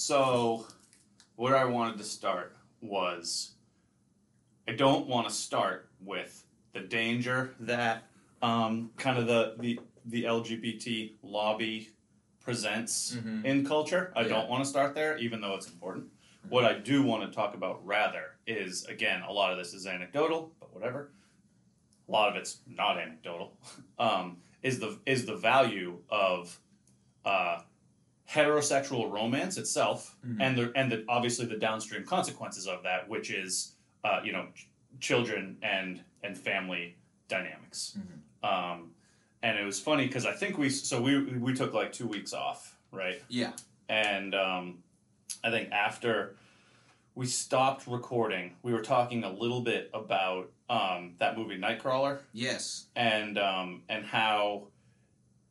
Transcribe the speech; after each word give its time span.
So, 0.00 0.66
where 1.36 1.56
I 1.56 1.64
wanted 1.64 1.96
to 1.96 2.04
start 2.04 2.54
was 2.82 3.52
I 4.68 4.72
don't 4.72 5.06
want 5.06 5.26
to 5.26 5.32
start 5.32 5.88
with 6.04 6.44
the 6.74 6.80
danger 6.80 7.54
that 7.60 8.02
um, 8.42 8.90
kind 8.98 9.16
of 9.18 9.26
the, 9.26 9.54
the, 9.58 9.80
the 10.04 10.24
LGBT 10.24 11.14
lobby 11.22 11.88
presents 12.42 13.14
Mhm. 13.16 13.42
in 13.46 13.64
culture. 13.64 14.12
I 14.14 14.20
Yeah. 14.20 14.28
don't 14.28 14.50
want 14.50 14.64
to 14.64 14.68
start 14.68 14.94
there, 14.94 15.16
even 15.16 15.40
though 15.40 15.54
it's 15.54 15.66
important. 15.70 16.08
What 16.50 16.66
I 16.66 16.74
do 16.78 17.02
want 17.02 17.22
to 17.22 17.34
talk 17.34 17.54
about 17.54 17.82
rather 17.86 18.36
is 18.46 18.84
again, 18.84 19.22
a 19.22 19.32
lot 19.32 19.50
of 19.50 19.56
this 19.56 19.72
is 19.72 19.86
anecdotal, 19.86 20.52
but 20.60 20.74
whatever. 20.74 21.10
A 22.06 22.10
lot 22.12 22.28
of 22.28 22.36
it's 22.36 22.60
not 22.66 22.98
anecdotal. 22.98 23.56
Um, 23.98 24.42
is 24.62 24.78
the 24.78 24.98
is 25.06 25.24
the 25.24 25.36
value 25.36 26.02
of 26.10 26.60
uh, 27.24 27.60
heterosexual 28.28 29.10
romance 29.10 29.56
itself, 29.56 30.16
Mhm. 30.26 30.36
and 30.40 30.58
the 30.58 30.72
and 30.74 30.90
the 30.92 31.04
obviously 31.08 31.46
the 31.46 31.56
downstream 31.56 32.04
consequences 32.04 32.66
of 32.66 32.82
that, 32.82 33.08
which 33.08 33.30
is 33.30 33.72
uh, 34.04 34.20
you 34.24 34.32
know 34.32 34.48
ch- 34.54 34.68
children 35.00 35.56
and 35.62 36.02
and 36.22 36.36
family 36.36 36.96
dynamics. 37.28 37.96
Mhm. 37.98 38.48
Um, 38.48 38.90
and 39.42 39.58
it 39.58 39.64
was 39.64 39.80
funny 39.80 40.06
because 40.06 40.26
I 40.26 40.32
think 40.32 40.58
we 40.58 40.70
so 40.70 41.00
we 41.00 41.18
we 41.38 41.54
took 41.54 41.72
like 41.72 41.92
two 41.92 42.06
weeks 42.06 42.32
off, 42.32 42.76
right? 42.90 43.22
Yeah. 43.28 43.52
And 43.88 44.34
um, 44.34 44.82
I 45.44 45.50
think 45.50 45.70
after 45.70 46.36
we 47.14 47.26
stopped 47.26 47.86
recording, 47.86 48.56
we 48.62 48.72
were 48.72 48.82
talking 48.82 49.22
a 49.24 49.30
little 49.30 49.60
bit 49.60 49.90
about 49.94 50.50
um, 50.68 51.14
that 51.18 51.38
movie 51.38 51.56
Nightcrawler 51.56 52.18
Yes. 52.32 52.86
and 52.96 53.38
um, 53.38 53.82
and 53.88 54.04
how 54.04 54.66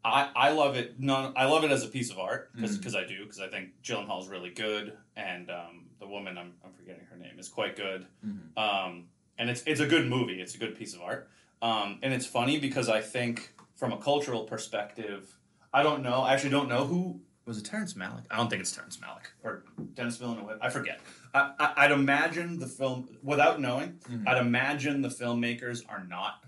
I, 0.05 0.29
I 0.35 0.49
love 0.51 0.75
it. 0.75 0.99
None, 0.99 1.33
I 1.35 1.45
love 1.45 1.63
it 1.63 1.71
as 1.71 1.83
a 1.83 1.87
piece 1.87 2.11
of 2.11 2.19
art 2.19 2.51
because 2.55 2.77
Mhm. 2.93 3.03
I 3.03 3.07
do 3.07 3.23
because 3.23 3.39
I 3.39 3.47
think 3.47 3.69
Gyllenhaal 3.83 4.21
is 4.21 4.27
really 4.29 4.51
good 4.51 4.93
and 5.15 5.49
um, 5.49 5.85
the 5.99 6.07
woman 6.07 6.37
I'm, 6.37 6.53
I'm 6.63 6.73
forgetting 6.73 7.05
her 7.09 7.17
name 7.17 7.39
is 7.39 7.49
quite 7.49 7.75
good. 7.75 8.05
Mhm. 8.25 8.55
Um, 8.57 9.07
and 9.37 9.49
it's 9.49 9.63
it's 9.65 9.81
a 9.81 9.87
good 9.87 10.07
movie. 10.07 10.39
It's 10.41 10.55
a 10.55 10.57
good 10.57 10.75
piece 10.77 10.93
of 10.93 11.01
art. 11.01 11.29
Um, 11.61 11.99
and 12.03 12.13
it's 12.13 12.25
funny 12.25 12.59
because 12.59 12.87
I 12.87 13.01
think 13.01 13.53
from 13.75 13.91
a 13.93 13.97
cultural 13.97 14.43
perspective, 14.43 15.37
I 15.73 15.81
don't 15.83 16.03
know. 16.03 16.21
I 16.21 16.33
actually 16.33 16.51
don't 16.51 16.69
know 16.69 16.85
who 16.85 17.19
was 17.45 17.57
it. 17.57 17.65
Terrence 17.65 17.95
Malick? 17.95 18.25
I 18.29 18.37
don't 18.37 18.49
think 18.49 18.61
it's 18.61 18.71
Terrence 18.71 18.97
Malick 18.97 19.27
or 19.43 19.63
Denis 19.95 20.17
Villeneuve. 20.17 20.57
I 20.61 20.69
forget. 20.69 20.99
I, 21.33 21.51
I, 21.59 21.73
I'd 21.85 21.91
imagine 21.91 22.59
the 22.59 22.67
film 22.67 23.09
without 23.23 23.59
knowing. 23.59 23.99
Mhm. 24.09 24.27
I'd 24.27 24.37
imagine 24.37 25.01
the 25.01 25.09
filmmakers 25.09 25.81
are 25.89 26.03
not 26.03 26.43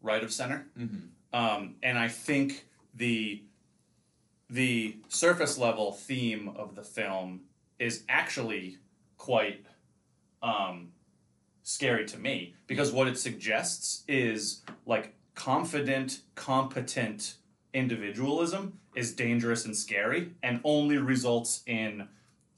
right 0.00 0.22
of 0.24 0.32
center. 0.32 0.66
Mhm. 0.78 1.08
Um, 1.32 1.76
and 1.82 1.98
I 1.98 2.08
think 2.08 2.66
the 2.94 3.42
the 4.50 4.96
surface 5.08 5.56
level 5.56 5.92
theme 5.92 6.52
of 6.56 6.74
the 6.74 6.82
film 6.82 7.40
is 7.78 8.04
actually 8.08 8.76
quite 9.16 9.64
um, 10.42 10.88
scary 11.62 12.04
to 12.04 12.18
me 12.18 12.54
because 12.66 12.92
what 12.92 13.08
it 13.08 13.18
suggests 13.18 14.04
is 14.06 14.62
like 14.84 15.14
confident, 15.34 16.20
competent 16.34 17.36
individualism 17.72 18.78
is 18.94 19.12
dangerous 19.14 19.64
and 19.64 19.74
scary 19.74 20.32
and 20.42 20.60
only 20.64 20.98
results 20.98 21.62
in 21.66 22.06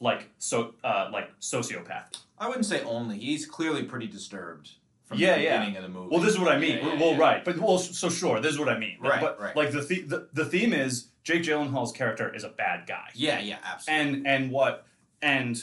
like 0.00 0.28
so 0.38 0.74
uh, 0.82 1.08
like 1.12 1.30
sociopathy. 1.40 2.18
I 2.38 2.48
wouldn't 2.48 2.66
say 2.66 2.82
only. 2.82 3.18
He's 3.18 3.46
clearly 3.46 3.84
pretty 3.84 4.08
disturbed 4.08 4.72
from 5.04 5.18
Yeah, 5.18 5.36
the 5.36 5.42
yeah. 5.42 5.66
of 5.76 5.82
the 5.82 5.88
movie. 5.88 6.08
Well, 6.10 6.20
this 6.20 6.34
is 6.34 6.38
what 6.40 6.48
I 6.48 6.58
mean. 6.58 6.78
Yeah, 6.78 7.00
well, 7.00 7.16
right, 7.16 7.44
but 7.44 7.58
well, 7.58 7.78
so 7.78 8.08
sure, 8.08 8.40
this 8.40 8.52
is 8.52 8.58
what 8.58 8.68
I 8.68 8.78
mean. 8.78 8.96
Right, 9.00 9.20
but 9.20 9.40
right. 9.40 9.54
like 9.56 9.70
the, 9.72 9.80
the 9.80 10.00
the 10.02 10.28
the 10.32 10.44
theme 10.44 10.72
is 10.72 11.08
Jake 11.22 11.42
Gyllenhaal's 11.42 11.92
character 11.92 12.34
is 12.34 12.44
a 12.44 12.48
bad 12.50 12.86
guy, 12.86 13.08
Yeah, 13.14 13.40
yeah, 13.40 13.58
absolutely. 13.64 14.10
and 14.16 14.26
and 14.26 14.50
what 14.50 14.86
and 15.22 15.60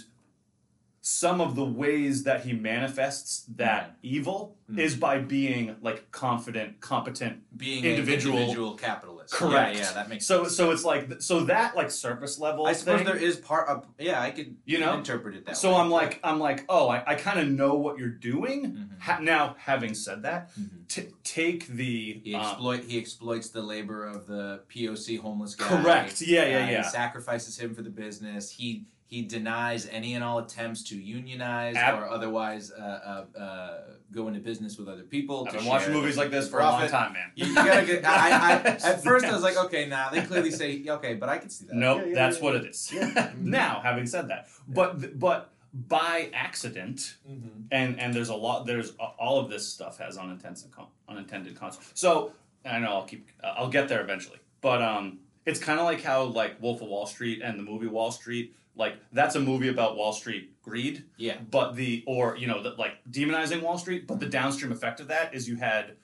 some 1.03 1.41
of 1.41 1.55
the 1.55 1.65
ways 1.65 2.23
that 2.25 2.45
he 2.45 2.53
manifests 2.53 3.45
that 3.55 3.97
evil 4.03 4.55
Mhm. 4.69 4.77
is 4.79 4.95
by 4.95 5.17
being 5.17 5.75
like 5.81 6.11
confident, 6.11 6.79
competent. 6.79 7.41
Being 7.57 7.83
individual- 7.83 8.35
an 8.37 8.41
individual 8.43 8.75
capitalist. 8.75 9.33
Correct. 9.33 9.75
Yeah, 9.77 9.81
yeah, 9.81 9.93
that 9.93 10.09
makes 10.09 10.27
So 10.27 10.43
sense. 10.43 10.55
so 10.55 10.69
it's 10.69 10.85
like 10.85 11.19
so 11.19 11.39
that 11.45 11.75
like 11.75 11.89
surface 11.89 12.37
level. 12.37 12.67
I 12.67 12.73
suppose 12.73 12.97
thing, 12.97 13.05
there 13.07 13.15
is 13.17 13.37
part 13.37 13.67
of 13.67 13.87
yeah, 13.97 14.21
I 14.21 14.29
could 14.29 14.55
You 14.65 14.79
know? 14.79 14.93
interpret 14.93 15.35
it 15.35 15.45
that 15.45 15.51
way. 15.51 15.55
So 15.55 15.71
way. 15.71 15.77
I'm 15.77 15.89
like 15.89 16.19
I'm 16.23 16.39
like 16.39 16.65
oh 16.69 16.87
I, 16.89 17.03
I 17.07 17.15
kind 17.15 17.39
of 17.39 17.49
know 17.49 17.73
what 17.75 17.97
you're 17.97 18.07
doing. 18.09 18.71
Mhm. 18.71 18.99
Ha- 19.01 19.19
now 19.21 19.55
having 19.57 19.95
said 19.95 20.21
that, 20.21 20.51
Mhm. 20.55 20.87
t- 20.87 21.07
take 21.23 21.65
the 21.67 22.21
He 22.23 22.35
um, 22.35 22.41
exploit 22.43 22.83
he 22.83 22.99
exploits 22.99 23.49
the 23.49 23.63
labor 23.63 24.05
of 24.05 24.27
the 24.27 24.61
POC 24.69 25.17
homeless 25.17 25.55
guy. 25.55 25.67
Correct. 25.67 26.21
Yeah, 26.21 26.45
yeah, 26.45 26.55
Uh, 26.65 26.69
yeah. 26.69 26.83
He 26.83 26.89
sacrifices 26.89 27.57
him 27.57 27.73
for 27.73 27.81
the 27.81 27.89
business. 27.89 28.51
He 28.51 28.85
he 29.11 29.21
denies 29.21 29.89
any 29.91 30.13
and 30.15 30.23
all 30.23 30.39
attempts 30.39 30.83
to 30.83 30.95
unionize 30.95 31.75
Ab- 31.75 31.99
or 32.01 32.09
otherwise 32.09 32.71
uh, 32.71 33.25
uh, 33.35 33.37
uh, 33.37 33.77
go 34.13 34.29
into 34.29 34.39
business 34.39 34.77
with 34.77 34.87
other 34.87 35.03
people. 35.03 35.43
I've 35.45 35.51
to 35.51 35.59
been 35.59 35.67
watching 35.67 35.91
movies 35.91 36.15
like 36.15 36.31
this 36.31 36.47
for 36.49 36.61
a 36.61 36.63
long 36.63 36.87
time, 36.87 37.11
man. 37.11 37.29
You, 37.35 37.47
you 37.47 37.55
gotta 37.55 37.85
get. 37.85 38.05
I, 38.05 38.29
I, 38.29 38.53
at 38.83 39.03
first, 39.03 39.25
I 39.25 39.33
was 39.33 39.43
like, 39.43 39.57
okay, 39.65 39.85
nah. 39.85 40.09
They 40.11 40.21
clearly 40.21 40.49
say, 40.49 40.81
okay, 40.87 41.15
but 41.15 41.27
I 41.27 41.39
can 41.39 41.49
see 41.49 41.65
that. 41.65 41.75
No, 41.75 41.97
Yeah, 41.97 42.05
yeah, 42.05 42.15
that's 42.15 42.37
yeah, 42.37 42.43
what 42.43 42.55
it 42.55 42.65
is. 42.65 42.89
Yeah. 42.93 43.31
now, 43.37 43.81
having 43.83 44.07
said 44.07 44.29
that, 44.29 44.47
but 44.69 45.19
but 45.19 45.51
by 45.73 46.29
accident, 46.33 47.17
Mhm. 47.29 47.65
and 47.69 47.99
and 47.99 48.13
there's 48.13 48.29
a 48.29 48.35
lot. 48.35 48.65
There's 48.65 48.93
all 49.19 49.41
of 49.41 49.49
this 49.49 49.67
stuff 49.67 49.97
has 49.97 50.17
unintended 50.17 50.63
unintended 51.09 51.55
consequences. 51.59 51.99
So 51.99 52.31
I 52.63 52.79
know 52.79 52.91
I'll 52.93 53.03
keep. 53.05 53.27
I'll 53.43 53.67
get 53.69 53.89
there 53.89 53.99
eventually. 54.01 54.39
But 54.61 54.81
um, 54.81 55.19
it's 55.45 55.59
kind 55.59 55.81
of 55.81 55.85
like 55.85 56.01
how 56.01 56.23
like 56.23 56.61
Wolf 56.61 56.81
of 56.81 56.87
Wall 56.87 57.05
Street 57.05 57.41
and 57.43 57.59
the 57.59 57.63
movie 57.63 57.87
Wall 57.87 58.11
Street. 58.13 58.55
Like 58.81 58.95
that's 59.13 59.35
a 59.35 59.39
movie 59.39 59.69
about 59.69 59.95
Wall 59.95 60.11
Street 60.11 60.61
greed, 60.63 61.03
Yeah. 61.17 61.37
but 61.49 61.75
the 61.75 62.03
or 62.07 62.35
you 62.37 62.47
know 62.47 62.61
the, 62.63 62.71
like 62.71 62.93
demonizing 63.09 63.61
Wall 63.61 63.77
Street. 63.77 64.07
But 64.07 64.19
the 64.19 64.25
downstream 64.25 64.71
effect 64.71 64.99
of 64.99 65.07
that 65.09 65.33
is 65.35 65.47
you 65.47 65.55
had 65.57 65.95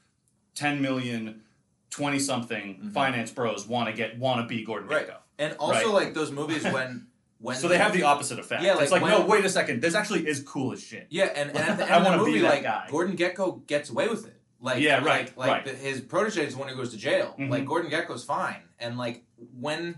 ten 0.56 0.82
million. 0.82 1.42
20 1.90 2.20
something 2.20 2.66
Mhm. 2.84 2.92
finance 2.94 3.32
bros 3.32 3.66
want 3.66 3.88
to 3.90 3.94
get 3.96 4.20
want 4.20 4.42
to 4.42 4.46
be 4.48 4.64
Gordon 4.64 4.90
Right. 4.90 5.08
Gekko. 5.08 5.16
And 5.40 5.56
also, 5.58 5.86
Right. 5.96 6.06
like 6.06 6.14
those 6.14 6.32
movies 6.32 6.64
when 6.66 7.08
when 7.40 7.56
So 7.64 7.68
they 7.70 7.78
have 7.78 7.94
the 7.94 8.04
opposite 8.04 8.38
effect. 8.40 8.62
Yeah, 8.62 8.78
it's 8.82 8.92
like 8.92 9.02
like, 9.02 9.12
no, 9.12 9.26
wait 9.26 9.46
a 9.46 9.50
second. 9.50 9.82
This 9.82 9.96
actually 9.96 10.28
is 10.28 10.44
cool 10.44 10.74
as 10.74 10.84
shit. 10.84 11.08
Yeah, 11.10 11.26
and, 11.34 11.50
and 11.52 11.58
at 11.58 11.78
the 11.78 11.86
I 11.92 11.96
end 11.96 11.98
of 12.00 12.04
wanna 12.06 12.18
the 12.20 12.24
be 12.26 12.32
movie, 12.32 12.42
that 12.44 12.50
like 12.56 12.64
guy. 12.64 12.88
Gordon 12.92 13.16
Gekko 13.16 13.66
gets 13.68 13.90
away 13.90 14.08
with 14.10 14.28
it. 14.28 14.34
Like 14.60 14.82
Yeah, 14.84 14.98
right, 14.98 15.06
like, 15.06 15.38
like 15.38 15.50
right. 15.52 15.66
the- 15.66 15.74
his 15.76 16.02
protege 16.02 16.46
is 16.46 16.54
the 16.54 16.60
one 16.60 16.68
who 16.68 16.76
goes 16.76 16.92
to 16.92 16.98
jail. 16.98 17.36
Mhm. 17.40 17.50
Like 17.50 17.66
Gordon 17.66 17.90
Gekko's 17.90 18.26
fine, 18.26 18.62
and 18.80 18.98
like 18.98 19.24
when 19.60 19.98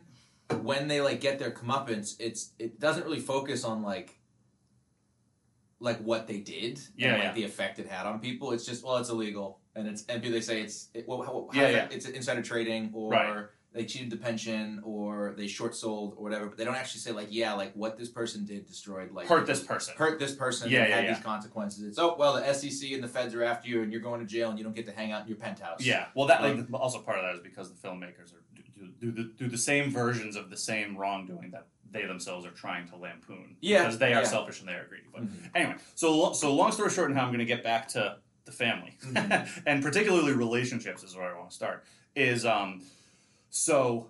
when 0.61 0.87
they 0.87 1.01
like 1.01 1.21
get 1.21 1.39
their 1.39 1.51
comeuppance, 1.51 2.15
it's 2.19 2.51
it 2.59 2.79
doesn't 2.79 3.03
really 3.05 3.19
focus 3.19 3.63
on 3.63 3.81
like 3.83 4.15
like 5.79 5.99
what 5.99 6.27
they 6.27 6.39
did 6.39 6.79
Yeah, 6.95 7.09
and 7.09 7.17
like 7.17 7.23
yeah. 7.29 7.33
the 7.33 7.43
effect 7.45 7.79
it 7.79 7.87
had 7.87 8.05
on 8.05 8.19
people. 8.19 8.51
It's 8.51 8.65
just 8.65 8.83
well, 8.83 8.97
it's 8.97 9.09
illegal, 9.09 9.59
and 9.75 9.87
it's 9.87 10.05
and 10.09 10.21
they 10.21 10.41
say 10.41 10.61
it's 10.61 10.89
it, 10.93 11.07
well, 11.07 11.21
how, 11.21 11.49
how 11.53 11.61
Yeah, 11.61 11.67
is 11.67 11.75
yeah. 11.75 11.87
it's 11.91 12.05
insider 12.07 12.41
trading 12.41 12.91
or. 12.93 13.11
Right. 13.11 13.45
They 13.71 13.85
cheated 13.85 14.09
the 14.09 14.17
pension, 14.17 14.81
or 14.83 15.35
they 15.37 15.45
short 15.45 15.75
sold, 15.75 16.15
or 16.17 16.23
whatever. 16.23 16.47
But 16.47 16.57
they 16.57 16.65
don't 16.65 16.73
actually 16.73 17.01
say 17.01 17.11
like, 17.11 17.27
yeah, 17.29 17.53
like 17.53 17.71
what 17.75 17.99
this 17.99 18.09
person 18.09 18.43
did 18.43 18.65
destroyed, 18.65 19.11
like 19.11 19.27
Hurt 19.27 19.45
this 19.45 19.61
person. 19.61 19.93
hurt 19.95 20.17
this 20.17 20.33
person 20.33 20.71
Yeah, 20.71 20.79
and 20.79 20.89
yeah, 20.89 21.01
had 21.01 21.15
these 21.15 21.23
consequences. 21.23 21.83
It's 21.83 21.99
oh 21.99 22.15
well, 22.17 22.33
the 22.33 22.51
SEC 22.51 22.91
and 22.93 23.03
the 23.03 23.07
feds 23.07 23.35
are 23.35 23.43
after 23.43 23.69
you, 23.69 23.83
and 23.83 23.91
you're 23.91 24.01
going 24.01 24.21
to 24.21 24.25
jail, 24.25 24.49
and 24.49 24.57
you 24.57 24.63
don't 24.65 24.75
get 24.75 24.87
to 24.87 24.91
hang 24.91 25.11
out 25.11 25.21
in 25.21 25.27
your 25.27 25.37
penthouse. 25.37 25.85
Yeah. 25.85 26.07
Well, 26.15 26.25
that 26.29 26.41
like, 26.41 26.55
Like- 26.57 26.81
also 26.81 26.99
part 27.01 27.19
of 27.19 27.25
that 27.25 27.35
is 27.35 27.41
because 27.41 27.69
the 27.71 27.75
filmmakers 27.87 28.33
are 28.33 28.41
do, 28.99 29.11
the, 29.11 29.23
do 29.37 29.47
the 29.47 29.57
same 29.57 29.91
versions 29.91 30.35
of 30.35 30.49
the 30.49 30.57
same 30.57 30.97
wrongdoing 30.97 31.51
that 31.51 31.67
they 31.91 32.05
themselves 32.05 32.45
are 32.45 32.51
trying 32.51 32.87
to 32.89 32.95
lampoon. 32.95 33.55
Yeah, 33.61 33.83
Because 33.83 33.97
they 33.97 34.13
are 34.13 34.21
yeah. 34.21 34.27
selfish 34.27 34.59
and 34.59 34.69
they 34.69 34.73
are 34.73 34.85
greedy. 34.87 35.05
But 35.11 35.23
Mhm. 35.23 35.49
anyway, 35.55 35.75
so 35.95 36.33
so 36.33 36.53
long 36.53 36.71
story 36.71 36.89
short, 36.91 37.09
and 37.09 37.17
how 37.17 37.23
I'm 37.25 37.29
going 37.29 37.39
to 37.39 37.45
get 37.45 37.63
back 37.63 37.87
to 37.89 38.17
the 38.45 38.51
family, 38.51 38.95
Mhm. 39.01 39.63
and 39.65 39.81
particularly 39.83 40.33
relationships 40.33 41.03
is 41.03 41.15
where 41.15 41.33
I 41.33 41.37
want 41.37 41.49
to 41.49 41.55
start. 41.55 41.83
Is 42.15 42.45
um, 42.45 42.83
so 43.49 44.09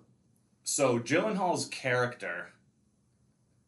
so 0.64 1.00
Gyllenhaal's 1.00 1.66
character 1.68 2.52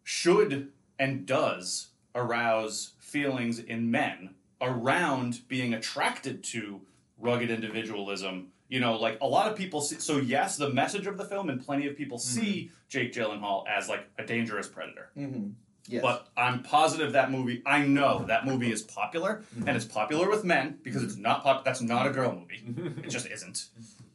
should 0.03 0.71
and 0.99 1.25
does 1.25 1.89
arouse 2.13 2.93
feelings 2.99 3.59
in 3.59 3.89
men 3.89 4.35
around 4.61 5.41
being 5.47 5.73
attracted 5.73 6.43
to 6.43 6.81
rugged 7.17 7.49
individualism. 7.49 8.51
You 8.71 8.79
know, 8.79 8.95
like 8.95 9.17
a 9.21 9.27
lot 9.27 9.51
of 9.51 9.57
people 9.57 9.81
see. 9.81 9.97
So 9.99 10.17
yes, 10.17 10.55
the 10.57 10.69
message 10.69 11.05
of 11.05 11.17
the 11.17 11.25
film, 11.25 11.49
and 11.49 11.63
plenty 11.63 11.87
of 11.87 11.95
people 11.97 12.17
see 12.17 12.71
Jake 12.87 13.11
Gyllenhaal 13.13 13.65
as 13.67 13.89
like 13.89 14.07
a 14.17 14.25
dangerous 14.25 14.67
predator. 14.67 15.09
Mm-hmm. 15.17 15.49
Yes. 15.87 16.01
But 16.01 16.27
I'm 16.37 16.63
positive 16.63 17.11
that 17.13 17.31
movie. 17.31 17.61
I 17.65 17.83
know 17.85 18.23
that 18.27 18.45
movie 18.45 18.71
is 18.71 18.81
popular, 18.81 19.43
Mhm. 19.57 19.67
and 19.67 19.75
it's 19.75 19.83
popular 19.83 20.29
with 20.29 20.43
men 20.45 20.77
because 20.83 21.03
it's 21.03 21.17
not 21.17 21.43
pop. 21.43 21.65
That's 21.65 21.81
not 21.81 22.07
a 22.07 22.11
girl 22.11 22.31
movie. 22.33 22.61
It 23.03 23.09
just 23.09 23.27
isn't. 23.27 23.67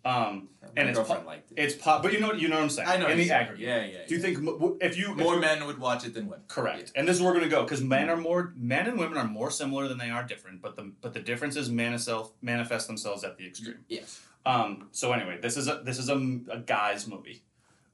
Um, 0.04 0.48
and 0.76 0.88
it's 0.88 0.96
girlfriend 0.96 1.22
po- 1.24 1.28
liked 1.28 1.50
it. 1.50 1.58
it's 1.58 1.74
pop. 1.74 2.02
But 2.02 2.12
you 2.12 2.20
know, 2.20 2.32
you 2.32 2.46
know 2.48 2.54
what 2.54 2.62
I'm 2.62 2.70
saying. 2.70 2.88
I 2.88 2.96
know 2.96 3.08
in 3.08 3.18
the 3.18 3.30
aggregate. 3.32 3.66
Yeah, 3.66 3.84
yeah. 3.84 4.06
Do 4.06 4.14
you 4.14 4.20
think 4.22 4.38
if 4.80 4.96
you 4.96 5.14
more 5.16 5.34
you- 5.34 5.40
men 5.40 5.66
would 5.66 5.78
watch 5.78 6.06
it 6.06 6.14
than 6.14 6.28
women? 6.28 6.44
Correct. 6.48 6.92
And 6.94 7.06
this 7.08 7.16
is 7.16 7.22
where 7.22 7.32
we're 7.32 7.40
going 7.40 7.50
to 7.50 7.54
go 7.56 7.64
because 7.64 7.82
men 7.82 8.08
are 8.08 8.16
more 8.16 8.54
men 8.56 8.86
and 8.86 8.96
women 8.98 9.18
are 9.18 9.26
more 9.26 9.50
similar 9.50 9.88
than 9.88 9.98
they 9.98 10.08
are 10.10 10.22
different, 10.22 10.62
but 10.62 10.76
the 10.76 10.92
but 11.02 11.12
the 11.12 11.20
differences 11.20 11.68
manifest 11.68 12.30
manifest 12.40 12.86
themselves 12.86 13.24
at 13.24 13.36
the 13.36 13.46
extreme. 13.48 13.84
Yes. 13.88 14.20
Um, 14.46 14.88
so 14.92 15.12
anyway, 15.12 15.38
this 15.42 15.56
is 15.56 15.66
a 15.66 15.82
this 15.84 15.98
is 15.98 16.08
a, 16.08 16.14
a 16.50 16.58
guy's 16.60 17.08
movie, 17.08 17.42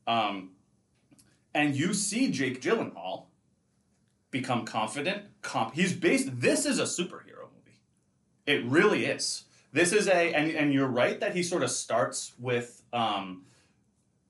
um, 0.06 0.50
and 1.54 1.74
you 1.74 1.94
see 1.94 2.30
Jake 2.30 2.60
Gyllenhaal 2.60 3.24
become 4.30 4.66
confident. 4.66 5.24
Comp- 5.40 5.74
he's 5.74 5.94
based. 5.94 6.40
This 6.40 6.66
is 6.66 6.78
a 6.78 6.84
superhero 6.84 7.48
movie. 7.56 7.80
It 8.46 8.64
really 8.66 9.06
is. 9.06 9.44
This 9.72 9.94
is 9.94 10.08
a 10.08 10.34
and 10.34 10.50
and 10.50 10.74
you're 10.74 10.86
right 10.86 11.18
that 11.20 11.34
he 11.34 11.42
sort 11.42 11.62
of 11.62 11.70
starts 11.70 12.34
with 12.38 12.82
um, 12.92 13.44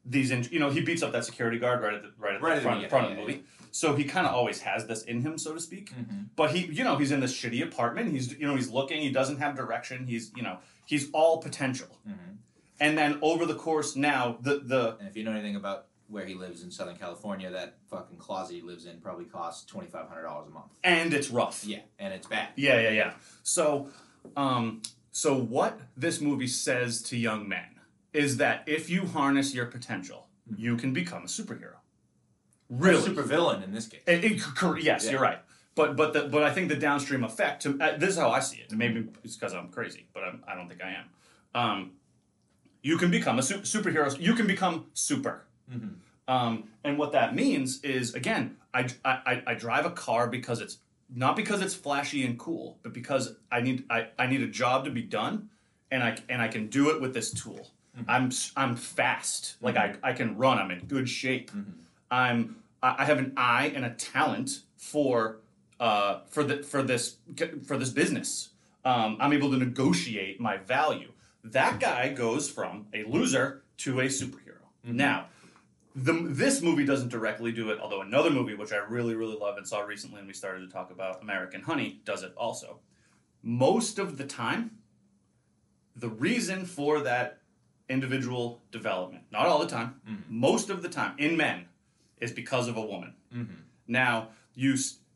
these. 0.06 0.30
In, 0.30 0.46
you 0.52 0.60
know, 0.60 0.70
he 0.70 0.80
beats 0.80 1.02
up 1.02 1.10
that 1.10 1.24
security 1.24 1.58
guard 1.58 1.82
right 1.82 1.94
at 1.94 2.02
the 2.02 2.12
right 2.18 2.36
at 2.36 2.40
Right 2.40 2.50
the 2.50 2.68
at 2.68 2.82
the 2.82 2.88
front, 2.88 2.90
front 2.90 3.10
of 3.10 3.16
the 3.16 3.20
movie. 3.20 3.42
So 3.74 3.96
he 3.96 4.04
kind 4.04 4.26
of 4.26 4.34
always 4.34 4.60
has 4.60 4.86
this 4.86 5.02
in 5.04 5.22
him, 5.22 5.38
so 5.38 5.54
to 5.54 5.60
speak. 5.60 5.92
But 6.36 6.50
he, 6.50 6.66
you 6.66 6.84
know, 6.84 6.96
he's 6.98 7.10
in 7.10 7.20
this 7.20 7.34
shitty 7.34 7.62
apartment. 7.62 8.12
He's, 8.12 8.38
you 8.38 8.46
know, 8.46 8.54
he's 8.54 8.68
looking. 8.68 9.00
He 9.00 9.10
doesn't 9.10 9.38
have 9.38 9.56
direction. 9.56 10.06
He's, 10.06 10.30
you 10.36 10.42
know, 10.42 10.58
he's 10.92 11.10
all 11.12 11.38
potential. 11.38 11.88
And 12.80 12.98
then 12.98 13.18
over 13.22 13.46
the 13.46 13.54
course 13.54 13.96
now, 13.96 14.36
the 14.42 14.58
the 14.58 14.96
And 14.98 15.08
if 15.08 15.16
you 15.16 15.24
know 15.24 15.32
anything 15.32 15.56
about 15.56 15.86
where 16.08 16.26
he 16.26 16.34
lives 16.34 16.62
in 16.64 16.70
Southern 16.70 16.96
California, 16.96 17.48
that 17.50 17.76
fucking 17.88 18.18
closet 18.18 18.54
he 18.56 18.60
lives 18.62 18.84
in 18.86 19.00
probably 19.00 19.24
costs 19.24 19.64
twenty 19.64 19.88
five 19.88 20.08
hundred 20.08 20.22
dollars 20.24 20.48
a 20.48 20.50
month. 20.50 20.72
and 20.84 21.14
it's 21.14 21.30
rough. 21.30 21.64
Yeah, 21.64 21.78
and 21.98 22.12
it's 22.12 22.26
bad. 22.26 22.48
Yeah, 22.56 22.80
yeah, 22.80 22.90
yeah. 22.90 23.12
So, 23.44 23.88
um, 24.36 24.82
so 25.12 25.34
what 25.38 25.80
this 25.96 26.20
movie 26.20 26.48
says 26.48 27.00
to 27.04 27.16
young 27.16 27.48
men 27.48 27.70
is 28.12 28.36
that 28.38 28.64
if 28.66 28.90
you 28.90 29.06
harness 29.06 29.54
your 29.54 29.66
potential, 29.66 30.28
you 30.56 30.76
can 30.76 30.92
become 30.92 31.22
a 31.22 31.26
superhero. 31.38 31.76
Really, 32.68 33.02
super 33.02 33.22
villain 33.22 33.62
in 33.62 33.72
this 33.72 33.86
case. 33.86 34.00
It- 34.06 34.24
it- 34.24 34.82
yes, 34.82 35.04
Yeah. 35.04 35.10
you're 35.12 35.20
right. 35.20 35.40
But 35.74 35.96
but 35.96 36.12
the, 36.12 36.22
but 36.28 36.42
I 36.42 36.52
think 36.52 36.68
the 36.68 36.76
downstream 36.76 37.24
effect. 37.24 37.62
To, 37.62 37.78
uh, 37.80 37.96
this 37.96 38.10
is 38.10 38.18
how 38.18 38.30
I 38.30 38.40
see 38.40 38.58
it. 38.58 38.72
Maybe 38.72 39.08
it's 39.24 39.36
because 39.36 39.54
I'm 39.54 39.68
crazy, 39.68 40.06
but 40.12 40.22
I'm, 40.22 40.42
I 40.46 40.54
don't 40.54 40.68
think 40.68 40.82
I 40.82 40.90
am. 40.90 41.06
Um, 41.54 41.90
you 42.82 42.98
can 42.98 43.10
become 43.10 43.38
a 43.38 43.42
su- 43.42 43.60
superhero. 43.60 44.18
You 44.20 44.34
can 44.34 44.46
become 44.46 44.86
super. 44.92 45.44
Um, 46.28 46.64
and 46.84 46.98
what 46.98 47.12
that 47.12 47.34
means 47.34 47.82
is, 47.82 48.14
again, 48.14 48.56
I, 48.74 48.86
I, 49.04 49.42
I 49.46 49.54
drive 49.54 49.86
a 49.86 49.90
car 49.90 50.26
because 50.28 50.60
it's 50.60 50.78
not 51.14 51.36
because 51.36 51.60
it's 51.62 51.74
flashy 51.74 52.24
and 52.24 52.38
cool, 52.38 52.78
but 52.82 52.92
because 52.92 53.34
I 53.50 53.60
need 53.60 53.84
I, 53.90 54.08
I 54.18 54.26
need 54.26 54.42
a 54.42 54.46
job 54.46 54.84
to 54.84 54.90
be 54.90 55.02
done, 55.02 55.48
and 55.90 56.02
I 56.02 56.16
and 56.28 56.40
I 56.42 56.48
can 56.48 56.68
do 56.68 56.90
it 56.90 57.00
with 57.00 57.12
this 57.14 57.30
tool. 57.32 57.70
I'm 58.08 58.26
s- 58.26 58.52
I'm 58.56 58.76
fast, 58.76 59.56
like 59.60 59.76
I, 59.76 59.94
I 60.02 60.12
can 60.12 60.36
run. 60.38 60.58
I'm 60.58 60.70
in 60.70 60.80
good 60.86 61.08
shape. 61.08 61.50
I'm 62.10 62.56
I 62.82 62.96
I 63.00 63.04
have 63.04 63.18
an 63.18 63.32
eye 63.36 63.72
and 63.74 63.84
a 63.84 63.90
talent 63.90 64.60
for 64.76 65.38
uh 65.82 66.20
for 66.28 66.42
the 66.44 66.62
for 66.62 66.80
this 66.82 67.16
for 67.66 67.76
this 67.76 67.90
business. 67.90 68.50
Um, 68.84 69.16
I'm 69.20 69.32
able 69.32 69.50
to 69.50 69.56
negotiate 69.56 70.40
my 70.40 70.56
value. 70.56 71.10
That 71.44 71.78
guy 71.80 72.02
goes 72.24 72.48
from 72.48 72.86
a 72.94 73.04
loser 73.04 73.62
to 73.78 74.00
a 74.00 74.06
superhero. 74.06 74.64
Now, 74.84 75.26
the, 75.94 76.12
this 76.42 76.62
movie 76.62 76.84
doesn't 76.84 77.10
directly 77.10 77.52
do 77.52 77.70
it, 77.70 77.78
although 77.80 78.00
another 78.00 78.30
movie, 78.30 78.54
which 78.54 78.72
I 78.72 78.78
really, 78.78 79.14
really 79.14 79.36
love 79.36 79.56
and 79.56 79.66
saw 79.66 79.80
recently, 79.82 80.18
and 80.18 80.26
we 80.26 80.34
started 80.34 80.60
to 80.66 80.72
talk 80.72 80.90
about, 80.90 81.22
American 81.22 81.62
Honey, 81.62 82.00
does 82.04 82.22
it 82.24 82.32
also. 82.36 82.80
Most 83.42 83.98
of 84.00 84.18
the 84.18 84.24
time, 84.24 84.62
the 85.94 86.08
reason 86.08 86.64
for 86.64 87.00
that 87.00 87.38
individual 87.88 88.62
development, 88.72 89.24
not 89.30 89.46
all 89.46 89.60
the 89.60 89.72
time, 89.78 90.00
most 90.28 90.70
of 90.70 90.82
the 90.82 90.88
time, 90.88 91.14
in 91.18 91.36
men, 91.36 91.66
is 92.20 92.32
because 92.32 92.66
of 92.68 92.76
a 92.76 92.82
woman. 92.92 93.14
Now, 93.86 94.28
you 94.54 94.74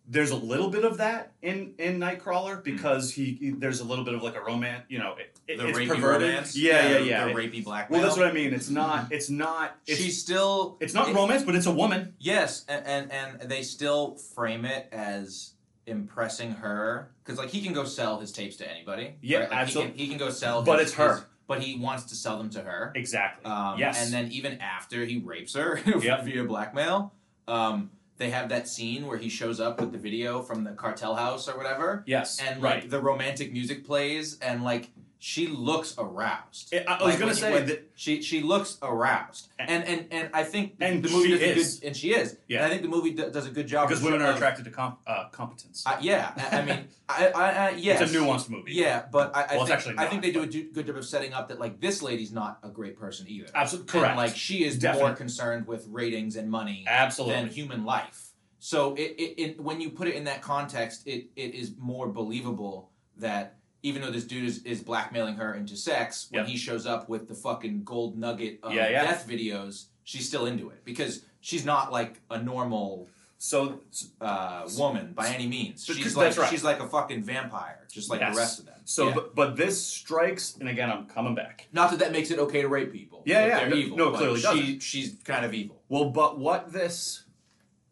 there's 0.08 0.31
a 0.31 0.37
little 0.37 0.69
bit 0.70 0.85
of 0.85 0.99
that 0.99 1.32
in 1.43 1.75
in 1.79 1.99
Nightcrawler 1.99 2.62
because 2.62 3.12
he, 3.12 3.32
he- 3.41 3.50
there's 3.50 3.81
a 3.81 3.85
little 3.85 4.05
bit 4.05 4.14
of 4.14 4.23
like 4.23 4.37
a 4.37 4.41
romance, 4.41 4.85
you 4.88 4.99
know, 4.99 5.14
it, 5.19 5.37
it- 5.49 5.58
The 5.58 5.69
it's 5.69 5.79
rapey 5.79 5.88
perverted. 5.88 6.29
romance. 6.29 6.56
Yeah, 6.56 6.88
yeah, 6.91 6.99
yeah. 6.99 7.25
The 7.26 7.32
rapey 7.35 7.64
blackmail. 7.64 7.99
well, 8.00 8.06
that's 8.08 8.19
what 8.19 8.29
I 8.29 8.32
mean. 8.32 8.53
It's 8.55 8.70
not. 8.70 9.11
It's 9.12 9.29
not. 9.31 9.76
It's, 9.87 10.00
She's 10.00 10.20
still. 10.20 10.76
it's 10.81 10.94
not 10.94 11.08
it- 11.08 11.14
romance, 11.14 11.43
but 11.43 11.55
it's 11.55 11.67
a 11.67 11.73
woman. 11.73 12.14
Yes, 12.19 12.64
and, 12.69 12.85
and 12.87 13.12
and 13.41 13.50
they 13.50 13.62
still 13.62 14.14
frame 14.14 14.64
it 14.64 14.88
as 14.93 15.53
impressing 15.87 16.50
her 16.52 17.11
because 17.25 17.38
like 17.38 17.49
he 17.50 17.62
can 17.62 17.73
go 17.73 17.85
sell 17.85 18.19
his 18.20 18.32
tapes 18.32 18.56
to 18.56 18.70
anybody. 18.70 19.14
Yeah, 19.23 19.38
right? 19.41 19.50
Like, 19.50 19.59
absolutely. 19.61 19.93
He 19.93 19.99
can, 19.99 20.05
he 20.05 20.09
can 20.11 20.19
go 20.19 20.31
sell. 20.31 20.62
But 20.62 20.79
his- 20.81 20.88
it's 20.88 20.97
her. 20.97 21.14
his- 21.17 21.25
but 21.49 21.62
he 21.62 21.79
wants 21.79 22.06
to 22.06 22.17
sell 22.17 22.38
them 22.38 22.50
to 22.50 22.61
her. 22.61 22.91
Exactly. 22.97 23.44
Um, 23.44 23.79
yes. 23.79 24.05
And 24.05 24.12
then 24.12 24.32
even 24.32 24.61
after 24.61 25.05
he 25.05 25.19
rapes 25.19 25.55
her 25.55 25.81
Yep. 25.87 26.25
via 26.25 26.43
blackmail, 26.43 27.12
um, 27.47 27.91
they 28.18 28.30
have 28.30 28.48
that 28.48 28.66
scene 28.68 29.06
where 29.06 29.18
he 29.18 29.28
shows 29.28 29.60
up 29.60 29.80
with 29.80 29.92
the 29.92 29.98
video 29.98 30.42
from 30.42 30.64
the 30.64 30.72
cartel 30.72 31.14
house 31.14 31.48
or 31.48 31.56
whatever, 31.56 32.02
yes. 32.06 32.40
and 32.40 32.62
right. 32.62 32.82
like 32.82 32.90
the 32.90 33.00
romantic 33.00 33.52
music 33.52 33.84
plays, 33.84 34.38
and 34.40 34.64
like 34.64 34.90
she 35.18 35.46
looks 35.46 35.94
aroused. 35.98 36.74
I- 36.74 36.84
I 36.86 37.02
was 37.02 37.14
Like, 37.14 37.18
gonna 37.18 37.34
say 37.34 37.80
she 37.94 38.20
she 38.22 38.40
looks 38.42 38.76
aroused, 38.82 39.48
and 39.58 39.82
and 39.84 40.06
and 40.10 40.30
I 40.34 40.44
think 40.44 40.74
And 40.80 41.02
the 41.02 41.08
movie 41.08 41.28
she 41.28 41.32
does 41.32 41.40
a 41.40 41.56
is. 41.56 41.78
good, 41.80 41.86
and 41.86 41.96
she 41.96 42.14
is. 42.14 42.36
Yeah. 42.48 42.58
And 42.58 42.66
I 42.66 42.68
think 42.68 42.82
the 42.82 42.88
movie 42.88 43.10
do, 43.12 43.30
does 43.30 43.46
a 43.46 43.50
good 43.50 43.66
job 43.66 43.88
because 43.88 44.02
women 44.02 44.20
are 44.22 44.28
of- 44.30 44.36
attracted 44.36 44.64
to 44.66 44.70
comp, 44.70 44.98
uh, 45.06 45.28
competence. 45.30 45.82
Uh, 45.86 45.96
yeah, 46.00 46.32
I, 46.36 46.58
I 46.58 46.64
mean, 46.64 46.88
I, 47.08 47.28
I, 47.28 47.50
I 47.50 47.70
yes, 47.70 48.00
It's 48.02 48.12
a 48.12 48.16
nuanced 48.16 48.50
movie. 48.50 48.72
Yeah, 48.74 49.06
but 49.10 49.34
I, 49.34 49.42
I 49.42 49.56
Well, 49.56 49.66
think, 49.66 49.76
actually 49.76 49.94
I 49.98 50.06
think 50.06 50.22
they 50.22 50.32
do 50.32 50.42
a 50.42 50.46
do- 50.46 50.70
good 50.70 50.86
job 50.86 50.96
of 50.96 51.04
setting 51.06 51.32
up 51.32 51.48
that 51.48 51.58
like 51.58 51.80
this 51.80 52.02
lady's 52.02 52.32
not 52.32 52.58
a 52.62 52.68
great 52.68 52.98
person 52.98 53.26
either. 53.28 53.48
Absolutely 53.54 53.92
And, 53.98 54.04
correct. 54.04 54.16
like 54.18 54.36
she 54.36 54.64
is 54.64 54.78
Definitely. 54.78 55.08
more 55.08 55.16
concerned 55.16 55.66
with 55.66 55.86
ratings 55.88 56.36
and 56.36 56.50
money 56.50 56.84
Absolutely. 56.86 57.36
than 57.42 57.48
human 57.48 57.84
life. 57.84 58.22
So 58.58 58.94
it, 58.94 59.14
it, 59.18 59.40
it 59.40 59.60
when 59.60 59.80
you 59.80 59.90
put 59.90 60.08
it 60.08 60.14
in 60.14 60.24
that 60.24 60.42
context, 60.42 61.06
it, 61.06 61.28
it 61.36 61.54
is 61.54 61.72
more 61.78 62.08
believable 62.08 62.90
that 63.18 63.54
even 63.87 64.03
though 64.03 64.11
this 64.11 64.25
dude 64.25 64.44
is, 64.44 64.65
is 64.65 64.81
blackmailing 64.83 65.37
her 65.37 65.55
into 65.55 65.77
sex, 65.77 66.27
when 66.31 66.41
Yep. 66.43 66.49
he 66.49 66.56
shows 66.56 66.87
up 66.87 67.09
with 67.09 67.29
the 67.29 67.35
fucking 67.35 67.85
gold 67.85 68.19
nugget 68.19 68.59
of 68.65 68.73
Yeah, 68.73 68.88
yeah. 68.88 69.05
death 69.05 69.29
videos, 69.29 69.85
she's 70.03 70.27
still 70.27 70.47
into 70.47 70.71
it 70.71 70.85
because 70.85 71.25
she's 71.41 71.65
not 71.65 71.93
like 71.93 72.21
a 72.29 72.43
normal 72.43 73.09
so 73.38 73.81
uh, 74.21 74.67
woman 74.79 75.12
by 75.15 75.29
any 75.29 75.47
means. 75.47 75.85
She's 75.85 76.17
like 76.17 76.37
right. 76.37 76.49
she's 76.50 76.65
like 76.65 76.81
a 76.81 76.88
fucking 76.88 77.23
vampire, 77.23 77.87
just 77.93 78.11
like 78.11 78.21
Yes. 78.21 78.35
the 78.35 78.41
rest 78.41 78.59
of 78.61 78.65
them. 78.67 78.81
so 78.87 79.09
Yeah. 79.09 79.15
but, 79.15 79.35
but 79.37 79.56
this 79.56 79.81
strikes, 79.87 80.56
and 80.59 80.69
again, 80.69 80.91
I'm 80.91 81.05
coming 81.06 81.35
back. 81.37 81.69
Not 81.73 81.91
that 81.91 81.99
that 82.00 82.11
makes 82.12 82.31
it 82.33 82.38
okay 82.41 82.62
to 82.62 82.69
rape 82.69 82.93
people. 82.93 83.23
Yeah, 83.25 83.47
yeah, 83.47 83.59
they're 83.61 83.69
no- 83.71 83.77
evil. 83.77 83.97
no, 83.99 84.11
clearly 84.12 84.41
she, 84.41 84.43
doesn't. 84.43 84.81
She's 84.83 85.17
kind 85.23 85.44
of 85.44 85.55
evil. 85.55 85.81
Well, 85.88 86.06
but 86.11 86.38
what 86.41 86.73
this, 86.73 87.25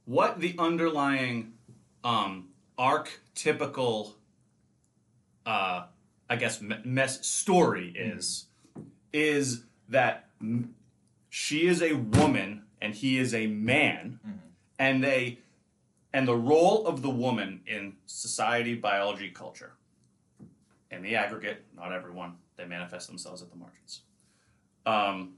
what 0.06 0.40
the 0.40 0.56
underlying, 0.58 1.52
um, 2.02 2.48
archetypical, 2.78 4.14
uh, 5.46 5.84
I 6.28 6.36
guess 6.36 6.60
mess 6.60 7.26
story 7.26 7.92
is, 7.96 8.46
is 9.12 9.64
that 9.88 10.28
m- 10.40 10.74
she 11.28 11.66
is 11.66 11.82
a 11.82 11.92
woman 11.94 12.62
and 12.80 12.94
he 12.94 13.18
is 13.18 13.34
a 13.34 13.46
man, 13.46 14.20
and 14.78 15.02
they, 15.02 15.38
and 16.12 16.28
the 16.28 16.36
role 16.36 16.86
of 16.86 17.02
the 17.02 17.10
woman 17.10 17.60
in 17.66 17.94
society, 18.06 18.74
biology, 18.74 19.30
culture, 19.30 19.72
in 20.90 21.02
the 21.02 21.16
aggregate, 21.16 21.64
not 21.76 21.92
everyone, 21.92 22.34
they 22.56 22.64
manifest 22.66 23.08
themselves 23.08 23.42
at 23.42 23.50
the 23.50 23.56
margins. 23.56 24.02
Um, 24.86 25.34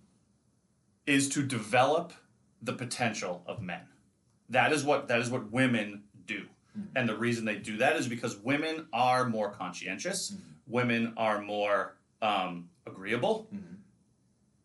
is 1.06 1.28
to 1.30 1.42
develop 1.42 2.12
the 2.60 2.72
potential 2.72 3.42
of 3.46 3.62
men. 3.62 3.82
That 4.50 4.72
is 4.72 4.84
what 4.84 5.08
that 5.08 5.20
is 5.20 5.30
what 5.30 5.52
women 5.52 6.02
do. 6.26 6.46
Mm-hmm. 6.76 6.96
And 6.96 7.08
the 7.08 7.16
reason 7.16 7.44
they 7.44 7.56
do 7.56 7.76
that 7.78 7.96
is 7.96 8.06
because 8.06 8.36
women 8.36 8.86
are 8.92 9.28
more 9.28 9.50
conscientious, 9.50 10.32
mm-hmm. 10.32 10.42
women 10.66 11.14
are 11.16 11.40
more 11.40 11.96
um, 12.22 12.68
agreeable, 12.86 13.48
mm-hmm. 13.54 13.74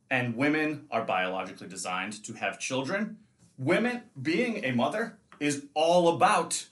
and 0.10 0.36
women 0.36 0.88
are 0.92 1.04
biologically 1.04 1.68
designed 1.68 2.24
to 2.24 2.34
have 2.34 2.60
children. 2.60 3.18
Women, 3.58 4.04
being 4.22 4.66
a 4.66 4.72
mother, 4.72 5.18
is 5.40 5.66
all 5.74 6.16
about 6.16 6.66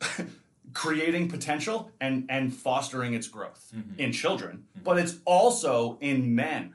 creating 0.72 1.28
potential 1.28 1.90
and, 2.00 2.26
and 2.28 2.54
fostering 2.54 3.14
its 3.14 3.28
growth 3.28 3.72
in 3.98 4.12
children, 4.12 4.64
but 4.82 4.98
it's 4.98 5.16
also 5.24 5.98
in 6.00 6.34
men. 6.34 6.74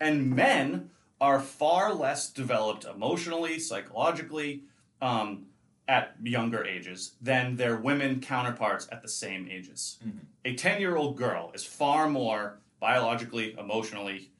And 0.00 0.34
men 0.34 0.90
are 1.20 1.40
far 1.40 1.94
less 1.94 2.30
developed 2.30 2.84
emotionally, 2.84 3.58
psychologically, 3.58 4.62
um, 5.00 5.46
at 5.86 6.14
younger 6.22 6.64
ages 6.64 7.12
than 7.20 7.56
their 7.56 7.76
women 7.76 8.20
counterparts 8.20 8.88
at 8.90 9.02
the 9.02 9.08
same 9.08 9.48
ages. 9.50 9.98
Mm-hmm. 10.06 10.18
A 10.46 10.54
10 10.54 10.80
year 10.80 10.96
old 10.96 11.16
girl 11.16 11.50
is 11.54 11.64
far 11.64 12.08
more 12.08 12.58
biologically, 12.80 13.54
emotionally, 13.58 14.30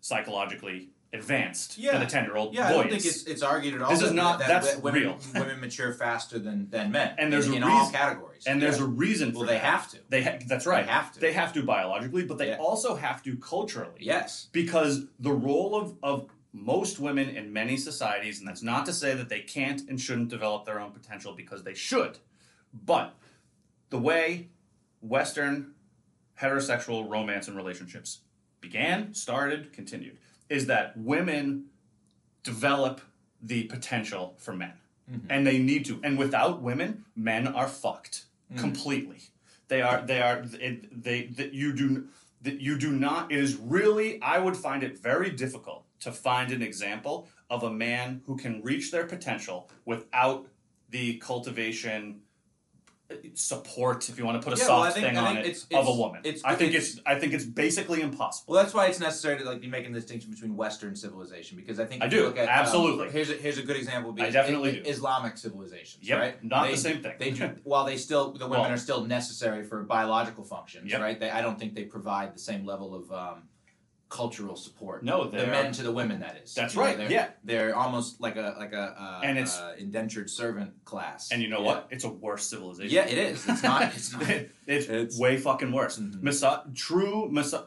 psychologically 0.00 0.88
advanced 1.14 1.76
Yeah. 1.76 1.92
than 1.92 2.02
a 2.02 2.06
10 2.06 2.24
year 2.24 2.36
old 2.36 2.54
Yeah, 2.54 2.68
boy 2.68 2.68
I 2.68 2.82
don't 2.84 2.90
think 2.90 3.04
it's 3.04 3.24
it's 3.24 3.42
argued 3.42 3.74
at 3.74 3.82
all. 3.82 3.90
This 3.90 4.00
is 4.02 4.12
not- 4.12 4.38
that, 4.38 4.48
that's 4.48 4.76
women, 4.78 5.02
real. 5.02 5.18
women 5.34 5.60
mature 5.60 5.92
faster 5.92 6.38
than, 6.38 6.70
than 6.70 6.90
men, 6.90 7.14
And 7.18 7.32
there's 7.32 7.46
in, 7.48 7.54
a 7.54 7.56
in 7.56 7.62
all 7.64 7.78
reason- 7.80 7.92
categories. 7.94 8.46
and 8.46 8.62
there's 8.62 8.78
Yeah. 8.78 8.84
a 8.84 8.88
reason 8.88 9.32
for 9.32 9.38
well, 9.38 9.46
they 9.48 9.54
that. 9.54 9.64
have 9.64 9.90
to. 9.90 9.98
They 10.08 10.22
ha- 10.22 10.38
that's 10.46 10.66
right. 10.66 10.86
They 10.86 10.92
have 10.92 11.12
to. 11.12 11.20
They 11.20 11.32
have 11.34 11.52
to 11.54 11.62
biologically, 11.64 12.24
but 12.24 12.38
they 12.38 12.48
Yeah. 12.48 12.56
also 12.58 12.94
have 12.96 13.22
to 13.24 13.36
culturally. 13.36 13.98
Yes. 14.00 14.48
Because 14.52 15.04
the 15.20 15.32
role 15.32 15.74
of, 15.74 15.96
of 16.02 16.28
most 16.52 16.98
women 16.98 17.28
in 17.30 17.52
many 17.52 17.76
societies, 17.76 18.38
and 18.38 18.46
that's 18.46 18.62
not 18.62 18.84
to 18.86 18.92
say 18.92 19.14
that 19.14 19.28
they 19.28 19.40
can't 19.40 19.88
and 19.88 20.00
shouldn't 20.00 20.28
develop 20.28 20.64
their 20.66 20.78
own 20.80 20.90
potential 20.92 21.32
because 21.34 21.62
they 21.62 21.74
should, 21.74 22.18
but 22.72 23.14
the 23.90 23.98
way 23.98 24.48
Western 25.00 25.72
heterosexual 26.40 27.08
romance 27.08 27.48
and 27.48 27.56
relationships 27.56 28.20
began, 28.60 29.12
started, 29.14 29.72
continued, 29.72 30.18
is 30.48 30.66
that 30.66 30.96
women 30.96 31.64
develop 32.42 33.00
the 33.40 33.64
potential 33.64 34.34
for 34.38 34.52
men. 34.54 34.72
Mhm. 35.10 35.20
and 35.28 35.44
they 35.46 35.58
need 35.58 35.84
to. 35.84 36.00
And 36.04 36.16
without 36.16 36.62
women, 36.62 37.04
men 37.16 37.48
are 37.48 37.66
fucked 37.66 38.24
Mhm. 38.52 38.58
completely. 38.58 39.18
They 39.66 39.82
are. 39.82 40.00
They 40.00 40.22
are. 40.22 40.44
It, 40.60 41.02
they. 41.02 41.26
That 41.26 41.52
you 41.52 41.72
do. 41.74 42.06
That 42.40 42.60
you 42.60 42.78
do 42.78 42.92
not. 42.92 43.32
It 43.32 43.40
is 43.40 43.56
really. 43.56 44.22
I 44.22 44.38
would 44.38 44.56
find 44.56 44.84
it 44.84 44.96
very 44.96 45.30
difficult 45.30 45.84
to 46.02 46.12
find 46.12 46.50
an 46.52 46.62
example 46.62 47.28
of 47.50 47.62
a 47.62 47.70
man 47.70 48.22
who 48.26 48.36
can 48.36 48.62
reach 48.62 48.90
their 48.90 49.06
potential 49.06 49.70
without 49.84 50.46
the 50.90 51.16
cultivation 51.18 52.20
support 53.34 54.08
if 54.08 54.16
you 54.18 54.24
want 54.24 54.40
to 54.40 54.44
put 54.48 54.56
a 54.56 54.60
Yeah, 54.60 54.66
soft 54.66 54.80
well, 54.84 54.92
think- 54.92 55.06
thing 55.06 55.16
on 55.18 55.36
it 55.36 55.40
it's- 55.44 55.66
of 55.74 55.86
a 55.86 55.92
woman 55.94 56.22
it's- 56.24 56.40
i 56.46 56.54
think 56.54 56.70
it's- 56.72 56.98
i 57.04 57.14
think 57.18 57.34
it's 57.34 57.44
basically 57.44 58.00
impossible 58.00 58.54
Well, 58.54 58.62
that's 58.62 58.72
why 58.74 58.86
it's 58.86 59.00
necessary 59.00 59.36
to 59.38 59.44
like 59.44 59.60
be 59.60 59.66
making 59.66 59.92
the 59.92 60.00
distinction 60.00 60.30
between 60.30 60.56
Western 60.56 60.96
civilization 60.96 61.58
because 61.58 61.78
I 61.78 61.84
think 61.84 62.02
I 62.02 62.06
do, 62.08 62.28
at, 62.28 62.38
um, 62.38 62.48
absolutely. 62.48 63.10
here's 63.10 63.28
a, 63.28 63.34
here's 63.34 63.58
a 63.58 63.62
good 63.62 63.76
example. 63.76 64.14
I 64.18 64.30
definitely 64.30 64.72
do. 64.80 64.82
Islamic 64.88 65.36
civilizations, 65.36 66.08
Yep, 66.08 66.18
right? 66.20 66.42
not 66.44 66.64
They- 66.64 66.70
the 66.70 66.76
same 66.78 67.02
thing. 67.02 67.12
They 67.18 67.30
do 67.32 67.50
while 67.64 67.84
they 67.84 67.98
still 67.98 68.32
the 68.32 68.46
women 68.46 68.62
Well- 68.62 68.70
are 68.72 68.78
still 68.78 69.04
necessary 69.04 69.62
for 69.62 69.82
biological 69.82 70.44
functions, 70.44 70.90
Yep. 70.90 71.00
right? 71.02 71.20
They, 71.20 71.28
I 71.30 71.42
don't 71.42 71.58
think 71.58 71.74
they 71.74 71.84
provide 71.84 72.34
the 72.34 72.38
same 72.40 72.64
level 72.64 72.94
of 72.94 73.12
um, 73.12 73.42
cultural 74.12 74.56
support. 74.56 75.02
No, 75.02 75.24
the 75.28 75.46
men 75.46 75.72
to 75.72 75.82
the 75.82 75.90
women. 75.90 76.20
That 76.20 76.36
is. 76.44 76.54
That's 76.54 76.74
You 76.74 76.80
know, 76.80 76.86
right, 76.86 76.96
They're, 76.98 77.10
yeah. 77.10 77.28
they're 77.44 77.74
almost 77.74 78.20
like 78.20 78.36
a 78.36 78.54
like 78.58 78.74
a 78.74 78.94
uh, 79.00 79.20
And 79.24 79.38
it's- 79.38 79.58
uh, 79.58 79.74
indentured 79.78 80.28
servant 80.28 80.72
class. 80.84 81.30
and 81.32 81.40
you 81.42 81.48
know 81.48 81.60
Yeah. 81.60 81.66
what 81.66 81.86
it's 81.90 82.04
a 82.04 82.10
worse 82.10 82.44
civilization 82.46 82.94
Yeah, 82.94 83.06
it 83.06 83.16
is. 83.18 83.48
It's 83.48 83.62
not. 83.62 83.82
It's 83.96 84.12
not. 84.16 84.22
it's, 84.66 84.86
It's- 84.88 85.18
way 85.18 85.38
fucking 85.38 85.72
worse 85.72 85.98
Mhm. 85.98 86.20
Miso- 86.22 86.62
true 86.74 87.30
miso- 87.32 87.64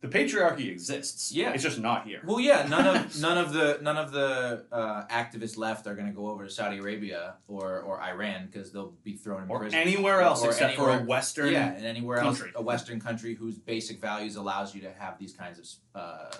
the 0.00 0.06
patriarchy 0.08 0.70
exists 0.70 1.32
Yeah. 1.32 1.52
it's 1.52 1.62
just 1.62 1.80
not 1.80 2.06
here 2.06 2.20
Well, 2.24 2.38
yeah, 2.40 2.66
none 2.68 2.86
of 2.86 3.20
none 3.20 3.36
of 3.38 3.52
the 3.52 3.78
none 3.82 3.96
of 3.96 4.12
the 4.12 4.64
uh, 4.70 5.06
activist 5.08 5.56
left 5.56 5.86
are 5.88 5.94
going 5.94 6.06
to 6.06 6.12
go 6.12 6.28
over 6.28 6.44
to 6.44 6.50
Saudi 6.50 6.78
Arabia 6.78 7.34
or 7.48 7.80
or 7.80 8.00
Iran 8.00 8.46
because 8.50 8.70
they'll 8.72 8.94
be 9.02 9.14
thrown 9.14 9.42
in 9.44 9.50
or 9.50 9.58
prison. 9.60 9.78
anywhere 9.78 10.20
else 10.20 10.42
Or 10.44 10.48
except 10.50 10.76
for 10.76 10.90
a 10.90 11.02
western 11.02 11.52
yeah, 11.52 11.72
and 11.72 11.84
anywhere 11.84 12.18
country. 12.20 12.48
else, 12.48 12.60
a 12.60 12.62
Western 12.62 13.00
country 13.00 13.34
whose 13.34 13.56
basic 13.58 14.00
values 14.00 14.36
allows 14.36 14.74
you 14.74 14.80
to 14.82 14.92
have 14.92 15.18
these 15.18 15.32
kinds 15.32 15.58
of 15.94 16.00
uh, 16.00 16.30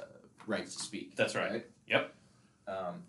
rights 0.47 0.77
to 0.77 0.83
speak. 0.83 1.17
That's 1.17 1.35
right. 1.35 1.67
Yep. 1.88 2.15
Um, 2.69 3.03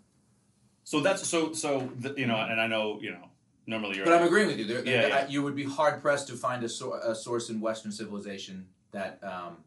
so 0.84 1.00
that's 1.00 1.26
so 1.28 1.52
so 1.52 1.90
the, 1.98 2.14
you 2.16 2.26
know 2.26 2.36
and 2.36 2.60
i 2.60 2.66
know 2.66 2.98
you 3.00 3.10
know 3.12 3.28
normally 3.66 3.96
you're 3.96 4.04
but 4.06 4.14
I'm 4.14 4.26
agreeing 4.26 4.48
with 4.48 4.58
you. 4.58 4.64
There, 4.64 4.78
Yeah, 4.78 5.02
there- 5.02 5.08
yeah. 5.10 5.28
You 5.28 5.42
would 5.44 5.54
be 5.54 5.64
hard 5.64 6.00
pressed 6.02 6.26
to 6.28 6.34
find 6.34 6.64
a, 6.64 6.70
a 7.12 7.14
source 7.14 7.50
in 7.50 7.60
Western 7.60 7.92
civilization 7.92 8.66
that 8.90 9.20
um, 9.22 9.58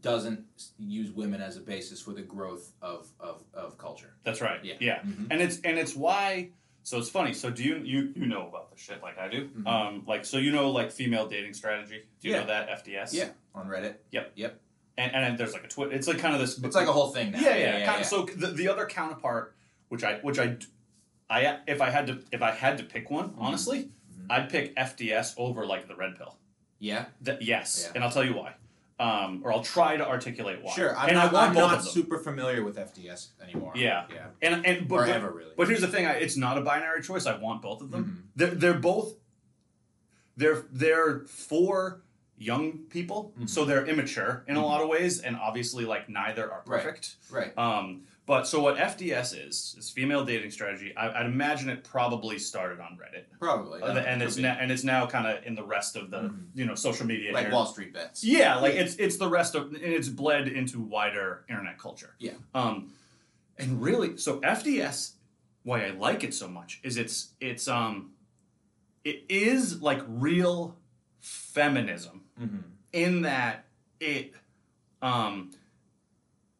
doesn't 0.00 0.44
use 0.78 1.10
women 1.10 1.40
as 1.42 1.56
a 1.56 1.60
basis 1.60 2.00
for 2.00 2.12
the 2.12 2.22
growth 2.22 2.72
of, 2.80 3.08
of, 3.20 3.42
of 3.52 3.76
culture. 3.78 4.14
that's 4.24 4.40
right 4.40 4.64
Yeah. 4.64 4.74
yeah 4.80 4.98
Mhm. 5.00 5.26
and 5.30 5.42
it's 5.42 5.60
and 5.62 5.78
it's 5.78 5.94
why 5.94 6.50
so 6.82 6.98
it's 6.98 7.08
funny 7.10 7.32
so 7.34 7.50
do 7.50 7.62
you 7.62 7.76
you 7.84 8.12
you 8.16 8.26
know 8.26 8.48
about 8.48 8.70
this 8.70 8.80
shit 8.80 9.02
like 9.02 9.18
i 9.18 9.28
do 9.28 9.48
Mhm. 9.48 9.66
um 9.66 10.02
like 10.06 10.24
so 10.24 10.38
you 10.38 10.52
know 10.52 10.70
like 10.70 10.90
female 10.90 11.26
dating 11.28 11.52
strategy 11.54 12.02
do 12.20 12.28
you 12.28 12.34
Yeah. 12.34 12.40
know 12.40 12.46
that 12.46 12.84
fds 12.84 13.12
Yeah, 13.12 13.28
on 13.54 13.68
Reddit. 13.68 13.96
Yep. 14.10 14.32
Yep. 14.36 14.60
And 14.96 15.14
and 15.14 15.38
there's 15.38 15.52
like 15.52 15.64
a 15.64 15.68
twit 15.68 15.92
it's 15.92 16.08
like 16.08 16.18
kind 16.18 16.34
of 16.34 16.40
this 16.40 16.58
It's 16.58 16.76
like 16.76 16.88
a 16.88 16.92
whole 16.92 17.10
thing 17.10 17.32
now. 17.32 17.40
yeah 17.40 17.56
yeah, 17.56 17.78
yeah, 17.78 17.86
kind 17.86 18.00
of 18.00 18.06
so 18.06 18.24
the, 18.24 18.48
the 18.48 18.68
other 18.68 18.86
counterpart 18.86 19.54
which 19.88 20.02
i 20.04 20.14
which 20.20 20.38
I, 20.38 20.56
I 21.28 21.58
if 21.66 21.80
i 21.82 21.90
had 21.90 22.06
to 22.06 22.22
if 22.32 22.40
i 22.42 22.52
had 22.52 22.78
to 22.78 22.84
pick 22.84 23.10
one 23.10 23.30
Mhm. 23.30 23.36
honestly 23.38 23.90
Mhm. 24.18 24.26
i'd 24.30 24.48
pick 24.50 24.74
fds 24.76 25.34
over 25.36 25.66
like 25.66 25.88
the 25.88 25.94
red 25.96 26.16
pill 26.16 26.38
Yeah, 26.78 27.06
Th- 27.24 27.38
yes 27.40 27.84
Yeah. 27.84 27.92
and 27.96 28.04
i'll 28.04 28.10
tell 28.10 28.24
you 28.24 28.34
why 28.34 28.54
um, 29.00 29.40
or 29.44 29.52
I'll 29.52 29.62
try 29.62 29.96
to 29.96 30.06
articulate 30.06 30.62
why. 30.62 30.72
sure. 30.72 30.96
I'm 30.96 31.08
and 31.08 31.16
not, 31.18 31.30
I 31.30 31.32
want 31.34 31.48
I'm 31.48 31.54
both 31.54 31.72
not 31.72 31.84
super 31.84 32.18
familiar 32.18 32.62
with 32.62 32.76
FDS 32.76 33.28
anymore. 33.42 33.72
Yeah. 33.74 34.04
yeah, 34.12 34.26
and 34.42 34.64
and 34.64 34.86
but, 34.88 34.94
or 34.96 35.06
but, 35.06 35.08
ever 35.16 35.30
really. 35.30 35.50
but 35.56 35.66
here's 35.68 35.80
the 35.80 35.88
thing: 35.88 36.06
I, 36.06 36.12
it's 36.12 36.36
not 36.36 36.58
a 36.58 36.60
binary 36.60 37.02
choice. 37.02 37.26
I 37.26 37.36
want 37.36 37.60
both 37.62 37.80
of 37.82 37.90
them. 37.90 38.04
Mhm. 38.04 38.30
They're 38.36 38.54
they're 38.54 38.74
both 38.78 39.14
they're 40.36 40.64
they're 40.70 41.20
for 41.26 42.02
young 42.36 42.78
people, 42.90 43.32
Mhm. 43.40 43.48
so 43.48 43.64
they're 43.64 43.86
immature 43.86 44.44
in 44.48 44.56
a 44.56 44.60
Mhm. 44.60 44.64
lot 44.64 44.80
of 44.80 44.88
ways, 44.88 45.20
and 45.20 45.36
obviously 45.36 45.84
like 45.84 46.08
neither 46.08 46.50
are 46.50 46.62
Right. 46.66 46.82
perfect. 46.82 47.16
right. 47.30 47.56
Um, 47.56 48.02
but 48.26 48.46
so 48.46 48.60
what 48.62 48.76
FDS 48.76 49.34
is 49.48 49.74
is 49.78 49.90
female 49.90 50.24
dating 50.24 50.50
strategy. 50.50 50.94
I, 50.96 51.20
I'd 51.20 51.26
imagine 51.26 51.68
it 51.68 51.84
probably 51.84 52.38
started 52.38 52.80
on 52.80 52.96
Reddit, 52.98 53.24
Probably. 53.38 53.82
Uh, 53.82 53.94
and 53.98 54.22
it's 54.22 54.36
now 54.38 54.56
and 54.58 54.70
it's 54.72 54.84
now 54.84 55.06
kind 55.06 55.26
of 55.26 55.44
in 55.44 55.54
the 55.54 55.62
rest 55.64 55.96
of 55.96 56.10
the 56.10 56.20
Mhm. 56.22 56.46
you 56.54 56.64
know 56.64 56.74
social 56.74 57.06
media. 57.06 57.32
like 57.32 57.44
internet- 57.44 57.54
Wall 57.54 57.66
Street 57.66 57.92
bets. 57.92 58.24
yeah, 58.24 58.56
like 58.56 58.74
Yeah. 58.74 58.80
it's 58.82 58.94
it's 58.96 59.16
the 59.18 59.28
rest 59.28 59.54
of 59.54 59.66
and 59.74 59.76
it's 59.82 60.08
bled 60.08 60.48
into 60.48 60.80
wider 60.80 61.44
internet 61.50 61.78
culture. 61.78 62.14
Yeah. 62.18 62.32
Um, 62.54 62.92
and 63.58 63.80
really, 63.82 64.16
so 64.16 64.40
FDS, 64.40 65.12
why 65.62 65.84
I 65.84 65.90
like 65.90 66.24
it 66.24 66.34
so 66.34 66.48
much 66.48 66.80
is 66.82 66.96
it's 66.96 67.34
it's 67.40 67.68
um, 67.68 68.12
it 69.04 69.24
is 69.28 69.82
like 69.82 70.00
real 70.08 70.76
feminism 71.20 72.22
Mm-hmm. 72.40 72.56
in 72.92 73.22
that 73.22 73.64
it 74.00 74.32
um, 75.02 75.50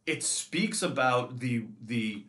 it 0.07 0.23
speaks 0.23 0.83
about 0.83 1.39
the 1.41 1.65
the 1.85 2.25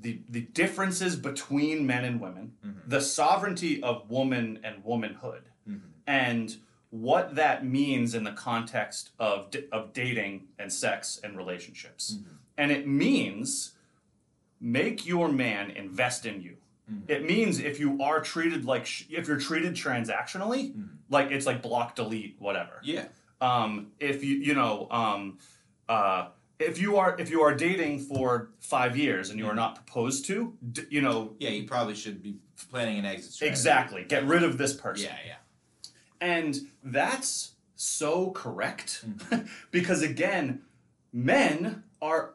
the 0.00 0.20
the 0.28 0.42
differences 0.42 1.16
between 1.16 1.86
men 1.86 2.04
and 2.04 2.20
women, 2.20 2.52
Mhm. 2.64 2.74
the 2.86 3.00
sovereignty 3.00 3.82
of 3.82 4.10
woman 4.10 4.58
and 4.62 4.84
womanhood 4.84 5.44
Mhm. 5.68 5.80
and 6.06 6.56
what 6.90 7.34
that 7.34 7.64
means 7.64 8.14
in 8.14 8.24
the 8.24 8.32
context 8.32 9.10
of 9.18 9.50
d- 9.50 9.64
of 9.72 9.92
dating 9.92 10.46
and 10.58 10.72
sex 10.72 11.18
and 11.24 11.36
relationships. 11.36 12.18
Mhm. 12.18 12.36
And 12.58 12.70
it 12.70 12.86
means 12.86 13.72
make 14.60 15.06
your 15.06 15.28
man 15.32 15.70
invest 15.70 16.24
in 16.26 16.40
you. 16.42 16.56
Mhm. 16.90 17.02
It 17.08 17.24
means 17.24 17.58
if 17.58 17.80
you 17.80 18.00
are 18.02 18.20
treated 18.20 18.64
like 18.64 18.86
sh- 18.86 19.04
if 19.10 19.26
you're 19.26 19.40
treated 19.40 19.74
transactionally, 19.74 20.72
Mhm. 20.74 20.88
like 21.08 21.30
it's 21.30 21.46
like 21.46 21.62
block 21.62 21.94
delete 21.96 22.36
whatever. 22.38 22.80
Yeah. 22.82 23.06
Um 23.40 23.92
if 23.98 24.22
you 24.22 24.36
you 24.36 24.54
know 24.54 24.88
um 24.90 25.38
uh 25.88 26.28
if 26.58 26.80
you 26.80 26.96
are 26.96 27.16
if 27.20 27.30
you 27.30 27.42
are 27.42 27.54
dating 27.54 28.00
for 28.00 28.50
5 28.60 28.96
years 28.96 29.30
and 29.30 29.38
you 29.38 29.46
are 29.46 29.54
not 29.54 29.74
proposed 29.74 30.24
to, 30.26 30.54
d- 30.72 30.82
you 30.90 31.00
know, 31.02 31.34
Yeah, 31.38 31.50
you 31.50 31.66
probably 31.66 31.94
should 31.94 32.22
be 32.22 32.36
planning 32.70 32.98
an 32.98 33.04
exit 33.04 33.32
strategy. 33.32 33.50
exactly, 33.52 34.04
get 34.04 34.24
rid 34.24 34.42
of 34.42 34.56
this 34.58 34.72
person. 34.74 35.06
Yeah, 35.06 35.18
yeah. 35.26 35.34
And 36.20 36.56
that's 36.82 37.52
so 37.76 38.30
correct 38.30 39.04
Mm-hmm. 39.06 39.46
because, 39.70 40.02
again, 40.02 40.62
men 41.12 41.82
are 42.00 42.34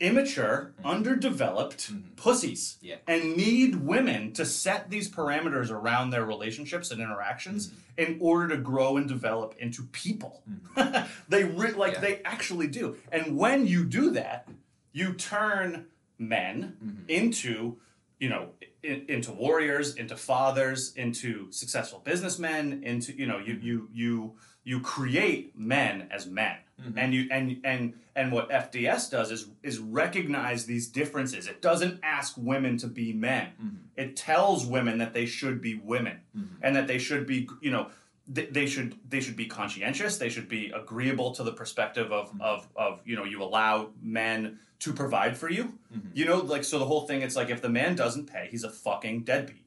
immature, 0.00 0.72
underdeveloped 0.84 1.92
Mhm. 1.92 2.16
pussies 2.16 2.76
Yeah. 2.80 2.96
and 3.06 3.36
need 3.36 3.76
women 3.76 4.32
to 4.34 4.44
set 4.46 4.90
these 4.90 5.10
parameters 5.10 5.70
around 5.70 6.10
their 6.10 6.24
relationships 6.24 6.90
and 6.90 7.00
interactions 7.00 7.68
Mm-hmm. 7.68 8.00
in 8.12 8.16
order 8.20 8.48
to 8.54 8.62
grow 8.62 8.96
and 8.96 9.08
develop 9.08 9.54
into 9.58 9.82
people. 9.84 10.42
they 11.28 11.44
re- 11.44 11.72
like 11.72 11.94
Yeah. 11.94 12.00
they 12.00 12.22
actually 12.24 12.68
do. 12.68 12.96
And 13.10 13.36
when 13.36 13.66
you 13.66 13.84
do 13.84 14.10
that, 14.10 14.48
you 14.92 15.12
turn 15.14 15.86
men 16.18 16.76
Mhm. 16.84 17.08
into 17.08 17.76
you 18.20 18.28
know 18.28 18.50
in, 18.82 19.04
into 19.08 19.30
warriors 19.30 19.94
into 19.94 20.16
fathers 20.16 20.92
into 20.96 21.46
successful 21.52 22.00
businessmen 22.00 22.82
into 22.82 23.12
you 23.16 23.26
know 23.26 23.38
you 23.38 23.54
you 23.62 23.88
you 23.92 24.36
you 24.64 24.80
create 24.80 25.56
men 25.56 26.08
as 26.10 26.26
men 26.26 26.56
Mhm. 26.80 26.94
and 26.96 27.14
you 27.14 27.28
and 27.30 27.60
and 27.64 27.94
and 28.14 28.32
what 28.32 28.50
FDS 28.50 29.10
does 29.10 29.30
is 29.30 29.48
is 29.62 29.78
recognize 29.78 30.66
these 30.66 30.86
differences 30.88 31.46
it 31.46 31.60
doesn't 31.60 32.00
ask 32.02 32.34
women 32.36 32.76
to 32.78 32.86
be 32.86 33.12
men 33.12 33.48
Mhm. 33.62 33.76
it 33.96 34.16
tells 34.16 34.64
women 34.66 34.98
that 34.98 35.12
they 35.12 35.26
should 35.26 35.60
be 35.60 35.74
women 35.74 36.20
Mhm. 36.36 36.48
and 36.62 36.76
that 36.76 36.86
they 36.86 36.98
should 36.98 37.26
be 37.26 37.48
you 37.60 37.70
know 37.70 37.90
they, 38.28 38.46
they 38.46 38.66
should 38.66 38.94
they 39.08 39.20
should 39.20 39.36
be 39.36 39.46
conscientious 39.46 40.18
they 40.18 40.28
should 40.28 40.48
be 40.48 40.70
agreeable 40.70 41.32
to 41.34 41.42
the 41.42 41.52
perspective 41.52 42.12
of 42.12 42.30
of 42.40 42.68
of 42.76 43.00
you 43.04 43.16
know 43.16 43.24
you 43.24 43.42
allow 43.42 43.90
men 44.00 44.58
to 44.80 44.92
provide 44.92 45.36
for 45.36 45.50
you 45.50 45.78
Mhm. 45.92 46.10
you 46.14 46.24
know 46.24 46.38
like 46.38 46.62
so 46.64 46.78
the 46.78 46.84
whole 46.86 47.06
thing 47.06 47.22
it's 47.22 47.34
like 47.36 47.50
if 47.50 47.60
the 47.60 47.68
man 47.70 47.96
doesn't 47.96 48.26
pay 48.26 48.46
he's 48.50 48.62
a 48.64 48.70
fucking 48.70 49.24
deadbeat 49.24 49.64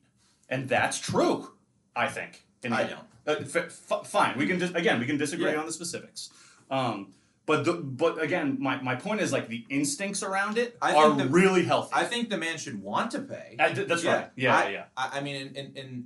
and 0.49 0.69
that's 0.69 0.97
true 0.99 1.51
i 1.95 2.07
think 2.07 2.45
I 2.63 2.83
don't. 2.83 2.99
uh, 3.27 3.43
f- 3.43 3.55
f- 3.91 4.07
fine 4.07 4.37
we 4.37 4.45
can 4.47 4.59
dis- 4.59 4.71
again 4.75 4.99
we 4.99 5.05
can 5.07 5.17
disagree 5.17 5.51
Yeah. 5.51 5.57
on 5.59 5.65
the 5.65 5.73
specifics 5.73 6.29
um 6.71 7.13
but 7.45 7.65
the, 7.65 7.73
but 7.73 8.21
again 8.21 8.57
my, 8.59 8.81
my 8.81 8.95
point 8.95 9.19
is 9.21 9.31
like 9.33 9.47
the 9.49 9.65
instincts 9.69 10.23
around 10.23 10.57
it 10.57 10.77
I 10.81 10.95
are 10.95 11.11
the- 11.15 11.27
really 11.27 11.63
healthy 11.65 11.91
I 11.93 12.05
think 12.05 12.29
the 12.29 12.37
man 12.37 12.57
should 12.57 12.81
want 12.81 13.11
to 13.11 13.19
pay. 13.19 13.57
I 13.59 13.73
that's 13.73 14.03
Yeah. 14.03 14.15
right 14.15 14.29
yeah 14.35 14.55
I- 14.57 14.69
yeah 14.69 14.83
I, 14.97 15.09
I 15.15 15.21
mean, 15.21 15.35
in, 15.35 15.55
in, 15.55 15.73
in 15.75 16.05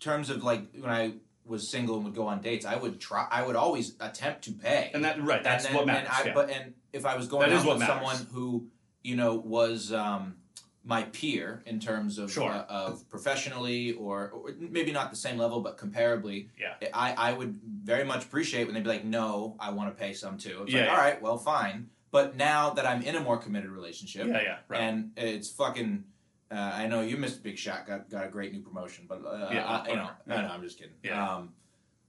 terms 0.00 0.28
of 0.30 0.42
like 0.42 0.62
when 0.78 0.90
I 0.90 1.12
was 1.44 1.68
single 1.68 1.96
and 1.96 2.04
would 2.04 2.14
go 2.14 2.26
on 2.28 2.40
dates, 2.40 2.64
I 2.64 2.76
would 2.76 3.00
try. 3.00 3.26
I 3.30 3.44
would 3.44 3.56
always 3.56 3.94
attempt 4.00 4.42
to 4.44 4.52
pay. 4.52 4.90
and 4.94 5.04
that 5.04 5.20
right 5.22 5.42
that's 5.42 5.64
and 5.66 5.74
then, 5.74 5.76
what 5.76 5.86
matters 5.86 6.08
And 6.08 6.24
I, 6.24 6.28
yeah. 6.28 6.34
But 6.34 6.50
and 6.50 6.74
if 6.92 7.04
I 7.04 7.16
was 7.16 7.26
going 7.28 7.50
That 7.50 7.58
out 7.58 7.66
with 7.66 7.78
matters. 7.80 7.94
someone 7.96 8.26
who 8.32 8.66
you 9.02 9.16
know 9.16 9.34
was 9.34 9.92
um, 9.92 10.36
my 10.84 11.04
peer 11.04 11.62
in 11.66 11.78
terms 11.78 12.18
of 12.18 12.32
Sure. 12.32 12.50
uh, 12.50 12.64
of 12.68 13.08
professionally 13.08 13.92
or, 13.92 14.30
or 14.30 14.50
maybe 14.58 14.90
not 14.90 15.10
the 15.10 15.16
same 15.16 15.38
level, 15.38 15.60
but 15.60 15.78
comparably, 15.78 16.48
Yeah. 16.58 16.74
I 16.92 17.12
I 17.14 17.32
would 17.32 17.60
very 17.84 18.04
much 18.04 18.24
appreciate 18.24 18.64
when 18.64 18.74
they'd 18.74 18.82
be 18.82 18.88
like, 18.90 19.04
"No, 19.04 19.56
I 19.60 19.70
want 19.70 19.94
to 19.94 20.00
pay 20.00 20.12
some 20.12 20.38
too." 20.38 20.62
It's 20.64 20.72
Yeah, 20.72 20.80
like, 20.80 20.88
yeah. 20.88 20.94
all 20.94 21.00
right, 21.00 21.22
well, 21.22 21.38
fine. 21.38 21.90
But 22.10 22.36
now 22.36 22.70
that 22.70 22.84
I'm 22.84 23.02
in 23.02 23.14
a 23.16 23.20
more 23.20 23.38
committed 23.38 23.70
relationship, 23.70 24.26
yeah 24.26 24.42
yeah 24.42 24.58
right 24.68 24.80
and 24.80 25.12
it's 25.16 25.48
fucking 25.50 26.04
Uh, 26.50 26.70
I 26.82 26.86
know 26.86 27.00
you 27.00 27.16
missed 27.16 27.42
Big 27.42 27.56
Shot, 27.56 27.86
got 27.86 28.10
got 28.10 28.26
a 28.26 28.28
great 28.28 28.52
new 28.52 28.60
promotion, 28.60 29.06
but 29.08 29.24
uh, 29.24 29.48
Yeah, 29.50 29.64
I, 29.64 29.88
you 29.88 29.96
know, 29.96 30.10
no, 30.26 30.36
no, 30.42 30.48
I'm 30.48 30.62
just 30.62 30.76
kidding. 30.78 30.92
Yeah. 31.02 31.36
Um, 31.36 31.54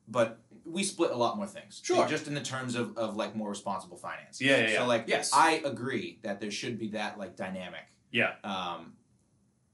but 0.09 0.37
we 0.65 0.83
split 0.83 1.11
a 1.11 1.15
lot 1.15 1.37
more 1.37 1.47
things. 1.47 1.79
Sure. 1.81 2.05
Just 2.09 2.27
in 2.27 2.33
the 2.33 2.41
terms 2.41 2.75
of, 2.75 2.97
of 2.97 3.15
like 3.15 3.37
more 3.37 3.49
responsible 3.49 3.95
finance. 3.95 4.41
Yeah, 4.41 4.57
yeah, 4.57 4.69
yeah. 4.71 4.77
So 4.79 4.85
like, 4.85 5.05
Yes. 5.07 5.31
I 5.33 5.61
agree 5.63 6.19
that 6.23 6.41
there 6.41 6.51
should 6.51 6.77
be 6.77 6.89
that 6.89 7.17
like 7.17 7.37
dynamic. 7.37 7.85
Yeah. 8.13 8.35
Um, 8.45 8.93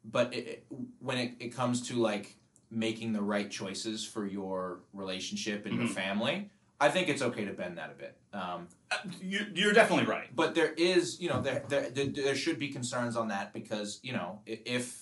but 0.03 0.33
it, 0.33 0.47
it, 0.47 0.65
when 0.99 1.17
it, 1.19 1.33
it 1.39 1.49
comes 1.55 1.87
to 1.89 1.95
like 1.95 2.35
making 2.71 3.13
the 3.13 3.21
right 3.21 3.51
choices 3.51 4.03
for 4.05 4.25
your 4.25 4.79
relationship 4.93 5.65
and 5.67 5.75
your 5.75 5.87
Mhm. 5.87 5.93
family, 5.93 6.49
I 6.79 6.89
think 6.89 7.09
it's 7.09 7.21
okay 7.21 7.43
to 7.45 7.51
bend 7.53 7.77
that 7.77 7.91
a 7.91 7.93
bit. 7.95 8.17
Um, 8.33 8.67
Uh, 8.89 8.95
you, 9.21 9.41
you're 9.53 9.73
definitely 9.73 10.05
right. 10.05 10.33
but 10.35 10.55
there 10.55 10.73
is, 10.77 11.19
you 11.21 11.27
know, 11.29 11.41
there, 11.41 11.63
there 11.67 11.89
there 11.89 12.07
there 12.07 12.35
should 12.35 12.57
be 12.57 12.69
concerns 12.69 13.15
on 13.17 13.27
that 13.27 13.53
because 13.53 13.99
you 14.01 14.13
know 14.13 14.39
if 14.45 14.97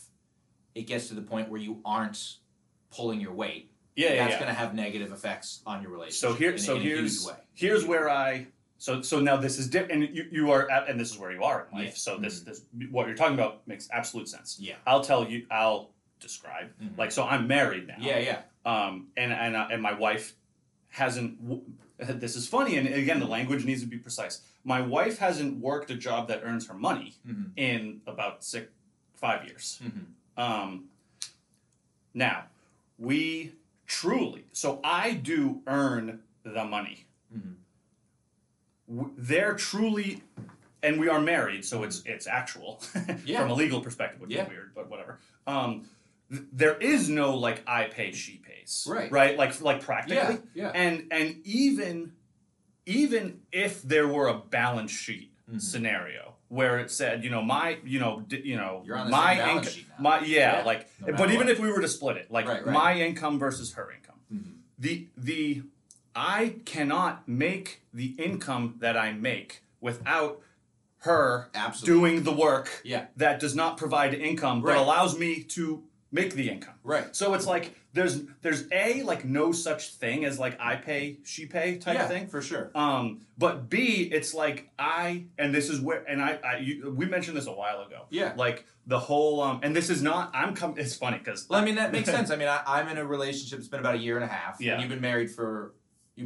it 0.75 0.83
gets 0.87 1.07
to 1.09 1.13
the 1.13 1.21
point 1.21 1.49
where 1.49 1.61
you 1.61 1.79
aren't 1.85 2.37
pulling 2.89 3.21
your 3.21 3.33
weight, 3.33 3.71
Yeah, 3.95 4.09
yeah, 4.13 4.15
that's 4.23 4.31
yeah. 4.33 4.39
going 4.39 4.49
to 4.53 4.59
have 4.59 4.73
negative 4.73 5.11
effects 5.11 5.61
on 5.65 5.81
your 5.83 5.91
relationship. 5.91 6.29
So 6.29 6.33
here, 6.33 6.51
in, 6.51 6.57
so 6.57 6.75
in 6.75 6.81
a 6.81 6.83
huge 6.83 6.95
here's 6.97 7.25
way. 7.27 7.33
here's 7.53 7.85
where 7.85 8.09
I 8.09 8.47
so 8.77 9.01
so 9.01 9.19
now 9.19 9.37
this 9.37 9.57
is 9.59 9.67
different, 9.69 10.03
and 10.05 10.15
you, 10.15 10.25
you 10.31 10.51
are 10.51 10.69
at, 10.69 10.89
and 10.89 10.99
this 10.99 11.11
is 11.11 11.17
where 11.17 11.31
you 11.31 11.43
are 11.43 11.67
in 11.71 11.77
life. 11.77 11.85
Yeah. 11.85 11.89
Mm-hmm. 11.91 11.97
So 11.97 12.17
this 12.17 12.41
this 12.41 12.61
what 12.91 13.07
you're 13.07 13.15
talking 13.15 13.33
about 13.35 13.67
makes 13.67 13.87
absolute 13.91 14.27
sense. 14.29 14.57
Yeah. 14.59 14.75
I'll 14.85 15.01
tell 15.01 15.27
you. 15.29 15.45
I'll 15.51 15.91
describe 16.19 16.67
Mhm. 16.81 16.97
like 16.97 17.11
so. 17.11 17.23
I'm 17.25 17.47
married 17.47 17.87
now. 17.87 17.95
Yeah, 17.99 18.17
yeah, 18.19 18.41
Um, 18.65 19.07
and 19.17 19.31
and 19.33 19.55
uh, 19.55 19.67
and 19.71 19.81
my 19.81 19.93
wife 19.93 20.33
hasn't. 20.89 21.41
w- 21.43 21.63
This 22.19 22.35
is 22.35 22.47
funny, 22.47 22.77
and 22.77 22.87
again, 22.87 23.19
the 23.19 23.25
language 23.27 23.65
needs 23.65 23.81
to 23.81 23.87
be 23.87 23.97
precise. 23.97 24.41
My 24.63 24.81
wife 24.81 25.17
hasn't 25.17 25.57
worked 25.59 25.89
a 25.89 25.95
job 25.95 26.27
that 26.27 26.41
earns 26.43 26.67
her 26.67 26.75
money 26.75 27.15
Mhm. 27.27 27.51
in 27.55 28.01
about 28.05 28.43
six, 28.43 28.67
five 29.15 29.45
years. 29.47 29.79
Mhm. 29.83 30.05
Um, 30.37 30.89
now, 32.13 32.45
we 32.99 33.53
truly, 33.87 34.45
so 34.53 34.79
I 34.83 35.13
do 35.13 35.61
earn 35.67 36.21
the 36.43 36.65
money. 36.65 37.05
They're 38.87 39.53
truly, 39.53 40.21
and 40.81 40.99
we 40.99 41.09
are 41.09 41.19
married, 41.19 41.65
so 41.65 41.83
it's 41.83 42.01
it's 42.05 42.27
actual. 42.27 42.81
Yeah. 43.25 43.41
From 43.41 43.51
a 43.51 43.53
legal 43.53 43.81
perspective, 43.81 44.21
would 44.21 44.31
Yeah. 44.31 44.45
be 44.45 44.51
weird, 44.51 44.71
but 44.73 44.89
whatever. 44.89 45.19
Um, 45.45 45.89
th- 46.31 46.43
there 46.53 46.77
is 46.77 47.09
no 47.09 47.35
like 47.35 47.61
I 47.67 47.85
pay, 47.85 48.11
she 48.13 48.37
pays. 48.37 48.85
Right. 48.89 49.11
Right. 49.11 49.37
Like 49.37 49.59
like 49.61 49.81
practically. 49.81 50.15
yeah, 50.15 50.37
yeah. 50.53 50.71
And 50.73 51.07
and 51.11 51.37
even 51.45 52.13
even 52.85 53.41
if 53.51 53.81
there 53.81 54.07
were 54.07 54.27
a 54.29 54.37
balance 54.37 54.91
sheet 54.91 55.33
Mhm. 55.51 55.61
scenario 55.61 56.35
where 56.49 56.79
it 56.79 56.89
said, 56.89 57.23
you 57.25 57.29
know, 57.29 57.41
my, 57.41 57.77
you 57.83 57.99
know, 57.99 58.21
d- 58.25 58.41
you 58.45 58.55
know, 58.55 58.81
my 59.09 59.33
income, 59.51 59.73
my 59.99 60.19
yeah, 60.21 60.59
Yeah, 60.59 60.63
like, 60.65 60.87
no 61.05 61.13
but 61.17 61.27
even 61.31 61.47
what. 61.47 61.49
if 61.49 61.59
we 61.59 61.69
were 61.69 61.81
to 61.81 61.87
split 61.89 62.15
it, 62.15 62.31
like 62.31 62.47
Right, 62.47 62.65
right. 62.65 62.73
my 62.73 62.93
income 63.01 63.37
versus 63.37 63.73
her 63.73 63.91
income, 63.91 64.19
Mhm. 64.33 64.53
the 64.79 65.07
the 65.17 65.63
I 66.17 66.55
cannot 66.65 67.27
make 67.27 67.83
the 67.93 68.15
income 68.17 68.75
that 68.79 68.97
I 68.97 69.11
make 69.13 69.63
without 69.79 70.41
her 71.01 71.49
Absolutely. 71.53 72.09
doing 72.11 72.23
the 72.23 72.31
work 72.33 72.81
Yeah. 72.83 73.05
that 73.17 73.39
does 73.39 73.55
not 73.55 73.77
provide 73.77 74.15
income 74.15 74.61
but 74.61 74.69
Right. 74.69 74.77
allows 74.79 75.17
me 75.17 75.43
to 75.43 75.83
make 76.11 76.33
the 76.33 76.49
income. 76.49 76.73
Right. 76.83 77.15
So 77.15 77.33
it's 77.35 77.45
like 77.45 77.75
there's 77.93 78.21
there's 78.41 78.65
a 78.71 79.03
like 79.03 79.25
no 79.25 79.51
such 79.51 79.93
thing 79.95 80.25
as 80.25 80.39
like 80.39 80.57
I 80.59 80.75
pay 80.75 81.19
she 81.23 81.45
pay 81.45 81.77
type 81.77 81.95
yeah, 81.95 82.07
thing. 82.07 82.27
for 82.27 82.41
sure. 82.41 82.71
Um, 82.73 83.21
but 83.37 83.69
B, 83.69 84.09
it's 84.11 84.33
like 84.33 84.69
I 84.79 85.25
and 85.37 85.53
this 85.53 85.69
is 85.69 85.79
where 85.79 86.03
and 86.09 86.19
I, 86.21 86.39
I 86.43 86.57
you, 86.57 86.91
we 86.97 87.05
mentioned 87.05 87.37
this 87.37 87.45
a 87.47 87.51
while 87.51 87.81
ago. 87.83 88.05
Yeah. 88.09 88.33
Like 88.35 88.65
the 88.87 88.99
whole 88.99 89.41
um, 89.41 89.59
and 89.63 89.75
this 89.75 89.89
is 89.91 90.01
not 90.01 90.31
I'm 90.33 90.55
com- 90.55 90.75
It's 90.77 90.95
funny 90.95 91.19
because 91.19 91.47
Well, 91.47 91.61
I 91.61 91.63
mean 91.65 91.75
that 91.75 91.91
makes 91.91 92.09
sense. 92.17 92.31
I 92.31 92.37
mean, 92.37 92.47
I, 92.47 92.61
I'm 92.65 92.87
in 92.87 92.97
a 92.97 93.05
relationship. 93.05 93.59
It's 93.59 93.67
been 93.67 93.81
about 93.81 93.95
a 93.95 93.99
year 93.99 94.15
and 94.15 94.23
a 94.25 94.33
half. 94.33 94.59
Yeah. 94.59 94.73
And 94.73 94.81
you've 94.81 94.89
been 94.89 95.01
married 95.01 95.29
for 95.29 95.73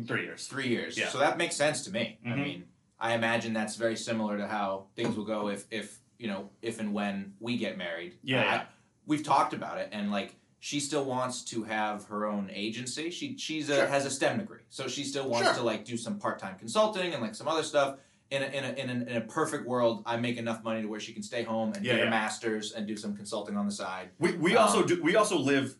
three 0.07 0.23
years. 0.23 0.47
three 0.47 0.67
years. 0.67 0.97
Yeah. 0.97 1.09
So 1.09 1.19
that 1.19 1.37
makes 1.37 1.55
sense 1.55 1.83
to 1.85 1.91
me. 1.91 2.19
I 2.25 2.29
Mhm. 2.29 2.43
mean, 2.43 2.63
I 2.99 3.13
imagine 3.13 3.53
that's 3.53 3.75
very 3.75 3.97
similar 3.97 4.37
to 4.37 4.47
how 4.47 4.87
things 4.95 5.15
will 5.17 5.25
go 5.25 5.49
if, 5.49 5.65
if 5.71 5.99
you 6.17 6.27
know, 6.27 6.49
if 6.61 6.79
and 6.79 6.93
when 6.93 7.33
we 7.39 7.57
get 7.57 7.77
married. 7.77 8.17
Yeah, 8.23 8.41
I- 8.41 8.43
yeah. 8.43 8.63
we've 9.05 9.23
talked 9.23 9.53
about 9.53 9.77
it, 9.79 9.89
and 9.91 10.11
like 10.11 10.35
she 10.59 10.79
still 10.79 11.03
wants 11.05 11.43
to 11.45 11.63
have 11.63 12.05
her 12.05 12.27
own 12.27 12.49
agency. 12.53 13.09
She 13.09 13.35
she's 13.37 13.69
a, 13.69 13.75
Sure. 13.77 13.87
has 13.87 14.05
a 14.05 14.11
STEM 14.11 14.37
degree, 14.37 14.61
so 14.69 14.87
she 14.87 15.03
still 15.03 15.27
wants 15.27 15.47
Sure. 15.47 15.55
to 15.57 15.63
like 15.63 15.83
do 15.85 15.97
some 15.97 16.19
part 16.19 16.37
time 16.39 16.57
consulting 16.59 17.13
and 17.13 17.21
like 17.21 17.33
some 17.35 17.47
other 17.47 17.63
stuff. 17.63 17.97
In 18.29 18.43
a, 18.43 18.45
in, 18.45 18.63
a, 18.63 18.69
in, 18.81 18.89
a, 18.89 18.93
in 19.11 19.17
a 19.17 19.21
perfect 19.21 19.65
world, 19.67 20.03
I 20.05 20.15
make 20.15 20.37
enough 20.37 20.63
money 20.63 20.81
to 20.83 20.87
where 20.87 21.01
she 21.01 21.11
can 21.11 21.21
stay 21.21 21.43
home 21.43 21.73
and 21.73 21.83
Yeah, 21.85 21.93
get 21.95 22.01
yeah. 22.03 22.07
a 22.07 22.09
master's 22.11 22.71
and 22.71 22.87
do 22.87 22.95
some 22.95 23.13
consulting 23.13 23.57
on 23.57 23.65
the 23.65 23.73
side. 23.73 24.11
We 24.19 24.31
we 24.33 24.55
Um, 24.55 24.63
also 24.67 24.83
do 24.85 25.01
we 25.03 25.15
also 25.17 25.37
live 25.37 25.75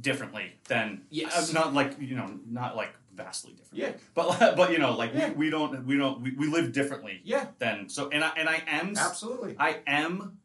differently 0.00 0.52
than 0.68 1.02
Yes. 1.10 1.50
uh, 1.50 1.52
not 1.58 1.74
like 1.74 1.96
you 2.00 2.14
know 2.16 2.38
not 2.46 2.76
like 2.76 2.94
vastly 3.24 3.52
different. 3.52 3.74
Yeah. 3.82 3.92
But 4.14 4.56
but 4.56 4.72
you 4.72 4.78
know 4.78 4.94
like 4.96 5.12
Yeah. 5.14 5.28
we, 5.30 5.34
we 5.46 5.50
don't 5.50 5.84
we 5.86 5.96
don't 5.96 6.20
we, 6.22 6.30
we 6.32 6.46
live 6.48 6.72
differently 6.72 7.20
Yeah, 7.24 7.46
Then 7.58 7.88
so 7.88 8.08
and 8.10 8.22
I 8.24 8.30
and 8.36 8.48
I 8.48 8.62
am 8.66 8.94
absolutely. 8.96 9.56
I 9.58 9.78
am 9.86 10.38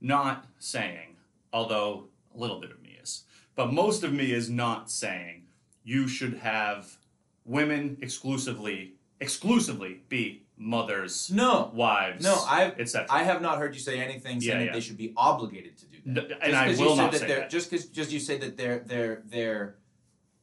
not 0.00 0.46
saying, 0.58 1.16
although 1.52 2.08
a 2.34 2.38
little 2.38 2.60
bit 2.60 2.70
of 2.70 2.82
me 2.82 2.98
is, 3.02 3.24
but 3.54 3.72
most 3.72 4.02
of 4.02 4.12
me 4.12 4.32
is 4.32 4.50
not 4.50 4.90
saying 4.90 5.44
you 5.84 6.08
should 6.08 6.34
have 6.38 6.96
women 7.44 7.96
exclusively 8.00 8.94
exclusively 9.20 10.00
be 10.08 10.42
mothers, 10.56 11.30
No, 11.32 11.70
wives, 11.74 12.24
no, 12.24 12.34
I've 12.48 12.78
etc. 12.78 13.06
I 13.10 13.22
have 13.24 13.40
not 13.42 13.58
heard 13.58 13.74
you 13.74 13.80
say 13.80 13.98
anything 14.00 14.40
saying 14.40 14.58
Yeah, 14.60 14.64
that 14.66 14.72
they 14.74 14.80
should 14.80 14.96
be 14.96 15.12
obligated 15.16 15.76
to 15.78 15.86
do 15.86 15.96
that. 16.14 16.30
N- 16.32 16.38
and 16.42 16.56
I 16.56 16.68
will 16.74 16.96
not 16.96 17.12
that 17.12 17.20
say 17.20 17.26
that. 17.28 17.50
just 17.50 17.70
because 17.70 17.86
just 17.86 18.10
you 18.12 18.20
say 18.20 18.38
that 18.38 18.56
they're 18.56 18.80
they're 18.80 19.22
they're 19.26 19.76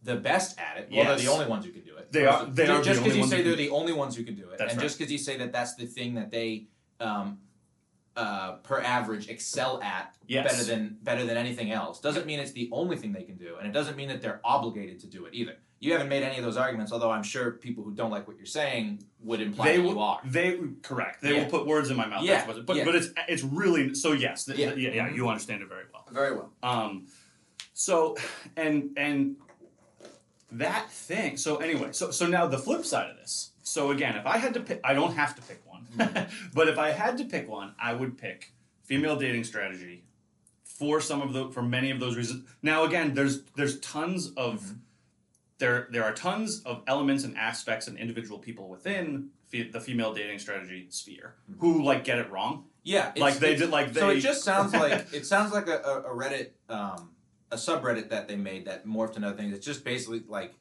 the 0.04 0.16
best 0.16 0.58
at 0.60 0.78
it. 0.78 0.90
Well, 0.92 1.06
they're 1.06 1.18
the 1.18 1.28
only 1.28 1.46
ones 1.48 1.66
who 1.66 1.72
can 1.72 1.84
do 1.84 1.96
it. 1.98 2.12
They 2.12 2.26
are. 2.26 2.46
they 2.46 2.66
ju- 2.66 2.72
are 2.74 2.82
just 2.82 3.04
because 3.04 3.18
you 3.18 3.26
say 3.28 3.42
they're 3.42 3.56
the 3.56 3.70
only 3.70 3.94
ones 3.94 4.16
who 4.16 4.24
can 4.24 4.36
do 4.36 4.50
it, 4.50 4.58
That's 4.58 4.72
and 4.72 4.80
right. 4.80 4.84
just 4.86 4.98
because 4.98 5.12
you 5.12 5.18
say 5.18 5.38
that 5.38 5.52
that's 5.52 5.76
the 5.76 5.86
thing 5.86 6.16
that 6.16 6.32
they, 6.32 6.68
um, 7.00 7.40
uh, 8.16 8.54
per 8.64 8.80
average, 8.82 9.30
excel 9.30 9.82
at 9.82 10.16
Yes. 10.28 10.52
better 10.52 10.64
than 10.64 10.98
better 11.04 11.26
than 11.26 11.38
anything 11.38 11.72
else, 11.72 12.00
doesn't 12.00 12.26
mean 12.26 12.40
it's 12.40 12.52
the 12.52 12.70
only 12.72 12.98
thing 12.98 13.12
they 13.14 13.24
can 13.24 13.36
do, 13.38 13.56
and 13.58 13.68
it 13.68 13.72
doesn't 13.72 13.96
mean 13.98 14.08
that 14.10 14.22
they're 14.22 14.42
obligated 14.44 15.00
to 15.02 15.08
do 15.08 15.26
it 15.26 15.34
either. 15.34 15.56
You 15.82 15.94
haven't 15.94 16.10
made 16.10 16.24
any 16.24 16.38
of 16.38 16.44
those 16.44 16.58
arguments, 16.58 16.92
although 16.92 17.10
I'm 17.12 17.24
sure 17.24 17.52
people 17.52 17.84
who 17.86 17.92
don't 17.94 18.12
like 18.12 18.28
what 18.28 18.36
you're 18.36 18.46
saying 18.46 19.02
would 19.24 19.40
imply 19.42 19.66
they 19.68 19.78
that 19.78 19.84
will, 19.84 19.92
you 19.94 20.00
are. 20.00 20.20
They 20.26 20.60
correct. 20.82 21.22
They 21.22 21.36
Yeah. 21.36 21.44
will 21.44 21.50
put 21.50 21.66
words 21.68 21.90
in 21.90 21.96
my 21.96 22.06
mouth. 22.06 22.24
Yeah, 22.24 22.46
but 22.66 22.76
yeah. 22.76 22.84
but 22.84 22.96
it's 22.96 23.10
it's 23.30 23.44
really 23.44 23.94
so 23.96 24.12
yes. 24.12 24.44
th- 24.46 24.58
Yeah. 24.58 24.74
yeah, 24.74 24.90
yeah, 24.92 25.08
Mhm. 25.10 25.16
You 25.16 25.30
understand 25.30 25.62
it 25.62 25.70
very 25.70 25.86
well. 25.94 26.06
Very 26.12 26.36
well. 26.36 26.52
Um, 26.64 27.08
so 27.74 28.18
and 28.58 28.90
and 28.98 29.38
that 30.52 30.90
thing. 30.92 31.38
So 31.38 31.58
anyway, 31.58 31.90
so 31.92 32.12
so 32.12 32.26
now 32.28 32.48
the 32.48 32.58
flip 32.58 32.86
side 32.86 33.10
of 33.10 33.18
this. 33.18 33.52
So 33.64 33.92
again, 33.92 34.16
if 34.16 34.26
I 34.26 34.38
had 34.38 34.54
to 34.56 34.60
pick, 34.62 34.80
I 34.84 34.94
don't 34.94 35.14
have 35.14 35.36
to 35.36 35.42
pick 35.44 35.62
one, 35.66 35.86
but 36.54 36.68
if 36.68 36.78
I 36.80 36.90
had 36.92 37.18
to 37.20 37.26
pick 37.26 37.48
one, 37.48 37.76
I 37.82 37.94
would 37.94 38.18
pick 38.18 38.52
female 38.84 39.16
dating 39.16 39.44
strategy 39.44 40.04
for 40.64 41.00
some 41.02 41.22
of 41.22 41.34
the 41.34 41.50
for 41.50 41.62
many 41.62 41.92
of 41.92 42.00
those 42.00 42.16
reasons. 42.18 42.48
Now 42.64 42.84
again, 42.86 43.14
there's 43.14 43.44
there's 43.56 43.80
tons 43.80 44.32
of 44.38 44.62
Mhm. 44.62 44.78
there 45.60 45.88
there 45.92 46.04
are 46.04 46.14
tons 46.14 46.62
of 46.66 46.84
elements 46.88 47.24
and 47.26 47.38
aspects 47.38 47.88
and 47.88 47.98
individual 47.98 48.40
people 48.40 48.70
within 48.70 49.30
fe- 49.50 49.70
the 49.70 49.80
female 49.82 50.14
dating 50.14 50.40
strategy 50.40 50.88
sphere 50.90 51.36
who 51.60 51.84
like 51.84 52.04
get 52.04 52.18
it 52.18 52.32
wrong. 52.32 52.66
Yeah, 52.84 53.10
it's, 53.10 53.20
Like 53.20 53.36
they 53.36 53.56
did 53.56 53.70
like 53.70 53.94
they 53.94 54.00
so 54.00 54.10
it 54.10 54.22
just 54.22 54.44
sounds 54.44 54.74
like 54.74 55.14
it 55.14 55.26
sounds 55.28 55.52
like 55.52 55.68
a, 55.68 55.78
a, 55.82 56.02
a 56.14 56.16
Reddit, 56.16 56.52
um, 56.70 57.12
a 57.52 57.56
subreddit 57.56 58.10
that 58.10 58.28
they 58.28 58.36
made 58.36 58.66
that 58.66 58.86
morphed 58.86 59.16
into 59.16 59.28
other 59.28 59.38
things. 59.38 59.54
It's 59.54 59.66
just 59.66 59.84
basically 59.84 60.24
like 60.28 60.54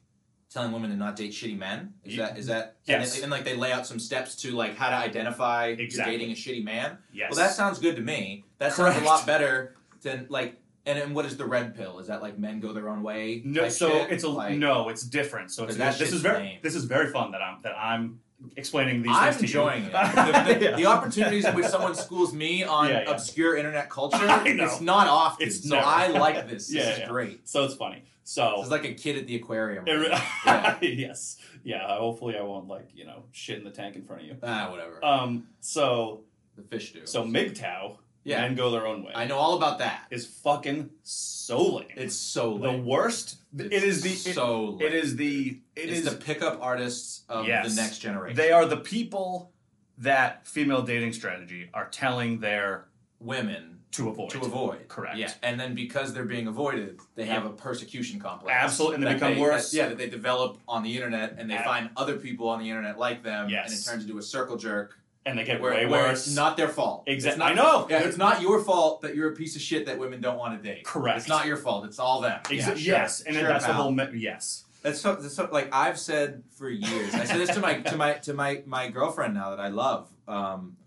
telling 0.51 0.71
women 0.71 0.89
to 0.89 0.95
not 0.95 1.15
date 1.15 1.31
shitty 1.31 1.57
men. 1.57 1.93
Is 2.03 2.13
Ye- 2.13 2.19
that 2.19 2.37
is 2.37 2.47
that? 2.47 2.77
Yes. 2.85 3.13
And, 3.13 3.17
they- 3.19 3.23
and 3.23 3.31
like 3.31 3.43
they 3.43 3.55
lay 3.55 3.71
out 3.71 3.85
some 3.85 3.99
steps 3.99 4.35
to 4.37 4.51
like 4.51 4.75
how 4.75 4.89
to 4.89 4.95
identify 4.95 5.67
Exactly. 5.67 6.17
dating 6.17 6.31
a 6.31 6.35
shitty 6.35 6.63
man. 6.63 6.97
yes. 7.13 7.31
Well, 7.31 7.37
that 7.45 7.53
sounds 7.55 7.79
good 7.79 7.95
to 7.97 8.01
me. 8.01 8.45
That 8.57 8.73
sounds 8.73 8.97
a 8.97 9.01
lot 9.05 9.25
better 9.25 9.75
than 10.01 10.25
like. 10.29 10.55
And, 10.85 10.97
and 10.97 11.13
what 11.13 11.25
is 11.25 11.37
the 11.37 11.45
red 11.45 11.75
pill? 11.75 11.99
Is 11.99 12.07
that 12.07 12.21
like 12.23 12.39
men 12.39 12.59
go 12.61 12.73
their 12.73 12.89
own 12.89 13.03
way? 13.03 13.43
No, 13.45 13.69
so 13.69 13.89
shit? 13.91 14.11
it's 14.11 14.23
a 14.23 14.29
like, 14.29 14.55
no, 14.57 14.89
it's 14.89 15.03
different. 15.03 15.51
So 15.51 15.65
it's 15.65 15.75
this 15.75 16.01
is 16.13 16.21
very 16.21 16.39
lame. 16.39 16.59
this 16.63 16.73
is 16.73 16.85
very 16.85 17.11
fun 17.11 17.31
that 17.33 17.41
I'm 17.43 17.61
that 17.61 17.77
I'm 17.77 18.21
explaining 18.55 19.01
these 19.01 19.11
I'm 19.15 19.33
things 19.33 19.37
to 19.37 19.43
enjoying 19.59 19.83
you. 19.85 19.89
it. 19.89 19.93
The, 19.93 20.53
the, 20.59 20.65
Yeah. 20.65 20.75
the 20.75 20.85
opportunities 20.85 21.45
in 21.45 21.55
which 21.55 21.65
someone 21.67 21.95
schools 21.95 22.33
me 22.33 22.63
on 22.63 22.89
Yeah, 22.89 23.01
yeah. 23.03 23.11
obscure 23.11 23.57
internet 23.57 23.89
culture, 23.89 24.17
I 24.21 24.53
know. 24.53 24.65
it's 24.65 24.81
not 24.81 25.07
often. 25.07 25.47
It's 25.47 25.67
so 25.67 25.75
never. 25.75 25.85
I 25.87 26.07
like 26.07 26.47
this. 26.49 26.67
This 26.69 26.73
Yeah, 26.73 26.91
is 26.93 26.99
yeah. 26.99 27.07
great. 27.07 27.47
So 27.47 27.63
it's 27.65 27.75
funny. 27.75 28.03
So 28.23 28.61
It's 28.61 28.69
like 28.69 28.85
a 28.85 28.93
kid 28.93 29.17
at 29.17 29.25
the 29.27 29.35
aquarium. 29.35 29.87
it 29.87 29.91
re- 29.93 30.09
Yeah. 30.45 30.77
yes, 30.81 31.37
yeah. 31.63 31.87
Hopefully, 31.97 32.37
I 32.37 32.41
won't 32.43 32.67
like 32.67 32.89
you 32.93 33.05
know 33.05 33.23
shit 33.31 33.57
in 33.57 33.63
the 33.63 33.71
tank 33.71 33.95
in 33.95 34.03
front 34.03 34.21
of 34.21 34.27
you. 34.27 34.37
Ah, 34.43 34.69
whatever. 34.69 35.03
Um. 35.03 35.47
So 35.61 36.21
the 36.55 36.61
fish 36.63 36.93
do. 36.93 37.05
so 37.05 37.23
MGTOW 37.25 37.97
Yeah. 38.29 38.41
men 38.41 38.55
go 38.55 38.71
their 38.71 38.85
own 38.87 39.03
way 39.03 39.11
I 39.15 39.25
know 39.25 39.37
all 39.37 39.55
about 39.57 39.79
that. 39.79 40.05
is 40.11 40.25
fucking 40.25 40.89
so 41.03 41.75
lame. 41.77 41.87
It's 41.95 42.15
so 42.15 42.57
the 42.57 42.73
worst. 42.73 43.37
It's 43.57 43.73
it 43.75 43.83
is 43.83 44.01
the 44.01 44.11
it, 44.11 44.33
so 44.35 44.65
lame. 44.65 44.81
it 44.87 44.93
is 44.93 45.15
the 45.15 45.59
it 45.75 45.89
it's 45.89 45.99
is 45.99 46.05
the 46.05 46.15
pickup 46.17 46.59
artists 46.61 47.23
of 47.29 47.47
Yes. 47.47 47.73
the 47.75 47.81
next 47.81 47.99
generation. 47.99 48.35
they 48.37 48.51
are 48.51 48.65
the 48.65 48.77
people 48.77 49.51
that 49.97 50.47
female 50.47 50.81
dating 50.83 51.13
strategy 51.13 51.69
are 51.73 51.87
telling 51.89 52.39
their 52.39 52.85
women 53.19 53.75
to 53.91 54.07
avoid. 54.07 54.29
to 54.29 54.39
avoid. 54.41 54.87
Correct. 54.87 55.17
Yeah, 55.17 55.31
and 55.41 55.59
then 55.59 55.73
because 55.73 56.13
they're 56.13 56.23
being 56.23 56.45
avoided, 56.45 56.99
they 57.15 57.25
have 57.25 57.43
a 57.45 57.49
persecution 57.49 58.19
complex. 58.19 58.55
Absolutely, 58.55 58.95
and 58.97 59.03
they 59.07 59.13
become 59.15 59.39
worse. 59.39 59.71
that- 59.71 59.77
yeah, 59.77 59.87
that 59.89 59.97
they 59.97 60.07
develop 60.07 60.59
on 60.67 60.83
the 60.83 60.95
internet, 60.95 61.35
and 61.39 61.49
they 61.49 61.55
Ab- 61.55 61.65
find 61.65 61.89
other 61.97 62.17
people 62.17 62.47
on 62.49 62.59
the 62.59 62.69
internet 62.69 62.99
like 62.99 63.23
them, 63.23 63.49
Yes. 63.49 63.71
and 63.71 63.79
it 63.79 63.83
turns 63.83 64.03
into 64.05 64.19
a 64.19 64.21
circle 64.21 64.57
jerk. 64.57 64.98
And 65.29 65.39
they 65.39 65.43
get 65.43 65.61
where, 65.61 65.73
way 65.73 65.85
where 65.85 66.09
worse. 66.09 66.27
it's 66.27 66.35
not 66.35 66.57
their 66.57 66.67
fault. 66.67 67.03
Exactly. 67.07 67.43
I 67.43 67.53
know. 67.53 67.87
Yeah, 67.89 68.03
it's 68.03 68.17
not 68.17 68.41
your 68.41 68.61
fault 68.63 69.01
that 69.01 69.15
you're 69.15 69.31
a 69.31 69.35
piece 69.35 69.55
of 69.55 69.61
shit 69.61 69.85
that 69.85 69.97
women 69.99 70.21
don't 70.21 70.37
want 70.37 70.61
to 70.61 70.67
date. 70.69 70.83
Correct. 70.83 71.17
It's 71.19 71.27
not 71.27 71.45
your 71.45 71.57
fault. 71.57 71.85
It's 71.85 71.99
all 71.99 72.21
them. 72.21 72.39
Exa- 72.45 72.51
Yeah, 72.57 72.65
sure. 72.65 72.75
yes, 72.77 73.21
and 73.21 73.35
then 73.35 73.43
Sure, 73.43 73.49
that's 73.53 73.65
the 73.65 73.73
whole. 73.73 73.91
Me- 73.91 74.07
yes. 74.15 74.65
That's 74.81 74.99
so, 75.01 75.15
that's 75.15 75.33
so 75.35 75.49
like 75.51 75.69
I've 75.73 75.99
said 75.99 76.43
for 76.51 76.69
years. 76.69 77.13
I 77.13 77.25
said 77.25 77.37
this 77.39 77.53
to 77.55 77.59
my 77.59 77.79
to 77.81 77.97
my 77.97 78.13
to 78.13 78.33
my 78.33 78.63
my 78.65 78.89
girlfriend 78.89 79.33
now 79.33 79.49
that 79.51 79.59
I 79.59 79.67
love. 79.67 80.09
Um, 80.27 80.77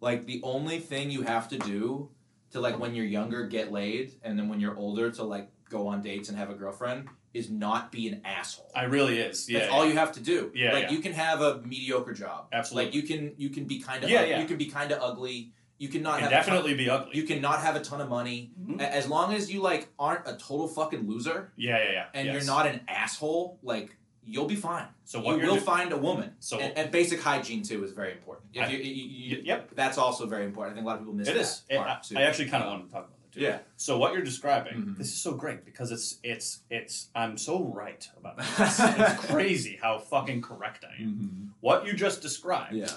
like 0.00 0.26
the 0.26 0.40
only 0.44 0.78
thing 0.78 1.10
you 1.10 1.22
have 1.22 1.48
to 1.48 1.58
do 1.58 2.10
to 2.52 2.60
like 2.60 2.78
when 2.78 2.94
you're 2.94 3.04
younger 3.06 3.46
get 3.46 3.70
laid, 3.72 4.12
and 4.22 4.38
then 4.38 4.48
when 4.48 4.60
you're 4.60 4.76
older 4.76 5.10
to 5.10 5.24
like 5.24 5.50
go 5.68 5.88
on 5.88 6.00
dates 6.02 6.28
and 6.28 6.38
have 6.38 6.50
a 6.50 6.54
girlfriend 6.54 7.08
is 7.32 7.50
not 7.50 7.92
be 7.92 8.08
an 8.08 8.20
asshole. 8.24 8.70
I 8.74 8.84
really 8.84 9.18
is. 9.20 9.48
Yeah. 9.48 9.60
That's 9.60 9.72
all 9.72 9.86
you 9.86 9.94
have 9.94 10.12
to 10.12 10.20
do. 10.20 10.50
Yeah, 10.54 10.72
like 10.72 10.84
yeah. 10.84 10.90
you 10.90 10.98
can 10.98 11.12
have 11.12 11.40
a 11.40 11.60
mediocre 11.62 12.12
job. 12.12 12.48
Absolutely. 12.52 12.86
Like 12.86 12.94
you 12.94 13.02
can 13.02 13.34
you 13.36 13.50
can 13.50 13.64
be 13.64 13.78
kind 13.80 14.02
of 14.04 14.10
Yeah, 14.10 14.24
yeah. 14.24 14.40
you 14.40 14.46
can 14.46 14.56
be 14.56 14.66
kind 14.66 14.90
of 14.92 15.00
ugly. 15.00 15.52
You 15.78 15.88
cannot 15.88 16.20
have 16.20 16.30
a 16.30 16.34
ton- 16.34 16.44
definitely 16.44 16.74
be 16.74 16.90
ugly. 16.90 17.16
you 17.16 17.22
cannot 17.22 17.60
have 17.60 17.74
a 17.76 17.80
ton 17.80 18.00
of 18.00 18.08
money 18.08 18.50
Mhm. 18.60 18.80
As 18.80 19.08
long 19.08 19.32
as 19.32 19.50
you 19.50 19.60
like 19.62 19.88
aren't 19.98 20.26
a 20.26 20.32
total 20.32 20.68
fucking 20.68 21.08
loser 21.08 21.52
Yeah, 21.56 21.78
yeah, 21.78 21.92
yeah. 21.92 22.06
and 22.14 22.26
yes. 22.26 22.34
you're 22.34 22.44
not 22.44 22.66
an 22.66 22.80
asshole. 22.88 23.58
Like 23.62 23.96
you'll 24.24 24.46
be 24.46 24.56
fine. 24.56 24.86
So 25.04 25.20
what 25.20 25.40
you 25.40 25.46
will 25.46 25.54
do- 25.54 25.60
find 25.60 25.92
a 25.92 25.96
woman. 25.96 26.34
So- 26.40 26.58
and, 26.58 26.76
and 26.76 26.90
basic 26.90 27.20
hygiene 27.22 27.62
too 27.62 27.82
is 27.84 27.92
very 27.92 28.12
important. 28.12 28.48
If 28.54 28.62
I- 28.64 28.70
you, 28.72 28.78
you, 28.78 29.04
you- 29.36 29.42
yep. 29.44 29.70
that's 29.74 29.96
also 29.98 30.26
very 30.26 30.44
important. 30.44 30.74
I 30.74 30.76
think 30.76 30.84
a 30.84 30.88
lot 30.88 30.94
of 30.94 31.00
people 31.00 31.14
miss 31.14 31.28
It 31.28 31.34
that 31.34 31.40
is. 31.40 31.62
It- 31.70 31.76
part 31.78 31.88
I, 31.88 32.00
too. 32.02 32.18
I 32.18 32.22
actually 32.22 32.48
kind 32.50 32.62
of 32.64 32.70
wanted 32.70 32.86
to 32.86 32.92
talk 32.92 33.04
about 33.06 33.19
too. 33.32 33.40
Yeah. 33.40 33.58
So 33.76 33.98
what 33.98 34.12
you're 34.12 34.22
describing, 34.22 34.74
Mhm. 34.82 34.98
this 34.98 35.08
is 35.08 35.18
so 35.20 35.32
great 35.34 35.64
because 35.64 35.90
it's 35.92 36.18
it's 36.22 36.60
it's 36.70 37.08
I'm 37.14 37.36
so 37.38 37.64
right 37.64 38.08
about 38.16 38.36
this. 38.38 38.48
it's 38.80 39.26
crazy 39.26 39.78
how 39.82 39.98
fucking 39.98 40.42
correct 40.42 40.84
I 40.84 41.02
am. 41.02 41.08
Mhm. 41.14 41.48
What 41.60 41.86
you 41.86 41.92
just 41.92 42.22
described 42.22 42.74
Yeah. 42.74 42.88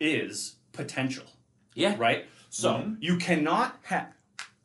is 0.00 0.56
potential, 0.72 1.26
Yeah. 1.74 1.96
right? 1.98 2.26
So 2.50 2.74
Mhm. 2.74 2.96
you 3.00 3.16
cannot 3.18 3.78
have 3.84 4.12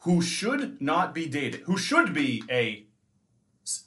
who 0.03 0.21
should 0.21 0.82
not 0.82 1.13
be 1.13 1.27
dated, 1.27 1.62
who 1.62 1.77
should 1.77 2.13
be 2.13 2.43
a 2.49 2.86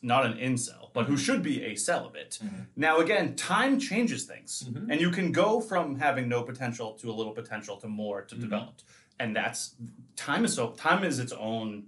not 0.00 0.24
an 0.24 0.34
incel, 0.34 0.90
but 0.92 1.06
who 1.06 1.16
should 1.16 1.42
be 1.42 1.64
a 1.64 1.74
celibate. 1.74 2.38
Mhm. 2.40 2.66
Now 2.76 2.98
again, 2.98 3.34
time 3.34 3.80
changes 3.80 4.24
things, 4.24 4.62
Mhm. 4.68 4.88
and 4.92 5.00
you 5.00 5.10
can 5.10 5.32
go 5.32 5.60
from 5.60 5.96
having 5.98 6.28
no 6.28 6.44
potential 6.44 6.92
to 7.00 7.10
a 7.10 7.14
little 7.18 7.32
potential 7.32 7.76
to 7.78 7.88
more 7.88 8.22
to 8.22 8.36
Mhm. 8.36 8.40
developed, 8.42 8.84
and 9.20 9.34
that's 9.36 9.74
time 10.16 10.44
is 10.44 10.54
so 10.54 10.70
time 10.72 11.04
is 11.04 11.18
its 11.18 11.32
own 11.32 11.84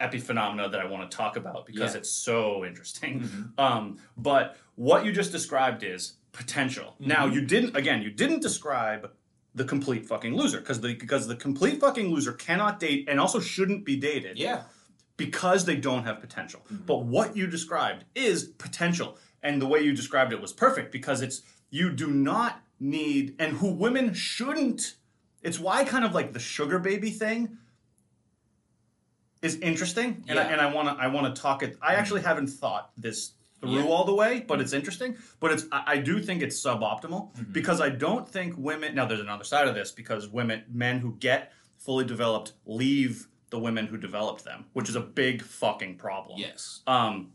epiphenomena 0.00 0.70
that 0.70 0.80
I 0.80 0.86
want 0.86 1.10
to 1.10 1.16
talk 1.16 1.36
about 1.36 1.66
because 1.66 1.92
Yeah. 1.94 1.98
it's 2.00 2.10
so 2.10 2.64
interesting. 2.64 3.20
Mhm. 3.22 3.58
Um, 3.58 3.98
but 4.16 4.56
what 4.74 5.06
you 5.06 5.12
just 5.12 5.32
described 5.32 5.82
is 5.82 6.14
potential. 6.32 6.96
Now 6.98 7.26
Mhm. 7.26 7.32
you 7.34 7.40
didn't 7.42 7.76
again, 7.76 8.02
you 8.02 8.10
didn't 8.10 8.40
describe 8.40 9.10
the 9.54 9.64
complete 9.64 10.04
fucking 10.06 10.36
loser 10.36 10.60
because 10.60 10.80
the 10.82 10.94
because 10.94 11.26
the 11.28 11.36
complete 11.36 11.80
fucking 11.80 12.08
loser 12.12 12.32
cannot 12.34 12.78
date 12.78 13.08
and 13.08 13.18
also 13.18 13.40
shouldn't 13.40 13.86
be 13.86 13.96
dated 13.96 14.38
Yeah. 14.38 14.64
because 15.16 15.64
they 15.64 15.76
don't 15.76 16.04
have 16.04 16.20
potential. 16.20 16.60
Mhm. 16.70 16.84
But 16.84 17.04
what 17.04 17.34
you 17.34 17.46
described 17.46 18.04
is 18.14 18.44
potential. 18.44 19.18
And 19.42 19.62
the 19.62 19.66
way 19.66 19.80
you 19.80 19.94
described 19.94 20.32
it 20.32 20.40
was 20.42 20.52
perfect 20.52 20.92
because 20.92 21.22
it's 21.22 21.40
you 21.70 21.90
do 21.90 22.08
not 22.08 22.62
need 22.78 23.34
and 23.38 23.56
who 23.58 23.68
women 23.68 24.12
shouldn't 24.12 24.96
it's 25.42 25.58
why 25.58 25.84
kind 25.84 26.04
of 26.04 26.14
like 26.14 26.32
the 26.32 26.38
sugar 26.40 26.78
baby 26.78 27.10
thing 27.10 27.58
is 29.42 29.56
interesting 29.56 30.24
and 30.28 30.38
I, 30.38 30.42
Yeah. 30.44 30.52
and 30.52 30.60
I 30.60 30.72
want 30.72 30.88
to 30.88 30.94
I 31.02 31.08
want 31.08 31.34
to 31.34 31.40
talk 31.40 31.62
it 31.62 31.76
I 31.82 31.94
actually 31.94 32.22
haven't 32.22 32.48
thought 32.48 32.90
this 32.96 33.32
through 33.60 33.70
Yeah. 33.78 33.84
all 33.84 34.04
the 34.04 34.14
way 34.14 34.40
but 34.46 34.60
it's 34.60 34.72
interesting 34.72 35.16
but 35.40 35.52
it's 35.52 35.64
I, 35.70 35.82
I 35.86 35.96
do 35.98 36.20
think 36.22 36.42
it's 36.42 36.60
suboptimal 36.60 37.34
Mhm. 37.34 37.52
because 37.52 37.80
I 37.80 37.90
don't 37.90 38.28
think 38.28 38.54
women 38.56 38.94
now 38.94 39.06
there's 39.06 39.20
another 39.20 39.44
side 39.44 39.68
of 39.68 39.74
this 39.74 39.92
because 39.92 40.28
women 40.28 40.64
men 40.68 41.00
who 41.00 41.14
get 41.20 41.52
fully 41.78 42.04
developed 42.04 42.52
leave 42.64 43.28
the 43.50 43.58
women 43.58 43.86
who 43.86 43.96
developed 43.96 44.44
them 44.44 44.64
which 44.72 44.88
is 44.88 44.96
a 44.96 45.00
big 45.00 45.42
fucking 45.42 45.96
problem 45.98 46.38
Yes. 46.38 46.82
um 46.86 47.32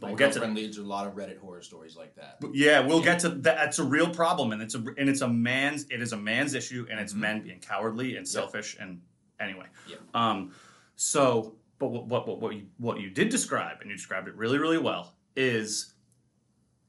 but 0.00 0.08
we'll 0.08 0.16
get 0.16 0.32
to 0.34 0.44
leads 0.46 0.78
a 0.78 0.82
lot 0.82 1.06
of 1.06 1.14
Reddit 1.14 1.38
horror 1.38 1.62
stories 1.62 1.96
like 1.96 2.14
that. 2.16 2.40
but 2.40 2.54
yeah, 2.54 2.80
we'll 2.80 3.02
get 3.02 3.18
to 3.20 3.28
that. 3.28 3.42
That's 3.56 3.78
a 3.78 3.84
real 3.84 4.08
problem, 4.10 4.52
and 4.52 4.60
it's 4.62 4.74
a 4.74 4.78
and 4.98 5.08
it's 5.08 5.20
a 5.20 5.28
man's 5.28 5.86
it 5.90 6.00
is 6.02 6.12
a 6.12 6.16
man's 6.16 6.54
issue, 6.54 6.86
and 6.90 6.98
it's 7.00 7.12
Mhm. 7.12 7.16
men 7.18 7.42
being 7.42 7.60
cowardly 7.60 8.16
and 8.16 8.26
selfish. 8.26 8.76
And 8.80 9.00
anyway, 9.40 9.66
Yep. 9.88 10.00
um, 10.14 10.52
so 10.96 11.56
but 11.78 11.88
what 11.88 12.06
what 12.06 12.26
what 12.28 12.40
what 12.40 12.54
you, 12.54 12.66
what 12.78 13.00
you 13.00 13.10
did 13.10 13.28
describe, 13.28 13.80
and 13.80 13.90
you 13.90 13.96
described 13.96 14.28
it 14.28 14.34
really 14.34 14.58
really 14.58 14.78
well, 14.78 15.14
is 15.36 15.94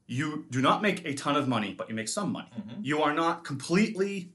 you 0.06 0.46
do 0.50 0.60
not 0.60 0.82
make 0.82 1.04
a 1.04 1.14
ton 1.14 1.36
of 1.36 1.46
money, 1.48 1.72
but 1.72 1.88
you 1.88 1.94
make 1.94 2.08
some 2.08 2.32
money. 2.32 2.48
Mhm. 2.58 2.84
You 2.84 3.02
are 3.02 3.14
not 3.14 3.44
completely. 3.44 4.32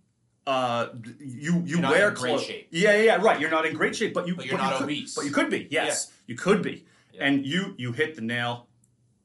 Uh, 0.47 0.89
you 1.19 1.53
you 1.53 1.63
You're 1.65 1.79
not 1.81 1.91
wear 1.91 2.11
clothes. 2.11 2.43
shape. 2.43 2.67
Yeah, 2.69 2.95
yeah, 2.95 3.03
yeah, 3.03 3.15
right. 3.17 3.39
You're 3.39 3.49
not 3.49 3.65
in 3.65 3.73
great 3.75 3.95
shape, 3.95 4.13
but 4.13 4.27
you 4.27 4.35
But 4.35 4.45
you're 4.45 4.53
you 4.55 4.57
not 4.61 4.73
could- 4.77 4.83
obese. 4.83 5.15
But 5.15 5.25
you 5.25 5.31
could 5.31 5.49
be. 5.49 5.67
Yes, 5.71 6.11
you 6.27 6.35
could 6.35 6.61
be. 6.61 6.85
Yeah. 7.15 7.25
And 7.27 7.45
you 7.45 7.75
you 7.77 7.91
hit 7.91 8.15
the 8.15 8.21
nail 8.21 8.67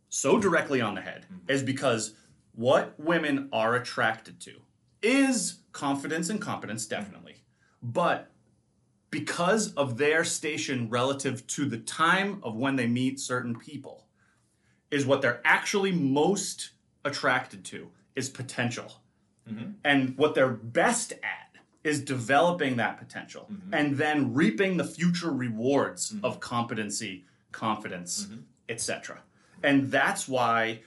so 0.08 0.38
directly 0.38 0.80
on 0.80 0.94
the 0.94 1.00
head 1.00 1.26
Mhm. 1.32 1.50
is 1.50 1.62
because 1.62 2.14
what 2.52 2.98
women 2.98 3.48
are 3.52 3.74
attracted 3.76 4.40
to 4.40 4.62
is 5.02 5.60
confidence 5.72 6.28
and 6.30 6.40
competence 6.40 6.86
definitely. 6.86 7.36
But 7.82 8.30
because 9.10 9.72
of 9.74 9.96
their 9.98 10.24
station 10.24 10.88
relative 10.88 11.46
to 11.48 11.64
the 11.64 11.78
time 11.78 12.40
of 12.42 12.54
when 12.56 12.76
they 12.76 12.86
meet 12.86 13.18
certain 13.18 13.56
people 13.58 14.06
is 14.90 15.06
what 15.06 15.22
they're 15.22 15.40
actually 15.44 15.92
most 15.92 16.72
attracted 17.04 17.64
to 17.64 17.90
is 18.14 18.28
potential. 18.28 19.02
Mhm. 19.48 19.74
And 19.84 20.16
what 20.18 20.34
they're 20.34 20.50
best 20.52 21.12
at 21.22 21.56
is 21.82 22.04
developing 22.04 22.76
that 22.76 22.98
potential 22.98 23.48
Mhm. 23.50 23.72
and 23.72 23.96
then 23.96 24.34
reaping 24.34 24.76
the 24.76 24.84
future 24.84 25.32
rewards 25.32 26.12
Mhm. 26.12 26.24
of 26.24 26.38
competency, 26.40 27.24
confidence, 27.52 28.26
Mhm. 28.30 28.42
etc. 28.68 29.22
And 29.62 29.90
that's 29.90 30.26
why 30.28 30.80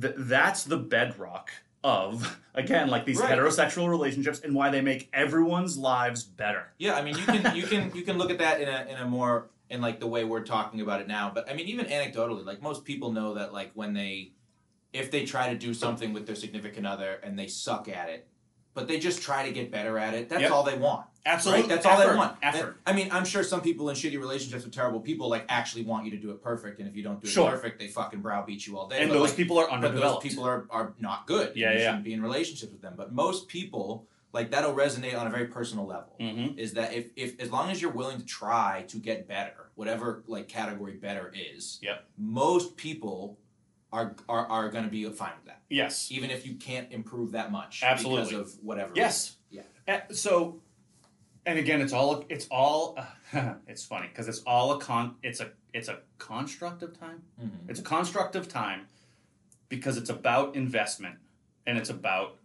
th- 0.00 0.14
that's 0.16 0.64
the 0.64 0.76
bedrock 0.76 1.50
of 1.82 2.38
again 2.54 2.88
like 2.88 3.04
these 3.04 3.18
Right. 3.18 3.36
heterosexual 3.38 3.88
relationships 3.88 4.40
and 4.40 4.54
why 4.54 4.70
they 4.70 4.80
make 4.80 5.08
everyone's 5.12 5.76
lives 5.76 6.22
better. 6.22 6.72
Yeah, 6.78 6.94
I 6.94 7.02
mean, 7.02 7.16
you 7.18 7.24
can 7.24 7.56
you 7.56 7.66
can 7.66 7.94
you 7.94 8.02
can 8.02 8.16
look 8.18 8.30
at 8.30 8.38
that 8.38 8.60
in 8.60 8.68
a 8.68 8.86
in 8.90 8.96
a 8.96 9.06
more 9.06 9.50
in 9.70 9.80
like 9.80 9.98
the 10.00 10.06
way 10.06 10.24
we're 10.24 10.44
talking 10.44 10.80
about 10.80 11.00
it 11.00 11.08
now. 11.08 11.30
But 11.34 11.50
I 11.50 11.54
mean, 11.54 11.66
even 11.68 11.86
anecdotally, 11.86 12.44
like 12.44 12.62
most 12.62 12.84
people 12.84 13.12
know 13.12 13.34
that 13.34 13.52
like 13.52 13.72
when 13.74 13.92
they 13.94 14.32
if 14.92 15.10
they 15.10 15.24
try 15.26 15.52
to 15.52 15.58
do 15.58 15.74
something 15.74 16.12
with 16.12 16.26
their 16.26 16.36
significant 16.36 16.86
other 16.86 17.14
and 17.24 17.36
they 17.38 17.48
suck 17.48 17.88
at 17.88 18.08
it, 18.08 18.28
but 18.74 18.86
they 18.86 18.98
just 18.98 19.20
try 19.20 19.44
to 19.44 19.52
get 19.52 19.70
better 19.72 19.98
at 19.98 20.14
it. 20.14 20.28
That's 20.28 20.42
Yep. 20.42 20.52
all 20.52 20.62
they 20.62 20.78
want. 20.78 21.06
Absolutely, 21.26 21.62
Right? 21.62 21.68
That's 21.70 21.86
all 21.86 21.98
effort, 22.00 22.10
they 22.12 22.16
want. 22.18 22.36
Effort. 22.42 22.80
I 22.86 22.92
mean, 22.92 23.08
I'm 23.10 23.24
sure 23.24 23.42
some 23.42 23.62
people 23.62 23.88
in 23.88 23.96
shitty 23.96 24.18
relationships 24.18 24.64
with 24.64 24.74
terrible 24.74 25.00
people 25.00 25.28
like 25.30 25.46
actually 25.48 25.82
want 25.84 26.04
you 26.04 26.10
to 26.10 26.18
do 26.18 26.30
it 26.32 26.42
perfect, 26.42 26.80
and 26.80 26.88
if 26.88 26.94
you 26.94 27.02
don't 27.02 27.20
do 27.20 27.26
it 27.26 27.30
Sure. 27.30 27.50
perfect, 27.50 27.78
they 27.78 27.88
fucking 27.88 28.20
browbeat 28.20 28.66
you 28.66 28.78
all 28.78 28.88
day. 28.88 28.98
and 29.00 29.08
But, 29.08 29.14
those 29.14 29.28
like, 29.30 29.36
people 29.36 29.58
are 29.58 29.64
but 29.68 29.80
those 29.80 29.84
underdeveloped. 29.90 30.22
people 30.22 30.44
are, 30.44 30.66
are 30.70 30.92
not 31.00 31.26
good. 31.26 31.56
Yeah, 31.56 31.72
you 31.72 31.78
yeah. 31.78 31.84
shouldn't 31.86 32.04
be 32.04 32.12
in 32.12 32.22
relationships 32.22 32.72
with 32.72 32.82
them. 32.82 32.94
But 32.96 33.12
most 33.12 33.48
people 33.48 34.06
like 34.34 34.50
that'll 34.50 34.74
resonate 34.74 35.18
on 35.18 35.26
a 35.26 35.30
very 35.30 35.46
personal 35.46 35.86
level. 35.86 36.14
Mhm. 36.20 36.58
Is 36.58 36.74
that 36.74 36.92
if, 36.92 37.06
if 37.16 37.40
as 37.40 37.50
long 37.50 37.70
as 37.70 37.80
you're 37.80 37.92
willing 37.92 38.18
to 38.18 38.24
try 38.26 38.84
to 38.88 38.98
get 38.98 39.26
better, 39.28 39.70
whatever 39.76 40.24
like 40.26 40.48
category 40.48 40.94
better 40.96 41.32
is, 41.34 41.78
Yep. 41.82 42.04
most 42.18 42.76
people 42.76 43.38
are 43.92 44.14
are, 44.28 44.46
are 44.48 44.68
going 44.70 44.84
to 44.84 44.90
be 44.90 45.04
fine 45.04 45.30
with 45.36 45.46
that, 45.46 45.62
Yes. 45.70 46.10
even 46.10 46.30
if 46.30 46.44
you 46.46 46.54
can't 46.56 46.90
improve 46.92 47.30
that 47.32 47.50
much 47.52 47.82
Absolutely. 47.82 48.24
because 48.32 48.54
of 48.56 48.62
whatever. 48.64 48.92
Yes. 48.94 49.36
Yeah. 49.50 49.62
Uh, 49.86 50.00
so, 50.12 50.60
and 51.46 51.58
again, 51.58 51.80
it's 51.80 51.92
all 51.92 52.24
it's 52.28 52.46
all 52.50 52.98
it's 53.66 53.84
funny 53.84 54.08
because 54.08 54.28
it's 54.28 54.40
all 54.46 54.72
a 54.72 54.78
con. 54.80 55.16
It's 55.22 55.40
a 55.40 55.50
it's 55.72 55.88
a 55.88 55.98
construct 56.18 56.82
of 56.82 56.98
time. 56.98 57.22
reason. 57.38 57.58
It's 57.68 57.80
a 57.80 57.82
construct 57.82 58.36
of 58.36 58.48
time 58.48 58.86
because 59.68 59.96
it's 59.96 60.10
about 60.10 60.54
investment 60.56 61.16
and 61.66 61.76
it's 61.78 61.90
about 61.90 62.36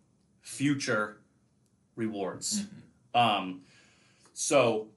future 0.41 1.17
rewards. 1.95 2.63
Mhm. 3.13 3.19
Um, 3.19 3.61
so 4.33 4.87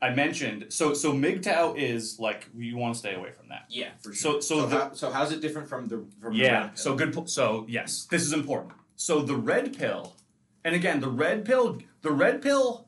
I 0.00 0.10
mentioned 0.10 0.66
so 0.68 0.94
so 0.94 1.12
MGTOW 1.12 1.76
is 1.76 2.18
like 2.20 2.48
you 2.56 2.76
want 2.76 2.94
to 2.94 2.98
stay 2.98 3.14
away 3.14 3.32
from 3.32 3.48
that. 3.48 3.64
Yeah, 3.68 3.90
for 4.00 4.14
So- 4.14 4.32
sure. 4.32 4.42
so 4.42 4.66
the- 4.66 4.76
how, 4.78 4.92
so 4.92 5.10
how's 5.10 5.32
it 5.32 5.40
different 5.40 5.68
from 5.68 5.88
the 5.88 6.04
from 6.20 6.34
the 6.34 6.38
Yeah. 6.44 6.52
red 6.60 6.68
pill? 6.74 6.76
So 6.76 6.94
good. 6.94 7.28
So 7.30 7.66
yes, 7.68 8.04
this 8.10 8.22
is 8.22 8.32
important. 8.32 8.72
So 8.96 9.20
the 9.22 9.36
red 9.36 9.76
pill, 9.78 10.16
and 10.64 10.74
again, 10.74 11.00
the 11.00 11.08
red 11.10 11.44
pill, 11.44 11.80
the 12.02 12.10
red 12.12 12.42
pill, 12.42 12.87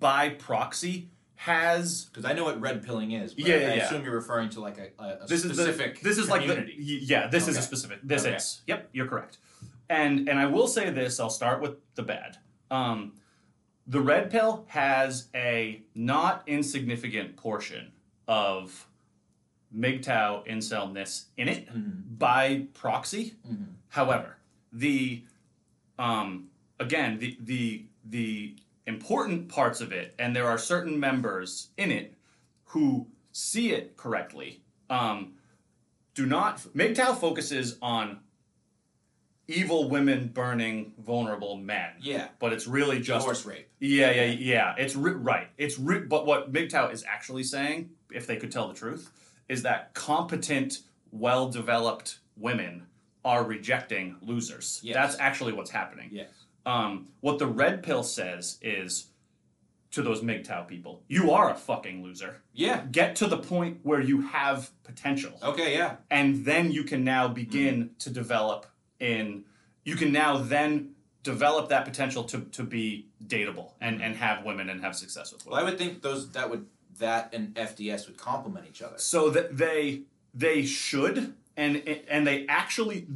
by 0.00 0.30
proxy 0.30 1.08
has. 1.36 2.06
because 2.06 2.24
I 2.24 2.32
know 2.32 2.44
what 2.44 2.60
red 2.60 2.84
pilling 2.84 3.12
is. 3.12 3.34
But 3.34 3.46
Yeah, 3.46 3.54
I 3.54 3.58
yeah, 3.58 3.74
yeah. 3.74 3.84
assume 3.86 4.04
you're 4.04 4.14
referring 4.14 4.48
to 4.50 4.60
like 4.60 4.78
a, 4.78 5.02
a, 5.02 5.26
This 5.26 5.44
is 5.44 5.52
specific. 5.52 5.98
the. 6.00 6.08
This 6.08 6.18
is 6.18 6.28
like 6.28 6.46
the. 6.46 6.66
Yeah. 6.76 7.28
This 7.28 7.48
is 7.48 7.56
a 7.56 7.62
specific. 7.62 8.00
This 8.02 8.24
Okay. 8.24 8.36
is. 8.36 8.62
Yep. 8.66 8.88
You're 8.92 9.06
correct. 9.08 9.38
And 9.90 10.28
and 10.28 10.38
I 10.38 10.46
will 10.46 10.66
say 10.66 10.90
this. 10.90 11.18
I'll 11.20 11.30
start 11.30 11.60
with 11.62 11.76
the 11.94 12.02
bad. 12.02 12.36
Um, 12.70 13.14
the 13.86 14.00
red 14.00 14.30
pill 14.30 14.66
has 14.68 15.28
a 15.34 15.82
not 15.94 16.42
insignificant 16.46 17.36
portion 17.36 17.92
of 18.26 18.86
MGTOW 19.74 20.46
incelness 20.46 21.26
in 21.36 21.48
it 21.48 21.68
by 22.18 22.66
proxy. 22.74 23.34
However, 23.88 24.36
the 24.72 25.22
um, 25.98 26.48
again 26.78 27.18
the 27.18 27.36
the 27.40 27.86
the 28.04 28.56
important 28.88 29.48
parts 29.48 29.80
of 29.80 29.92
it, 29.92 30.14
and 30.18 30.34
there 30.34 30.46
are 30.48 30.58
certain 30.58 30.98
members 30.98 31.68
in 31.76 31.90
it 31.92 32.14
who 32.64 33.06
see 33.32 33.70
it 33.72 33.96
correctly. 33.96 34.62
Um, 34.90 35.34
do 36.14 36.26
not 36.26 36.58
MGTOW 36.74 37.18
focuses 37.20 37.76
on 37.80 38.20
evil 39.46 39.88
women 39.88 40.28
burning 40.28 40.92
vulnerable 40.98 41.56
men. 41.56 41.90
Yeah. 42.00 42.28
But 42.38 42.52
it's 42.52 42.66
really 42.66 43.00
just 43.00 43.24
Horse 43.24 43.46
rape. 43.46 43.68
yeah, 43.78 44.10
yeah, 44.10 44.24
yeah. 44.24 44.74
It's 44.76 44.96
ri- 44.96 45.12
right. 45.12 45.48
It's 45.56 45.78
ri- 45.78 46.00
but 46.00 46.26
what 46.26 46.52
MGTOW 46.52 46.92
is 46.92 47.04
actually 47.04 47.44
saying, 47.44 47.90
if 48.12 48.26
they 48.26 48.36
could 48.36 48.50
tell 48.52 48.68
the 48.68 48.74
truth, 48.74 49.10
is 49.48 49.62
that 49.62 49.94
competent, 49.94 50.80
well-developed 51.12 52.18
women 52.36 52.86
are 53.24 53.42
rejecting 53.44 54.16
losers. 54.22 54.80
Yes. 54.82 54.94
That's 54.94 55.16
actually 55.18 55.52
what's 55.52 55.70
happening. 55.70 56.10
Yes. 56.12 56.28
Um, 56.68 57.08
what 57.20 57.38
the 57.38 57.46
red 57.46 57.82
pill 57.82 58.02
says 58.02 58.58
is 58.62 59.06
to 59.92 60.02
those 60.02 60.20
MGTOW 60.20 60.68
people, 60.68 61.02
you 61.08 61.30
are 61.30 61.50
a 61.50 61.54
fucking 61.54 62.02
loser. 62.02 62.42
Yeah. 62.52 62.84
Get 62.90 63.16
to 63.16 63.26
the 63.26 63.38
point 63.38 63.78
where 63.84 64.00
you 64.02 64.20
have 64.20 64.70
potential 64.84 65.32
Okay. 65.42 65.70
Yeah. 65.78 65.96
and 66.10 66.44
then 66.44 66.70
you 66.70 66.84
can 66.84 67.04
now 67.04 67.28
begin 67.28 67.74
Mm-hmm. 67.84 67.98
to 68.04 68.10
develop 68.10 68.66
in 69.00 69.44
you 69.84 69.96
can 69.96 70.12
now 70.12 70.36
then 70.36 70.90
develop 71.22 71.70
that 71.70 71.84
potential 71.86 72.22
to, 72.24 72.40
to 72.58 72.62
be 72.62 73.06
dateable 73.26 73.68
and, 73.80 74.02
and 74.02 74.16
have 74.16 74.44
women 74.44 74.68
and 74.68 74.82
have 74.82 74.94
success 74.94 75.32
with 75.32 75.40
Mm-hmm. 75.42 75.50
Well, 75.52 75.60
I 75.60 75.64
would 75.64 75.78
think 75.78 76.02
those 76.02 76.30
that 76.32 76.50
would 76.50 76.66
that 76.98 77.32
and 77.32 77.54
FDS 77.54 78.06
would 78.08 78.18
complement 78.18 78.66
each 78.68 78.82
other. 78.82 78.98
so 78.98 79.30
that 79.30 79.56
they 79.56 80.02
they 80.34 80.64
should 80.66 81.16
and 81.56 81.76
and 82.14 82.26
they 82.26 82.46
actually 82.48 83.06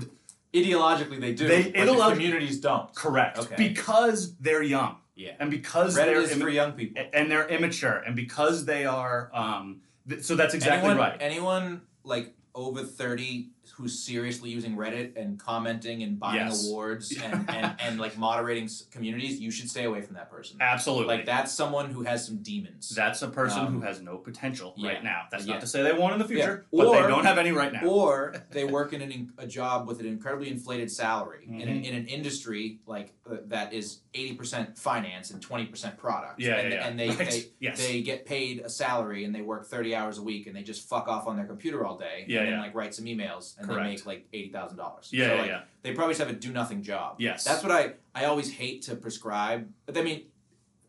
Ideologically, 0.55 1.21
they 1.21 1.33
do. 1.35 1.49
They- 1.49 1.62
but 1.65 1.73
the 1.73 1.79
ideolog- 1.81 2.12
communities 2.12 2.61
don't. 2.61 2.95
correct 2.95 3.38
Okay. 3.38 3.55
because 3.57 4.37
they're 4.37 4.62
young 4.62 4.97
Yeah. 5.15 5.33
and 5.41 5.51
because 5.51 5.97
Reddit 5.97 6.05
they're 6.07 6.21
is 6.21 6.35
for 6.35 6.49
young 6.51 6.73
people. 6.73 7.03
and 7.15 7.31
they're 7.31 7.49
immature 7.49 7.97
and 8.07 8.15
because 8.15 8.65
they 8.67 8.85
are 8.85 9.31
um 9.35 9.81
th- 10.09 10.23
so 10.23 10.35
that's 10.37 10.53
exactly 10.55 10.91
anyone, 10.91 10.97
right 10.99 11.17
Anyone 11.21 11.83
like 12.05 12.35
over 12.55 12.83
thirty 12.85 13.49
who's 13.75 13.99
seriously 13.99 14.51
using 14.51 14.77
Reddit 14.77 15.17
and 15.17 15.39
commenting 15.39 16.03
and 16.03 16.19
buying 16.21 16.37
Yes. 16.47 16.69
awards 16.69 17.13
and, 17.25 17.49
and, 17.51 17.75
and 17.81 17.99
like 18.01 18.17
moderating 18.19 18.69
communities, 18.91 19.41
you 19.41 19.51
should 19.51 19.69
stay 19.71 19.85
away 19.85 20.03
from 20.03 20.15
that 20.17 20.31
person. 20.31 20.59
absolutely 20.61 21.17
Like 21.17 21.27
that's 21.27 21.53
someone 21.53 21.91
who 21.91 22.03
has 22.03 22.25
some 22.27 22.39
demons. 22.43 22.91
that's 22.91 23.23
a 23.23 23.29
person 23.29 23.61
Um, 23.61 23.73
who 23.75 23.81
has 23.81 24.01
no 24.01 24.17
potential 24.19 24.75
yeah. 24.77 24.91
right 24.91 25.05
now 25.05 25.23
that's 25.31 25.47
Yeah. 25.47 25.55
not 25.55 25.61
to 25.63 25.67
say 25.67 25.83
they 25.83 25.93
won't 25.93 26.13
in 26.13 26.19
the 26.19 26.25
future 26.27 26.67
Yeah. 26.71 26.79
but 26.79 26.87
Or- 26.89 27.03
they 27.03 27.09
don't 27.09 27.25
have 27.25 27.39
any 27.39 27.53
right 27.53 27.73
now 27.73 27.85
or 27.87 28.35
they 28.51 28.65
work 28.65 28.93
in 28.93 29.01
an, 29.03 29.11
in- 29.11 29.33
a 29.39 29.47
job 29.47 29.87
with 29.89 30.01
an 30.01 30.07
incredibly 30.07 30.49
inflated 30.51 30.91
salary 30.91 31.47
in, 31.49 31.61
an, 31.63 31.69
Mhm. 31.83 31.85
in 31.85 31.95
an 31.95 32.07
industry 32.07 32.79
like 32.87 33.15
uh, 33.31 33.37
that 33.47 33.73
is 33.73 34.01
80% 34.15 34.77
finance 34.79 35.31
and 35.31 35.47
20% 35.47 35.97
product 35.97 36.41
Yeah, 36.41 36.57
and, 36.57 36.69
yeah, 36.73 36.75
yeah. 36.81 36.87
and 36.89 36.99
they, 37.01 37.09
Right. 37.13 37.19
they, 37.19 37.45
Yes. 37.61 37.79
they 37.87 38.03
get 38.03 38.27
paid 38.27 38.61
a 38.61 38.69
salary 38.69 39.25
and 39.25 39.35
they 39.35 39.43
work 39.43 39.67
30 39.67 39.95
hours 39.95 40.19
a 40.19 40.23
week 40.23 40.47
and 40.47 40.55
they 40.57 40.63
just 40.63 40.89
fuck 40.89 41.09
off 41.09 41.27
on 41.27 41.37
their 41.37 41.47
computer 41.47 41.85
all 41.87 41.97
day 41.97 42.25
Yeah, 42.29 42.41
and 42.41 42.53
then 42.53 42.59
like 42.61 42.75
write 42.75 42.95
some 42.95 43.05
emails 43.07 43.59
and 43.62 43.70
Correct. 43.70 43.85
they 43.85 43.90
make 43.90 44.07
like 44.07 44.31
$80,000 44.33 44.77
yeah 45.12 45.27
so 45.29 45.35
yeah, 45.35 45.40
like 45.40 45.51
yeah. 45.51 45.61
they 45.83 45.92
probably 45.92 46.12
just 46.14 46.20
have 46.27 46.31
a 46.31 46.38
do 46.38 46.53
nothing 46.53 46.83
job 46.83 47.16
Yes. 47.18 47.44
that's 47.44 47.62
what 47.62 47.72
I, 47.72 47.94
I 48.14 48.25
always 48.27 48.53
hate 48.53 48.83
to 48.83 48.96
prescribe 48.96 49.68
but 49.87 49.96
I 49.96 50.03
mean 50.03 50.22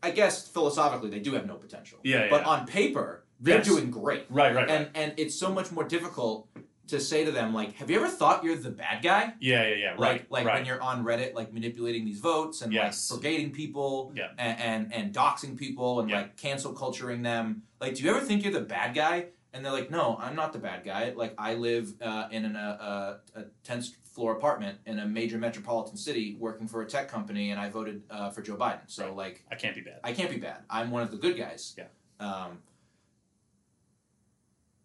I 0.02 0.10
guess 0.10 0.46
philosophically 0.48 1.10
they 1.10 1.20
do 1.20 1.32
have 1.32 1.46
no 1.46 1.54
potential 1.56 1.98
Yeah, 2.02 2.28
but 2.30 2.42
yeah. 2.42 2.48
on 2.48 2.66
paper 2.66 3.24
they're 3.40 3.58
Yes. 3.58 3.66
doing 3.66 3.90
great 3.90 4.26
Right, 4.30 4.54
right, 4.54 4.66
right. 4.66 4.70
and 4.70 4.90
and 4.94 5.14
it's 5.16 5.34
so 5.34 5.50
much 5.52 5.70
more 5.72 5.84
difficult 5.84 6.48
to 6.88 7.00
say 7.00 7.24
to 7.24 7.32
them 7.32 7.54
like 7.54 7.72
have 7.76 7.88
you 7.90 7.96
ever 7.96 8.08
thought 8.08 8.44
you're 8.44 8.56
the 8.56 8.70
bad 8.70 9.02
guy 9.02 9.32
yeah, 9.40 9.66
yeah, 9.68 9.74
yeah. 9.76 9.94
Right, 9.98 10.30
like 10.30 10.44
right. 10.44 10.56
when 10.56 10.66
you're 10.66 10.82
on 10.82 11.02
reddit 11.02 11.32
like 11.34 11.50
manipulating 11.52 12.04
these 12.04 12.20
votes 12.20 12.60
and 12.60 12.72
Yes. 12.72 13.10
like 13.10 13.20
brigading 13.22 13.52
people 13.54 14.12
Yeah. 14.14 14.28
and, 14.36 14.60
and 14.60 14.94
and 14.94 15.14
doxing 15.14 15.56
people 15.56 16.00
and 16.00 16.10
Yeah. 16.10 16.16
like 16.22 16.36
cancel 16.36 16.72
culturing 16.74 17.22
them 17.22 17.62
like 17.80 17.94
do 17.94 18.02
you 18.02 18.10
ever 18.10 18.20
think 18.20 18.42
you're 18.44 18.52
the 18.52 18.60
bad 18.60 18.94
guy 18.94 19.26
and 19.54 19.64
they're 19.64 19.72
like 19.72 19.90
no 19.90 20.18
i'm 20.20 20.36
not 20.36 20.52
the 20.52 20.58
bad 20.58 20.84
guy 20.84 21.12
like 21.16 21.32
i 21.38 21.54
live 21.54 21.94
uh, 22.02 22.26
in 22.30 22.44
an, 22.44 22.56
uh, 22.56 23.16
uh, 23.36 23.40
a 23.40 23.44
10th 23.66 23.94
floor 24.04 24.32
apartment 24.36 24.76
in 24.84 24.98
a 24.98 25.06
major 25.06 25.38
metropolitan 25.38 25.96
city 25.96 26.36
working 26.38 26.68
for 26.68 26.82
a 26.82 26.86
tech 26.86 27.08
company 27.08 27.50
and 27.50 27.58
i 27.60 27.68
voted 27.70 28.02
uh, 28.10 28.28
for 28.30 28.42
joe 28.42 28.56
biden 28.56 28.80
so 28.86 29.06
Right. 29.06 29.16
like 29.16 29.44
I 29.50 29.54
can't 29.54 29.74
be 29.74 29.80
bad. 29.80 30.00
I 30.04 30.12
can't 30.12 30.30
be 30.30 30.36
bad. 30.38 30.58
I'm 30.68 30.90
one 30.90 31.02
of 31.02 31.10
the 31.10 31.16
good 31.16 31.36
guys. 31.38 31.74
Yeah. 31.78 31.84
Um, 32.20 32.58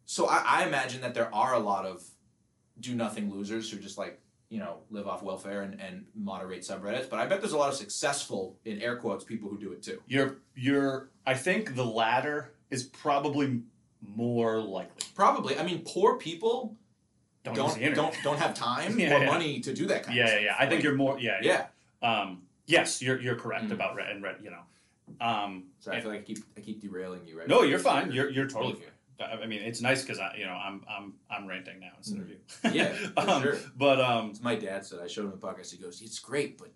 so 0.05 0.27
I, 0.27 0.43
I 0.45 0.67
imagine 0.67 1.01
that 1.01 1.13
there 1.13 1.34
are 1.34 1.53
a 1.53 1.60
lot 1.60 1.86
of 1.86 2.03
do 2.79 2.95
nothing 2.95 3.32
losers 3.32 3.69
who 3.69 3.77
just 3.77 3.97
like 3.97 4.19
you 4.49 4.60
know 4.60 4.77
live 4.89 5.08
off 5.08 5.21
welfare 5.23 5.62
and, 5.62 5.79
and 5.79 6.05
moderate 6.15 6.62
subreddits. 6.62 7.10
But 7.10 7.19
I 7.19 7.25
bet 7.25 7.41
there's 7.41 7.53
a 7.53 7.58
lot 7.58 7.69
of 7.69 7.75
successful 7.75 8.58
in 8.65 8.82
air 8.82 8.95
quotes 8.97 9.23
people 9.23 9.49
who 9.49 9.58
do 9.60 9.71
it 9.71 9.84
too. 9.84 10.01
You're 10.08 10.38
you're 10.55 11.10
I 11.25 11.34
think 11.34 11.75
the 11.75 11.86
latter 11.86 12.53
is 12.69 12.84
probably 12.84 13.62
more 14.02 14.60
likely. 14.60 15.06
Probably. 15.16 15.58
I 15.58 15.64
mean, 15.64 15.84
poor 15.86 16.18
people 16.18 16.76
Don't, 17.44 17.56
don't 17.56 17.74
the 17.80 17.90
don't 17.92 18.16
don't 18.24 18.38
have 18.40 18.54
time 18.54 19.00
Yeah, 19.00 19.14
or 19.18 19.20
yeah. 19.24 19.26
money 19.26 19.60
to 19.62 19.74
do 19.74 19.86
that 19.88 20.04
kind 20.04 20.18
of 20.18 20.26
yeah, 20.26 20.28
stuff. 20.28 20.40
yeah, 20.42 20.46
yeah. 20.48 20.56
I 20.60 20.66
think 20.70 20.84
you're 20.84 20.96
more 20.96 21.20
yeah, 21.20 21.40
yeah. 21.42 21.68
Um 22.02 22.44
yes, 22.66 23.02
you're 23.02 23.20
you're 23.22 23.36
correct 23.36 23.66
Mm. 23.66 23.72
about 23.74 23.96
red 23.96 24.12
and 24.12 24.24
red, 24.24 24.38
you 24.42 24.52
know. 24.52 24.64
Um 25.26 25.66
Sorry, 25.80 25.98
I 25.98 26.02
feel 26.02 26.12
like 26.12 26.22
I 26.22 26.24
keep 26.24 26.40
I 26.58 26.62
keep 26.62 26.82
derailing 26.82 27.26
you 27.26 27.38
right. 27.40 27.48
no, 27.48 27.64
you're 27.64 27.80
fine. 27.80 28.12
You're 28.12 28.30
you're 28.30 28.48
totally 28.48 28.74
Thank 28.74 28.86
fine. 28.86 28.94
I 29.40 29.44
I 29.44 29.48
mean, 29.48 29.62
it's 29.62 29.82
nice 29.82 30.02
because 30.02 30.18
I, 30.20 30.34
you 30.38 30.46
know, 30.46 30.54
I'm 30.54 30.82
I'm 30.90 31.14
I'm 31.30 31.46
ranting 31.48 31.80
now 31.82 31.92
instead 31.98 32.20
of 32.20 32.30
you. 32.30 32.38
Yeah, 32.72 32.94
for 33.16 33.30
um, 33.30 33.42
sure. 33.44 33.58
But 33.76 34.00
um, 34.00 34.34
My 34.42 34.56
dad 34.56 34.86
said 34.86 35.00
I 35.04 35.08
showed 35.08 35.26
him 35.26 35.32
the 35.32 35.38
podcast. 35.38 35.72
He 35.72 35.78
goes, 35.78 36.02
"It's 36.02 36.20
great, 36.20 36.58
but 36.58 36.70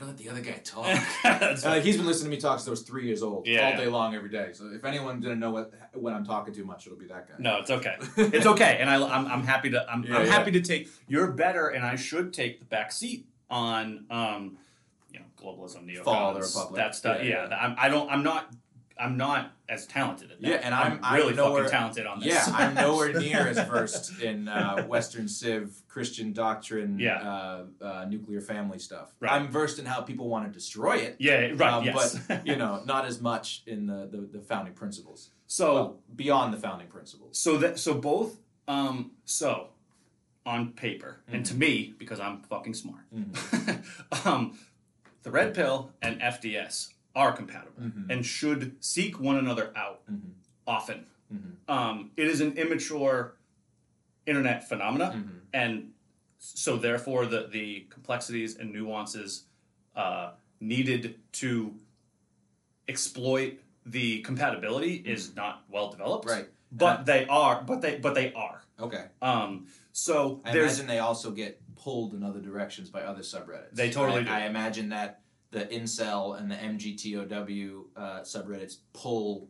you 0.00 0.06
got 0.06 0.20
you 0.20 0.28
got 0.30 0.34
to 0.34 0.34
let 0.34 0.42
the 0.44 0.50
other 0.50 0.52
guy 0.52 0.60
talk." 0.64 1.64
Uh, 1.64 1.80
he's 1.80 1.96
been 1.96 2.06
listening 2.06 2.30
to 2.30 2.36
me 2.36 2.40
talk 2.40 2.58
since 2.58 2.68
I 2.68 2.70
was 2.70 2.82
three 2.82 3.06
years 3.06 3.22
old, 3.22 3.46
Yeah, 3.46 3.64
all 3.64 3.70
yeah. 3.70 3.76
day 3.76 3.86
long, 3.86 4.14
every 4.14 4.28
day. 4.30 4.50
So 4.52 4.70
if 4.72 4.84
anyone 4.84 5.20
didn't 5.20 5.40
know 5.40 5.50
what 5.50 5.72
when 5.94 6.14
I'm 6.14 6.24
talking 6.24 6.54
too 6.54 6.64
much, 6.64 6.86
it'll 6.86 6.98
be 6.98 7.06
that 7.06 7.28
guy. 7.28 7.34
No, 7.38 7.58
it's 7.58 7.70
okay. 7.70 7.96
It's 8.16 8.46
okay, 8.46 8.78
and 8.80 8.88
I, 8.90 8.96
I'm, 8.96 9.26
I'm 9.26 9.42
happy 9.44 9.70
to 9.70 9.84
I'm, 9.90 10.04
Yeah, 10.04 10.18
I'm 10.18 10.26
yeah. 10.26 10.32
happy 10.32 10.50
to 10.52 10.60
take. 10.60 10.88
You're 11.08 11.32
better, 11.32 11.68
and 11.68 11.84
I 11.84 11.96
should 11.96 12.32
take 12.32 12.58
the 12.60 12.64
back 12.66 12.92
seat 12.92 13.26
on 13.50 14.04
um, 14.10 14.58
you 15.12 15.20
know, 15.20 15.26
globalism, 15.40 15.84
neocons, 15.86 16.04
Fall 16.04 16.34
the 16.34 16.40
Republic. 16.40 16.76
that 16.76 16.94
stuff. 16.94 17.18
Yeah, 17.22 17.28
Yeah, 17.28 17.48
yeah. 17.48 17.56
I'm, 17.56 17.74
I 17.78 17.88
don't. 17.88 18.10
I'm 18.10 18.22
not. 18.22 18.50
I'm 18.98 19.16
not 19.16 19.52
as 19.68 19.86
talented 19.86 20.30
at 20.32 20.40
that. 20.40 20.48
Yeah, 20.48 20.56
and 20.56 20.74
I'm- 20.74 20.98
I'm 21.02 21.16
really 21.16 21.34
nowhere- 21.34 21.64
fucking 21.64 21.78
talented 21.78 22.06
on 22.06 22.20
this. 22.20 22.28
Yeah, 22.28 22.54
I'm 22.56 22.74
nowhere 22.74 23.12
near 23.20 23.46
as 23.48 23.58
versed 23.68 24.20
in 24.20 24.48
uh, 24.48 24.82
Western 24.86 25.28
Civ, 25.28 25.82
Christian 25.88 26.32
doctrine, 26.32 26.98
Yeah. 26.98 27.16
uh, 27.22 27.64
uh, 27.80 28.06
nuclear 28.08 28.40
family 28.40 28.78
stuff. 28.78 29.12
Right. 29.20 29.30
I'm 29.32 29.48
versed 29.48 29.78
in 29.78 29.84
how 29.86 30.00
people 30.00 30.28
want 30.28 30.46
to 30.46 30.52
destroy 30.52 30.96
it. 30.96 31.16
yeah, 31.18 31.50
right. 31.54 31.60
um, 31.72 31.84
yes. 31.84 32.18
But 32.26 32.46
you 32.46 32.56
know, 32.62 32.82
not 32.86 33.04
as 33.04 33.20
much 33.20 33.62
in 33.66 33.86
the, 33.86 34.08
the, 34.10 34.38
the 34.38 34.40
founding 34.40 34.74
principles. 34.74 35.30
so 35.46 35.74
Well, 35.74 35.98
beyond 36.16 36.52
the 36.54 36.58
founding 36.58 36.88
principles. 36.88 37.38
so 37.38 37.56
that 37.58 37.78
so 37.78 37.94
both 37.94 38.38
um 38.66 39.12
so 39.24 39.68
on 40.44 40.72
paper 40.72 41.20
and 41.28 41.44
Mm-hmm. 41.44 41.54
to 41.54 41.58
me 41.58 41.94
because 41.98 42.20
I'm 42.20 42.40
fucking 42.42 42.74
smart. 42.74 43.04
Mhm. 43.14 44.26
um, 44.26 44.58
the 45.22 45.30
red 45.30 45.54
pill 45.54 45.90
and 46.02 46.20
FDS 46.20 46.88
are 47.18 47.32
compatible 47.32 47.82
Mhm. 47.82 48.10
and 48.10 48.24
should 48.24 48.76
seek 48.82 49.18
one 49.18 49.36
another 49.36 49.72
out 49.76 50.06
Mhm. 50.08 50.34
often. 50.66 51.06
Mhm. 51.34 51.56
Um, 51.68 52.12
it 52.16 52.28
is 52.28 52.40
an 52.40 52.56
immature 52.56 53.34
internet 54.24 54.68
phenomena, 54.68 55.12
Mhm. 55.16 55.40
and 55.52 55.92
so 56.38 56.76
therefore 56.76 57.26
the 57.26 57.48
the 57.48 57.86
complexities 57.90 58.56
and 58.56 58.72
nuances 58.72 59.44
uh, 59.96 60.34
needed 60.60 61.18
to 61.32 61.74
exploit 62.86 63.58
the 63.84 64.20
compatibility 64.22 64.94
is 64.94 65.34
not 65.34 65.64
well 65.68 65.90
developed. 65.90 66.26
Mm-hmm. 66.28 66.38
Right. 66.42 66.48
But 66.70 67.04
they 67.06 67.26
are. 67.26 67.62
But 67.62 67.80
they. 67.80 67.98
But 67.98 68.14
they 68.14 68.32
are. 68.34 68.62
Okay. 68.78 69.06
Um, 69.20 69.66
so 69.92 70.40
I 70.44 70.52
imagine 70.56 70.86
they 70.86 71.00
also 71.00 71.32
get 71.32 71.60
pulled 71.74 72.14
in 72.14 72.22
other 72.22 72.40
directions 72.40 72.90
by 72.90 73.02
other 73.02 73.22
subreddits. 73.22 73.72
They 73.72 73.90
totally 73.90 74.20
I, 74.20 74.24
do. 74.24 74.30
I 74.30 74.40
imagine 74.46 74.90
that 74.90 75.22
the 75.50 75.64
incel 75.66 76.38
and 76.38 76.50
the 76.50 76.54
MGTOW 76.56 77.84
uh, 77.96 78.20
subreddits 78.20 78.76
pull 78.92 79.48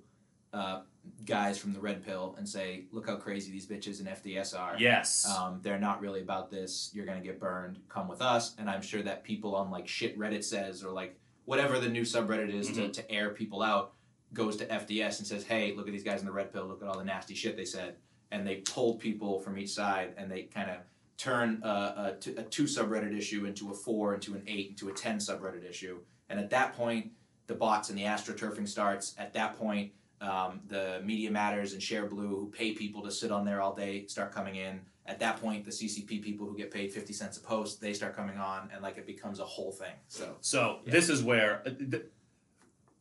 uh, 0.52 0.80
guys 1.26 1.58
from 1.58 1.72
the 1.72 1.80
red 1.80 2.04
pill 2.04 2.34
and 2.38 2.48
say, 2.48 2.84
"Look 2.92 3.06
how 3.08 3.16
crazy 3.16 3.50
these 3.50 3.66
bitches 3.66 4.00
in 4.00 4.06
FDS 4.06 4.58
are. 4.58 4.76
yes. 4.78 5.26
Um, 5.26 5.60
they're 5.62 5.78
not 5.80 6.00
really 6.00 6.20
about 6.22 6.50
this. 6.50 6.90
You're 6.94 7.06
gonna 7.06 7.20
get 7.20 7.40
burned. 7.40 7.80
Come 7.88 8.08
with 8.08 8.22
us." 8.22 8.54
And 8.58 8.70
I'm 8.70 8.82
sure 8.82 9.02
that 9.02 9.24
people 9.24 9.54
on 9.56 9.70
like 9.70 9.88
shit 9.88 10.18
Reddit 10.18 10.44
says 10.44 10.82
or 10.84 10.90
like 10.92 11.18
whatever 11.44 11.78
the 11.78 11.88
new 11.88 12.02
subreddit 12.02 12.52
is 12.52 12.68
to, 12.72 12.82
Mhm. 12.88 12.92
to 12.94 13.10
air 13.10 13.30
people 13.30 13.62
out 13.62 13.94
goes 14.34 14.56
to 14.58 14.66
FDS 14.72 15.18
and 15.18 15.26
says, 15.26 15.44
"Hey, 15.44 15.74
look 15.74 15.86
at 15.86 15.92
these 15.92 16.04
guys 16.04 16.20
in 16.20 16.26
the 16.26 16.32
red 16.32 16.52
pill. 16.52 16.66
Look 16.66 16.82
at 16.82 16.88
all 16.88 16.98
the 16.98 17.04
nasty 17.04 17.34
shit 17.34 17.56
they 17.56 17.64
said." 17.64 17.96
And 18.30 18.46
they 18.46 18.56
pull 18.56 18.96
people 18.96 19.40
from 19.40 19.58
each 19.58 19.70
side 19.70 20.14
and 20.18 20.30
they 20.30 20.42
kind 20.44 20.70
of 20.70 20.78
turn 21.22 21.60
a 21.64 22.14
two 22.48 22.64
subreddit 22.64 23.16
issue 23.16 23.44
into 23.44 23.70
a 23.70 23.74
four, 23.74 24.14
into 24.14 24.34
an 24.34 24.42
eight, 24.46 24.70
into 24.70 24.88
a 24.88 24.92
ten 24.92 25.18
subreddit 25.18 25.68
issue. 25.68 25.98
And 26.30 26.38
at 26.38 26.48
that 26.50 26.74
point, 26.74 27.10
the 27.48 27.54
bots 27.54 27.90
and 27.90 27.98
the 27.98 28.04
astroturfing 28.04 28.68
starts. 28.68 29.14
At 29.18 29.34
that 29.34 29.58
point, 29.58 29.92
um, 30.20 30.60
the 30.68 31.00
Media 31.04 31.30
Matters 31.30 31.72
and 31.72 31.82
Shareblue, 31.82 32.28
who 32.28 32.52
pay 32.56 32.72
people 32.72 33.02
to 33.02 33.10
sit 33.10 33.30
on 33.32 33.44
there 33.44 33.60
all 33.60 33.74
day, 33.74 34.06
start 34.06 34.32
coming 34.32 34.56
in. 34.56 34.80
At 35.06 35.18
that 35.20 35.40
point, 35.40 35.64
the 35.64 35.70
CCP 35.70 36.22
people 36.22 36.46
who 36.46 36.56
get 36.56 36.70
paid 36.70 36.92
fifty 36.92 37.12
cents 37.12 37.36
a 37.38 37.40
post, 37.40 37.80
they 37.80 37.94
start 37.94 38.14
coming 38.14 38.36
on, 38.38 38.70
and 38.72 38.82
like 38.82 38.96
it 38.98 39.06
becomes 39.06 39.40
a 39.40 39.44
whole 39.44 39.72
thing. 39.72 39.94
So 40.08 40.36
So 40.40 40.80
Yeah. 40.84 40.92
this 40.92 41.08
is 41.08 41.22
where 41.22 41.62
uh, 41.66 41.70
th- 41.70 42.04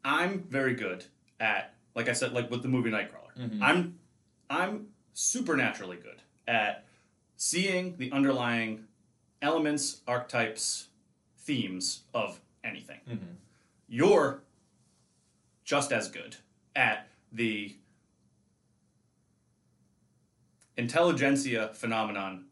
I'm 0.04 0.44
very 0.44 0.74
good 0.74 1.04
at, 1.40 1.74
like 1.96 2.08
I 2.10 2.14
said, 2.14 2.32
like 2.34 2.50
with 2.50 2.62
the 2.64 2.70
movie 2.70 2.90
Nightcrawler. 2.90 3.36
Mhm. 3.38 3.60
I'm 3.62 4.00
I'm 4.50 4.88
supernaturally 5.14 5.98
good 5.98 6.22
at 6.48 6.87
seeing 7.38 7.96
the 7.98 8.12
underlying 8.12 8.86
elements, 9.42 10.02
archetypes, 10.08 10.88
themes 11.38 12.02
of 12.14 12.42
anything. 12.64 13.00
Mhm. 13.08 13.36
You're 13.88 14.42
just 15.64 15.92
as 15.94 16.10
good 16.10 16.36
at 16.76 17.08
the 17.32 17.76
intelligentsia 20.78 21.70
phenomenon 21.74 22.46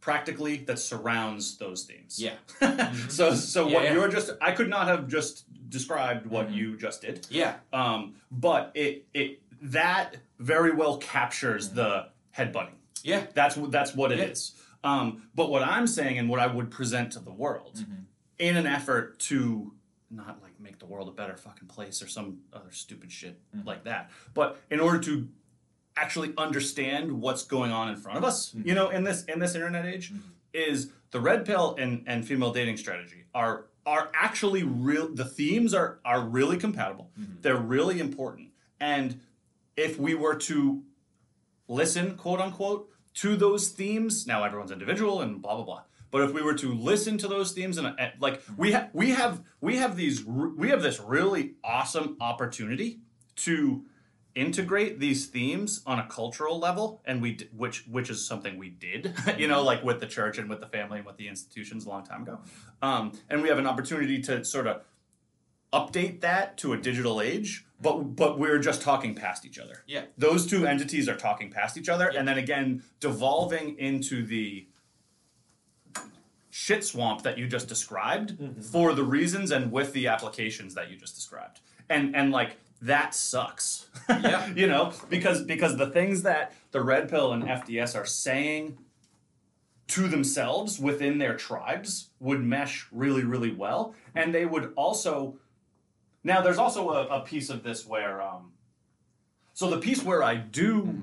practically 0.00 0.58
that 0.58 0.78
surrounds 0.78 1.56
those 1.56 1.84
themes. 1.84 2.18
yeah, 2.20 2.34
so 3.08 3.34
so 3.34 3.66
Yeah, 3.68 3.74
what 3.74 3.84
yeah. 3.84 3.92
you're 3.94 4.08
just 4.08 4.30
I 4.40 4.52
could 4.52 4.68
not 4.68 4.86
have 4.86 5.08
just 5.08 5.44
described 5.70 6.26
what 6.26 6.48
Mhm. 6.50 6.54
you 6.54 6.76
just 6.76 7.00
did. 7.00 7.26
yeah, 7.30 7.56
Um, 7.72 8.16
but 8.30 8.70
it 8.74 9.06
it 9.14 9.40
that 9.62 10.16
very 10.38 10.72
well 10.72 10.98
captures 10.98 11.70
the 11.70 12.10
headbutting. 12.36 12.74
Yeah. 13.04 13.26
That's 13.34 13.56
what 13.56 13.70
that's 13.70 13.94
what 13.94 14.10
it 14.12 14.18
Yeah. 14.18 14.24
is. 14.24 14.52
Um, 14.82 15.28
but 15.34 15.50
what 15.50 15.62
I'm 15.62 15.86
saying 15.86 16.18
and 16.18 16.28
what 16.28 16.40
I 16.40 16.46
would 16.46 16.70
present 16.70 17.12
to 17.12 17.20
the 17.20 17.32
world 17.32 17.76
Mhm. 17.76 18.04
in 18.38 18.56
an 18.56 18.66
effort 18.66 19.18
to 19.20 19.72
not 20.10 20.42
like 20.42 20.58
make 20.60 20.78
the 20.78 20.86
world 20.86 21.08
a 21.08 21.12
better 21.12 21.36
fucking 21.36 21.68
place 21.68 22.02
or 22.02 22.06
some 22.08 22.40
other 22.52 22.70
stupid 22.70 23.10
shit 23.10 23.40
Mhm. 23.56 23.64
like 23.64 23.84
that, 23.84 24.10
but 24.34 24.60
in 24.70 24.80
order 24.80 24.98
to 25.00 25.28
actually 25.96 26.34
understand 26.36 27.12
what's 27.12 27.44
going 27.44 27.70
on 27.72 27.88
in 27.88 27.96
front 27.96 28.18
of 28.18 28.24
us, 28.24 28.52
Mhm. 28.52 28.66
you 28.66 28.74
know, 28.74 28.90
in 28.90 29.04
this 29.04 29.24
in 29.24 29.38
this 29.38 29.54
internet 29.54 29.86
age, 29.86 30.12
Mhm. 30.12 30.20
is 30.52 30.92
the 31.12 31.20
red 31.20 31.44
pill 31.46 31.76
and, 31.78 32.02
and 32.06 32.26
female 32.26 32.52
dating 32.52 32.76
strategy 32.76 33.24
are 33.34 33.66
are 33.86 34.10
actually 34.14 34.62
real 34.62 35.14
the 35.14 35.24
themes 35.24 35.72
are 35.74 36.00
are 36.04 36.20
really 36.26 36.56
compatible. 36.56 37.10
Mhm. 37.18 37.42
They're 37.42 37.56
really 37.56 38.00
important. 38.00 38.50
And 38.80 39.20
if 39.76 39.98
we 39.98 40.14
were 40.14 40.34
to 40.36 40.82
listen, 41.68 42.16
quote 42.16 42.40
unquote, 42.40 42.90
to 43.14 43.36
those 43.36 43.68
themes, 43.68 44.26
now 44.26 44.44
everyone's 44.44 44.72
individual 44.72 45.20
and 45.22 45.40
blah 45.40 45.56
blah 45.56 45.64
blah. 45.64 45.82
But 46.10 46.22
if 46.22 46.32
we 46.32 46.42
were 46.42 46.54
to 46.54 46.72
listen 46.72 47.18
to 47.18 47.28
those 47.28 47.52
themes 47.52 47.76
and, 47.76 47.96
like 48.20 48.40
we 48.56 48.72
have 48.72 48.90
we 48.92 49.10
have 49.10 49.42
we 49.60 49.76
have 49.76 49.96
these 49.96 50.24
we 50.24 50.68
have 50.68 50.82
this 50.82 51.00
really 51.00 51.54
awesome 51.64 52.16
opportunity 52.20 53.00
to 53.36 53.84
integrate 54.34 54.98
these 54.98 55.26
themes 55.26 55.80
on 55.86 55.98
a 55.98 56.06
cultural 56.06 56.58
level 56.58 57.00
and 57.04 57.22
we 57.22 57.32
d- 57.32 57.48
which 57.56 57.84
which 57.88 58.10
is 58.10 58.26
something 58.26 58.58
we 58.58 58.68
did 58.68 59.14
you 59.38 59.46
know 59.46 59.62
like 59.62 59.84
with 59.84 60.00
the 60.00 60.06
church 60.06 60.38
and 60.38 60.50
with 60.50 60.60
the 60.60 60.66
family 60.66 60.98
and 60.98 61.06
with 61.06 61.16
the 61.16 61.28
institutions 61.28 61.86
a 61.86 61.88
long 61.88 62.04
time 62.04 62.22
ago 62.22 62.40
um, 62.82 63.12
and 63.30 63.42
we 63.42 63.48
have 63.48 63.58
an 63.58 63.66
opportunity 63.66 64.20
to 64.20 64.44
sort 64.44 64.66
of 64.66 64.82
update 65.78 66.20
that 66.20 66.56
to 66.58 66.72
a 66.72 66.76
digital 66.76 67.20
age 67.20 67.64
but 67.80 67.94
but 68.22 68.38
we're 68.38 68.58
just 68.58 68.80
talking 68.82 69.14
past 69.14 69.44
each 69.44 69.58
other 69.58 69.82
Yeah. 69.86 70.04
those 70.16 70.46
two 70.46 70.66
entities 70.66 71.08
are 71.08 71.16
talking 71.16 71.50
past 71.50 71.76
each 71.76 71.88
other 71.88 72.08
Yeah. 72.12 72.18
and 72.18 72.28
then 72.28 72.38
again 72.38 72.82
devolving 73.00 73.66
into 73.78 74.24
the 74.24 74.66
shit 76.50 76.84
swamp 76.84 77.22
that 77.22 77.36
you 77.38 77.46
just 77.48 77.68
described 77.68 78.38
Mm-hmm. 78.38 78.60
for 78.60 78.94
the 78.94 79.02
reasons 79.04 79.50
and 79.50 79.72
with 79.72 79.92
the 79.92 80.06
applications 80.06 80.74
that 80.74 80.90
you 80.90 80.96
just 80.96 81.14
described 81.16 81.60
and 81.90 82.14
and 82.14 82.30
like 82.30 82.56
that 82.80 83.14
sucks 83.14 83.88
Yeah. 84.08 84.46
you 84.60 84.66
know 84.66 84.92
because 85.08 85.42
because 85.44 85.76
the 85.76 85.90
things 85.90 86.22
that 86.22 86.52
the 86.70 86.80
red 86.82 87.08
pill 87.08 87.32
and 87.32 87.42
fds 87.44 87.98
are 88.00 88.06
saying 88.06 88.78
to 89.86 90.08
themselves 90.08 90.78
within 90.78 91.18
their 91.18 91.36
tribes 91.36 92.10
would 92.20 92.42
mesh 92.42 92.86
really 92.92 93.24
really 93.24 93.52
well 93.52 93.94
and 94.14 94.32
they 94.34 94.46
would 94.46 94.72
also 94.76 95.36
now 96.24 96.40
there's 96.40 96.58
also 96.58 96.88
a, 96.90 97.06
a 97.06 97.20
piece 97.20 97.50
of 97.50 97.62
this 97.62 97.86
where 97.86 98.20
um 98.22 98.52
so 99.52 99.70
the 99.70 99.78
piece 99.78 100.02
where 100.02 100.22
i 100.22 100.34
do 100.34 101.02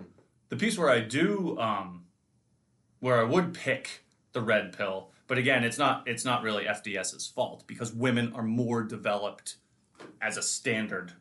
the 0.50 0.56
piece 0.58 0.78
where 0.78 0.90
i 0.90 1.00
do 1.00 1.58
um 1.60 2.04
where 3.00 3.20
i 3.20 3.24
would 3.24 3.54
pick 3.54 4.04
the 4.34 4.42
red 4.42 4.76
pill 4.78 5.10
but 5.28 5.38
again 5.38 5.64
it's 5.64 5.78
not 5.78 6.08
it's 6.08 6.26
not 6.26 6.44
really 6.44 6.66
fds's 6.66 7.28
fault 7.28 7.64
because 7.68 7.94
women 7.94 8.34
are 8.34 8.44
more 8.44 8.84
developed 8.84 9.56
as 10.22 10.38
a 10.38 10.42
standard 10.42 11.14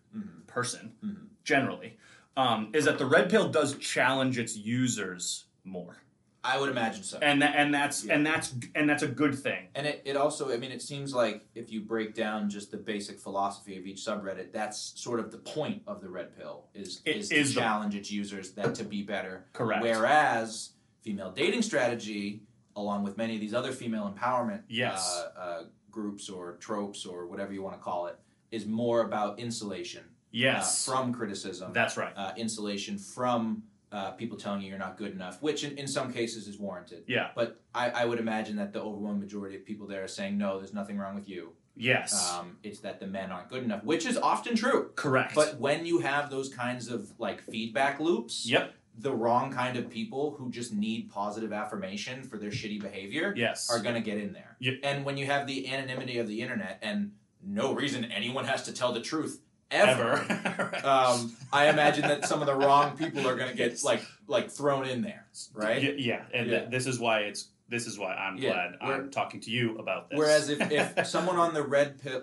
person 0.47 0.93
Mhm. 1.05 1.27
generally 1.45 1.97
um, 2.37 2.71
is 2.73 2.85
that 2.87 2.97
the 2.99 3.07
red 3.07 3.29
pill 3.29 3.49
does 3.49 3.77
challenge 3.77 4.39
its 4.39 4.57
users 4.57 5.45
more 5.65 5.99
I 6.43 6.59
would 6.59 6.71
imagine 6.71 7.03
so. 7.03 7.19
and 7.21 7.43
that, 7.43 7.55
and 7.57 7.73
that's 7.75 8.05
Yeah. 8.05 8.15
and 8.15 8.27
that's 8.27 8.55
and 8.75 8.89
that's 8.89 9.03
a 9.03 9.09
good 9.09 9.35
thing 9.39 9.69
And 9.75 9.87
it, 9.87 10.03
it 10.05 10.17
also, 10.17 10.51
I 10.53 10.57
mean, 10.57 10.73
it 10.73 10.81
seems 10.83 11.13
like 11.15 11.47
if 11.55 11.71
you 11.71 11.83
break 11.83 12.15
down 12.15 12.49
just 12.49 12.71
the 12.71 12.77
basic 12.79 13.21
philosophy 13.21 13.77
of 13.79 13.87
each 13.87 13.99
subreddit, 13.99 14.53
that's 14.53 14.99
sort 15.01 15.21
of 15.21 15.31
the 15.31 15.39
point 15.39 15.83
of 15.87 16.01
the 16.01 16.09
red 16.09 16.37
pill 16.37 16.65
is 16.75 17.03
It 17.05 17.17
is, 17.17 17.31
is 17.31 17.55
to 17.55 17.61
challenge 17.61 17.95
its 17.95 18.11
users 18.11 18.53
that 18.53 18.75
to 18.77 18.85
be 18.85 19.03
better. 19.03 19.47
Correct. 19.53 19.83
Whereas 19.83 20.71
female 21.03 21.31
dating 21.31 21.63
strategy, 21.63 22.43
along 22.75 23.03
with 23.05 23.17
many 23.19 23.35
of 23.35 23.41
these 23.41 23.55
other 23.55 23.73
female 23.73 24.11
empowerment 24.11 24.63
Yes. 24.69 25.23
uh, 25.37 25.39
uh, 25.41 25.63
groups 25.91 26.31
or 26.31 26.57
tropes 26.57 27.05
or 27.05 27.27
whatever 27.27 27.53
you 27.53 27.63
want 27.63 27.77
to 27.77 27.83
call 27.83 28.07
it, 28.07 28.19
is 28.51 28.65
more 28.67 29.03
about 29.03 29.39
insulation 29.39 30.05
yes 30.33 30.89
uh, 30.89 30.93
from 30.93 31.13
criticism, 31.13 31.73
that's 31.73 31.97
right 31.97 32.13
uh, 32.17 32.33
insulation 32.37 32.97
from 32.99 33.63
uh, 33.93 34.13
people 34.13 34.37
telling 34.39 34.61
you 34.63 34.69
you're 34.69 34.79
not 34.79 34.97
good 34.97 35.13
enough, 35.13 35.43
which 35.43 35.65
in, 35.65 35.77
in 35.79 35.87
some 35.89 36.13
cases 36.13 36.47
is 36.47 36.59
warranted. 36.59 37.03
yeah 37.07 37.31
But 37.35 37.61
I, 37.75 37.91
I 37.91 38.05
would 38.05 38.19
imagine 38.21 38.57
that 38.57 38.73
the 38.73 38.81
overwhelming 38.81 39.21
majority 39.21 39.57
of 39.57 39.65
people 39.65 39.87
there 39.87 40.05
are 40.05 40.09
saying, 40.09 40.39
no, 40.39 40.59
there's 40.59 40.73
nothing 40.75 40.97
wrong 40.99 41.15
with 41.15 41.29
you. 41.29 41.53
yes 41.77 42.31
Um, 42.33 42.57
it's 42.63 42.81
that 42.81 43.01
the 43.01 43.07
men 43.07 43.31
aren't 43.33 43.49
good 43.49 43.63
enough, 43.65 43.83
which 43.85 44.07
is 44.07 44.17
often 44.17 44.55
true. 44.57 44.91
correct 44.95 45.35
But 45.35 45.59
when 45.59 45.87
you 45.87 45.99
have 46.01 46.31
those 46.31 46.49
kinds 46.49 46.89
of 46.89 47.13
like 47.19 47.41
feedback 47.43 47.99
loops, 48.01 48.47
yep 48.49 48.75
the 48.99 49.13
wrong 49.13 49.51
kind 49.53 49.77
of 49.79 49.89
people 49.89 50.33
who 50.37 50.51
just 50.51 50.75
need 50.75 51.09
positive 51.09 51.53
affirmation 51.53 52.23
for 52.23 52.37
their 52.37 52.51
shitty 52.51 52.79
behavior 52.81 53.33
yes 53.37 53.71
are 53.71 53.79
going 53.79 53.95
to 53.95 54.01
get 54.01 54.19
in 54.19 54.33
there. 54.33 54.57
Yep. 54.59 54.75
And 54.83 55.05
when 55.07 55.17
you 55.17 55.27
have 55.27 55.47
the 55.47 55.69
anonymity 55.73 56.19
of 56.19 56.29
the 56.29 56.43
internet 56.43 56.79
and 56.83 57.13
no 57.43 57.73
reason 57.73 58.05
anyone 58.05 58.45
has 58.45 58.63
to 58.65 58.73
tell 58.75 58.93
the 58.93 59.01
truth 59.01 59.41
ever, 59.71 60.25
ever. 60.29 60.81
Um, 60.85 61.37
I 61.53 61.69
imagine 61.69 62.03
that 62.09 62.25
some 62.27 62.41
of 62.41 62.47
the 62.47 62.55
wrong 62.55 62.97
people 62.97 63.27
are 63.29 63.37
going 63.37 63.51
to 63.51 63.57
get 63.57 63.83
like 63.85 64.03
like 64.27 64.51
thrown 64.51 64.87
in 64.87 65.03
there, 65.03 65.27
right? 65.55 65.83
Y- 65.83 65.95
yeah 65.99 66.23
and 66.33 66.49
Yeah. 66.49 66.59
th- 66.61 66.71
this 66.71 66.87
is 66.87 66.99
why 66.99 67.21
it's 67.21 67.49
this 67.69 67.87
is 67.87 67.99
why 67.99 68.15
i'm 68.15 68.37
Yeah, 68.37 68.53
glad 68.53 68.77
we're- 68.83 68.95
i'm 69.05 69.11
talking 69.11 69.41
to 69.43 69.51
you 69.51 69.79
about 69.79 70.11
this. 70.11 70.19
Whereas 70.19 70.49
if, 70.49 70.61
if 70.73 71.07
someone 71.15 71.37
on 71.37 71.55
the 71.55 71.63
red 71.63 72.01
pill, 72.03 72.23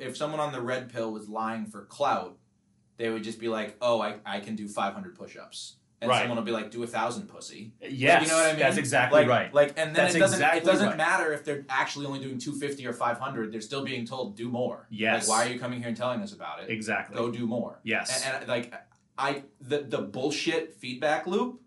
if 0.00 0.16
someone 0.16 0.40
on 0.40 0.52
the 0.52 0.60
red 0.62 0.90
pill 0.92 1.12
was 1.12 1.28
lying 1.28 1.66
for 1.66 1.82
clout, 1.84 2.36
they 2.96 3.10
would 3.10 3.22
just 3.24 3.38
be 3.38 3.48
like, 3.48 3.76
"Oh, 3.82 4.00
I, 4.00 4.16
I 4.24 4.40
can 4.40 4.56
do 4.56 4.68
500 4.68 5.14
push-ups," 5.14 5.76
and 6.00 6.10
Right. 6.10 6.20
someone 6.20 6.36
will 6.36 6.44
be 6.44 6.52
like, 6.52 6.70
"Do 6.70 6.82
a 6.82 6.86
thousand 6.86 7.26
pussy." 7.28 7.72
yes 7.80 8.22
you 8.22 8.28
know 8.28 8.36
what 8.36 8.46
I 8.46 8.50
mean? 8.52 8.60
that's 8.60 8.76
exactly 8.76 9.20
like, 9.20 9.28
right 9.28 9.54
Like, 9.54 9.68
and 9.78 9.94
then 9.94 10.04
That's 10.04 10.14
it 10.14 10.18
doesn't 10.18 10.36
exactly 10.38 10.60
it 10.60 10.64
doesn't 10.64 10.88
right. 10.88 10.96
matter 10.96 11.32
if 11.32 11.44
they're 11.44 11.64
actually 11.68 12.06
only 12.06 12.18
doing 12.20 12.38
250 12.38 12.86
or 12.86 12.92
500. 12.92 13.52
They're 13.52 13.60
still 13.60 13.84
being 13.84 14.04
told 14.06 14.36
do 14.36 14.48
more. 14.48 14.86
Yes. 14.90 15.28
Like, 15.28 15.38
why 15.38 15.46
are 15.50 15.52
you 15.54 15.58
coming 15.58 15.78
here 15.78 15.88
and 15.88 15.96
telling 15.96 16.20
us 16.20 16.32
about 16.32 16.62
it? 16.62 16.70
exactly 16.70 17.16
Go 17.16 17.30
do 17.30 17.46
more. 17.46 17.80
yes 17.82 18.24
And, 18.26 18.36
and 18.40 18.48
like, 18.48 18.74
I 19.18 19.44
the 19.60 19.78
the 19.80 19.98
bullshit 20.02 20.74
feedback 20.74 21.26
loop 21.26 21.60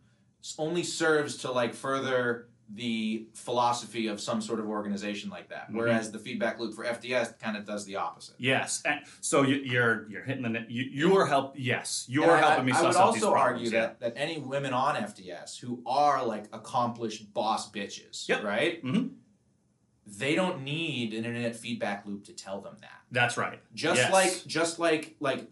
only 0.58 0.84
serves 0.84 1.38
to 1.38 1.52
like 1.52 1.74
further 1.74 2.48
the 2.76 3.26
philosophy 3.34 4.06
of 4.08 4.22
some 4.22 4.42
sort 4.42 4.60
of 4.60 4.68
organization 4.68 5.30
like 5.30 5.50
that. 5.50 5.72
Mhm. 5.72 5.76
Whereas 5.76 6.12
the 6.12 6.20
feedback 6.20 6.60
loop 6.60 6.76
for 6.76 6.84
FDS 6.86 7.40
kind 7.40 7.58
of 7.58 7.66
does 7.66 7.84
the 7.86 7.96
opposite. 7.96 8.36
Yes, 8.38 8.82
and 8.86 9.02
so 9.22 9.42
you, 9.42 9.56
you're 9.56 10.08
you're 10.10 10.24
hitting 10.24 10.44
the. 10.44 10.66
You, 10.70 10.84
you're 10.92 11.26
help. 11.26 11.56
Yes, 11.58 12.06
you're 12.08 12.24
And 12.36 12.46
I- 12.46 12.48
helping 12.50 12.66
me 12.68 12.72
I, 12.74 12.80
I 12.80 12.88
would 12.88 12.96
also 12.96 13.34
argue 13.34 13.66
yeah. 13.70 13.80
that, 13.82 14.00
that 14.02 14.14
any 14.16 14.38
women 14.38 14.72
on 14.74 14.96
FDS 14.96 15.60
who 15.60 15.82
are 15.88 16.24
like 16.24 16.46
accomplished 16.54 17.34
boss 17.34 17.72
bitches, 17.72 18.28
Yep. 18.30 18.44
right? 18.44 18.84
Mhm. 18.84 19.14
They 20.06 20.34
don't 20.36 20.64
need 20.64 21.14
an 21.14 21.26
internet 21.26 21.56
feedback 21.56 22.06
loop 22.06 22.26
to 22.26 22.34
tell 22.34 22.62
them 22.62 22.78
that. 22.82 22.90
that's 23.12 23.38
right. 23.38 23.60
Just 23.74 23.98
Yes. 24.02 24.12
like 24.14 24.44
just 24.46 24.78
like 24.80 25.16
like 25.20 25.48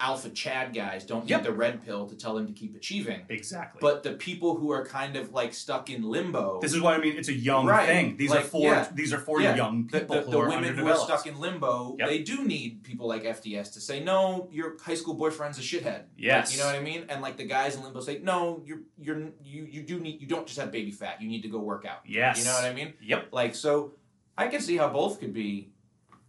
alpha 0.00 0.28
Chad 0.30 0.74
guys 0.74 1.04
don't 1.04 1.26
need 1.26 1.42
the 1.42 1.52
red 1.52 1.84
pill 1.84 2.06
to 2.08 2.14
tell 2.14 2.34
them 2.34 2.46
to 2.46 2.52
keep 2.52 2.76
achieving. 2.76 3.22
Exactly. 3.28 3.78
But 3.80 4.02
the 4.02 4.12
people 4.12 4.56
who 4.56 4.70
are 4.70 4.84
kind 4.84 5.16
of 5.16 5.32
like 5.32 5.52
stuck 5.54 5.90
in 5.90 6.02
limbo, 6.02 6.60
this 6.60 6.72
is 6.72 6.80
what 6.80 6.94
I 6.94 6.98
mean. 6.98 7.16
It's 7.16 7.28
a 7.28 7.32
young 7.32 7.66
Right. 7.66 7.86
thing. 7.86 8.16
These 8.16 8.30
Like, 8.30 8.40
are 8.40 8.44
four. 8.44 8.62
yeah. 8.72 8.88
these 8.94 9.12
are 9.12 9.18
for 9.18 9.40
Yeah. 9.40 9.56
young 9.56 9.88
the, 9.90 10.00
people 10.00 10.16
the, 10.16 10.22
who 10.22 10.30
the 10.30 10.38
are 10.38 10.48
women 10.48 10.76
who 10.76 10.86
are 10.88 10.96
stuck 10.96 11.26
in 11.26 11.38
limbo, 11.40 11.96
Yep. 11.98 12.08
they 12.08 12.18
do 12.22 12.44
need 12.44 12.82
people 12.84 13.06
like 13.08 13.24
FDS 13.24 13.70
to 13.74 13.80
say, 13.80 14.02
no, 14.02 14.48
your 14.52 14.76
high 14.80 14.94
school 14.94 15.14
boyfriend's 15.14 15.58
a 15.58 15.62
shithead. 15.62 16.04
Yes. 16.16 16.48
Like, 16.48 16.56
you 16.56 16.60
know 16.62 16.66
what 16.66 16.76
I 16.76 16.82
mean? 16.82 17.04
And 17.08 17.20
like 17.22 17.36
the 17.36 17.44
guys 17.46 17.74
in 17.76 17.82
limbo 17.82 18.00
say, 18.00 18.18
no, 18.22 18.62
you're 18.64 18.80
you're 19.00 19.18
you 19.44 19.64
you 19.70 19.82
do 19.82 19.98
need 19.98 20.20
you 20.20 20.26
don't 20.28 20.46
just 20.46 20.58
have 20.60 20.70
baby 20.70 20.90
fat. 20.92 21.20
You 21.20 21.28
need 21.28 21.42
to 21.42 21.48
go 21.48 21.58
work 21.58 21.84
out. 21.84 22.00
yes. 22.06 22.38
You 22.38 22.44
know 22.44 22.54
what 22.54 22.64
I 22.64 22.72
mean? 22.72 22.94
Yep. 23.02 23.28
Like 23.32 23.54
so, 23.54 23.92
I 24.38 24.46
can 24.48 24.60
see 24.60 24.76
how 24.76 24.88
both 24.88 25.18
could 25.20 25.34
be, 25.34 25.70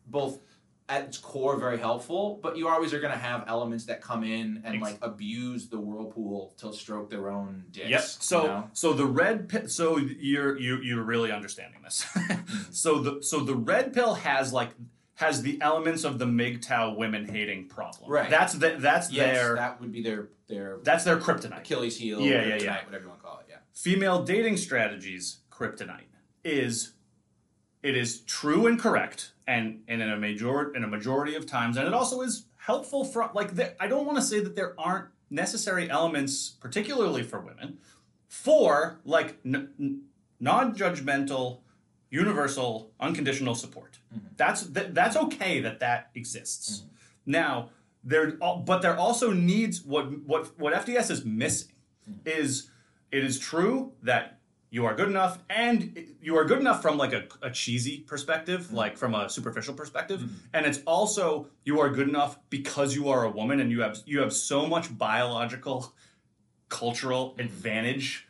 both 0.08 0.40
at 0.90 1.04
its 1.06 1.18
core 1.18 1.58
very 1.58 1.78
helpful, 1.78 2.40
but 2.44 2.58
you 2.58 2.68
always 2.68 2.94
are 2.94 3.00
going 3.00 3.14
to 3.14 3.20
have 3.20 3.46
elements 3.48 3.86
that 3.86 4.02
come 4.02 4.24
in 4.24 4.62
and 4.66 4.82
like 4.82 4.98
abuse 5.02 5.70
the 5.70 5.80
whirlpool 5.80 6.54
to 6.58 6.74
stroke 6.74 7.10
their 7.10 7.30
own 7.30 7.64
dicks. 7.72 7.90
Yep. 7.90 8.02
So 8.02 8.42
you 8.42 8.48
know? 8.48 8.70
so 8.74 8.94
the 8.94 9.06
red 9.06 9.48
pill. 9.48 9.68
So 9.68 9.98
you're 9.98 10.60
you 10.60 10.78
you're 10.82 11.04
really 11.04 11.32
understanding 11.32 11.82
this. 11.84 12.06
Mm-hmm. 12.24 12.72
so 12.72 13.00
the 13.00 13.24
so 13.24 13.42
the 13.42 13.56
red 13.56 13.94
pill 13.94 14.16
has 14.16 14.54
like 14.54 14.70
has 15.16 15.42
the 15.42 15.62
elements 15.62 16.04
of 16.04 16.20
the 16.20 16.26
MGTOW 16.26 16.98
women 16.98 17.28
hating 17.28 17.68
problem. 17.68 18.10
Right. 18.10 18.30
That's 18.30 18.54
the, 18.54 18.78
that's 18.80 19.12
yes, 19.12 19.38
their 19.38 19.56
that 19.56 19.82
would 19.82 19.92
be 19.92 20.02
their 20.02 20.30
their 20.48 20.80
that's 20.84 21.04
their 21.04 21.18
kryptonite. 21.18 21.60
Achilles 21.60 21.98
heel. 21.98 22.22
Yeah, 22.22 22.46
yeah, 22.46 22.56
yeah. 22.56 22.86
Whatever 22.86 23.04
you 23.04 23.10
want 23.10 23.22
to 23.22 23.26
call 23.26 23.40
it. 23.40 23.46
Yeah. 23.50 23.58
Female 23.74 24.24
dating 24.24 24.58
strategies 24.58 25.40
kryptonite 25.52 26.02
is 26.44 26.94
it 27.84 27.96
is 27.96 28.22
true 28.22 28.66
and 28.66 28.80
correct 28.80 29.33
and, 29.48 29.82
and 29.88 30.02
in 30.02 30.10
a 30.10 30.18
major 30.18 30.74
in 30.74 30.84
a 30.84 30.88
majority 30.88 31.36
of 31.36 31.46
times 31.46 31.78
and 31.78 31.88
it 31.88 31.94
also 31.94 32.22
is 32.22 32.46
helpful 32.58 33.04
for 33.04 33.30
like 33.34 33.56
there, 33.56 33.76
I 33.80 33.88
don't 33.88 34.06
want 34.06 34.18
to 34.18 34.24
say 34.24 34.40
that 34.40 34.56
there 34.56 34.74
aren't 34.80 35.10
necessary 35.30 35.90
elements 35.90 36.50
particularly 36.50 37.24
for 37.24 37.40
women 37.40 37.80
for 38.28 39.00
like 39.06 39.38
n- 39.46 39.70
n- 39.80 40.02
non-judgmental 40.40 41.60
universal 42.10 42.92
unconditional 43.00 43.56
support. 43.56 43.98
Mm-hmm. 44.14 44.28
That's 44.38 44.68
th- 44.68 44.90
that's 44.92 45.16
okay 45.16 45.60
that 45.62 45.80
that 45.80 46.12
exists. 46.14 46.80
Mm-hmm. 46.80 46.88
Now 47.32 47.70
there 48.04 48.32
but 48.32 48.82
there 48.82 48.98
also 48.98 49.32
needs 49.32 49.82
what 49.84 50.20
what 50.26 50.60
what 50.60 50.74
fds 50.74 51.10
is 51.10 51.24
missing 51.24 51.74
mm-hmm. 52.10 52.28
is 52.28 52.70
it 53.12 53.24
is 53.24 53.40
true 53.40 53.94
that 54.02 54.40
you 54.74 54.88
are 54.88 54.96
good 54.96 55.08
enough 55.08 55.38
and 55.52 56.08
you 56.20 56.36
are 56.36 56.46
good 56.46 56.60
enough 56.60 56.82
from 56.82 56.98
like 56.98 57.14
a, 57.14 57.26
a 57.44 57.52
cheesy 57.52 58.00
perspective 58.00 58.62
mm-hmm. 58.62 58.78
like 58.78 58.98
from 58.98 59.14
a 59.14 59.30
superficial 59.30 59.76
perspective. 59.76 60.22
Mm-hmm. 60.22 60.36
And 60.52 60.66
it's 60.66 60.80
also 60.88 61.48
you 61.64 61.80
are 61.80 61.90
good 61.90 62.10
enough 62.10 62.40
because 62.50 62.96
you 62.96 63.10
are 63.10 63.24
a 63.24 63.30
woman 63.30 63.60
and 63.60 63.70
you 63.70 63.82
have 63.82 64.00
you 64.08 64.22
have 64.22 64.34
so 64.34 64.66
much 64.66 64.98
biological 64.98 65.94
cultural 66.70 67.30
mm-hmm. 67.30 67.42
advantage 67.42 68.28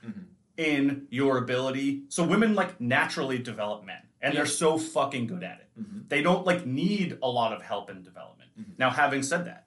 in 0.57 1.07
your 1.09 1.37
ability. 1.37 2.03
So 2.09 2.25
women 2.25 2.55
like 2.55 2.81
naturally 2.81 3.39
develop 3.39 3.85
men 3.85 4.01
and 4.21 4.35
they're 4.35 4.45
so 4.45 4.77
fucking 4.77 5.27
good 5.27 5.43
at 5.43 5.61
it. 5.61 6.09
They 6.09 6.21
don't 6.21 6.45
like 6.45 6.65
need 6.65 7.19
a 7.23 7.29
lot 7.29 7.53
of 7.53 7.61
help 7.61 7.89
in 7.89 8.03
development. 8.03 8.49
Now 8.77 8.89
having 8.89 9.23
said 9.23 9.45
that 9.45 9.63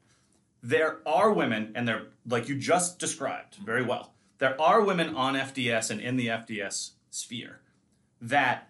there 0.63 0.99
are 1.07 1.33
women, 1.33 1.73
and 1.75 1.87
they're 1.87 2.09
like 2.29 2.49
you 2.49 2.57
just 2.57 2.99
described 2.99 3.55
very 3.57 3.85
well. 3.85 4.13
There 4.39 4.61
are 4.61 4.83
women 4.83 5.15
on 5.15 5.35
FDS 5.35 5.91
and 5.91 6.01
in 6.01 6.17
the 6.17 6.29
FDS 6.29 6.91
sphere 7.11 7.61
that 8.21 8.69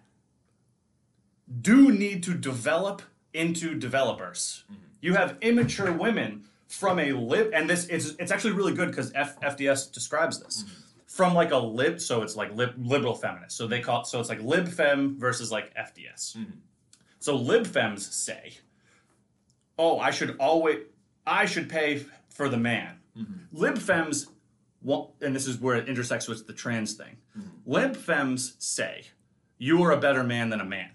do 1.61 1.91
need 1.91 2.23
to 2.23 2.33
develop 2.33 3.01
into 3.33 3.75
developers. 3.75 4.63
Mm-hmm. 4.65 4.81
You 5.01 5.13
have 5.13 5.37
immature 5.41 5.91
women 5.91 6.43
from 6.67 6.99
a 6.99 7.13
lib, 7.13 7.51
and 7.53 7.69
this 7.69 7.85
it's 7.87 8.15
it's 8.19 8.31
actually 8.31 8.53
really 8.53 8.73
good 8.73 8.89
because 8.89 9.11
F, 9.13 9.39
FDS 9.41 9.91
describes 9.91 10.41
this 10.41 10.63
mm-hmm. 10.63 10.81
from 11.07 11.33
like 11.33 11.51
a 11.51 11.57
lib. 11.57 12.01
So 12.01 12.23
it's 12.23 12.35
like 12.35 12.53
lib, 12.53 12.73
liberal 12.77 13.15
feminist. 13.15 13.55
So 13.55 13.67
they 13.67 13.79
call 13.79 14.01
it 14.01 14.07
so 14.07 14.19
it's 14.19 14.29
like 14.29 14.41
lib 14.41 14.67
fem 14.67 15.17
versus 15.17 15.51
like 15.51 15.73
FDS. 15.75 16.37
Mm-hmm. 16.37 16.51
So 17.19 17.35
lib 17.35 17.63
fems 17.63 18.11
say, 18.11 18.57
"Oh, 19.77 19.99
I 19.99 20.11
should 20.11 20.35
always, 20.39 20.79
I 21.25 21.45
should 21.45 21.69
pay 21.69 21.97
f- 21.97 22.05
for 22.29 22.49
the 22.49 22.57
man." 22.57 22.95
Lib 23.51 23.75
fems, 23.75 24.27
and 25.21 25.35
this 25.35 25.47
is 25.47 25.59
where 25.59 25.75
it 25.75 25.87
intersects 25.89 26.27
with 26.27 26.47
the 26.47 26.53
trans 26.53 26.93
thing. 26.93 27.17
Lib 27.65 27.95
fems 27.95 28.53
say, 28.59 29.05
"You 29.57 29.83
are 29.83 29.91
a 29.91 29.97
better 29.99 30.23
man 30.23 30.49
than 30.49 30.61
a 30.61 30.65
man," 30.65 30.91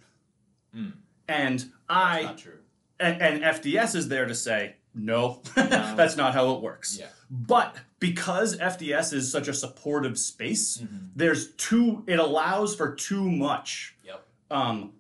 and 1.29 1.65
I 1.89 2.23
Not 2.23 2.39
true. 2.39 2.59
and, 3.01 3.21
and 3.23 3.43
FDS 3.43 3.95
is 3.95 4.09
there 4.09 4.27
to 4.27 4.35
say, 4.35 4.77
no, 4.95 5.41
that's 5.55 6.17
not 6.17 6.35
how 6.35 6.55
it 6.55 6.61
works. 6.63 6.99
Yeah. 6.99 7.07
But 7.31 7.77
because 7.99 8.59
FDS 8.59 9.13
is 9.15 9.31
such 9.33 9.49
a 9.49 9.55
supportive 9.55 10.19
space, 10.19 10.79
Mm-hmm. 10.79 10.97
there's 11.17 11.53
too, 11.53 12.05
it 12.07 12.19
allows 12.19 12.75
for 12.77 12.95
too 12.95 13.31
much 13.31 13.95
Yep. 14.05 14.23
um, 14.51 14.93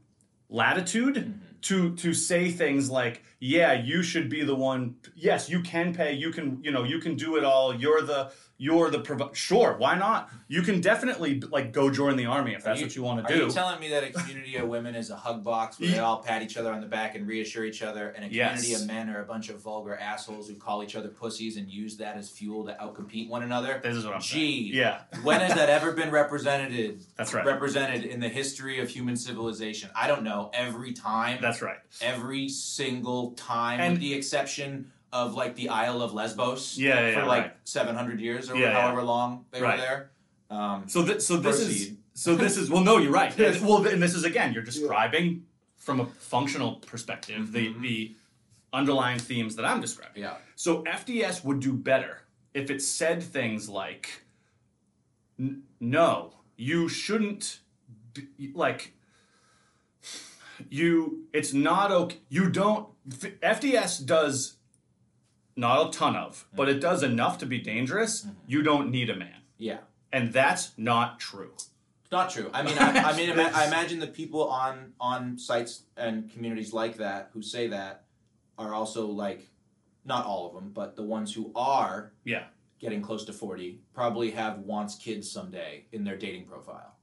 latitude 0.49 1.17
Mm-hmm. 1.17 1.47
to 1.63 1.95
to 1.97 2.15
say 2.15 2.51
things 2.51 2.91
like, 2.91 3.23
yeah, 3.39 3.73
you 3.75 4.03
should 4.03 4.29
be 4.31 4.45
the 4.45 4.55
one. 4.55 4.97
Yes, 5.15 5.49
you 5.51 5.61
can 5.61 5.93
pay. 5.95 6.13
You 6.15 6.31
can, 6.31 6.61
you 6.65 6.71
know, 6.71 6.85
you 6.85 6.99
can 7.01 7.15
do 7.17 7.37
it 7.37 7.45
all. 7.45 7.75
You're 7.75 8.03
the 8.03 8.33
you're 8.63 8.91
the 8.91 9.01
provi- 9.01 9.35
sure. 9.35 9.75
Why 9.77 9.97
not? 9.97 10.31
You 10.47 10.63
can 10.63 10.81
definitely 10.81 11.41
like 11.51 11.73
go 11.73 11.91
join 11.91 12.17
the 12.17 12.27
army 12.27 12.55
if 12.55 12.63
that's 12.63 12.79
you- 12.79 12.87
what 12.87 12.95
you 12.95 13.03
want 13.03 13.27
to 13.27 13.35
do. 13.35 13.43
are 13.43 13.47
you 13.49 13.53
telling 13.53 13.81
me 13.81 13.89
that 13.89 14.05
a 14.05 14.11
community 14.11 14.55
of 14.57 14.69
women 14.69 14.95
is 14.95 15.11
a 15.11 15.17
hug 15.17 15.43
box 15.43 15.81
where 15.81 15.91
they 15.91 15.99
all 15.99 16.19
pat 16.23 16.43
each 16.43 16.57
other 16.57 16.73
on 16.73 16.81
the 16.81 16.87
back 16.87 17.17
and 17.17 17.27
reassure 17.27 17.65
each 17.65 17.83
other, 17.83 18.11
and 18.11 18.25
a 18.25 18.29
community 18.29 18.69
Yes. 18.69 18.83
of 18.83 18.87
men 18.87 19.11
are 19.11 19.21
a 19.21 19.25
bunch 19.25 19.49
of 19.49 19.61
vulgar 19.61 19.97
assholes 19.97 20.47
who 20.49 20.55
call 20.55 20.85
each 20.85 20.95
other 20.95 21.09
pussies 21.09 21.57
and 21.57 21.69
use 21.69 21.97
that 21.97 22.17
as 22.17 22.31
fuel 22.31 22.65
to 22.67 22.73
outcompete 22.75 23.29
one 23.29 23.43
another? 23.43 23.81
this 23.83 23.97
is 23.97 24.05
what 24.05 24.15
I'm 24.15 24.21
Gee, 24.21 24.69
saying. 24.71 24.77
Yeah, 24.77 25.01
when 25.25 25.41
has 25.41 25.55
that 25.55 25.69
ever 25.69 25.91
been 25.91 26.13
represented? 26.13 27.03
That's 27.17 27.35
right. 27.35 27.45
Represented 27.45 28.05
in 28.05 28.21
the 28.21 28.29
history 28.29 28.79
of 28.79 28.89
human 28.89 29.17
civilization? 29.17 29.91
I 29.97 30.07
don't 30.07 30.23
know. 30.23 30.51
Every 30.55 30.93
time, 30.93 31.39
that's 31.43 31.63
right. 31.63 31.79
every 32.01 32.49
single 32.49 33.33
time, 33.33 33.81
And- 33.81 33.95
with 33.95 34.01
the 34.01 34.15
exception 34.15 34.92
of 35.13 35.35
like 35.35 35.55
the 35.57 35.69
Isle 35.69 36.01
of 36.03 36.15
Lesbos. 36.15 36.79
Yeah, 36.79 36.89
yeah, 37.09 37.15
for 37.15 37.21
yeah, 37.21 37.27
like 37.27 37.43
right. 37.43 37.57
seven 37.65 37.95
hundred 37.95 38.21
years 38.21 38.51
or 38.51 38.57
Yeah, 38.57 38.73
however 38.81 39.03
long 39.03 39.45
they 39.51 39.61
Right. 39.61 39.79
were 39.79 39.85
there. 39.85 40.11
Um, 40.51 40.89
So 40.89 41.05
th- 41.05 41.21
so 41.21 41.37
this 41.37 41.61
is 41.61 41.93
so 42.15 42.35
this 42.37 42.57
is 42.57 42.69
well 42.71 42.83
no 42.85 42.99
you're 42.99 43.13
right 43.13 43.39
And- 43.39 43.67
well 43.67 43.87
and 43.87 44.03
this 44.03 44.15
is 44.15 44.25
again 44.25 44.53
you're 44.53 44.63
describing 44.63 45.47
from 45.77 46.01
a 46.01 46.07
functional 46.07 46.77
perspective 46.77 47.53
the 47.53 47.69
Mhm. 47.69 47.81
the 47.83 48.15
underlying 48.73 49.19
themes 49.19 49.57
that 49.57 49.65
I'm 49.67 49.81
describing. 49.81 50.23
yeah. 50.23 50.37
So 50.57 50.83
FDS 50.85 51.45
would 51.45 51.61
do 51.61 51.73
better 51.75 52.23
if 52.55 52.71
it 52.71 52.81
said 52.83 53.23
things 53.23 53.69
like 53.69 54.23
no 55.81 56.33
you 56.57 56.89
shouldn't 56.89 57.61
be, 58.15 58.53
like 58.55 58.95
you 60.71 61.25
it's 61.33 61.53
not 61.53 61.91
okay 61.91 62.19
you 62.29 62.49
don't 62.51 62.89
f- 63.11 63.39
FDS 63.61 64.05
does 64.05 64.57
not 65.57 65.89
a 65.89 65.91
ton 65.99 66.17
of 66.17 66.45
mm-hmm. 66.47 66.57
but 66.57 66.69
it 66.69 66.81
does 66.81 67.03
enough 67.03 67.39
to 67.39 67.47
be 67.47 67.59
dangerous 67.59 68.23
mm-hmm. 68.23 68.35
you 68.47 68.63
don't 68.63 68.91
need 68.91 69.11
a 69.11 69.17
man 69.17 69.43
Yeah. 69.59 69.79
and 70.13 70.33
that's 70.33 70.73
not 70.77 71.21
true 71.21 71.53
not 72.13 72.29
true. 72.29 72.51
I 72.53 72.63
mean, 72.63 72.77
I, 72.79 72.91
I 73.05 73.17
mean, 73.17 73.31
ima- 73.31 73.51
I 73.55 73.67
imagine 73.67 73.99
the 73.99 74.07
people 74.07 74.47
on 74.51 74.93
on 75.01 75.39
sites 75.39 75.85
and 75.97 76.31
communities 76.31 76.75
like 76.75 76.99
that 76.99 77.31
who 77.33 77.41
say 77.41 77.69
that 77.69 78.05
are 78.59 78.75
also 78.75 79.07
like, 79.07 79.49
not 80.05 80.27
all 80.27 80.47
of 80.47 80.53
them, 80.55 80.73
but 80.75 80.95
the 80.95 81.03
ones 81.03 81.33
who 81.33 81.51
are 81.57 82.13
Yeah. 82.25 82.45
getting 82.79 83.01
close 83.01 83.25
to 83.25 83.33
forty 83.33 83.81
probably 83.95 84.31
have 84.33 84.59
wants 84.59 84.95
kids 84.95 85.31
someday 85.31 85.87
in 85.91 86.05
their 86.05 86.19
dating 86.19 86.45
profile. 86.45 86.97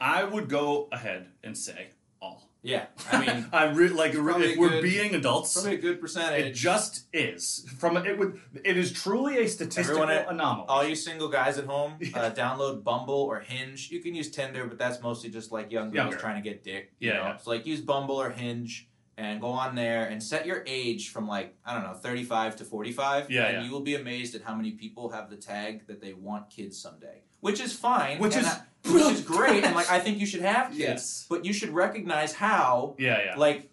I 0.00 0.22
would 0.22 0.48
go 0.48 0.88
ahead 0.92 1.26
and 1.42 1.58
say 1.58 1.88
all. 2.22 2.48
Yeah, 2.66 2.86
I 3.12 3.20
mean, 3.26 3.46
I'm 3.52 3.74
re- 3.76 3.88
like 3.90 4.14
re- 4.14 4.52
if 4.52 4.56
we're 4.58 4.70
good- 4.70 4.82
being 4.82 5.14
adults, 5.14 5.52
probably 5.52 5.74
a 5.74 5.78
good 5.78 6.00
percentage. 6.00 6.46
it 6.46 6.54
just 6.54 7.06
is 7.12 7.66
from 7.78 7.96
it 7.98 8.18
would 8.18 8.40
it 8.64 8.76
is 8.78 8.90
truly 8.90 9.36
a 9.38 9.46
statistical 9.48 10.02
Everyone 10.02 10.34
anomaly. 10.34 10.66
all 10.68 10.82
you 10.84 10.94
single 10.96 11.28
guys 11.28 11.58
at 11.58 11.66
home, 11.66 11.92
uh, 12.14 12.30
download 12.30 12.82
Bumble 12.82 13.14
or 13.14 13.40
Hinge. 13.40 13.90
You 13.90 14.00
can 14.00 14.14
use 14.14 14.30
Tinder, 14.30 14.64
but 14.66 14.78
that's 14.78 15.02
mostly 15.02 15.28
just 15.30 15.52
like 15.52 15.70
young 15.70 15.90
girls 15.90 15.96
Younger. 16.10 16.16
trying 16.16 16.42
to 16.42 16.48
get 16.48 16.64
dick. 16.64 16.92
You 16.98 17.10
Yeah, 17.10 17.16
know? 17.18 17.22
yeah. 17.24 17.36
So 17.36 17.50
like 17.50 17.66
use 17.66 17.82
Bumble 17.82 18.16
or 18.20 18.30
Hinge 18.30 18.88
and 19.16 19.40
go 19.40 19.48
on 19.48 19.74
there 19.76 20.06
and 20.06 20.20
set 20.22 20.44
your 20.46 20.64
age 20.66 21.10
from 21.10 21.28
like 21.28 21.54
I 21.66 21.74
don't 21.74 21.84
know, 21.84 21.92
thirty 21.94 22.24
five 22.24 22.56
to 22.56 22.64
forty 22.64 22.92
five. 22.92 23.30
Yeah, 23.30 23.44
and 23.44 23.58
yeah. 23.58 23.64
you 23.64 23.70
will 23.72 23.82
be 23.82 23.94
amazed 23.94 24.34
at 24.34 24.40
how 24.42 24.54
many 24.54 24.70
people 24.70 25.10
have 25.10 25.28
the 25.28 25.36
tag 25.36 25.86
that 25.86 26.00
they 26.00 26.14
want 26.14 26.48
kids 26.50 26.80
someday, 26.80 27.20
which 27.44 27.60
is 27.60 27.72
fine, 27.74 28.18
Which 28.18 28.36
is 28.36 28.46
I- 28.46 28.60
which 28.94 29.04
is 29.16 29.20
great, 29.20 29.64
and 29.64 29.74
like 29.76 29.90
I 29.90 29.98
think 30.00 30.18
you 30.18 30.26
should 30.26 30.40
have 30.42 30.68
kids, 30.68 30.78
Yes. 30.78 31.26
but 31.28 31.44
you 31.44 31.52
should 31.52 31.70
recognize 31.70 32.32
how 32.32 32.94
yeah, 32.98 33.18
yeah. 33.26 33.36
like 33.36 33.70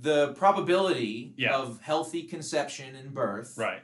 the 0.00 0.32
probability 0.34 1.34
Yeah. 1.36 1.56
of 1.56 1.80
healthy 1.82 2.22
conception 2.22 2.94
and 2.94 3.12
birth 3.12 3.54
right. 3.56 3.82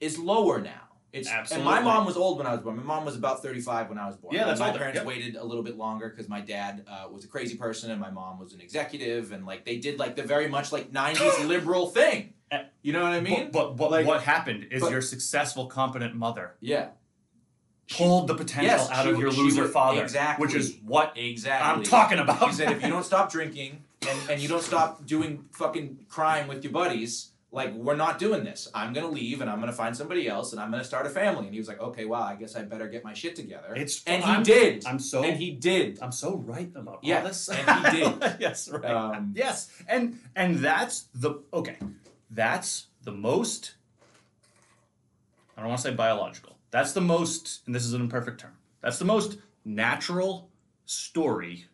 is 0.00 0.18
lower 0.18 0.60
now. 0.60 0.82
It's 1.12 1.28
Absolutely. 1.28 1.56
and 1.72 1.74
my 1.76 1.80
mom 1.90 2.04
was 2.04 2.16
old 2.16 2.36
when 2.38 2.46
I 2.46 2.52
was 2.52 2.60
born. 2.60 2.76
My 2.76 2.82
mom 2.82 3.04
was 3.04 3.16
about 3.16 3.40
thirty 3.42 3.60
five 3.60 3.88
when 3.88 3.98
I 3.98 4.06
was 4.06 4.16
born. 4.16 4.34
Yeah, 4.34 4.44
that's 4.44 4.60
my 4.60 4.66
older, 4.66 4.78
parents 4.80 4.96
yep. 4.98 5.06
waited 5.06 5.36
a 5.36 5.44
little 5.44 5.62
bit 5.62 5.76
longer 5.76 6.08
because 6.10 6.28
my 6.28 6.40
dad 6.40 6.84
uh, 6.86 7.08
was 7.10 7.24
a 7.24 7.28
crazy 7.28 7.56
person 7.56 7.90
and 7.90 8.00
my 8.00 8.10
mom 8.10 8.38
was 8.38 8.52
an 8.52 8.60
executive, 8.60 9.32
and 9.32 9.46
like 9.46 9.64
they 9.64 9.78
did 9.78 9.98
like 9.98 10.16
the 10.16 10.22
very 10.24 10.48
much 10.48 10.70
like 10.72 10.92
nineties 10.92 11.38
liberal 11.44 11.86
thing. 11.88 12.34
Eh, 12.50 12.62
You 12.82 12.92
know 12.92 13.02
what 13.02 13.12
I 13.12 13.20
mean? 13.20 13.50
but 13.50 13.68
but, 13.68 13.76
but 13.76 13.90
like- 13.90 14.06
what 14.06 14.22
happened 14.22 14.66
is 14.70 14.82
but- 14.82 14.90
your 14.90 15.00
successful, 15.02 15.66
competent 15.66 16.14
mother 16.14 16.56
yeah, 16.60 16.88
pulled 17.90 18.28
the 18.28 18.34
potential 18.34 18.64
Yes, 18.70 18.90
out 18.90 19.04
she 19.04 19.10
of 19.10 19.18
your 19.18 19.30
loser 19.30 19.62
would- 19.62 19.72
father, 19.72 20.02
exactly. 20.02 20.46
which 20.46 20.54
is 20.54 20.76
what 20.84 21.16
exactly. 21.16 21.68
I'm 21.70 21.82
talking 21.82 22.18
about. 22.18 22.48
She 22.50 22.54
said 22.56 22.72
if 22.72 22.82
you 22.82 22.88
don't 22.88 23.04
stop 23.04 23.30
drinking 23.32 23.82
and, 24.08 24.30
and 24.30 24.40
you 24.40 24.48
don't 24.48 24.62
stop 24.62 25.06
doing 25.06 25.44
fucking 25.52 26.06
crime 26.08 26.48
with 26.48 26.62
your 26.62 26.72
buddies, 26.72 27.30
like 27.50 27.72
we're 27.74 27.96
not 27.96 28.18
doing 28.18 28.44
this. 28.44 28.68
I'm 28.74 28.92
gonna 28.92 29.08
leave 29.08 29.40
and 29.40 29.48
I'm 29.48 29.58
gonna 29.58 29.72
find 29.72 29.96
somebody 29.96 30.28
else 30.28 30.52
and 30.52 30.60
I'm 30.60 30.70
gonna 30.70 30.84
start 30.84 31.06
a 31.06 31.08
family. 31.08 31.44
And 31.46 31.54
he 31.54 31.58
was 31.58 31.66
like, 31.66 31.80
okay, 31.80 32.04
wow, 32.04 32.20
I 32.22 32.34
guess 32.34 32.54
I 32.56 32.62
better 32.62 32.88
get 32.88 33.04
my 33.04 33.14
shit 33.14 33.34
together. 33.36 33.72
It's 33.74 34.04
and 34.06 34.22
he 34.22 34.30
I'm- 34.30 34.42
did. 34.42 34.84
I'm 34.86 34.98
so 34.98 35.24
and 35.24 35.38
he 35.38 35.52
did. 35.52 35.98
I'm 36.02 36.12
so 36.12 36.36
right 36.36 36.70
about 36.74 36.98
Yeah, 37.02 37.20
all 37.20 37.24
this. 37.28 37.48
and 37.48 37.86
he 37.86 38.00
did. 38.02 38.36
yes, 38.38 38.68
right. 38.68 38.84
Um, 38.84 39.32
yes, 39.34 39.70
and 39.88 40.18
and 40.36 40.56
that's 40.58 41.06
the 41.14 41.40
okay. 41.54 41.78
That's 42.30 42.88
the 43.02 43.12
most. 43.12 43.72
I 45.56 45.62
don't 45.62 45.70
want 45.70 45.80
to 45.80 45.88
say 45.88 45.94
biological. 45.94 46.57
That's 46.70 46.92
the 46.92 47.00
most, 47.00 47.60
and 47.66 47.74
this 47.74 47.84
is 47.84 47.92
an 47.94 48.00
imperfect 48.00 48.40
term. 48.40 48.52
That's 48.80 48.98
the 48.98 49.04
most 49.04 49.38
natural 49.64 50.50
story 50.84 51.66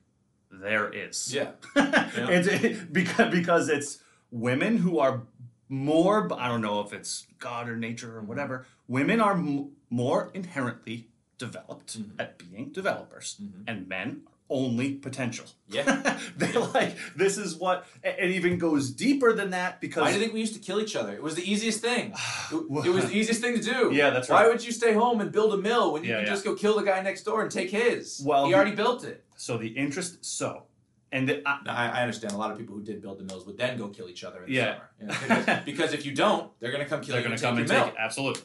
there 0.50 0.92
is. 0.92 1.32
Yeah. 1.34 1.50
it's 1.76 2.46
it, 2.48 2.92
because 2.92 3.30
because 3.32 3.68
it's 3.68 3.98
women 4.30 4.78
who 4.78 4.98
are 4.98 5.22
more. 5.68 6.28
I 6.38 6.48
don't 6.48 6.60
know 6.62 6.80
if 6.80 6.92
it's 6.92 7.26
God 7.38 7.68
or 7.68 7.76
nature 7.76 8.16
or 8.16 8.22
whatever. 8.22 8.66
Women 8.86 9.20
are 9.20 9.32
m- 9.32 9.72
more 9.90 10.30
inherently 10.34 11.08
developed 11.38 11.98
Mm-hmm. 11.98 12.20
at 12.20 12.38
being 12.38 12.70
developers, 12.70 13.40
and 13.66 13.88
men 13.88 14.22
are 14.26 14.32
only 14.50 14.92
potential. 14.94 15.46
Yeah. 15.68 16.18
They're 16.36 16.60
like 16.60 16.96
this 17.16 17.38
is 17.38 17.56
what 17.56 17.86
it 18.02 18.30
even 18.30 18.58
goes 18.58 18.90
deeper 18.90 19.32
than 19.32 19.50
that 19.50 19.80
because 19.80 20.02
Why 20.02 20.08
do 20.08 20.14
you 20.14 20.20
think 20.20 20.34
we 20.34 20.40
used 20.40 20.54
to 20.54 20.60
kill 20.60 20.80
each 20.80 20.94
other? 20.96 21.12
It 21.14 21.22
was 21.22 21.34
the 21.34 21.50
easiest 21.50 21.80
thing. 21.80 22.14
It, 22.52 22.56
it 22.86 22.90
was 22.90 23.06
the 23.06 23.16
easiest 23.16 23.40
thing 23.40 23.54
to 23.56 23.62
do. 23.62 23.90
Yeah, 23.92 24.10
that's 24.10 24.28
right. 24.28 24.44
Why 24.44 24.48
would 24.52 24.64
you 24.64 24.70
stay 24.72 24.92
home 24.92 25.20
and 25.22 25.32
build 25.32 25.54
a 25.54 25.56
mill 25.56 25.92
when 25.92 26.04
you 26.04 26.10
Yeah, 26.10 26.18
could 26.18 26.26
yeah. 26.26 26.32
just 26.34 26.44
go 26.44 26.54
kill 26.54 26.76
the 26.76 26.82
guy 26.84 27.00
next 27.00 27.22
door 27.24 27.42
and 27.42 27.50
take 27.50 27.70
his? 27.70 28.22
Well, 28.24 28.44
he 28.44 28.50
he- 28.50 28.54
already 28.54 28.76
built 28.76 29.02
it. 29.04 29.24
so 29.36 29.56
the 29.56 29.68
interest 29.68 30.24
so 30.24 30.64
and 31.10 31.28
the, 31.28 31.42
I, 31.48 31.60
I, 31.98 32.00
understand 32.02 32.32
a 32.34 32.36
lot 32.36 32.50
of 32.50 32.58
people 32.58 32.74
who 32.74 32.82
did 32.82 33.00
build 33.00 33.18
the 33.20 33.24
mills 33.24 33.46
would 33.46 33.56
then 33.56 33.78
go 33.78 33.86
kill 33.88 34.08
each 34.08 34.24
other 34.24 34.42
in 34.42 34.46
the 34.50 34.56
Yeah. 34.56 34.74
summer. 34.74 34.90
You 35.00 35.06
know, 35.06 35.14
because, 35.28 35.64
because 35.70 35.92
if 35.94 36.04
you 36.04 36.12
don't, 36.12 36.50
they're 36.58 36.72
going 36.72 36.82
to 36.82 36.88
come 36.90 37.00
kill 37.02 37.14
you, 37.14 37.20
they're 37.20 37.28
going 37.28 37.38
to 37.38 37.42
come 37.42 37.56
and 37.58 37.68
take 37.68 37.78
mill. 37.78 37.86
it 37.88 37.94
absolutely. 37.98 38.42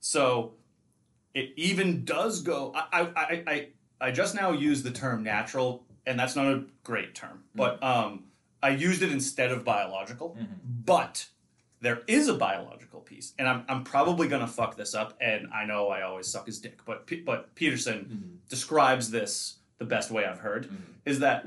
So 0.00 0.54
it 1.34 1.50
even 1.56 2.04
does 2.04 2.42
go. 2.42 2.72
I 2.74 2.86
I, 2.92 3.02
I 3.16 3.42
I 3.46 3.68
I 4.00 4.10
just 4.10 4.34
now 4.34 4.52
used 4.52 4.84
the 4.84 4.90
term 4.90 5.22
natural, 5.22 5.84
and 6.06 6.18
that's 6.18 6.36
not 6.36 6.46
a 6.46 6.64
great 6.84 7.14
term, 7.14 7.44
but 7.54 7.80
mm-hmm. 7.80 8.06
um, 8.06 8.24
I 8.62 8.70
used 8.70 9.02
it 9.02 9.10
instead 9.12 9.50
of 9.50 9.64
biological. 9.64 10.36
Mm-hmm. 10.38 10.54
But 10.84 11.26
there 11.80 12.02
is 12.06 12.28
a 12.28 12.34
biological 12.34 13.00
piece, 13.00 13.34
and 13.38 13.48
I'm 13.48 13.64
I'm 13.68 13.84
probably 13.84 14.28
going 14.28 14.40
to 14.40 14.46
fuck 14.46 14.76
this 14.76 14.94
up, 14.94 15.16
and 15.20 15.48
I 15.52 15.64
know 15.64 15.88
I 15.88 16.02
always 16.02 16.26
suck 16.26 16.46
his 16.46 16.58
dick, 16.60 16.80
but 16.84 17.06
P- 17.06 17.20
but 17.20 17.54
Peterson 17.54 17.98
mm-hmm. 17.98 18.36
describes 18.48 19.10
this 19.10 19.56
the 19.78 19.84
best 19.84 20.10
way 20.10 20.24
I've 20.24 20.40
heard 20.40 20.68
is 21.04 21.20
that 21.20 21.46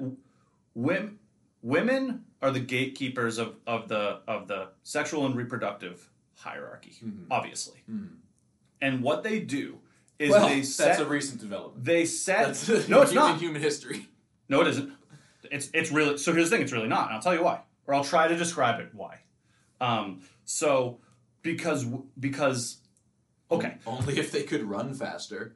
women 0.74 1.20
women 1.62 2.26
are 2.42 2.52
the 2.52 2.60
gatekeepers 2.60 3.38
of, 3.38 3.56
of 3.68 3.88
the 3.88 4.20
of 4.28 4.48
the 4.48 4.70
sexual 4.84 5.26
and 5.26 5.36
reproductive 5.36 6.10
hierarchy, 6.36 6.96
obviously. 7.30 7.80
And 8.82 9.04
what 9.04 9.24
they 9.24 9.40
do 9.40 9.80
is 10.22 10.30
Well, 10.30 10.48
they 10.48 10.62
that's 10.62 11.00
a 11.00 11.06
recent 11.06 11.42
development. 11.42 11.84
they 11.84 12.06
set 12.06 12.48
That's 12.48 12.88
no, 12.88 13.02
it's 13.02 13.12
in 13.12 13.16
not. 13.16 13.40
human 13.40 13.62
history. 13.62 14.08
No, 14.48 14.62
it 14.62 14.68
isn't. 14.68 14.94
It's 15.52 15.70
it's 15.74 15.92
really 15.92 16.18
so. 16.18 16.34
Here's 16.34 16.50
the 16.50 16.56
thing: 16.56 16.64
it's 16.64 16.72
really 16.72 16.88
not, 16.88 17.08
and 17.08 17.16
I'll 17.16 17.22
tell 17.22 17.34
you 17.34 17.44
why, 17.44 17.62
or 17.88 17.94
I'll 17.96 18.04
try 18.04 18.28
to 18.28 18.36
describe 18.38 18.80
it 18.80 18.90
why. 18.94 19.20
Um, 19.80 20.22
so 20.46 21.00
because 21.42 21.86
because 22.20 22.78
okay, 23.50 23.78
Only 23.88 24.20
if 24.20 24.32
they 24.32 24.44
could 24.44 24.64
run 24.64 24.94
faster. 24.94 25.56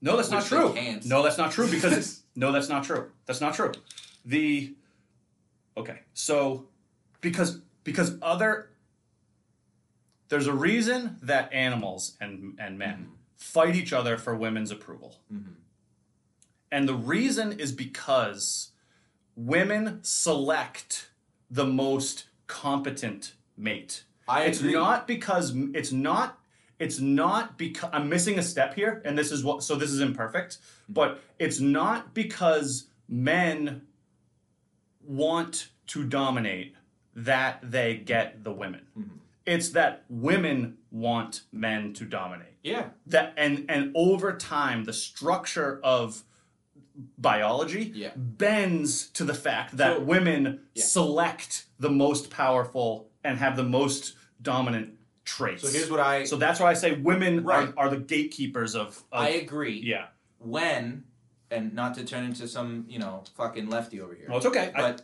No, 0.00 0.16
that's 0.16 0.30
not 0.30 0.44
true. 0.46 0.74
No, 1.04 1.22
that's 1.22 1.38
not 1.38 1.50
true 1.52 1.68
because 1.68 2.22
no, 2.36 2.52
that's 2.52 2.68
not 2.68 2.84
true. 2.84 3.10
That's 3.26 3.40
not 3.40 3.54
true. 3.54 3.72
The 4.24 4.74
okay, 5.76 5.98
so 6.14 6.68
because 7.20 7.60
because 7.84 8.16
other 8.22 8.70
there's 10.28 10.46
a 10.46 10.52
reason 10.52 11.16
that 11.22 11.52
animals 11.52 12.16
and 12.20 12.56
and 12.60 12.78
men 12.78 13.08
fight 13.38 13.76
each 13.76 13.92
other 13.92 14.18
for 14.18 14.34
women's 14.34 14.70
approval. 14.70 15.20
Mm-hmm. 15.32 15.52
And 16.70 16.88
the 16.88 16.94
reason 16.94 17.58
is 17.58 17.72
because 17.72 18.72
women 19.36 20.00
select 20.02 21.10
the 21.50 21.64
most 21.64 22.26
competent 22.46 23.34
mate. 23.56 24.04
I 24.26 24.42
It's 24.42 24.60
agree. 24.60 24.74
not 24.74 25.06
because 25.06 25.54
it's 25.72 25.92
not 25.92 26.38
it's 26.78 27.00
not 27.00 27.58
because 27.58 27.90
I'm 27.92 28.08
missing 28.08 28.38
a 28.38 28.42
step 28.42 28.74
here 28.74 29.02
and 29.04 29.18
this 29.18 29.32
is 29.32 29.42
what 29.42 29.62
so 29.62 29.76
this 29.76 29.90
is 29.90 30.00
imperfect, 30.00 30.58
mm-hmm. 30.58 30.92
but 30.92 31.20
it's 31.38 31.60
not 31.60 32.12
because 32.12 32.88
men 33.08 33.82
want 35.02 35.68
to 35.86 36.04
dominate 36.04 36.74
that 37.14 37.58
they 37.62 37.96
get 37.96 38.44
the 38.44 38.52
women. 38.52 38.86
Mm-hmm. 38.98 39.16
It's 39.46 39.70
that 39.70 40.04
women 40.10 40.76
want 40.90 41.42
men 41.50 41.94
to 41.94 42.04
dominate 42.04 42.47
Yeah. 42.68 42.90
that 43.06 43.34
and 43.36 43.66
and 43.68 43.92
over 43.94 44.36
time 44.36 44.84
the 44.84 44.92
structure 44.92 45.80
of 45.82 46.22
biology 47.16 47.92
Yeah. 47.94 48.10
bends 48.16 49.08
to 49.10 49.24
the 49.24 49.34
fact 49.34 49.76
that 49.76 49.96
So- 49.98 50.00
women 50.02 50.60
Yeah. 50.74 50.84
select 50.84 51.66
the 51.78 51.90
most 51.90 52.30
powerful 52.30 53.10
and 53.24 53.38
have 53.38 53.56
the 53.56 53.64
most 53.64 54.14
dominant 54.42 54.94
traits. 55.24 55.62
So 55.62 55.68
here's 55.68 55.90
what 55.90 56.00
I 56.00 56.24
So 56.24 56.36
that's 56.36 56.58
why 56.60 56.70
I 56.70 56.74
say 56.74 56.96
women 56.96 57.44
Right. 57.44 57.68
are, 57.76 57.86
are 57.86 57.90
the 57.90 57.98
gatekeepers 57.98 58.74
of, 58.74 58.88
of 59.12 59.20
I 59.24 59.28
agree. 59.30 59.80
yeah. 59.84 60.06
When 60.38 61.04
and 61.50 61.72
not 61.74 61.94
to 61.94 62.04
turn 62.04 62.24
into 62.24 62.46
some 62.48 62.84
you 62.88 62.98
know 62.98 63.24
fucking 63.34 63.68
lefty 63.68 64.00
over 64.00 64.14
here. 64.14 64.26
Well, 64.28 64.38
it's 64.38 64.46
okay. 64.46 64.72
I- 64.74 64.80
but 64.80 65.02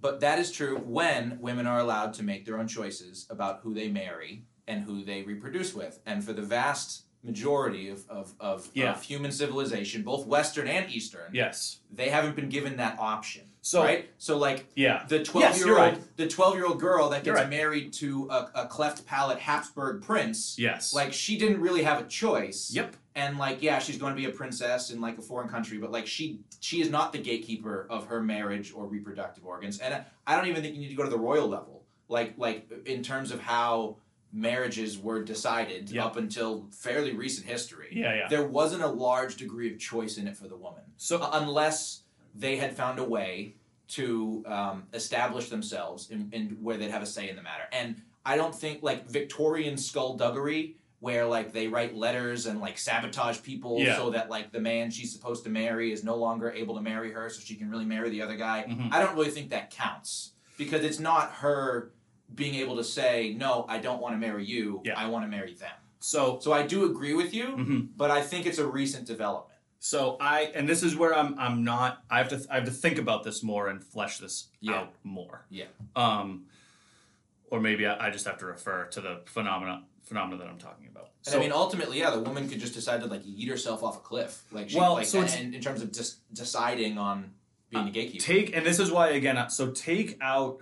but 0.00 0.20
that 0.20 0.38
is 0.38 0.50
true 0.52 0.76
when 0.78 1.38
women 1.40 1.66
are 1.66 1.78
allowed 1.78 2.12
to 2.14 2.22
make 2.22 2.44
their 2.44 2.58
own 2.58 2.68
choices 2.68 3.26
about 3.30 3.60
who 3.62 3.72
they 3.72 3.88
marry 3.88 4.44
and 4.66 4.82
who 4.82 5.04
they 5.04 5.22
reproduce 5.22 5.74
with 5.74 6.00
and 6.06 6.24
for 6.24 6.32
the 6.32 6.42
vast 6.42 7.02
majority 7.22 7.88
of, 7.88 8.04
of, 8.10 8.32
of, 8.38 8.68
Yeah. 8.74 8.92
of 8.92 9.02
human 9.02 9.32
civilization 9.32 10.02
both 10.02 10.26
western 10.26 10.68
and 10.68 10.90
eastern 10.90 11.30
yes. 11.32 11.78
they 11.90 12.10
haven't 12.10 12.36
been 12.36 12.50
given 12.50 12.76
that 12.76 12.98
option 12.98 13.42
So 13.62 13.82
right 13.82 14.10
so 14.18 14.36
like 14.36 14.66
yeah. 14.76 15.04
the 15.08 15.22
twelve 15.24 15.54
yes, 15.54 15.58
year 15.64 15.70
old 15.78 15.78
right. 15.94 16.16
the 16.16 16.28
12 16.28 16.54
year 16.56 16.66
old 16.66 16.80
girl 16.80 17.08
that 17.10 17.24
gets 17.24 17.36
right. 17.40 17.48
married 17.48 17.94
to 17.94 18.28
a, 18.30 18.50
a 18.54 18.66
cleft 18.66 19.06
palate 19.06 19.38
habsburg 19.38 20.02
prince 20.02 20.56
Yes. 20.58 20.92
like 20.92 21.12
she 21.14 21.38
didn't 21.38 21.60
really 21.62 21.82
have 21.82 21.98
a 22.00 22.04
choice 22.06 22.70
Yep. 22.74 22.94
and 23.14 23.38
like 23.38 23.62
yeah 23.62 23.78
she's 23.78 23.96
going 23.96 24.12
to 24.14 24.20
be 24.20 24.26
a 24.26 24.30
princess 24.32 24.90
in 24.90 25.00
like 25.00 25.16
a 25.16 25.22
foreign 25.22 25.48
country 25.48 25.78
but 25.78 25.90
like 25.90 26.06
she 26.06 26.40
she 26.60 26.82
is 26.82 26.90
not 26.90 27.12
the 27.12 27.18
gatekeeper 27.18 27.86
of 27.88 28.06
her 28.08 28.20
marriage 28.22 28.70
or 28.76 28.86
reproductive 28.86 29.46
organs 29.46 29.78
and 29.78 29.94
I- 29.94 30.04
i 30.26 30.36
don't 30.36 30.48
even 30.48 30.62
think 30.62 30.74
you 30.74 30.82
need 30.82 30.88
to 30.90 30.94
go 30.94 31.04
to 31.04 31.10
the 31.10 31.18
royal 31.18 31.48
level 31.48 31.84
like 32.08 32.34
like 32.36 32.70
in 32.84 33.02
terms 33.02 33.30
of 33.30 33.40
how 33.40 33.96
marriages 34.34 34.98
were 34.98 35.22
decided 35.22 35.88
Yeah. 35.90 36.04
up 36.06 36.16
until 36.16 36.66
fairly 36.72 37.12
recent 37.14 37.46
history 37.46 37.88
Yeah, 37.92 38.14
yeah. 38.14 38.28
there 38.28 38.44
wasn't 38.46 38.82
a 38.82 38.88
large 38.88 39.36
degree 39.36 39.72
of 39.72 39.78
choice 39.78 40.18
in 40.18 40.26
it 40.26 40.36
for 40.36 40.48
the 40.48 40.56
woman 40.56 40.82
So 40.96 41.18
uh, 41.18 41.30
unless 41.34 42.02
they 42.34 42.56
had 42.56 42.76
found 42.76 42.98
a 42.98 43.04
way 43.04 43.54
to 43.86 44.42
um, 44.46 44.84
establish 44.92 45.50
themselves 45.50 46.10
in, 46.10 46.28
in 46.32 46.58
where 46.60 46.76
they'd 46.76 46.90
have 46.90 47.02
a 47.02 47.06
say 47.06 47.28
in 47.30 47.36
the 47.36 47.42
matter. 47.42 47.64
And 47.72 48.02
I 48.26 48.36
don't 48.36 48.54
think 48.54 48.82
like 48.82 49.08
Victorian 49.08 49.76
skullduggery, 49.76 50.76
where 51.00 51.26
like 51.26 51.52
they 51.52 51.68
write 51.68 51.94
letters 51.94 52.46
and 52.46 52.60
like 52.60 52.78
sabotage 52.78 53.42
people 53.42 53.78
Yeah. 53.78 53.96
so 53.96 54.10
that 54.10 54.30
like 54.30 54.50
the 54.52 54.58
man 54.60 54.90
she's 54.90 55.12
supposed 55.12 55.44
to 55.44 55.50
marry 55.50 55.92
is 55.92 56.02
no 56.02 56.16
longer 56.16 56.50
able 56.50 56.74
to 56.76 56.80
marry 56.80 57.12
her, 57.12 57.28
so 57.28 57.40
she 57.40 57.54
can 57.54 57.70
really 57.70 57.84
marry 57.84 58.08
the 58.10 58.22
other 58.22 58.36
guy. 58.36 58.64
Mhm. 58.68 58.88
I 58.90 59.00
don't 59.00 59.14
really 59.14 59.30
think 59.30 59.50
that 59.50 59.70
counts 59.70 60.32
because 60.56 60.82
it's 60.82 60.98
not 60.98 61.30
her 61.34 61.92
being 62.34 62.54
able 62.56 62.76
to 62.76 62.84
say 62.84 63.34
no, 63.38 63.64
I 63.68 63.78
don't 63.78 64.00
want 64.00 64.14
to 64.14 64.18
marry 64.18 64.44
you. 64.44 64.80
Yeah. 64.84 64.94
I 64.98 65.06
want 65.08 65.24
to 65.24 65.28
marry 65.28 65.54
them. 65.54 65.70
so 66.00 66.38
So 66.40 66.52
I 66.52 66.62
do 66.66 66.84
agree 66.90 67.14
with 67.14 67.32
you, 67.34 67.46
mhm. 67.56 67.88
but 67.96 68.10
I 68.10 68.20
think 68.22 68.46
it's 68.46 68.58
a 68.58 68.66
recent 68.66 69.06
development. 69.06 69.50
So 69.78 70.16
I 70.20 70.50
and 70.54 70.68
this 70.68 70.82
is 70.82 70.96
where 70.96 71.14
I'm 71.14 71.38
I'm 71.38 71.62
not 71.64 72.02
I 72.10 72.18
have 72.18 72.28
to 72.30 72.38
I 72.50 72.54
have 72.56 72.64
to 72.64 72.70
think 72.70 72.98
about 72.98 73.22
this 73.24 73.42
more 73.42 73.68
and 73.68 73.82
flesh 73.84 74.18
this 74.18 74.48
Yeah. 74.60 74.74
out 74.76 74.94
more. 75.04 75.46
Yeah. 75.50 75.66
Um 75.94 76.46
or 77.50 77.60
maybe 77.60 77.86
I, 77.86 78.06
I 78.06 78.10
just 78.10 78.26
have 78.26 78.38
to 78.38 78.46
refer 78.46 78.86
to 78.86 79.00
the 79.00 79.20
phenomena 79.26 79.84
phenomena 80.02 80.36
that 80.38 80.48
I'm 80.48 80.58
talking 80.58 80.88
about. 80.88 81.08
And 81.26 81.32
So 81.32 81.38
I 81.38 81.40
mean, 81.40 81.52
ultimately, 81.52 81.98
yeah, 81.98 82.10
the 82.10 82.20
woman 82.20 82.48
could 82.48 82.60
just 82.60 82.74
decide 82.74 83.00
to 83.00 83.06
like 83.06 83.22
eat 83.24 83.48
herself 83.48 83.82
off 83.82 83.96
a 83.96 84.00
cliff, 84.00 84.42
like 84.52 84.68
she, 84.70 84.76
Well, 84.78 84.94
like, 84.94 85.06
so 85.06 85.20
and, 85.22 85.54
in 85.54 85.60
terms 85.62 85.80
of 85.82 85.92
just 85.92 86.18
deciding 86.34 86.98
on 86.98 87.32
being 87.70 87.88
a 87.88 87.90
gatekeeper. 87.90 88.22
take 88.24 88.54
and 88.56 88.64
this 88.66 88.78
is 88.78 88.90
why 88.90 89.08
again 89.10 89.36
uh, 89.36 89.48
so 89.48 89.70
take 89.70 90.18
out 90.20 90.58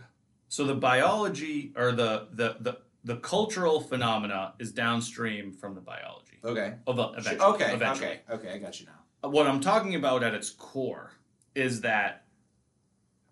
so 0.52 0.66
the 0.66 0.74
biology 0.74 1.72
or 1.76 1.92
the 1.92 2.28
the 2.32 2.56
the, 2.60 2.78
the 3.04 3.16
cultural 3.16 3.80
phenomena 3.80 4.52
is 4.58 4.70
downstream 4.70 5.50
from 5.50 5.74
the 5.74 5.80
biology. 5.80 6.38
okay. 6.44 6.74
Eventually, 6.86 7.38
Okay. 7.40 7.72
eventually. 7.72 8.08
Okay. 8.08 8.20
Okay. 8.34 8.50
I 8.56 8.58
got 8.58 8.78
you 8.78 8.84
now. 8.86 9.30
what 9.30 9.46
I'm 9.46 9.60
talking 9.60 9.94
about 9.94 10.22
at 10.22 10.34
its 10.34 10.50
core 10.50 11.12
is 11.54 11.80
that 11.80 12.26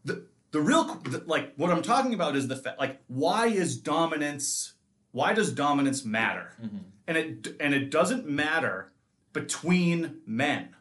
the 0.07 0.25
the 0.53 0.63
real 0.63 0.85
the, 1.13 1.23
like 1.27 1.53
what 1.57 1.71
I'm 1.71 1.83
talking 1.83 2.15
about 2.15 2.37
is 2.37 2.49
the 2.49 2.57
fact 2.57 2.79
like 2.79 3.03
why 3.09 3.49
is 3.49 3.77
dominance 3.77 4.73
why 5.13 5.35
does 5.35 5.53
dominance 5.53 6.07
matter 6.07 6.57
Mhm. 6.65 6.81
and 7.07 7.17
it 7.19 7.57
and 7.61 7.75
it 7.75 7.91
doesn't 7.91 8.27
matter 8.27 8.93
between 9.35 10.21
men 10.27 10.75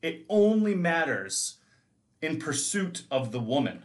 it 0.00 0.24
only 0.28 0.74
matters 0.76 1.58
in 2.20 2.38
pursuit 2.38 3.02
of 3.10 3.32
the 3.32 3.40
woman 3.40 3.82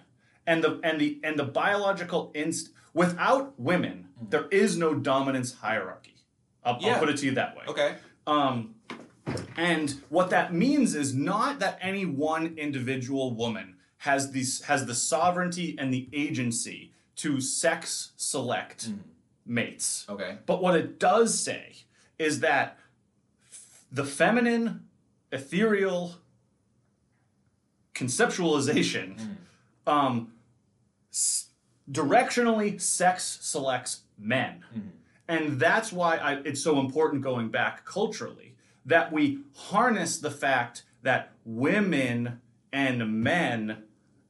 and 0.47 0.63
the 0.63 0.79
and 0.83 0.99
the 0.99 1.19
and 1.23 1.37
the 1.37 1.43
biological 1.43 2.31
inst 2.33 2.69
without 2.93 3.53
women, 3.59 4.07
there 4.29 4.47
is 4.47 4.77
no 4.77 4.95
dominance 4.95 5.53
hierarchy. 5.55 6.15
I'll, 6.63 6.79
I'll 6.83 6.99
put 6.99 7.09
it 7.09 7.17
to 7.17 7.25
you 7.25 7.31
that 7.33 7.55
way. 7.55 7.63
Okay. 7.67 7.95
Um, 8.25 8.75
and 9.55 10.01
what 10.09 10.29
that 10.31 10.53
means 10.53 10.95
is 10.95 11.13
not 11.13 11.59
that 11.59 11.77
any 11.81 12.05
one 12.05 12.55
individual 12.57 13.33
woman 13.33 13.75
has 13.99 14.31
these 14.31 14.61
has 14.63 14.85
the 14.85 14.95
sovereignty 14.95 15.75
and 15.77 15.93
the 15.93 16.09
agency 16.13 16.91
to 17.17 17.41
sex 17.41 18.11
select 18.15 18.89
mates. 19.45 20.05
Okay. 20.09 20.37
But 20.45 20.61
what 20.61 20.75
it 20.75 20.99
does 20.99 21.37
say 21.37 21.73
is 22.17 22.39
that 22.39 22.77
f- 23.51 23.85
the 23.91 24.05
feminine, 24.05 24.85
ethereal 25.31 26.15
conceptualization 27.95 29.37
um, 29.87 30.31
s- 31.18 31.49
directionally 31.91 32.80
sex 32.80 33.39
selects 33.41 34.01
men. 34.18 34.63
Mm-hmm. 34.76 34.89
And 35.28 35.59
that's 35.59 35.91
why 35.91 36.18
I, 36.18 36.34
it's 36.45 36.63
so 36.63 36.80
important 36.80 37.22
going 37.22 37.49
back 37.49 37.86
culturally 37.86 38.55
that 38.86 39.11
we 39.11 39.39
harness 39.55 40.20
the 40.20 40.32
fact 40.32 40.84
that 41.01 41.34
women 41.43 42.41
and 42.72 43.24
men 43.24 43.84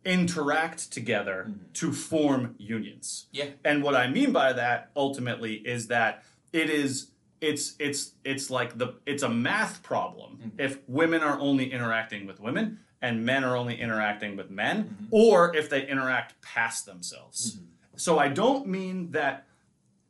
interact 0.03 0.91
together 0.91 1.47
mm-hmm. 1.49 1.71
to 1.73 1.91
form 1.91 2.55
unions. 2.57 3.27
Yeah. 3.31 3.49
And 3.63 3.83
what 3.83 3.95
I 3.95 4.07
mean 4.07 4.31
by 4.31 4.53
that 4.53 4.89
ultimately 4.95 5.55
is 5.55 5.87
that 5.87 6.23
it 6.53 6.69
is 6.69 7.11
it's 7.39 7.75
it's 7.77 8.13
it's 8.23 8.49
like 8.49 8.77
the 8.77 8.95
it's 9.05 9.21
a 9.21 9.29
math 9.29 9.83
problem 9.83 10.37
mm-hmm. 10.37 10.59
if 10.59 10.79
women 10.87 11.21
are 11.21 11.39
only 11.39 11.71
interacting 11.71 12.25
with 12.25 12.39
women 12.39 12.79
and 13.01 13.25
men 13.25 13.43
are 13.43 13.55
only 13.55 13.79
interacting 13.79 14.35
with 14.35 14.49
men 14.49 14.83
mm-hmm. 14.83 15.05
or 15.11 15.55
if 15.55 15.69
they 15.69 15.87
interact 15.87 16.41
past 16.41 16.85
themselves. 16.85 17.55
Mm-hmm. 17.55 17.65
So 17.95 18.19
I 18.19 18.29
don't 18.29 18.67
mean 18.67 19.11
that 19.11 19.47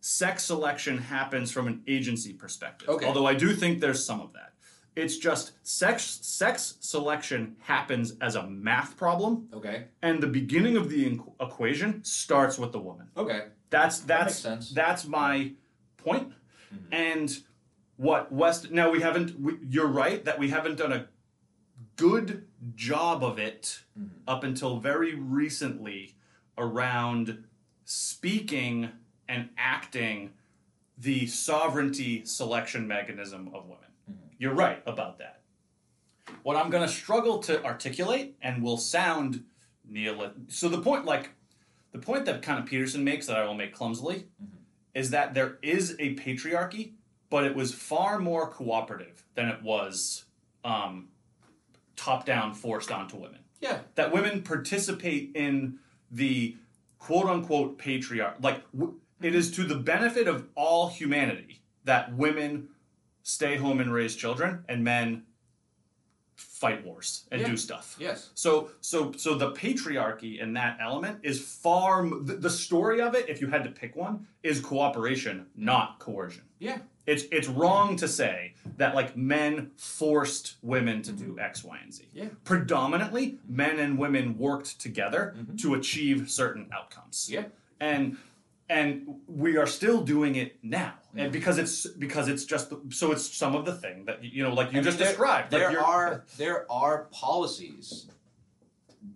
sex 0.02 0.44
selection 0.44 0.98
happens 0.98 1.52
from 1.52 1.68
an 1.68 1.82
agency 1.88 2.34
perspective. 2.34 2.90
Okay. 2.90 3.06
Although 3.06 3.26
I 3.26 3.34
do 3.34 3.54
think 3.54 3.80
there's 3.80 4.04
some 4.04 4.22
of 4.22 4.34
that. 4.34 4.54
It's 4.96 5.18
just 5.18 5.54
sex 5.62 6.20
sex 6.24 6.76
selection 6.80 7.56
happens 7.60 8.14
as 8.20 8.36
a 8.36 8.48
math 8.48 8.98
problem 8.98 9.48
Okay. 9.54 9.86
and 10.02 10.24
the 10.24 10.28
beginning 10.28 10.76
of 10.76 10.90
the 10.90 11.12
equ- 11.12 11.34
equation 11.40 12.04
starts 12.04 12.58
with 12.58 12.72
the 12.72 12.80
woman. 12.80 13.08
Okay. 13.16 13.44
That's 13.70 14.00
that's 14.00 14.36
sense. 14.36 14.72
that's 14.72 15.06
my 15.06 15.52
point. 15.98 16.34
Mm-hmm. 16.74 16.94
And 16.94 17.38
what 17.98 18.32
West 18.32 18.72
now 18.72 18.90
we 18.90 19.02
haven't 19.02 19.40
we, 19.40 19.58
you're 19.70 19.88
right 19.88 20.24
that 20.26 20.40
we 20.40 20.50
haven't 20.50 20.78
done 20.78 20.94
a 20.94 21.08
good 21.96 22.47
job 22.76 23.24
of 23.24 23.39
it 23.39 23.82
mm-hmm. 23.97 24.18
up 24.28 24.43
until 24.43 24.80
very 24.80 25.16
recently 25.16 26.16
around 26.58 27.43
speaking 27.86 28.89
and 29.30 29.49
acting 29.58 30.32
the 30.97 31.28
sovereignty 31.28 32.26
selection 32.26 32.88
mechanism 32.88 33.49
of 33.53 33.66
women. 33.66 33.86
Mm-hmm. 34.10 34.28
You're 34.39 34.53
right 34.53 34.82
about 34.86 35.20
that. 35.20 35.41
What 36.43 36.58
I'm 36.58 36.70
going 36.70 36.86
to 36.86 36.93
struggle 36.93 37.39
to 37.39 37.64
articulate 37.64 38.36
and 38.41 38.64
will 38.64 38.78
sound 38.78 39.43
neo 39.89 40.34
so 40.49 40.68
the 40.68 40.82
point 40.82 41.05
like 41.05 41.30
the 41.93 41.99
point 41.99 42.26
that 42.26 42.41
kind 42.41 42.60
of 42.60 42.66
Peterson 42.66 43.03
makes 43.03 43.28
that 43.28 43.38
I 43.38 43.45
will 43.45 43.53
make 43.53 43.74
clumsily 43.74 44.28
mm-hmm. 44.43 44.58
is 44.93 45.12
that 45.12 45.34
there 45.34 45.58
is 45.62 45.95
a 45.99 46.16
patriarchy, 46.16 46.91
but 47.30 47.45
it 47.45 47.55
was 47.55 47.74
far 47.74 48.20
more 48.20 48.49
cooperative 48.49 49.24
than 49.36 49.47
it 49.47 49.64
was 49.64 50.26
um, 50.66 51.08
top 51.98 52.26
down 52.26 52.54
forced 52.54 52.91
onto 52.91 53.18
women. 53.18 53.39
Yeah. 53.60 53.80
That 53.95 54.14
women 54.14 54.43
participate 54.43 55.32
in 55.36 55.80
the 56.10 56.56
quote 57.00 57.26
unquote 57.26 57.78
patriarch. 57.78 58.36
Like, 58.39 58.64
w- 58.72 58.98
it 59.22 59.36
is 59.36 59.52
to 59.52 59.64
the 59.66 59.76
benefit 59.76 60.28
of 60.28 60.48
all 60.56 60.88
humanity 60.89 61.62
that 61.84 62.14
women 62.16 62.70
stay 63.24 63.58
home 63.58 63.80
and 63.82 63.91
raise 63.91 64.16
children 64.16 64.64
and 64.70 64.84
men 64.84 65.24
fight 66.36 66.86
wars 66.86 67.26
and 67.32 67.41
Yeah. 67.41 67.48
do 67.48 67.58
stuff. 67.58 67.95
Yes. 68.00 68.30
So 68.36 68.70
so 68.80 69.12
so 69.14 69.34
the 69.36 69.52
patriarchy 69.54 70.39
in 70.39 70.54
that 70.54 70.78
element 70.80 71.20
is 71.24 71.41
far 71.41 72.08
the, 72.08 72.36
the 72.36 72.50
story 72.50 73.02
of 73.02 73.16
it 73.16 73.28
if 73.28 73.41
you 73.41 73.48
had 73.48 73.64
to 73.64 73.72
pick 73.72 73.95
one 73.95 74.28
is 74.43 74.60
cooperation 74.60 75.48
not 75.56 75.98
coercion. 76.00 76.43
Yeah. 76.60 76.80
It's 77.08 77.24
it's 77.32 77.47
wrong 77.47 77.95
to 77.97 78.08
say 78.08 78.53
that 78.76 78.93
like 78.93 79.16
men 79.16 79.72
forced 79.78 80.58
women 80.62 81.01
to 81.03 81.12
do 81.14 81.39
X, 81.39 81.64
Y, 81.64 81.80
and 81.82 81.93
Z. 81.93 82.03
Mm-hmm. 82.10 82.18
Yeah. 82.20 82.26
Predominantly, 82.43 83.39
men 83.47 83.80
and 83.80 83.97
women 83.97 84.38
worked 84.38 84.80
together 84.80 85.34
to 85.62 85.74
achieve 85.76 86.30
certain 86.30 86.70
outcomes. 86.74 87.26
Mm-hmm. 87.32 87.34
Yeah. 87.34 87.45
And 87.80 88.18
and 88.70 89.16
we 89.28 89.55
are 89.55 89.66
still 89.66 90.01
doing 90.01 90.36
it 90.36 90.58
now, 90.62 90.93
Mm-hmm. 91.12 91.20
and 91.20 91.32
because 91.32 91.58
it's 91.58 91.88
because 91.88 92.28
it's 92.28 92.43
just 92.43 92.70
the, 92.70 92.82
so 92.89 93.14
it's 93.14 93.26
some 93.36 93.55
of 93.55 93.64
the 93.64 93.74
thing 93.74 94.03
that 94.05 94.22
you 94.22 94.43
know, 94.43 94.53
like 94.53 94.68
you 94.68 94.80
I 94.80 94.82
mean, 94.82 94.84
just 94.84 94.99
there- 94.99 95.08
described. 95.08 95.49
There 95.51 95.72
you're- 95.72 95.84
are 95.84 96.26
there 96.38 96.70
are 96.70 97.08
policies 97.12 98.08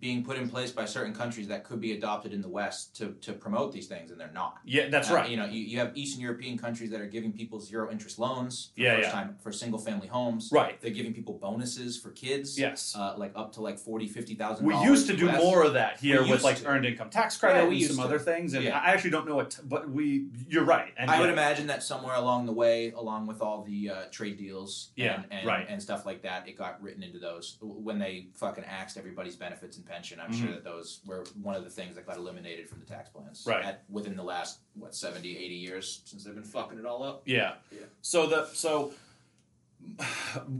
being 0.00 0.24
put 0.24 0.36
in 0.36 0.48
place 0.48 0.70
by 0.72 0.84
certain 0.84 1.14
countries 1.14 1.48
that 1.48 1.64
could 1.64 1.80
be 1.80 1.92
adopted 1.92 2.32
in 2.32 2.40
the 2.40 2.48
West 2.48 2.96
to, 2.96 3.12
to 3.20 3.32
promote 3.32 3.72
these 3.72 3.86
things, 3.86 4.10
and 4.10 4.20
they're 4.20 4.30
not. 4.32 4.58
yeah, 4.64 4.88
that's 4.88 5.10
Uh, 5.10 5.14
right. 5.14 5.30
You 5.30 5.36
know, 5.36 5.44
you, 5.46 5.60
you 5.60 5.78
have 5.78 5.92
Eastern 5.96 6.20
European 6.20 6.56
countries 6.58 6.90
that 6.90 7.00
are 7.00 7.06
giving 7.06 7.32
people 7.32 7.60
zero 7.60 7.90
interest 7.90 8.18
loans 8.18 8.70
for 8.74 8.80
Yeah, 8.82 8.96
first 8.96 9.06
yeah. 9.08 9.12
time 9.12 9.36
for 9.42 9.52
single 9.52 9.78
family 9.78 10.06
homes. 10.08 10.50
Right. 10.52 10.80
They're 10.80 10.90
giving 10.90 11.12
people 11.14 11.34
bonuses 11.34 11.98
for 11.98 12.10
kids. 12.10 12.58
Yes. 12.58 12.94
Uh, 12.96 13.14
like 13.16 13.32
up 13.36 13.52
to 13.54 13.60
like 13.60 13.78
forty, 13.78 14.08
fifty 14.08 14.34
thousand. 14.34 14.66
We 14.66 14.76
used 14.82 15.06
to 15.08 15.16
do 15.16 15.30
more 15.32 15.62
of 15.64 15.74
that 15.74 15.98
here 16.00 16.22
with 16.26 16.42
like 16.42 16.58
to. 16.58 16.66
earned 16.66 16.86
income 16.86 17.10
tax 17.10 17.36
credit 17.36 17.70
Yeah, 17.72 17.86
and 17.86 17.86
some 17.86 17.96
to. 17.96 18.02
other 18.02 18.18
things, 18.18 18.54
and 18.54 18.64
Yeah. 18.64 18.78
I 18.78 18.90
actually 18.92 19.10
don't 19.10 19.26
know 19.26 19.36
what, 19.36 19.50
t- 19.50 19.62
but 19.64 19.90
we. 19.90 20.26
You're 20.48 20.64
right, 20.64 20.92
and 20.96 21.10
I 21.10 21.20
would 21.20 21.30
imagine 21.30 21.66
that 21.68 21.82
somewhere 21.82 22.14
along 22.14 22.46
the 22.46 22.52
way, 22.52 22.92
along 22.92 23.26
with 23.26 23.40
all 23.42 23.62
the 23.62 23.90
uh, 23.90 23.94
trade 24.10 24.36
deals 24.38 24.90
Yeah, 24.96 25.14
and, 25.16 25.24
and, 25.30 25.46
right. 25.46 25.66
and 25.68 25.82
stuff 25.82 26.06
like 26.06 26.22
that, 26.22 26.48
it 26.48 26.56
got 26.56 26.82
written 26.82 27.02
into 27.02 27.18
those. 27.18 27.56
When 27.60 27.98
they 27.98 28.28
fucking 28.34 28.64
axed 28.64 28.96
everybody's 28.96 29.36
benefits 29.36 29.76
and 29.82 29.90
pension, 29.90 30.20
I'm 30.20 30.30
Mhm. 30.32 30.40
sure 30.42 30.52
that 30.52 30.64
those 30.64 31.00
were 31.04 31.24
one 31.42 31.54
of 31.54 31.64
the 31.64 31.70
things 31.70 31.94
that 31.96 32.06
got 32.06 32.16
eliminated 32.16 32.68
from 32.68 32.80
the 32.80 32.86
tax 32.86 33.08
plans. 33.10 33.44
Right. 33.46 33.64
At, 33.64 33.84
within 33.90 34.16
the 34.16 34.22
last, 34.22 34.60
what, 34.74 34.94
70, 34.94 35.36
80 35.36 35.54
years 35.54 36.02
since 36.04 36.24
they've 36.24 36.34
been 36.34 36.44
fucking 36.44 36.78
it 36.78 36.86
all 36.86 37.02
up. 37.02 37.22
Yeah. 37.26 37.54
Yeah. 37.70 37.80
So 38.00 38.26
the 38.26 38.46
so 38.54 38.92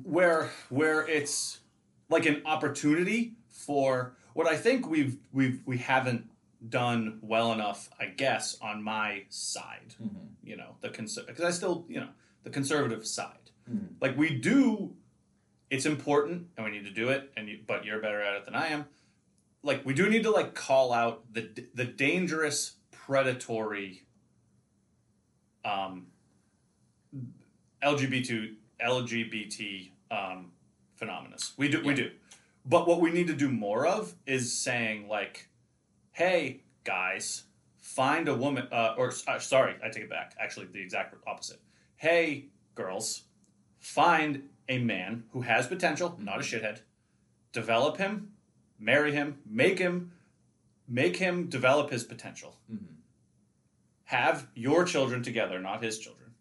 where 0.02 0.50
where 0.68 1.06
it's 1.06 1.60
like 2.08 2.26
an 2.26 2.42
opportunity 2.44 3.34
for 3.48 4.14
what 4.34 4.46
I 4.48 4.56
think 4.56 4.88
we've 4.88 5.16
we've 5.32 5.62
we 5.64 5.78
haven't 5.78 6.28
done 6.68 7.18
well 7.22 7.52
enough, 7.52 7.90
I 7.98 8.06
guess, 8.06 8.56
on 8.60 8.82
my 8.82 9.24
side. 9.28 9.94
Mhm. 10.02 10.28
You 10.42 10.56
know, 10.56 10.76
the 10.80 10.88
because 10.88 11.44
I 11.44 11.50
still 11.50 11.86
you 11.88 12.00
know 12.00 12.08
the 12.42 12.50
conservative 12.50 13.06
side. 13.06 13.50
Mhm. 13.70 13.94
Like 14.00 14.16
we 14.16 14.34
do, 14.36 14.96
it's 15.70 15.86
important 15.86 16.48
and 16.56 16.64
we 16.66 16.72
need 16.72 16.84
to 16.84 16.90
do 16.90 17.10
it. 17.10 17.32
And 17.36 17.48
you, 17.48 17.60
but 17.64 17.84
you're 17.84 18.00
better 18.00 18.20
at 18.20 18.34
it 18.34 18.44
than 18.44 18.54
I 18.56 18.66
am. 18.68 18.86
Like 19.62 19.84
we 19.84 19.94
do 19.94 20.08
need 20.08 20.24
to 20.24 20.30
like 20.30 20.54
call 20.54 20.92
out 20.92 21.32
the 21.32 21.48
the 21.74 21.84
dangerous 21.84 22.76
predatory 22.90 24.04
um, 25.64 26.06
LGBT 27.82 28.54
LGBT 28.84 29.90
um, 30.10 30.52
phenomena. 30.94 31.36
We 31.56 31.68
do 31.68 31.82
we 31.84 31.94
do, 31.94 32.10
but 32.64 32.86
what 32.86 33.00
we 33.00 33.10
need 33.10 33.28
to 33.28 33.34
do 33.34 33.50
more 33.50 33.86
of 33.86 34.14
is 34.26 34.52
saying 34.52 35.08
like, 35.08 35.48
"Hey 36.12 36.62
guys, 36.84 37.44
find 37.78 38.28
a 38.28 38.34
woman." 38.34 38.68
Uh, 38.72 38.94
or 38.96 39.12
uh, 39.28 39.38
sorry, 39.38 39.76
I 39.84 39.88
take 39.88 40.04
it 40.04 40.10
back. 40.10 40.34
Actually, 40.40 40.66
the 40.66 40.80
exact 40.80 41.14
opposite. 41.26 41.60
Hey 41.96 42.46
girls, 42.74 43.22
find 43.78 44.48
a 44.68 44.78
man 44.78 45.24
who 45.30 45.42
has 45.42 45.66
potential, 45.66 46.16
not 46.18 46.38
a 46.38 46.42
shithead. 46.42 46.80
Develop 47.52 47.98
him, 47.98 48.32
marry 48.82 49.12
him, 49.12 49.38
make 49.46 49.78
him, 49.78 50.12
make 50.88 51.16
him 51.16 51.48
develop 51.48 51.90
his 51.90 52.04
potential 52.04 52.56
Mhm. 52.70 52.86
have 54.04 54.48
your 54.54 54.84
children 54.84 55.22
together, 55.22 55.58
not 55.60 55.82
his 55.82 55.98
children, 55.98 56.34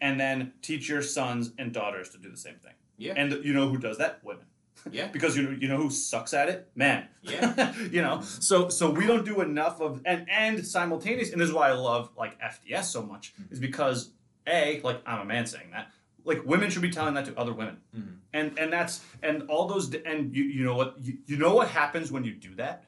and 0.00 0.20
then 0.20 0.52
teach 0.62 0.88
your 0.88 1.02
sons 1.02 1.52
and 1.58 1.72
daughters 1.72 2.10
to 2.10 2.18
do 2.18 2.30
the 2.30 2.36
same 2.36 2.56
thing. 2.56 2.74
Yeah. 2.98 3.14
And 3.16 3.44
you 3.44 3.52
know 3.52 3.68
who 3.68 3.78
does 3.78 3.98
that? 3.98 4.22
Women. 4.22 4.44
Yeah. 4.90 5.08
because 5.12 5.36
you 5.36 5.42
know 5.44 5.50
you 5.50 5.68
know 5.68 5.76
who 5.78 5.90
sucks 5.90 6.32
at 6.34 6.48
it? 6.48 6.70
Men. 6.74 7.08
Yeah. 7.22 7.74
you 7.90 8.02
know. 8.02 8.20
So 8.22 8.68
so 8.68 8.90
we 8.90 9.06
don't 9.06 9.24
do 9.24 9.40
enough 9.40 9.80
of 9.80 10.02
and 10.04 10.28
and 10.30 10.64
simultaneous 10.66 11.32
and 11.32 11.40
this 11.40 11.48
is 11.48 11.54
why 11.54 11.68
I 11.68 11.72
love 11.72 12.10
like 12.16 12.38
FDS 12.40 12.84
so 12.84 13.02
much 13.02 13.32
Mm-hmm. 13.34 13.52
is 13.52 13.58
because 13.60 14.12
a 14.46 14.80
like 14.82 15.00
I'm 15.06 15.20
a 15.20 15.24
man 15.24 15.46
saying 15.46 15.70
that 15.72 15.88
like 16.24 16.44
women 16.44 16.70
should 16.70 16.82
be 16.82 16.90
telling 16.90 17.14
that 17.14 17.24
to 17.26 17.38
other 17.38 17.52
women. 17.52 17.78
Mhm. 17.96 18.16
and 18.32 18.58
and 18.58 18.72
that's 18.72 19.04
and 19.22 19.42
all 19.48 19.66
those 19.66 19.92
and 19.94 20.34
you 20.34 20.44
you 20.44 20.64
know 20.64 20.74
what 20.74 20.96
you, 21.00 21.18
you 21.26 21.36
know 21.36 21.54
what 21.54 21.68
happens 21.68 22.10
when 22.12 22.24
you 22.24 22.32
do 22.32 22.54
that? 22.56 22.84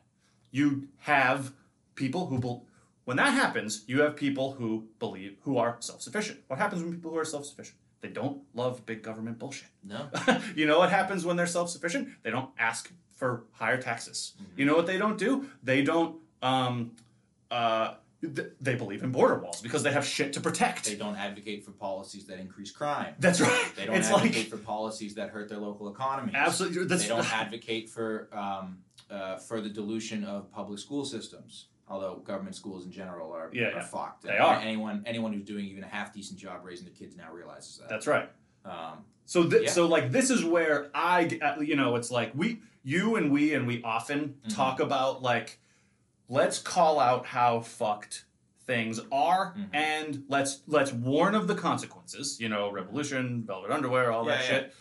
You 0.51 0.89
have 0.99 1.53
people 1.95 2.27
who 2.27 2.63
when 3.05 3.17
that 3.17 3.33
happens 3.35 3.85
you 3.87 4.01
have 4.03 4.17
people 4.17 4.53
who 4.53 4.89
believe 4.99 5.37
who 5.43 5.59
are 5.59 5.77
self-sufficient. 5.81 6.41
What 6.49 6.59
happens 6.59 6.83
when 6.83 6.93
people 6.93 7.11
who 7.11 7.19
are 7.19 7.25
self-sufficient? 7.25 7.77
They 8.01 8.09
don't 8.09 8.43
love 8.55 8.85
big 8.85 9.03
government 9.03 9.39
bullshit. 9.39 9.69
No. 9.85 10.09
you 10.57 10.67
know 10.67 10.79
what 10.79 10.91
happens 10.91 11.25
when 11.25 11.37
they're 11.37 11.47
self-sufficient? 11.47 12.09
They 12.23 12.31
don't 12.31 12.51
ask 12.59 12.93
for 13.17 13.45
higher 13.53 13.81
taxes. 13.81 14.35
You 14.57 14.65
know 14.65 14.75
what 14.75 14.87
they 14.87 14.99
don't 14.99 15.17
do? 15.17 15.47
They 15.63 15.83
don't 15.83 16.17
um, 16.43 16.97
uh, 17.51 17.95
th- 18.23 18.49
they 18.61 18.75
believe 18.75 19.03
in 19.03 19.11
border 19.13 19.39
walls 19.39 19.61
because 19.61 19.83
they 19.83 19.93
have 19.93 20.07
shit 20.07 20.33
to 20.35 20.41
protect. 20.41 20.85
They 20.87 20.95
don't 20.97 21.17
advocate 21.17 21.65
for 21.65 21.73
policies 21.73 22.27
that 22.27 22.39
increase 22.39 22.71
crime. 22.71 23.15
That's 23.19 23.41
right. 23.41 23.65
They 23.77 23.87
don't 23.87 23.97
it's 23.97 24.09
advocate 24.09 24.37
like 24.37 24.47
for 24.49 24.57
policies 24.59 25.15
that 25.17 25.31
hurt 25.31 25.49
their 25.49 25.59
local 25.59 25.89
economies. 25.91 26.35
absolutely. 26.37 26.85
That's, 26.85 27.03
they 27.03 27.09
don't 27.09 27.33
advocate 27.35 27.89
for 27.91 28.29
um, 28.33 28.79
uh, 29.11 29.37
for 29.37 29.61
the 29.61 29.69
dilution 29.69 30.25
of 30.25 30.51
public 30.53 30.79
school 30.79 31.05
systems. 31.05 31.67
Although 31.89 32.23
government 32.25 32.55
schools 32.57 32.87
in 32.87 32.93
general 32.93 33.33
are, 33.33 33.51
Yeah, 33.53 33.65
are 33.67 33.73
yeah. 33.73 33.83
fucked. 33.83 34.23
They 34.23 34.39
are. 34.39 34.55
Anyone 34.57 35.03
anyone 35.05 35.33
who's 35.33 35.45
doing 35.45 35.67
even 35.67 35.83
a 35.85 35.89
half 35.89 36.15
decent 36.15 36.39
job 36.39 36.61
raising 36.65 36.87
their 36.87 36.95
kids 36.95 37.17
now 37.17 37.31
realizes 37.33 37.79
that. 37.79 37.89
That's 37.89 38.07
right. 38.07 38.31
um, 38.65 39.05
So 39.27 39.49
th- 39.49 39.65
Yeah. 39.65 39.71
so 39.71 39.87
like 39.89 40.11
this 40.11 40.31
is 40.31 40.45
where 40.45 40.91
I 40.95 41.39
you 41.61 41.77
know 41.77 41.97
it's 41.97 42.11
like 42.11 42.33
we 42.35 42.61
you 42.85 43.17
and 43.17 43.31
we 43.31 43.53
and 43.55 43.67
we 43.67 43.83
often 43.83 44.37
Mhm. 44.47 44.55
talk 44.55 44.81
about 44.81 45.23
like 45.23 45.59
let's 46.39 46.59
call 46.59 46.99
out 46.99 47.27
how 47.27 47.61
fucked 47.61 48.25
things 48.67 49.01
are 49.11 49.55
Mhm. 49.55 49.69
and 49.75 50.25
let's 50.29 50.61
let's 50.67 50.93
warn 50.93 51.35
of 51.35 51.47
the 51.47 51.55
consequences 51.55 52.39
you 52.41 52.49
know 52.49 52.71
revolution 52.71 53.43
velvet 53.45 53.71
underwear 53.71 54.11
all 54.13 54.25
that 54.27 54.41
Yeah, 54.45 54.53
yeah. 54.53 54.61
shit 54.61 54.75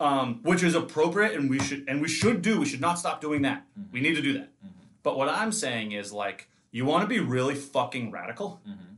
um, 0.00 0.40
which 0.42 0.62
is 0.62 0.74
appropriate 0.74 1.32
and 1.38 1.50
we 1.50 1.58
should 1.60 1.84
and 1.88 2.00
we 2.00 2.08
should 2.08 2.40
do 2.42 2.58
we 2.58 2.66
should 2.66 2.80
not 2.80 2.98
stop 2.98 3.20
doing 3.20 3.42
that 3.42 3.60
Mhm. 3.78 3.92
we 3.92 4.00
need 4.00 4.14
to 4.16 4.22
do 4.22 4.32
that 4.38 4.48
Mhm. 4.64 4.70
but 5.02 5.16
what 5.18 5.28
i'm 5.28 5.52
saying 5.52 5.92
is 5.92 6.12
like 6.12 6.48
you 6.70 6.84
want 6.84 7.02
to 7.02 7.08
be 7.16 7.20
really 7.20 7.54
fucking 7.54 8.10
radical 8.10 8.60
mhm. 8.66 8.96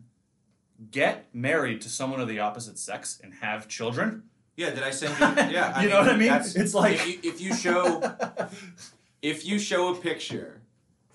get 0.91 1.27
married 1.35 1.81
to 1.83 1.89
someone 1.89 2.21
of 2.21 2.29
the 2.29 2.39
opposite 2.39 2.79
sex 2.79 3.21
and 3.23 3.35
have 3.35 3.69
children 3.69 4.23
Yeah, 4.57 4.71
did 4.71 4.83
I 4.83 4.91
send 4.91 5.13
you? 5.21 5.55
Yeah, 5.57 5.73
I 5.75 5.83
You 5.85 5.89
know 5.91 6.01
what 6.01 6.11
I 6.11 6.17
mean? 6.17 6.33
It's 6.33 6.75
like- 6.75 6.95
if 6.97 7.07
you, 7.09 7.31
if 7.31 7.41
you 7.41 7.55
show 7.55 7.83
if 9.23 9.45
you 9.47 9.59
show 9.59 9.95
a 9.95 9.97
picture 9.97 10.60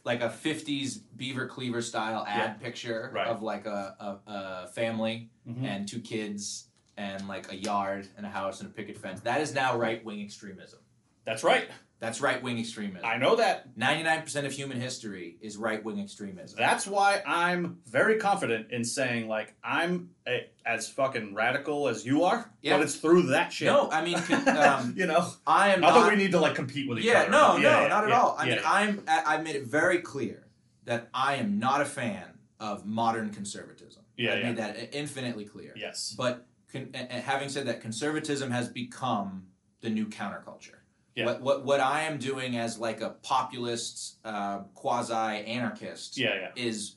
like 0.05 0.21
a 0.21 0.29
50s 0.29 0.99
beaver 1.17 1.47
cleaver 1.47 1.81
style 1.81 2.23
ad 2.27 2.37
Yeah. 2.37 2.53
picture 2.53 3.11
Right. 3.13 3.27
of 3.27 3.41
like 3.41 3.65
a, 3.65 3.95
a, 3.99 4.31
a 4.31 4.67
family 4.67 5.29
Mhm. 5.47 5.63
and 5.63 5.87
two 5.87 5.99
kids 5.99 6.69
and 6.95 7.27
like 7.27 7.51
a 7.51 7.55
yard 7.55 8.07
and 8.15 8.25
a 8.25 8.29
house 8.29 8.61
and 8.61 8.69
a 8.69 8.73
picket 8.73 8.97
fence 8.97 9.19
that 9.21 9.41
is 9.41 9.53
now 9.53 9.75
right-wing 9.77 10.21
extremism 10.21 10.79
That's 11.25 11.43
right. 11.43 11.69
That's 12.05 12.21
right-wing 12.21 12.59
extremism 12.59 13.03
I 13.03 13.17
know 13.17 13.35
that. 13.37 13.75
99% 13.77 14.45
of 14.45 14.51
human 14.51 14.79
history 14.79 15.37
is 15.41 15.57
right-wing 15.57 15.99
extremism 15.99 16.57
That's 16.57 16.85
why 16.85 17.21
I'm 17.25 17.79
very 17.87 18.17
confident 18.17 18.71
in 18.71 18.83
saying 18.83 19.27
like 19.27 19.55
I'm 19.63 20.11
a, 20.27 20.47
as 20.65 20.87
fucking 20.89 21.33
radical 21.33 21.87
as 21.87 22.05
you 22.05 22.23
are, 22.23 22.51
Yeah. 22.61 22.77
but 22.77 22.83
it's 22.83 22.95
through 22.95 23.23
that 23.27 23.51
shit. 23.51 23.67
no 23.67 23.89
i 23.91 24.03
mean 24.03 24.15
um, 24.47 24.93
you 24.95 25.05
know, 25.07 25.27
i 25.47 25.69
am 25.73 25.81
not, 25.81 25.93
not, 25.95 26.03
that 26.03 26.11
we 26.11 26.17
need 26.23 26.31
to 26.31 26.39
like 26.39 26.55
compete 26.55 26.87
with 26.87 26.99
each 26.99 27.05
yeah, 27.05 27.21
other. 27.23 27.31
no, 27.31 27.57
Yeah, 27.57 27.61
no, 27.71 27.81
yeah, 27.81 27.87
not 27.87 28.03
at 28.05 28.11
all. 28.11 28.35
I 28.37 28.45
mean. 28.47 28.59
I'm 28.65 29.03
I- 29.07 29.23
I've 29.35 29.43
made 29.43 29.55
it 29.55 29.65
very 29.65 29.99
clear 29.99 30.47
that 30.85 31.09
I 31.13 31.35
am 31.35 31.57
not 31.59 31.81
a 31.81 31.85
fan 31.85 32.27
of 32.59 32.85
modern 32.85 33.31
conservatism. 33.31 34.03
Yeah, 34.17 34.33
I've 34.33 34.39
yeah. 34.39 34.45
made 34.45 34.57
that 34.57 34.95
infinitely 34.95 35.45
clear. 35.45 35.73
yes, 35.75 36.13
But 36.17 36.45
con- 36.71 36.93
having 36.93 37.49
said 37.49 37.65
that, 37.67 37.81
conservatism 37.81 38.51
has 38.51 38.69
become 38.69 39.47
the 39.81 39.89
new 39.89 40.05
counterculture. 40.05 40.79
Yeah. 41.15 41.25
What, 41.27 41.41
what 41.41 41.65
what 41.65 41.79
I 41.79 42.01
am 42.03 42.17
doing 42.17 42.57
as 42.57 42.77
like 42.77 42.99
a 43.01 43.11
populist, 43.11 44.17
uh, 44.25 44.59
quasi 44.73 45.13
anarchist, 45.13 46.17
yeah, 46.17 46.35
yeah, 46.35 46.49
is 46.55 46.95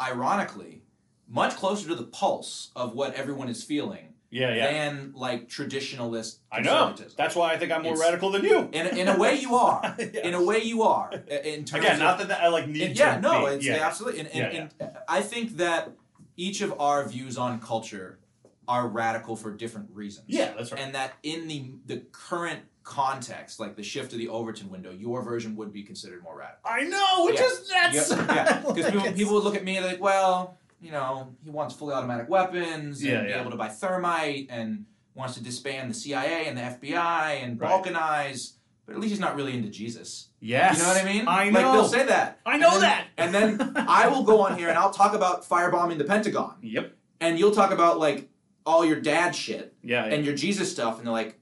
ironically 0.00 0.82
much 1.28 1.54
closer 1.56 1.88
to 1.88 1.94
the 1.94 2.04
pulse 2.04 2.70
of 2.74 2.94
what 2.94 3.14
everyone 3.14 3.48
is 3.48 3.62
feeling 3.62 4.14
yeah, 4.30 4.52
yeah. 4.54 4.72
than 4.72 5.12
like 5.14 5.48
traditionalist 5.48 6.38
I 6.50 6.60
know. 6.60 6.94
That's 7.16 7.36
why 7.36 7.52
I 7.52 7.56
think 7.58 7.70
I'm 7.70 7.82
more 7.82 7.92
It's- 7.92 8.04
radical 8.04 8.30
than 8.32 8.42
you. 8.42 8.68
In, 8.72 8.86
in 8.98 9.08
a 9.08 9.16
way, 9.16 9.38
you 9.38 9.54
are. 9.54 9.94
Yeah. 9.98 10.26
In 10.26 10.34
a 10.34 10.42
way, 10.44 10.62
you 10.62 10.82
are. 10.82 11.12
In 11.12 11.64
terms 11.64 11.84
Again, 11.84 11.92
of, 11.94 11.98
not 12.00 12.18
that, 12.18 12.28
that 12.28 12.40
I 12.42 12.48
like 12.48 12.66
need 12.66 12.96
to. 12.96 13.02
yeah, 13.02 13.20
no, 13.20 13.46
be. 13.46 13.52
it's 13.54 13.64
yeah, 13.66 13.76
yeah. 13.76 13.86
absolutely. 13.86 14.20
And, 14.20 14.28
and, 14.30 14.54
Yeah, 14.54 14.68
and 14.80 14.96
I 15.06 15.20
think 15.20 15.56
that 15.58 15.92
each 16.36 16.62
of 16.62 16.80
our 16.80 17.06
views 17.08 17.38
on 17.38 17.60
culture 17.60 18.18
are 18.66 18.88
radical 18.88 19.36
for 19.36 19.52
different 19.52 19.90
reasons. 19.92 20.26
Yeah, 20.28 20.52
that's 20.56 20.72
right. 20.72 20.80
And 20.80 20.94
that 20.94 21.12
in 21.22 21.46
the 21.48 21.72
the 21.86 21.98
current 22.12 22.60
context, 22.82 23.60
like 23.60 23.76
the 23.76 23.82
shift 23.82 24.12
of 24.12 24.18
the 24.18 24.28
Overton 24.28 24.70
window, 24.70 24.90
your 24.90 25.22
version 25.22 25.56
would 25.56 25.72
be 25.72 25.82
considered 25.82 26.22
more 26.22 26.36
radical. 26.36 26.60
I 26.64 26.82
know, 26.84 27.24
which 27.26 27.38
Yeah. 27.38 27.46
is 27.46 27.68
that's 27.68 28.10
yeah, 28.10 28.58
because 28.66 28.84
like, 28.84 28.92
people, 28.94 29.12
people 29.12 29.34
would 29.34 29.44
look 29.44 29.54
at 29.56 29.64
me 29.64 29.76
and 29.76 29.84
they're 29.84 29.92
like, 29.92 30.00
well, 30.02 30.56
you 30.80 30.90
know, 30.90 31.34
he 31.44 31.50
wants 31.50 31.74
fully 31.74 31.94
automatic 31.94 32.28
weapons 32.28 33.02
and 33.02 33.10
Yeah, 33.10 33.22
be 33.22 33.32
able 33.32 33.50
to 33.50 33.56
buy 33.56 33.68
thermite 33.68 34.46
and 34.50 34.86
wants 35.14 35.34
to 35.34 35.42
disband 35.42 35.90
the 35.90 35.94
CIA 35.94 36.46
and 36.46 36.56
the 36.56 36.62
FBI 36.62 37.42
and 37.42 37.60
Right. 37.60 37.70
balkanize. 37.70 38.52
But 38.86 38.94
at 38.94 39.00
least 39.00 39.10
he's 39.12 39.20
not 39.20 39.36
really 39.36 39.52
into 39.54 39.68
Jesus. 39.68 40.28
Yes, 40.40 40.78
You 40.78 40.82
know 40.82 40.88
what 40.88 41.02
I 41.02 41.04
mean? 41.04 41.28
I 41.28 41.50
know. 41.50 41.60
Like 41.60 41.72
they'll 41.72 41.84
say 41.88 42.06
that. 42.06 42.40
I 42.46 42.56
know 42.56 42.70
And 42.72 42.74
then- 42.74 42.80
that. 42.80 43.06
And 43.18 43.34
then 43.34 43.72
I 43.88 44.08
will 44.08 44.24
go 44.24 44.40
on 44.40 44.56
here 44.58 44.68
and 44.68 44.78
I'll 44.78 44.90
talk 44.92 45.14
about 45.14 45.46
firebombing 45.46 45.98
the 45.98 46.04
Pentagon. 46.04 46.54
Yep. 46.62 46.94
And 47.20 47.38
you'll 47.38 47.50
talk 47.52 47.70
about 47.72 47.98
like 47.98 48.28
all 48.66 48.84
your 48.84 49.00
dad 49.00 49.34
shit 49.34 49.74
Yeah. 49.82 50.06
yeah. 50.06 50.14
and 50.14 50.24
your 50.24 50.34
Jesus 50.34 50.70
stuff, 50.70 50.98
and 50.98 51.06
they're 51.06 51.12
like, 51.12 51.38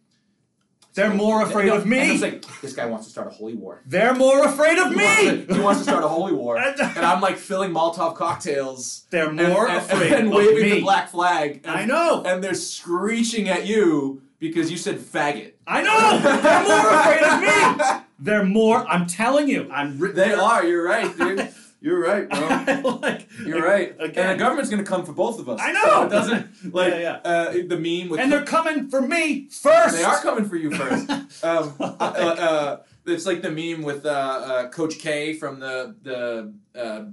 They're 0.98 1.14
more 1.14 1.42
afraid 1.42 1.66
No, 1.66 1.76
of 1.76 1.86
me. 1.86 2.18
like 2.18 2.44
this 2.60 2.72
guy 2.72 2.86
wants 2.86 3.06
to 3.06 3.10
start 3.12 3.28
a 3.28 3.30
holy 3.30 3.54
war. 3.54 3.80
They're 3.86 4.14
more 4.14 4.44
afraid 4.44 4.78
of 4.78 4.90
He 4.92 4.96
wants, 4.96 5.22
me. 5.22 5.46
to, 5.46 5.54
he 5.54 5.60
wants 5.60 5.80
to 5.80 5.84
start 5.84 6.02
a 6.02 6.08
holy 6.08 6.32
war, 6.32 6.58
and 6.58 6.80
I'm 6.80 7.20
like 7.20 7.36
filling 7.36 7.70
Molotov 7.70 8.16
cocktails 8.16 9.04
They're 9.10 9.28
and, 9.28 9.36
more 9.36 9.68
and, 9.68 9.76
afraid 9.78 10.12
and 10.12 10.26
of 10.28 10.34
waving 10.34 10.62
me. 10.62 10.70
the 10.70 10.80
black 10.80 11.08
flag. 11.10 11.60
And, 11.64 11.76
I 11.78 11.84
know. 11.84 12.22
and 12.26 12.42
they're 12.42 12.54
screeching 12.54 13.48
at 13.48 13.64
you 13.66 14.22
because 14.40 14.70
you 14.72 14.76
said 14.76 14.98
faggot. 14.98 15.52
I 15.66 15.82
know. 15.82 16.18
They're 16.42 16.64
more 16.64 16.90
afraid 17.00 17.22
of 17.22 17.40
me. 17.98 18.04
They're 18.20 18.44
more. 18.44 18.84
I'm 18.88 19.06
telling 19.06 19.46
you. 19.48 19.70
I'm. 19.72 19.96
They 20.14 20.32
are. 20.32 20.64
You're 20.64 20.84
right, 20.84 21.16
dude. 21.16 21.48
You're 21.80 22.00
right, 22.00 22.28
bro. 22.28 22.98
like, 23.02 23.28
You're 23.44 23.62
right. 23.62 23.94
Again. 24.00 24.30
And 24.30 24.40
the 24.40 24.42
government's 24.42 24.70
gonna 24.70 24.82
come 24.82 25.04
for 25.04 25.12
both 25.12 25.38
of 25.38 25.48
us. 25.48 25.60
I 25.62 25.72
know. 25.72 25.82
So 25.84 26.06
it 26.06 26.08
doesn't 26.10 26.48
like 26.74 26.94
Yeah, 26.94 27.20
Uh, 27.24 27.52
the 27.52 27.78
meme 27.78 28.10
with 28.10 28.20
and 28.20 28.32
they're 28.32 28.44
coming 28.44 28.88
for 28.88 29.00
me 29.00 29.48
first. 29.48 29.96
They 29.96 30.02
are 30.02 30.20
coming 30.20 30.48
for 30.48 30.56
you 30.56 30.74
first. 30.74 31.10
um, 31.44 31.74
uh, 31.78 31.84
uh, 31.84 32.76
it's 33.06 33.26
like 33.26 33.42
the 33.42 33.50
meme 33.50 33.82
with 33.82 34.04
uh, 34.04 34.08
uh, 34.08 34.68
Coach 34.70 34.98
K 34.98 35.34
from 35.34 35.60
the 35.60 35.94
the 36.02 36.52
uh, 36.78 37.04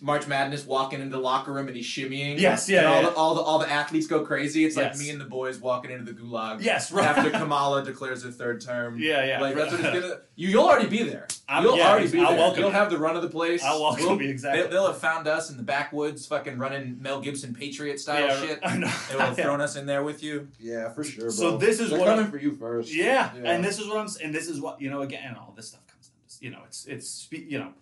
March 0.00 0.26
Madness 0.26 0.64
walking 0.66 1.00
into 1.00 1.16
the 1.16 1.22
locker 1.22 1.52
room 1.52 1.66
and 1.68 1.76
he's 1.76 1.86
shimmying. 1.86 2.38
Yes, 2.38 2.68
yeah, 2.68 2.78
And 2.80 2.86
all, 2.88 2.94
yeah. 3.02 3.08
The, 3.10 3.14
all 3.16 3.34
the 3.34 3.40
all 3.40 3.58
the 3.58 3.70
athletes 3.70 4.06
go 4.06 4.24
crazy. 4.24 4.64
It's 4.64 4.76
like 4.76 4.96
me 4.96 5.10
and 5.10 5.20
the 5.20 5.24
boys 5.24 5.58
walking 5.58 5.90
into 5.90 6.04
the 6.12 6.18
gulag 6.20 6.62
Yes, 6.62 6.92
right. 6.92 7.04
after 7.04 7.30
Kamala 7.38 7.84
declares 7.84 8.22
her 8.22 8.30
third 8.30 8.60
term. 8.60 8.98
Yeah, 8.98 9.24
yeah. 9.24 9.40
Like 9.40 9.54
that's 9.56 9.72
what 9.72 9.80
it's 9.80 10.00
gonna. 10.00 10.18
You, 10.38 10.50
you'll 10.50 10.66
already 10.68 10.88
be 10.88 11.02
there. 11.02 11.26
I'm- 11.48 11.64
you'll 11.64 11.76
yeah, 11.76 11.90
already 11.90 12.08
be 12.08 12.20
I'll 12.20 12.28
there. 12.28 12.38
welcome 12.38 12.60
You'll 12.62 12.70
have 12.70 12.90
the 12.90 12.98
run 12.98 13.16
of 13.16 13.22
the 13.22 13.28
place. 13.28 13.60
I'll 13.64 13.80
welcome 13.82 14.04
We'll- 14.06 14.22
you, 14.22 14.28
exactly. 14.30 14.62
They, 14.62 14.68
will 14.68 14.86
have 14.86 14.98
found 14.98 15.26
us 15.26 15.50
in 15.50 15.56
the 15.56 15.64
backwoods, 15.64 16.26
fucking 16.26 16.58
running 16.58 17.02
Mel 17.02 17.20
Gibson 17.20 17.52
Patriot 17.52 17.98
style 17.98 18.20
Yeah, 18.28 18.40
shit. 18.40 18.60
I 18.62 18.76
know. 18.76 18.92
They 19.08 19.16
will 19.16 19.22
have 19.22 19.36
thrown 19.36 19.60
us 19.60 19.74
in 19.74 19.84
there 19.86 20.04
with 20.04 20.22
you. 20.22 20.46
Yeah, 20.60 20.90
for 20.90 21.02
sure. 21.02 21.30
So 21.32 21.56
this 21.56 21.80
is 21.80 21.90
They're 21.90 21.98
what 21.98 22.06
coming 22.06 22.22
I'm- 22.26 22.30
for 22.30 22.38
you 22.38 22.52
first. 22.52 22.94
Yeah, 22.94 23.32
Yeah. 23.34 23.50
and 23.50 23.64
this 23.64 23.80
is 23.80 23.88
what 23.88 23.96
I'm. 23.96 24.06
And 24.22 24.32
this 24.32 24.46
is 24.48 24.60
what 24.60 24.80
you 24.80 24.90
know. 24.90 25.00
Again, 25.02 25.34
all 25.34 25.52
this 25.56 25.70
stuff 25.70 25.84
comes 25.88 26.06
down 26.06 26.18
to 26.38 26.44
you 26.44 26.50
know. 26.52 26.60
It's 26.68 26.86
it's 26.86 27.08
spe- 27.10 27.48
you 27.48 27.58
know. 27.58 27.72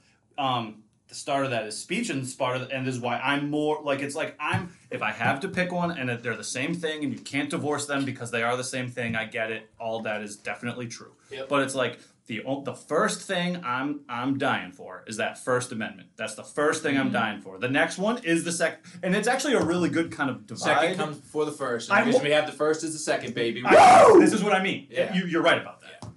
Um, 0.43 0.83
the 1.09 1.15
start 1.15 1.45
of 1.45 1.51
that 1.53 1.67
is 1.67 1.77
speech, 1.79 2.11
and 2.11 2.23
the 2.23 2.27
start 2.27 2.57
of 2.57 2.69
the, 2.69 2.75
and 2.75 2.87
this 2.87 2.95
is 2.97 3.01
why 3.01 3.19
I'm 3.19 3.51
more 3.51 3.81
like 3.83 4.01
it's 4.01 4.15
like 4.17 4.37
I'm 4.41 4.73
if 4.91 5.03
I 5.03 5.13
have 5.13 5.41
to 5.41 5.49
pick 5.49 5.73
one, 5.73 5.91
and 5.93 6.11
if 6.11 6.23
they're 6.23 6.37
the 6.37 6.45
same 6.45 6.75
thing, 6.75 7.05
and 7.05 7.13
you 7.13 7.19
can't 7.21 7.49
divorce 7.51 7.87
them 7.87 8.05
because 8.05 8.31
they 8.31 8.43
are 8.43 8.57
the 8.57 8.65
same 8.65 8.89
thing. 8.89 9.15
I 9.17 9.25
get 9.27 9.51
it. 9.51 9.71
All 9.79 10.01
that 10.03 10.23
is 10.23 10.37
definitely 10.37 10.89
true. 10.89 11.13
Yep. 11.31 11.49
But 11.49 11.63
it's 11.63 11.75
like 11.75 11.99
the 12.27 12.43
the 12.65 12.75
first 12.75 13.23
thing 13.23 13.63
I'm 13.65 14.01
I'm 14.09 14.37
dying 14.37 14.73
for 14.73 15.05
is 15.07 15.19
that 15.19 15.39
First 15.39 15.71
Amendment. 15.71 16.09
That's 16.17 16.35
the 16.35 16.43
first 16.43 16.83
thing 16.83 16.99
I'm 16.99 17.11
Mhm. 17.11 17.13
dying 17.13 17.41
for. 17.41 17.57
The 17.59 17.69
next 17.69 17.99
one 17.99 18.19
is 18.25 18.43
the 18.43 18.51
second, 18.51 18.81
and 19.05 19.15
it's 19.15 19.29
actually 19.29 19.55
a 19.55 19.63
really 19.63 19.89
good 19.89 20.11
kind 20.11 20.29
of 20.29 20.45
divide. 20.45 20.65
Second 20.81 20.97
comes 20.97 21.19
before 21.19 21.45
the 21.45 21.53
first. 21.53 21.89
I 21.91 21.99
And 21.99 22.07
because 22.07 22.21
will- 22.21 22.29
we 22.29 22.35
have 22.35 22.47
the 22.47 22.53
first 22.53 22.83
is 22.83 22.93
the 22.95 22.99
second, 22.99 23.33
baby. 23.37 23.63
I- 23.65 24.17
this 24.19 24.33
is 24.33 24.43
what 24.43 24.53
I 24.55 24.61
mean. 24.63 24.89
Yeah. 24.91 25.15
You, 25.15 25.27
you're 25.27 25.43
right 25.43 25.61
about 25.61 25.76
that. 25.76 25.76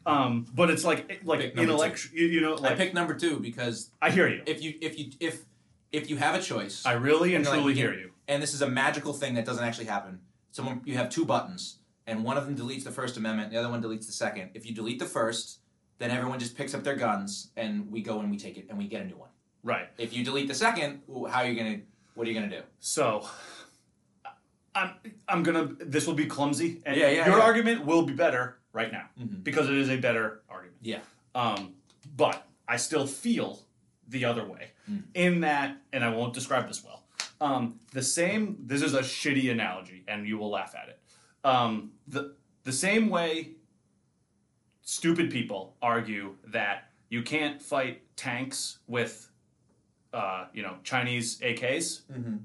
Um, 0.09 0.45
but 0.53 0.69
it's 0.69 0.83
like 0.83 1.21
like 1.23 1.39
Pick 1.39 1.57
intellectual. 1.57 2.17
You, 2.17 2.27
you 2.27 2.41
know, 2.41 2.55
I 2.55 2.59
like 2.59 2.71
I, 2.73 2.75
picked 2.75 2.95
number 2.95 3.13
two 3.13 3.39
because 3.39 3.91
I 4.01 4.09
hear 4.11 4.27
you. 4.27 4.41
if 4.45 4.61
you 4.61 4.73
if 4.81 4.97
you 4.97 5.11
if 5.19 5.45
if 5.91 6.09
you 6.09 6.17
have 6.17 6.35
a 6.35 6.41
choice, 6.41 6.85
I 6.85 6.93
really 6.93 7.35
and 7.35 7.43
You're 7.45 7.53
like, 7.53 7.61
truly 7.61 7.75
hear 7.75 7.93
you. 7.93 8.11
and 8.27 8.41
this 8.41 8.53
is 8.53 8.61
a 8.61 8.69
magical 8.69 9.13
thing 9.13 9.35
that 9.35 9.45
doesn't 9.45 9.63
actually 9.63 9.85
happen. 9.85 10.19
Someone 10.51 10.81
you 10.85 10.95
have 10.95 11.09
two 11.09 11.25
buttons, 11.25 11.79
and 12.07 12.23
one 12.23 12.37
of 12.37 12.45
them 12.45 12.55
deletes 12.55 12.83
the 12.83 12.91
First 12.91 13.17
Amendment, 13.17 13.51
the 13.51 13.57
other 13.57 13.69
one 13.69 13.81
deletes 13.83 14.07
the 14.07 14.13
second. 14.13 14.51
If 14.53 14.65
you 14.65 14.73
delete 14.73 14.99
the 14.99 15.05
first, 15.05 15.59
then 15.99 16.11
everyone 16.11 16.39
just 16.39 16.57
picks 16.57 16.73
up 16.73 16.83
their 16.83 16.95
guns, 16.95 17.51
and 17.55 17.91
we 17.91 18.01
go 18.01 18.19
and 18.19 18.31
we 18.31 18.37
take 18.37 18.57
it, 18.57 18.65
and 18.69 18.77
we 18.77 18.87
get 18.87 19.01
a 19.01 19.05
new 19.05 19.17
one. 19.17 19.29
Right. 19.63 19.89
If 19.97 20.13
you 20.15 20.23
delete 20.23 20.47
the 20.47 20.55
second, 20.55 21.01
how 21.29 21.41
are 21.41 21.47
you 21.47 21.55
gonna? 21.55 21.81
What 22.15 22.27
are 22.27 22.31
you 22.31 22.39
gonna 22.39 22.49
do? 22.49 22.61
So. 22.79 23.27
I'm 24.75 24.91
I'm 25.27 25.41
gonna. 25.41 25.69
This 25.79 26.05
will 26.05 26.13
be 26.13 26.27
clumsy, 26.27 26.81
and 26.85 26.95
Yeah, 26.95 27.09
yeah, 27.09 27.25
your 27.25 27.39
yeah. 27.39 27.43
argument 27.43 27.85
will 27.85 28.03
be 28.03 28.13
better 28.13 28.58
right 28.73 28.91
now 28.91 29.09
Mhm. 29.19 29.43
because 29.43 29.69
it 29.69 29.75
is 29.75 29.89
a 29.89 29.97
better 29.97 30.41
argument. 30.49 30.77
Yeah. 30.81 31.01
Um, 31.35 31.75
but 32.15 32.47
I 32.67 32.77
still 32.77 33.07
feel 33.07 33.65
the 34.07 34.25
other 34.25 34.45
way 34.45 34.71
Mm. 34.89 35.03
in 35.13 35.39
that, 35.41 35.77
and 35.93 36.03
I 36.03 36.09
won't 36.09 36.33
describe 36.33 36.67
this 36.67 36.83
well. 36.83 37.03
Um, 37.41 37.79
the 37.91 38.01
same. 38.01 38.57
This 38.65 38.81
is 38.81 38.93
a 38.93 39.01
shitty 39.01 39.51
analogy, 39.51 40.03
and 40.07 40.27
you 40.27 40.37
will 40.37 40.49
laugh 40.49 40.75
at 40.75 40.89
it. 40.89 40.99
Um, 41.43 41.93
the 42.07 42.35
the 42.63 42.71
same 42.73 43.09
way 43.09 43.55
stupid 44.81 45.31
people 45.31 45.75
argue 45.81 46.35
that 46.47 46.91
you 47.09 47.21
can't 47.23 47.61
fight 47.61 48.03
tanks 48.15 48.79
with 48.87 49.31
uh, 50.11 50.47
you 50.53 50.63
know 50.63 50.77
Chinese 50.83 51.39
AKs, 51.41 52.01
Mm-hmm. 52.11 52.37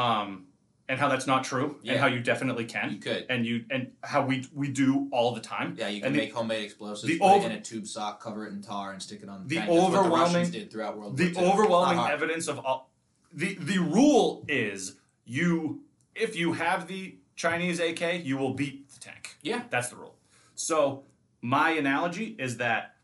um, 0.00 0.46
and 0.88 1.00
how 1.00 1.08
that's 1.08 1.26
not 1.26 1.42
true, 1.44 1.78
Yeah. 1.82 1.92
and 1.92 2.00
how 2.00 2.06
you 2.06 2.20
definitely 2.20 2.64
can, 2.64 2.92
You 2.92 2.98
could. 2.98 3.26
and 3.28 3.44
you 3.44 3.64
and 3.70 3.92
how 4.04 4.24
we 4.24 4.46
we 4.54 4.68
do 4.68 5.08
all 5.10 5.34
the 5.34 5.40
time. 5.40 5.74
Yeah, 5.78 5.88
you 5.88 6.00
can 6.00 6.08
And 6.08 6.14
the- 6.14 6.20
make 6.20 6.32
homemade 6.34 6.64
explosives, 6.64 7.12
the 7.12 7.20
over- 7.20 7.46
it 7.46 7.50
in 7.50 7.58
a 7.58 7.60
tube 7.60 7.86
sock, 7.86 8.22
cover 8.22 8.46
it 8.46 8.52
in 8.52 8.62
tar, 8.62 8.92
and 8.92 9.02
stick 9.02 9.22
it 9.22 9.28
on 9.28 9.42
the, 9.42 9.48
The 9.48 9.54
tank. 9.56 9.68
That's 9.68 9.80
what 9.82 9.90
the 9.92 9.98
overwhelming- 9.98 10.50
did 10.50 10.70
throughout 10.70 10.96
World 10.98 11.16
the 11.16 11.34
overwhelming 11.36 11.98
evidence 12.10 12.46
of 12.48 12.58
all 12.60 12.90
the 13.32 13.54
the 13.54 13.78
rule 13.78 14.44
is 14.48 14.96
you 15.24 15.82
if 16.14 16.36
you 16.36 16.52
have 16.54 16.86
the 16.86 17.16
Chinese 17.34 17.80
AK, 17.80 18.22
you 18.24 18.36
will 18.38 18.54
beat 18.54 18.88
the 18.90 18.98
tank. 19.00 19.36
Yeah. 19.42 19.64
That's 19.68 19.88
the 19.90 19.96
rule. 19.96 20.16
So 20.54 21.04
my 21.42 21.70
analogy 21.70 22.34
is 22.38 22.56
that 22.58 22.96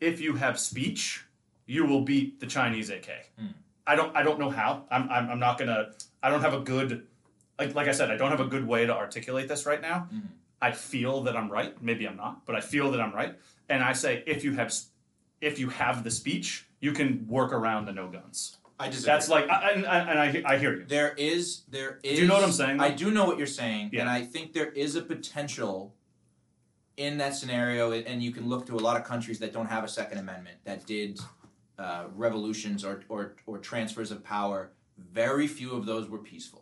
if 0.00 0.20
you 0.20 0.34
have 0.36 0.58
speech, 0.58 1.24
you 1.66 1.84
will 1.84 2.00
beat 2.00 2.40
the 2.40 2.46
Chinese 2.46 2.90
AK. 2.90 3.30
Hmm. 3.38 3.46
I 3.86 3.94
don't 3.94 4.16
I 4.16 4.22
don't 4.22 4.40
know 4.40 4.50
how. 4.50 4.86
I'm, 4.90 5.08
I'm 5.10 5.30
I'm 5.30 5.38
not 5.38 5.58
gonna 5.58 5.92
I 6.22 6.30
don't 6.30 6.40
have 6.40 6.54
a 6.54 6.60
good 6.60 7.06
like 7.60 7.74
like 7.74 7.88
I 7.88 7.92
said, 7.92 8.10
I 8.10 8.16
don't 8.16 8.30
have 8.30 8.40
a 8.40 8.46
good 8.46 8.66
way 8.66 8.86
to 8.86 8.94
articulate 8.94 9.46
this 9.48 9.66
right 9.66 9.80
now. 9.82 10.08
Mhm. 10.12 10.28
I 10.62 10.72
feel 10.72 11.22
that 11.22 11.36
I'm 11.36 11.50
right. 11.50 11.80
Maybe 11.82 12.06
I'm 12.08 12.16
not, 12.16 12.44
but 12.46 12.54
I 12.56 12.60
feel 12.60 12.90
that 12.92 13.00
I'm 13.00 13.14
right. 13.14 13.38
And 13.68 13.82
I 13.82 13.92
say 13.92 14.22
if 14.26 14.44
you 14.44 14.52
have 14.54 14.72
if 15.40 15.58
you 15.58 15.68
have 15.70 16.04
the 16.04 16.10
speech, 16.10 16.66
you 16.80 16.92
can 16.92 17.26
work 17.28 17.52
around 17.52 17.84
the 17.86 17.92
no 17.92 18.08
guns. 18.08 18.56
I 18.78 18.88
disagree. 18.88 19.06
That's 19.12 19.28
like, 19.28 19.48
I- 19.50 19.72
and, 19.72 19.84
and, 19.84 20.18
I, 20.18 20.42
I 20.54 20.56
hear 20.58 20.72
you. 20.78 20.84
There 20.86 21.12
is, 21.18 21.62
there 21.68 21.98
is. 22.02 22.16
Do 22.16 22.22
you 22.22 22.28
know 22.28 22.34
what 22.34 22.44
I'm 22.44 22.52
saying, 22.52 22.80
I 22.80 22.90
do 22.90 23.10
know 23.10 23.26
what 23.26 23.36
you're 23.36 23.46
saying, 23.46 23.90
Yeah. 23.92 24.00
and 24.00 24.08
I 24.08 24.22
think 24.22 24.54
there 24.54 24.70
is 24.70 24.96
a 24.96 25.02
potential 25.02 25.94
in 26.96 27.18
that 27.18 27.34
scenario, 27.34 27.92
and 27.92 28.22
you 28.22 28.30
can 28.32 28.48
look 28.48 28.64
to 28.66 28.74
a 28.76 28.82
lot 28.88 28.96
of 28.98 29.04
countries 29.04 29.38
that 29.40 29.52
don't 29.52 29.66
have 29.66 29.84
a 29.84 29.88
Second 29.88 30.18
Amendment 30.18 30.58
that 30.64 30.86
did 30.86 31.20
uh, 31.78 32.04
revolutions 32.14 32.84
or, 32.84 33.02
or 33.10 33.36
or 33.46 33.58
transfers 33.58 34.10
of 34.10 34.22
power. 34.24 34.70
Very 35.12 35.46
few 35.46 35.72
of 35.72 35.84
those 35.86 36.08
were 36.10 36.18
peaceful. 36.18 36.59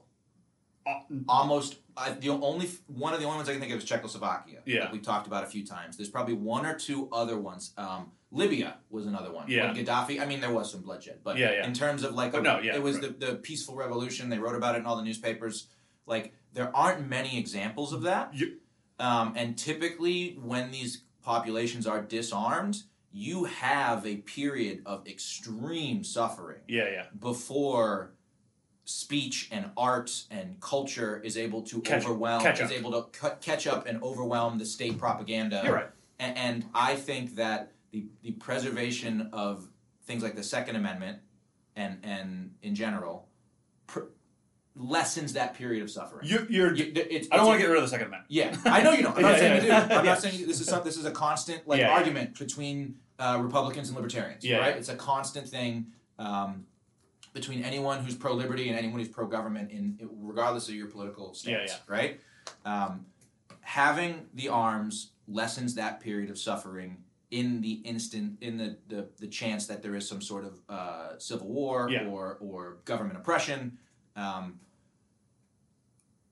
Uh, 0.88 1.00
Almost, 1.28 1.76
I, 1.96 2.10
the 2.12 2.30
only 2.30 2.68
one 2.86 3.12
of 3.14 3.20
the 3.20 3.26
only 3.26 3.36
ones 3.36 3.48
I 3.48 3.52
can 3.52 3.60
think 3.60 3.72
of 3.72 3.78
is 3.78 3.84
Czechoslovakia. 3.84 4.60
Yeah. 4.64 4.84
like 4.84 4.92
we 4.92 4.98
talked 5.00 5.26
about 5.26 5.44
a 5.44 5.46
few 5.46 5.64
times. 5.66 5.96
There's 5.96 6.08
probably 6.08 6.34
one 6.34 6.64
or 6.64 6.74
two 6.74 7.08
other 7.12 7.38
ones. 7.38 7.72
Um, 7.76 8.12
Libya 8.30 8.76
was 8.90 9.06
another 9.06 9.32
one. 9.32 9.46
Yeah. 9.48 9.72
When 9.72 9.84
Gaddafi. 9.84 10.20
I 10.20 10.26
mean, 10.26 10.40
there 10.40 10.52
was 10.52 10.70
some 10.70 10.82
bloodshed, 10.82 11.18
but 11.24 11.36
Yeah, 11.38 11.52
yeah. 11.52 11.66
in 11.66 11.72
terms 11.72 12.02
of 12.04 12.14
like, 12.14 12.34
a- 12.34 12.40
no, 12.40 12.60
yeah, 12.60 12.74
it 12.76 12.82
was 12.82 12.98
right. 12.98 13.18
the, 13.18 13.26
the 13.26 13.34
peaceful 13.36 13.74
revolution. 13.74 14.28
They 14.28 14.38
wrote 14.38 14.54
about 14.56 14.74
it 14.74 14.78
in 14.78 14.86
all 14.86 14.96
the 14.96 15.02
newspapers. 15.04 15.66
Like, 16.06 16.32
there 16.52 16.74
aren't 16.76 17.08
many 17.08 17.38
examples 17.38 17.92
of 17.92 18.02
that. 18.02 18.34
You- 18.34 18.58
Um, 19.00 19.34
and 19.36 19.56
typically, 19.56 20.36
when 20.42 20.70
these 20.72 21.04
populations 21.22 21.86
are 21.86 22.02
disarmed, 22.02 22.76
you 23.12 23.44
have 23.44 24.04
a 24.06 24.16
period 24.16 24.82
of 24.84 25.06
extreme 25.06 26.02
suffering 26.04 26.60
yeah, 26.68 26.88
yeah. 26.90 27.04
before 27.18 28.12
speech 28.90 29.48
and 29.52 29.70
art 29.76 30.24
and 30.30 30.58
culture 30.60 31.20
is 31.22 31.36
able 31.36 31.60
to 31.60 31.78
Catch- 31.82 32.04
overwhelm 32.06 32.42
catch 32.42 32.58
is 32.62 32.72
able 32.72 32.90
to 32.92 33.02
cu- 33.20 33.36
catch 33.42 33.66
up 33.66 33.86
and 33.86 34.02
overwhelm 34.02 34.56
the 34.56 34.64
state 34.64 34.96
propaganda 34.98 35.60
You're 35.62 35.74
right. 35.74 35.90
and, 36.18 36.38
and 36.38 36.64
I 36.74 36.94
think 36.96 37.34
that 37.36 37.72
the 37.90 38.06
the 38.22 38.30
preservation 38.32 39.28
of 39.34 39.68
things 40.04 40.22
like 40.22 40.36
the 40.36 40.42
Second 40.42 40.76
Amendment 40.76 41.18
and 41.76 41.98
and 42.02 42.54
in 42.62 42.74
general 42.74 43.28
pr- 43.86 44.08
lessens 44.74 45.34
that 45.34 45.52
period 45.54 45.82
of 45.82 45.90
suffering. 45.90 46.26
You, 46.26 46.46
you're. 46.48 46.72
You- 46.74 46.92
it's, 46.94 47.28
I 47.30 47.36
don't 47.36 47.46
want 47.46 47.58
to 47.58 47.62
get 47.66 47.68
rid 47.70 47.76
of 47.78 47.84
the 47.84 47.88
Second 47.90 48.06
Amendment. 48.06 48.30
Yeah, 48.30 48.56
I 48.64 48.82
know 48.82 48.92
you 48.92 49.02
don't. 49.02 49.16
I'm 49.16 49.22
not 49.28 49.32
Yeah, 49.32 49.38
saying 49.38 49.66
yeah. 49.66 49.82
you 49.82 49.88
do. 49.88 49.94
I'm 49.96 50.04
Yeah. 50.04 50.10
not 50.12 50.22
saying 50.22 50.46
this 50.46 50.60
is 50.62 50.66
some, 50.66 50.82
this 50.84 50.96
is 50.96 51.04
a 51.04 51.10
constant 51.10 51.68
like 51.68 51.82
argument 51.84 52.38
between 52.38 52.94
uh, 53.18 53.38
Republicans 53.42 53.88
and 53.88 53.96
libertarians. 53.96 54.44
Yeah, 54.44 54.58
right? 54.58 54.76
It's 54.76 54.88
a 54.88 54.96
constant 54.96 55.46
thing 55.48 55.88
um, 56.18 56.64
between 57.32 57.62
anyone 57.62 58.02
who's 58.04 58.14
pro 58.14 58.32
liberty 58.34 58.68
and 58.68 58.78
anyone 58.78 58.98
who's 59.00 59.08
pro 59.08 59.26
government, 59.26 59.70
in 59.70 59.98
regardless 60.20 60.68
of 60.68 60.74
your 60.74 60.86
political 60.88 61.34
stance. 61.34 61.70
Yeah, 61.72 61.76
Right. 61.86 62.20
Um, 62.64 63.06
having 63.60 64.26
the 64.34 64.48
arms 64.48 65.10
lessens 65.26 65.74
that 65.74 66.00
period 66.00 66.30
of 66.30 66.38
suffering 66.38 66.96
in 67.30 67.60
the 67.60 67.74
instant 67.84 68.38
in 68.40 68.56
the, 68.56 68.78
the, 68.88 69.06
the 69.18 69.26
chance 69.26 69.66
that 69.66 69.82
there 69.82 69.94
is 69.94 70.08
some 70.08 70.22
sort 70.22 70.44
of 70.46 70.60
uh, 70.68 71.18
civil 71.18 71.48
war 71.48 71.88
Yeah. 71.90 72.06
or 72.06 72.38
or 72.40 72.78
government 72.86 73.18
oppression. 73.18 73.76
Um, 74.16 74.58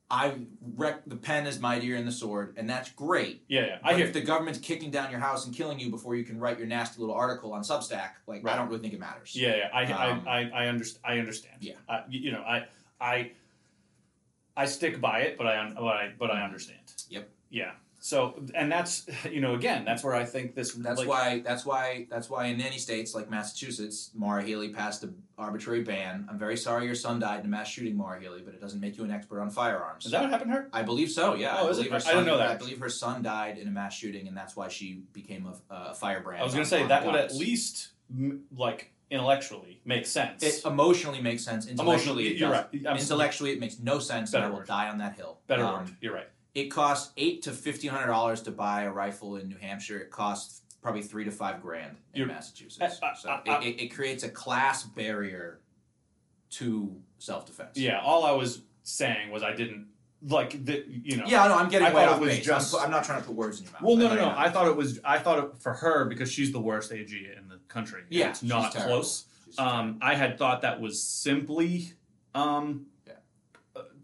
I 0.08 0.38
rec- 0.76 1.04
the 1.06 1.16
pen 1.16 1.46
is 1.48 1.58
mightier 1.58 1.96
than 1.96 2.06
the 2.06 2.12
sword, 2.12 2.54
and 2.56 2.70
that's 2.70 2.90
great. 2.92 3.42
Yeah, 3.48 3.66
yeah. 3.66 3.78
I 3.82 3.90
But 3.90 3.96
hear. 3.96 4.06
if 4.06 4.12
the 4.12 4.20
government's 4.20 4.60
kicking 4.60 4.90
down 4.92 5.10
your 5.10 5.18
house 5.18 5.46
and 5.46 5.54
killing 5.54 5.80
you 5.80 5.90
before 5.90 6.14
you 6.14 6.22
can 6.24 6.38
write 6.38 6.58
your 6.58 6.68
nasty 6.68 7.00
little 7.00 7.14
article 7.16 7.52
on 7.52 7.62
Substack, 7.62 8.10
like 8.28 8.46
I 8.46 8.54
don't 8.54 8.68
really 8.68 8.80
think 8.80 8.94
it 8.94 9.00
matters. 9.00 9.34
Yeah, 9.34 9.56
yeah. 9.56 9.68
I, 9.74 9.84
Um, 10.10 10.22
I, 10.28 10.30
I, 10.42 10.62
I, 10.62 10.66
underst- 10.66 10.98
I 11.04 11.18
understand. 11.18 11.56
Yeah. 11.60 11.74
I, 11.88 12.04
you 12.08 12.20
you 12.20 12.32
know, 12.32 12.42
I, 12.42 12.66
I, 13.00 13.32
I 14.56 14.66
stick 14.66 15.00
by 15.00 15.20
it, 15.22 15.36
but 15.38 15.48
I, 15.48 15.72
but 15.74 15.84
I, 15.84 16.12
but 16.16 16.30
I 16.30 16.42
understand. 16.42 16.78
Yep. 17.08 17.28
Yeah. 17.50 17.72
So, 18.06 18.40
and 18.54 18.70
that's, 18.70 19.04
you 19.28 19.40
know, 19.40 19.54
again, 19.56 19.84
that's 19.84 20.04
where 20.04 20.14
I 20.14 20.24
think 20.24 20.54
this. 20.54 20.74
That's 20.74 21.00
like, 21.00 21.08
why. 21.08 21.40
That's 21.44 21.66
why. 21.66 22.06
That's 22.08 22.30
why 22.30 22.46
in 22.46 22.58
many 22.58 22.78
states 22.78 23.16
like 23.16 23.28
Massachusetts, 23.28 24.12
Maura 24.14 24.44
Healey 24.44 24.68
passed 24.68 25.02
an 25.02 25.20
arbitrary 25.36 25.82
ban. 25.82 26.24
I'm 26.30 26.38
very 26.38 26.56
sorry 26.56 26.86
your 26.86 26.94
son 26.94 27.18
died 27.18 27.40
in 27.40 27.46
a 27.46 27.48
mass 27.48 27.66
shooting, 27.66 27.96
Maura 27.96 28.20
Healey, 28.20 28.42
but 28.44 28.54
it 28.54 28.60
doesn't 28.60 28.78
make 28.78 28.96
you 28.96 29.02
an 29.02 29.10
expert 29.10 29.40
on 29.40 29.50
firearms. 29.50 30.06
Is 30.06 30.12
that 30.12 30.20
what 30.20 30.30
happened 30.30 30.52
to 30.52 30.56
her? 30.56 30.68
I 30.72 30.82
believe 30.82 31.10
so. 31.10 31.34
Yeah. 31.34 31.56
Oh, 31.58 31.66
I 31.66 31.70
is 31.70 31.78
it? 31.78 31.80
believe 31.80 31.90
her 31.90 31.96
I 31.96 31.98
son, 31.98 32.14
didn't 32.14 32.26
know 32.28 32.38
that. 32.38 32.50
I 32.50 32.54
believe 32.54 32.78
her 32.78 32.88
son 32.88 33.22
died 33.24 33.58
in 33.58 33.66
a 33.66 33.72
mass 33.72 33.92
shooting, 33.92 34.28
and 34.28 34.36
that's 34.36 34.54
why 34.54 34.68
she 34.68 35.02
became 35.12 35.48
a, 35.68 35.74
a 35.74 35.94
firebrand. 35.94 36.42
I 36.42 36.44
was 36.44 36.54
going 36.54 36.62
to 36.64 36.70
say 36.70 36.86
that 36.86 37.04
would 37.04 37.16
at 37.16 37.34
least, 37.34 37.88
like, 38.56 38.92
intellectually 39.10 39.80
make 39.84 40.06
sense. 40.06 40.44
It 40.44 40.64
emotionally 40.64 41.20
makes 41.20 41.44
sense. 41.44 41.66
Intellectually, 41.66 42.28
it 42.28 42.36
you're 42.36 42.50
right. 42.52 42.66
I'm- 42.86 42.98
Intellectually, 42.98 43.50
it 43.50 43.58
makes 43.58 43.80
no 43.80 43.98
sense, 43.98 44.32
and 44.32 44.42
Better 44.42 44.46
I 44.46 44.50
will 44.50 44.58
word. 44.58 44.68
die 44.68 44.88
on 44.90 44.98
that 44.98 45.16
hill. 45.16 45.38
Better 45.48 45.64
Um, 45.64 45.80
word. 45.86 45.96
You're 46.00 46.14
right. 46.14 46.28
It 46.56 46.70
costs 46.70 47.12
eight 47.18 47.42
to 47.42 47.50
fifteen 47.52 47.90
hundred 47.90 48.06
dollars 48.06 48.40
to 48.44 48.50
buy 48.50 48.84
a 48.84 48.90
rifle 48.90 49.36
in 49.36 49.46
New 49.46 49.58
Hampshire. 49.58 49.98
It 49.98 50.10
costs 50.10 50.62
probably 50.80 51.02
three 51.02 51.24
to 51.24 51.30
five 51.30 51.60
grand 51.60 51.98
in 52.14 52.20
You're- 52.20 52.32
Massachusetts. 52.32 52.98
I- 53.02 53.06
I- 53.10 53.14
so 53.14 53.28
I- 53.28 53.62
it, 53.62 53.78
it, 53.82 53.88
creates 53.88 54.24
a 54.24 54.30
class 54.30 54.82
barrier 54.82 55.60
to 56.52 56.96
self 57.18 57.44
defense. 57.44 57.76
Yeah. 57.76 58.00
All 58.00 58.24
I 58.24 58.30
was 58.32 58.62
saying 58.84 59.30
was 59.30 59.42
I 59.42 59.52
didn't 59.54 59.88
like 60.22 60.64
the, 60.64 60.82
you 60.88 61.18
know. 61.18 61.24
Yeah, 61.26 61.46
no, 61.46 61.58
I'm 61.58 61.68
getting 61.68 61.88
I 61.88 61.92
way 61.92 62.06
thought 62.06 62.16
it 62.16 62.20
was 62.22 62.36
base. 62.36 62.46
just- 62.46 62.74
I'm, 62.74 62.84
I'm 62.84 62.90
not 62.90 63.04
trying 63.04 63.20
to 63.20 63.26
put 63.26 63.36
words 63.36 63.58
in 63.58 63.64
your 63.64 63.72
mouth. 63.74 63.82
Well, 63.82 63.96
no, 63.96 64.08
no, 64.08 64.14
no. 64.14 64.34
I 64.34 64.48
thought 64.48 64.66
it 64.66 64.76
was. 64.76 64.98
I 65.04 65.18
thought 65.18 65.38
it 65.44 65.58
for 65.58 65.74
her 65.74 66.06
because 66.06 66.32
she's 66.32 66.52
the 66.52 66.60
worst 66.60 66.90
AG 66.90 67.14
in 67.14 67.48
the 67.50 67.58
country. 67.68 68.04
Yeah, 68.08 68.30
it's 68.30 68.42
not 68.42 68.74
close. 68.74 69.26
Um, 69.58 69.98
I 70.00 70.14
had 70.14 70.38
thought 70.38 70.62
that 70.62 70.80
was 70.80 71.02
simply 71.02 71.92
um, 72.34 72.86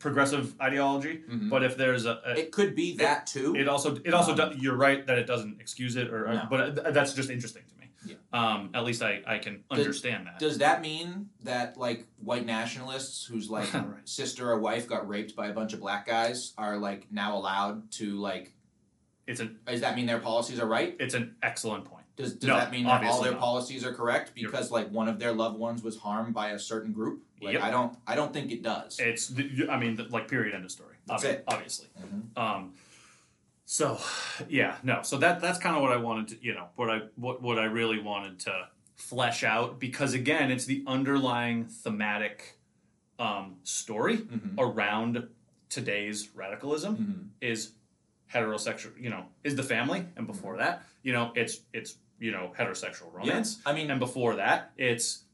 progressive 0.02 0.60
ideology. 0.60 1.22
Mhm. 1.30 1.48
But 1.48 1.62
if 1.62 1.76
there's 1.76 2.04
a, 2.06 2.20
a 2.26 2.32
It 2.40 2.52
could 2.52 2.74
be 2.74 2.96
that 2.96 3.26
too. 3.26 3.54
it 3.56 3.68
also 3.68 3.96
it 4.04 4.12
also 4.12 4.32
Um, 4.36 4.52
do, 4.52 4.58
you're 4.58 4.76
right 4.76 5.06
that 5.06 5.16
it 5.18 5.26
doesn't 5.26 5.60
excuse 5.60 5.96
it 5.96 6.08
or, 6.10 6.26
or- 6.28 6.34
No. 6.34 6.46
but 6.50 6.78
uh, 6.78 6.90
that's 6.90 7.14
just 7.14 7.30
interesting 7.30 7.62
to 7.68 7.74
me. 7.80 7.86
Yeah. 8.04 8.16
Um, 8.32 8.70
at 8.74 8.82
least 8.84 9.00
I 9.02 9.22
I 9.26 9.38
can 9.38 9.62
understand 9.70 10.26
that. 10.26 10.40
Does 10.40 10.58
that 10.58 10.80
mean 10.82 11.30
that 11.44 11.76
like 11.76 12.06
white 12.18 12.44
nationalists 12.44 13.24
whose 13.24 13.48
like 13.48 13.72
Right. 13.74 14.06
sister 14.08 14.50
or 14.50 14.58
wife 14.58 14.88
got 14.88 15.08
raped 15.08 15.36
by 15.36 15.46
a 15.48 15.52
bunch 15.52 15.72
of 15.72 15.78
black 15.80 16.06
guys 16.06 16.52
are 16.58 16.76
like 16.78 17.06
now 17.12 17.36
allowed 17.36 17.90
to 17.92 18.16
like? 18.20 18.52
It's 19.28 19.38
an 19.40 19.60
Does 19.66 19.80
that 19.82 19.94
mean 19.94 20.06
their 20.06 20.18
policies 20.18 20.58
are 20.58 20.66
right? 20.66 20.96
it's 20.98 21.14
an 21.14 21.36
excellent 21.44 21.84
point. 21.84 22.01
Does, 22.16 22.34
does 22.34 22.46
No, 22.48 22.56
that 22.56 22.70
mean 22.70 22.84
that 22.84 22.90
all 22.90 22.94
obviously 22.96 23.22
their 23.24 23.32
not. 23.32 23.40
policies 23.40 23.84
are 23.84 23.92
correct 23.94 24.32
You're- 24.34 24.50
because 24.50 24.70
like 24.70 24.90
one 24.90 25.08
of 25.08 25.18
their 25.18 25.32
loved 25.32 25.58
ones 25.58 25.82
was 25.82 25.96
harmed 25.98 26.34
by 26.34 26.50
a 26.50 26.58
certain 26.58 26.92
group? 26.92 27.22
Like 27.40 27.54
Yep. 27.54 27.62
I 27.62 27.70
don't 27.70 27.98
I 28.06 28.14
don't 28.14 28.32
think 28.32 28.52
it 28.52 28.62
does. 28.62 28.98
It's 29.00 29.28
the- 29.28 29.68
I 29.70 29.78
mean 29.78 29.96
the, 29.96 30.04
like 30.04 30.28
period 30.28 30.54
end 30.54 30.64
of 30.64 30.70
story. 30.70 30.96
That's 31.06 31.24
Obvi- 31.24 31.28
it. 31.30 31.44
Obviously. 31.48 31.88
Mhm. 32.00 32.38
Um, 32.38 32.74
so 33.64 33.98
yeah, 34.48 34.76
no. 34.82 35.00
So 35.02 35.16
that 35.18 35.40
that's 35.40 35.58
kind 35.58 35.74
of 35.74 35.82
what 35.82 35.92
I 35.92 35.96
wanted 35.96 36.28
to, 36.28 36.44
you 36.44 36.54
know, 36.54 36.68
what 36.76 36.90
I 36.90 37.00
what 37.16 37.40
what 37.42 37.58
I 37.58 37.64
really 37.64 37.98
wanted 38.00 38.38
to 38.40 38.68
flesh 38.94 39.42
out 39.42 39.80
because 39.80 40.12
again, 40.14 40.50
it's 40.50 40.66
the 40.66 40.84
underlying 40.86 41.64
thematic 41.66 42.58
um, 43.18 43.56
story 43.62 44.18
Mhm. 44.18 44.54
around 44.58 45.28
today's 45.68 46.28
radicalism 46.34 46.96
Mhm. 46.96 47.28
is 47.46 47.72
heterosexual. 48.32 48.92
You 49.00 49.10
know, 49.10 49.24
is 49.44 49.54
the 49.56 49.62
family, 49.62 50.04
and 50.16 50.26
before 50.26 50.56
that, 50.58 50.82
you 51.02 51.12
know, 51.12 51.32
it's 51.34 51.60
it's 51.72 51.96
you 52.18 52.30
know 52.30 52.52
heterosexual 52.58 53.12
romance, 53.12 53.58
I 53.66 53.72
mean, 53.72 53.90
and 53.90 53.98
before 54.00 54.36
that, 54.36 54.72
it's 54.76 55.24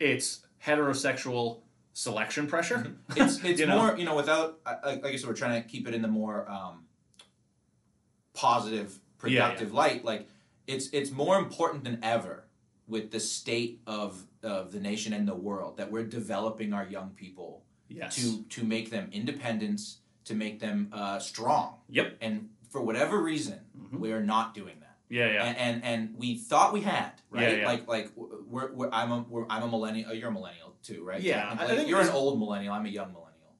it's 0.00 0.40
heterosexual 0.64 1.58
selection 1.92 2.46
pressure. 2.46 2.94
it's 3.16 3.42
it's 3.44 3.60
You 3.60 3.66
know? 3.66 3.82
more 3.82 3.98
you 3.98 4.04
know 4.04 4.14
without 4.16 4.58
I- 4.64 5.00
I 5.04 5.16
said 5.16 5.28
we're 5.28 5.34
trying 5.34 5.62
to 5.62 5.68
keep 5.68 5.86
it 5.88 5.94
in 5.94 6.02
the 6.02 6.08
more 6.08 6.48
um, 6.50 6.84
positive 8.34 8.98
Yeah, 9.26 9.48
productive 9.48 9.72
light 9.72 10.04
like 10.04 10.28
it's 10.66 10.88
it's 10.92 11.10
more 11.10 11.36
important 11.38 11.84
than 11.84 11.98
ever 12.02 12.44
with 12.88 13.10
the 13.10 13.20
state 13.20 13.80
of 13.86 14.24
of 14.42 14.72
the 14.72 14.80
nation 14.80 15.12
and 15.12 15.26
the 15.28 15.34
world 15.34 15.76
that 15.76 15.90
we're 15.90 16.04
developing 16.06 16.72
our 16.72 16.84
young 16.86 17.10
people 17.10 17.62
Yes. 17.88 18.14
to 18.16 18.42
to 18.44 18.64
make 18.64 18.90
them 18.90 19.08
independent 19.12 19.80
to 20.24 20.34
make 20.34 20.60
them 20.60 20.88
uh, 20.92 21.18
strong 21.18 21.76
Yep. 21.88 22.18
and 22.20 22.48
for 22.70 22.80
whatever 22.80 23.20
reason 23.22 23.60
Mhm. 23.78 23.98
we 24.00 24.12
are 24.12 24.22
not 24.22 24.54
doing 24.54 24.76
that 24.80 24.96
Yeah, 25.08 25.26
yeah. 25.32 25.44
and, 25.44 25.56
and 25.58 25.84
and 25.84 26.18
we 26.18 26.36
thought 26.36 26.72
we 26.72 26.82
had 26.82 27.12
right. 27.30 27.42
Yeah, 27.42 27.56
yeah. 27.58 27.66
Like 27.66 27.88
like 27.88 28.10
we're, 28.16 28.70
we're 28.72 28.90
I'm 28.92 29.10
a 29.12 29.18
we're, 29.28 29.46
I'm 29.48 29.62
a 29.64 29.68
millennial. 29.68 30.10
oh, 30.10 30.12
You're 30.12 30.28
a 30.28 30.32
millennial 30.32 30.74
too, 30.82 31.02
right? 31.04 31.20
Yeah, 31.20 31.56
I 31.58 31.66
think 31.66 31.88
you're 31.88 32.00
an 32.00 32.08
old 32.10 32.38
millennial. 32.38 32.72
I'm 32.74 32.86
a 32.86 32.88
young 32.88 33.12
millennial. 33.12 33.54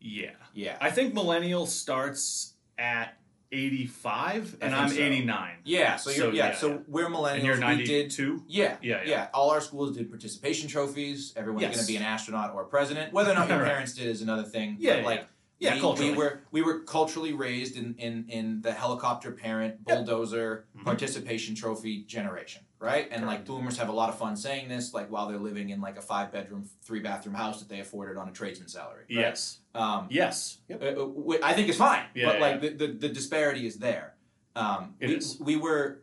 yeah. 0.00 0.30
Yeah. 0.54 0.76
I 0.80 0.90
think 0.90 1.12
millennial 1.14 1.66
starts 1.66 2.54
at 2.78 3.16
85 3.52 4.56
and 4.60 4.74
I'm 4.74 4.88
so. 4.88 4.94
89. 5.00 5.56
Yeah. 5.64 5.96
So 5.96 6.10
you're 6.10 6.18
So, 6.18 6.30
yeah. 6.30 6.48
yeah, 6.50 6.54
So 6.56 6.68
yeah. 6.68 6.76
we're 6.88 7.08
millennials. 7.08 7.34
And 7.34 7.44
you're 7.44 7.54
we 7.56 7.84
did 7.84 8.08
92? 8.08 8.44
Yeah, 8.48 8.76
Yeah, 8.82 9.02
yeah, 9.02 9.08
yeah. 9.10 9.28
All 9.34 9.50
our 9.50 9.60
schools 9.60 9.96
did 9.96 10.08
participation 10.08 10.68
trophies. 10.68 11.32
Everyone's 11.36 11.62
Yes. 11.62 11.74
going 11.76 11.86
to 11.86 11.92
be 11.92 11.96
an 11.96 12.02
astronaut 12.02 12.54
or 12.54 12.62
a 12.62 12.66
president. 12.66 13.12
Whether 13.12 13.32
or 13.32 13.34
not 13.34 13.48
your 13.48 13.58
Right. 13.62 13.68
parents 13.68 13.92
did 13.94 14.06
is 14.06 14.22
another 14.22 14.44
thing. 14.44 14.76
Yeah, 14.78 14.94
but 14.94 14.98
yeah, 15.00 15.04
like 15.06 15.28
Yeah, 15.60 15.74
we, 15.74 15.80
culturally. 15.80 16.10
we 16.12 16.16
were 16.16 16.40
we 16.50 16.62
were 16.62 16.80
culturally 16.80 17.34
raised 17.34 17.76
in 17.76 17.94
in 17.98 18.24
in 18.30 18.62
the 18.62 18.72
helicopter 18.72 19.30
parent 19.30 19.84
bulldozer 19.84 20.64
Mhm. 20.76 20.84
participation 20.84 21.54
trophy 21.54 22.02
generation, 22.04 22.62
right? 22.78 23.06
And 23.12 23.26
like 23.26 23.44
boomers 23.44 23.76
have 23.76 23.90
a 23.90 23.92
lot 23.92 24.08
of 24.08 24.18
fun 24.18 24.36
saying 24.36 24.68
this, 24.68 24.94
like 24.94 25.10
while 25.10 25.28
they're 25.28 25.36
living 25.38 25.68
in 25.68 25.82
like 25.82 25.98
a 25.98 26.00
five 26.00 26.32
bedroom, 26.32 26.64
three 26.82 27.00
bathroom 27.00 27.34
house 27.34 27.58
that 27.60 27.68
they 27.68 27.80
afforded 27.80 28.16
on 28.16 28.26
a 28.28 28.32
tradesman's 28.32 28.72
salary. 28.72 29.00
right? 29.00 29.06
Yes. 29.10 29.58
Um, 29.74 30.06
Yes. 30.10 30.58
Yep. 30.68 30.82
uh, 30.82 30.86
uh, 30.86 31.38
I 31.42 31.52
think 31.52 31.68
it's 31.68 31.76
fine, 31.78 32.04
Yeah, 32.14 32.26
but 32.26 32.34
yeah, 32.36 32.40
like 32.40 32.60
The, 32.62 32.70
the 32.70 32.86
the 32.94 33.08
disparity 33.10 33.66
is 33.66 33.76
there. 33.76 34.14
Um, 34.56 34.94
It 34.98 35.08
we, 35.08 35.14
is. 35.16 35.38
we 35.40 35.56
were, 35.56 36.00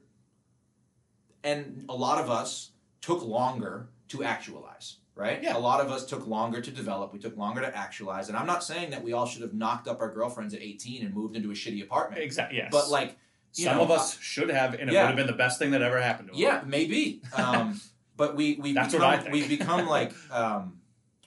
and 1.43 1.83
a 1.89 1.95
lot 1.95 2.19
of 2.23 2.29
us 2.29 2.71
took 3.01 3.23
longer 3.25 3.89
to 4.09 4.23
actualize, 4.23 4.97
right? 5.17 5.41
Yeah. 5.41 5.57
A 5.57 5.59
lot 5.59 5.81
of 5.81 5.91
us 5.91 6.05
took 6.05 6.27
longer 6.27 6.61
to 6.61 6.71
develop. 6.71 7.11
We 7.13 7.19
took 7.19 7.35
longer 7.37 7.61
to 7.61 7.75
actualize, 7.75 8.29
and 8.29 8.37
I'm 8.37 8.45
not 8.47 8.63
saying 8.63 8.91
that 8.91 9.03
we 9.03 9.13
all 9.13 9.25
should 9.25 9.41
have 9.41 9.53
knocked 9.53 9.87
up 9.87 9.99
our 9.99 10.11
girlfriends 10.13 10.53
at 10.53 10.61
18 10.61 11.03
and 11.05 11.13
moved 11.13 11.35
into 11.35 11.49
a 11.51 11.53
shitty 11.53 11.83
apartment, 11.83 12.21
Exactly. 12.21 12.57
Yes. 12.57 12.69
but 12.71 12.89
like, 12.89 13.17
you 13.55 13.65
some 13.65 13.77
know, 13.77 13.83
of 13.83 13.91
us 13.91 14.19
should 14.19 14.49
have, 14.49 14.73
and 14.75 14.89
it 14.89 14.93
yeah. 14.93 15.01
would 15.03 15.07
have 15.07 15.15
been 15.17 15.27
the 15.27 15.33
best 15.33 15.57
thing 15.59 15.71
that 15.71 15.81
ever 15.81 15.99
happened 16.01 16.27
to 16.29 16.33
us. 16.33 16.39
yeah, 16.39 16.61
maybe. 16.65 17.21
Um, 17.35 17.79
but 18.15 18.35
we 18.35 18.55
we 18.61 18.73
become, 18.73 18.91
what 18.93 19.03
I 19.03 19.17
think. 19.17 19.33
we've 19.33 19.49
become 19.49 19.87
like 19.97 20.13
um, 20.31 20.79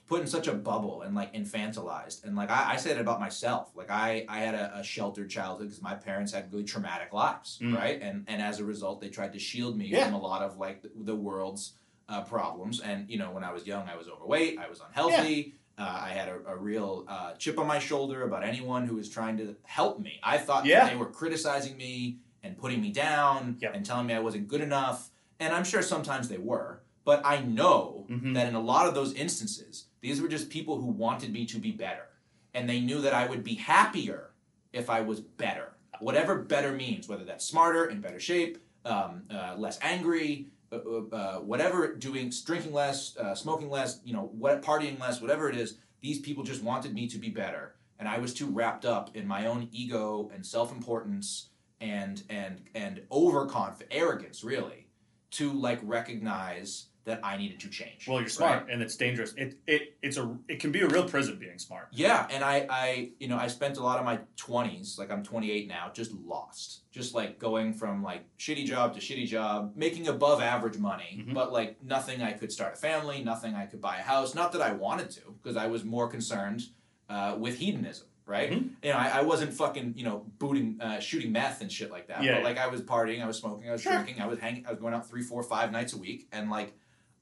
put 0.07 0.21
in 0.21 0.27
such 0.27 0.47
a 0.47 0.53
bubble 0.53 1.01
and 1.03 1.15
like 1.15 1.33
infantilized. 1.33 2.23
And 2.23 2.35
like 2.35 2.49
I, 2.51 2.73
I 2.73 2.75
said 2.77 2.97
it 2.97 3.01
about 3.01 3.19
myself. 3.19 3.71
Like 3.75 3.89
I 3.91 4.25
I 4.29 4.39
had 4.39 4.55
a, 4.55 4.77
a 4.79 4.83
sheltered 4.83 5.29
childhood 5.29 5.67
because 5.67 5.81
my 5.81 5.95
parents 5.95 6.31
had 6.33 6.51
really 6.51 6.63
traumatic 6.65 7.11
lives, 7.13 7.59
Mm. 7.61 7.75
right? 7.77 8.01
And 8.01 8.25
and 8.27 8.41
as 8.41 8.59
a 8.59 8.65
result, 8.65 9.01
they 9.01 9.09
tried 9.09 9.33
to 9.33 9.39
shield 9.39 9.77
me 9.77 9.87
Yeah. 9.87 10.05
from 10.05 10.13
a 10.15 10.19
lot 10.21 10.41
of 10.41 10.57
like 10.57 10.81
the, 10.83 10.91
the 10.95 11.15
world's 11.15 11.73
uh, 12.11 12.21
problems. 12.21 12.79
And 12.81 13.09
you 13.09 13.17
know, 13.17 13.31
when 13.31 13.43
I 13.43 13.51
was 13.53 13.65
young, 13.65 13.87
I 13.87 13.95
was 13.95 14.07
overweight. 14.07 14.59
I 14.59 14.69
was 14.69 14.81
unhealthy. 14.85 15.55
Uh, 15.77 15.99
I 16.03 16.09
had 16.09 16.27
a, 16.27 16.39
a 16.47 16.55
real 16.57 17.05
uh, 17.07 17.33
chip 17.33 17.57
on 17.57 17.65
my 17.65 17.79
shoulder 17.79 18.23
about 18.23 18.43
anyone 18.43 18.85
who 18.85 18.95
was 18.95 19.09
trying 19.09 19.37
to 19.37 19.55
help 19.63 19.99
me. 19.99 20.19
I 20.21 20.37
thought 20.37 20.65
Yeah. 20.65 20.87
they 20.89 20.95
were 20.95 21.07
criticizing 21.07 21.75
me 21.77 22.17
and 22.43 22.57
putting 22.57 22.81
me 22.81 22.91
down 22.91 23.57
Yep. 23.61 23.75
and 23.75 23.85
telling 23.85 24.05
me 24.07 24.13
I 24.13 24.19
wasn't 24.19 24.47
good 24.47 24.61
enough. 24.61 25.09
And 25.39 25.53
I'm 25.55 25.63
sure 25.63 25.81
sometimes 25.81 26.27
they 26.29 26.37
were, 26.37 26.83
but 27.05 27.21
I 27.25 27.41
know 27.41 28.05
Mhm. 28.09 28.33
that 28.35 28.47
in 28.47 28.53
a 28.55 28.59
lot 28.59 28.85
of 28.87 28.93
those 28.93 29.13
instances, 29.13 29.85
these 30.01 30.21
were 30.21 30.27
just 30.27 30.49
people 30.49 30.77
who 30.81 30.87
wanted 30.87 31.31
me 31.31 31.45
to 31.47 31.57
be 31.57 31.71
better. 31.71 32.07
And 32.53 32.69
they 32.69 32.79
knew 32.81 32.99
that 33.01 33.13
I 33.13 33.25
would 33.27 33.43
be 33.43 33.55
happier 33.55 34.31
if 34.73 34.89
I 34.89 35.01
was 35.01 35.21
better. 35.21 35.73
Whatever 35.99 36.35
better 36.39 36.71
means, 36.73 37.07
whether 37.07 37.23
that's 37.23 37.45
smarter, 37.45 37.85
in 37.89 38.01
better 38.01 38.19
shape, 38.19 38.57
um, 38.85 39.23
uh, 39.31 39.55
less 39.57 39.79
angry, 39.81 40.47
uh, 40.71 40.77
uh, 40.77 41.15
uh, 41.15 41.35
whatever, 41.39 41.95
doing, 41.95 42.31
drinking 42.45 42.73
less, 42.73 43.17
uh, 43.17 43.35
smoking 43.35 43.69
less, 43.69 43.99
you 44.05 44.13
know, 44.13 44.29
what, 44.33 44.61
partying 44.61 44.99
less, 44.99 45.21
whatever 45.21 45.49
it 45.49 45.57
is, 45.57 45.77
these 46.01 46.19
people 46.19 46.43
just 46.43 46.63
wanted 46.63 46.93
me 46.93 47.07
to 47.07 47.17
be 47.17 47.29
better. 47.29 47.75
And 47.99 48.07
I 48.07 48.17
was 48.17 48.33
too 48.33 48.47
wrapped 48.47 48.85
up 48.85 49.15
in 49.15 49.27
my 49.27 49.45
own 49.45 49.67
ego 49.71 50.31
and 50.33 50.45
self 50.45 50.71
importance 50.71 51.49
and 51.81 52.23
and 52.29 52.61
and 52.73 53.01
overconfident 53.11 53.91
arrogance 53.91 54.43
really 54.43 54.87
to 55.31 55.51
like 55.51 55.79
recognize 55.83 56.85
that 57.03 57.19
I 57.23 57.35
needed 57.37 57.59
to 57.61 57.67
change. 57.69 58.07
Well, 58.07 58.17
you're 58.17 58.25
right? 58.25 58.31
smart, 58.31 58.67
and 58.71 58.81
it's 58.81 58.95
dangerous. 58.95 59.33
It 59.35 59.57
it 59.65 59.97
it's 60.03 60.17
a 60.17 60.37
it 60.47 60.59
can 60.59 60.71
be 60.71 60.81
a 60.81 60.87
real 60.87 61.07
prison 61.07 61.37
being 61.39 61.57
smart. 61.57 61.87
Yeah, 61.91 62.27
and 62.29 62.43
I, 62.43 62.67
I, 62.69 63.09
you 63.19 63.27
know, 63.27 63.37
I 63.37 63.47
spent 63.47 63.77
a 63.77 63.83
lot 63.83 63.97
of 63.99 64.05
my 64.05 64.19
twenties, 64.37 64.97
like 64.99 65.11
I'm 65.11 65.23
28 65.23 65.67
now, 65.67 65.89
just 65.93 66.11
lost, 66.13 66.81
just 66.91 67.13
like 67.15 67.39
going 67.39 67.73
from 67.73 68.03
like 68.03 68.25
shitty 68.37 68.65
job 68.65 68.93
to 68.95 68.99
shitty 68.99 69.25
job, 69.27 69.73
making 69.75 70.07
above 70.07 70.41
average 70.41 70.77
money, 70.77 71.23
Mhm. 71.27 71.33
but 71.33 71.51
like 71.51 71.81
nothing 71.83 72.21
I 72.21 72.33
could 72.33 72.51
start 72.51 72.73
a 72.73 72.77
family, 72.77 73.23
nothing 73.23 73.55
I 73.55 73.65
could 73.65 73.81
buy 73.81 73.97
a 73.97 74.03
house. 74.03 74.35
Not 74.35 74.51
that 74.51 74.61
I 74.61 74.71
wanted 74.73 75.09
to, 75.11 75.21
because 75.41 75.57
I 75.57 75.67
was 75.67 75.83
more 75.83 76.07
concerned 76.07 76.61
uh, 77.09 77.35
with 77.37 77.57
hedonism, 77.57 78.07
right? 78.25 78.51
Mhm. 78.51 78.69
You 78.83 78.91
know, 78.91 78.97
I, 78.97 79.07
I 79.19 79.21
wasn't 79.23 79.53
fucking, 79.53 79.95
you 79.97 80.05
know, 80.05 80.25
booting, 80.39 80.79
uh, 80.79 80.99
shooting 80.99 81.31
meth 81.33 81.59
and 81.61 81.69
shit 81.71 81.91
like 81.91 82.07
that. 82.07 82.23
Yeah, 82.23 82.35
but 82.35 82.43
like 82.43 82.57
I 82.57 82.67
was 82.67 82.81
partying, 82.81 83.21
I 83.21 83.27
was 83.27 83.37
smoking, 83.37 83.67
I 83.67 83.71
was 83.73 83.81
Sure. 83.81 83.91
drinking, 83.93 84.21
I 84.21 84.27
was 84.27 84.39
hanging, 84.39 84.65
I 84.65 84.69
was 84.71 84.79
going 84.79 84.93
out 84.93 85.09
three, 85.09 85.23
four, 85.23 85.43
five 85.43 85.71
nights 85.73 85.91
a 85.93 85.97
week, 85.97 86.27
and 86.31 86.49
like 86.49 86.73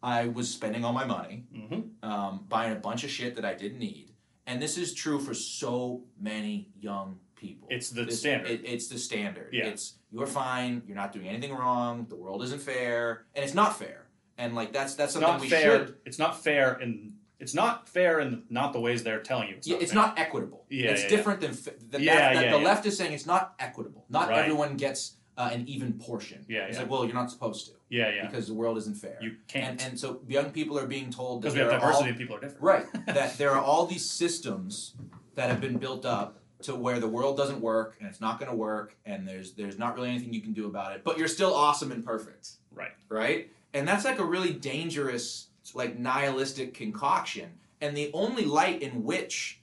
I 0.02 0.28
was 0.28 0.50
spending 0.54 0.86
all 0.86 0.93
my 0.93 1.06
money 1.06 1.45
Mm-hmm. 1.56 2.10
um, 2.10 2.45
buying 2.47 2.72
a 2.72 2.76
bunch 2.80 3.04
of 3.04 3.10
shit 3.10 3.36
that 3.36 3.45
I 3.45 3.54
didn't 3.54 3.80
need. 3.80 4.12
And 4.47 4.62
this 4.62 4.78
is 4.78 4.93
true 4.93 5.20
for 5.20 5.34
so 5.34 6.04
many 6.20 6.70
young 6.80 7.20
people. 7.36 7.68
It's 7.70 7.89
the 7.89 8.06
This- 8.06 8.20
standard. 8.20 8.50
it- 8.50 8.62
it's 8.66 8.88
the 8.88 8.97
standard. 8.97 9.50
Yeah. 9.54 9.68
It's 9.68 9.95
you're 10.12 10.26
fine. 10.28 10.82
You're 10.88 10.95
not 10.95 11.12
doing 11.14 11.28
anything 11.28 11.54
wrong. 11.54 12.08
The 12.10 12.16
world 12.16 12.41
isn't 12.43 12.62
fair, 12.62 13.26
and 13.36 13.45
it's 13.45 13.54
not 13.54 13.78
fair. 13.78 14.08
And 14.38 14.56
like 14.56 14.74
that's 14.74 14.95
that's 14.95 15.14
something 15.14 15.30
not 15.30 15.41
we 15.41 15.50
fair. 15.50 15.62
should. 15.86 15.95
It's 16.06 16.18
not 16.18 16.41
fair, 16.43 16.74
and 16.74 17.14
it's 17.39 17.54
not 17.54 17.88
fair 17.88 18.20
and 18.20 18.43
not 18.50 18.74
the 18.74 18.80
ways 18.80 19.04
they're 19.04 19.22
telling 19.22 19.50
you. 19.50 19.56
It's 19.56 19.68
Yeah, 19.68 19.76
not 19.76 19.84
it's 19.84 19.93
not 19.93 20.18
equitable. 20.20 20.66
Yeah, 20.70 20.91
it's 20.91 21.04
yeah, 21.04 21.10
different 21.10 21.41
than 21.41 21.54
fa- 21.54 21.74
the, 21.89 22.02
Yeah, 22.02 22.16
that, 22.16 22.34
that 22.36 22.45
yeah, 22.45 22.52
the 22.54 22.58
yeah. 22.60 22.64
left 22.66 22.86
is 22.88 22.97
saying 22.97 23.14
it's 23.14 23.26
not 23.28 23.54
equitable. 23.60 24.06
Not 24.10 24.30
Right. 24.30 24.39
everyone 24.39 24.76
gets 24.78 25.18
uh, 25.40 25.50
an 25.54 25.66
even 25.68 25.94
portion. 25.94 26.46
Yeah, 26.50 26.66
It's 26.66 26.76
yeah. 26.76 26.82
like, 26.84 26.92
well, 26.92 27.06
you're 27.06 27.16
not 27.16 27.32
supposed 27.32 27.68
to 27.68 27.72
Yeah, 27.90 28.14
yeah. 28.14 28.28
because 28.28 28.46
the 28.48 28.54
world 28.54 28.78
isn't 28.78 28.96
fair. 28.98 29.18
You 29.22 29.38
can't 29.48 29.82
and 29.82 29.92
and 29.92 30.00
so 30.00 30.20
young 30.28 30.52
people 30.52 30.78
are 30.78 30.86
being 30.86 31.10
told 31.10 31.42
because 31.42 31.56
we 31.56 31.62
have 31.62 31.70
are 31.72 31.76
all- 31.76 31.80
diversity 31.80 32.10
and 32.10 32.18
people 32.18 32.36
are 32.36 32.42
different. 32.42 32.62
Right. 32.62 32.86
that 33.08 33.38
there 33.38 33.52
are 33.52 33.62
all 33.62 33.86
these 33.88 34.06
systems 34.08 34.94
that 35.36 35.50
have 35.50 35.62
been 35.62 35.78
built 35.78 36.06
up 36.06 36.36
to 36.64 36.76
where 36.76 37.00
the 37.00 37.08
world 37.08 37.38
doesn't 37.38 37.62
work 37.62 37.96
and 38.00 38.10
it's 38.10 38.20
not 38.20 38.38
going 38.38 38.52
to 38.52 38.58
work 38.58 38.98
and 39.06 39.26
there's 39.26 39.54
there's 39.54 39.80
not 39.80 39.96
really 39.96 40.10
anything 40.10 40.34
you 40.34 40.42
can 40.42 40.52
do 40.54 40.68
about 40.68 40.94
it, 40.94 41.04
but 41.06 41.18
you're 41.18 41.30
still 41.30 41.54
awesome 41.56 41.92
and 41.94 42.04
perfect. 42.06 42.50
Right. 42.74 42.92
Right? 43.08 43.50
And 43.74 43.88
that's 43.88 44.04
like 44.04 44.20
a 44.20 44.26
really 44.26 44.52
dangerous 44.54 45.48
like 45.74 45.98
nihilistic 45.98 46.74
concoction 46.74 47.50
and 47.80 47.96
the 47.96 48.10
only 48.14 48.44
light 48.44 48.82
in 48.82 49.04
which 49.06 49.62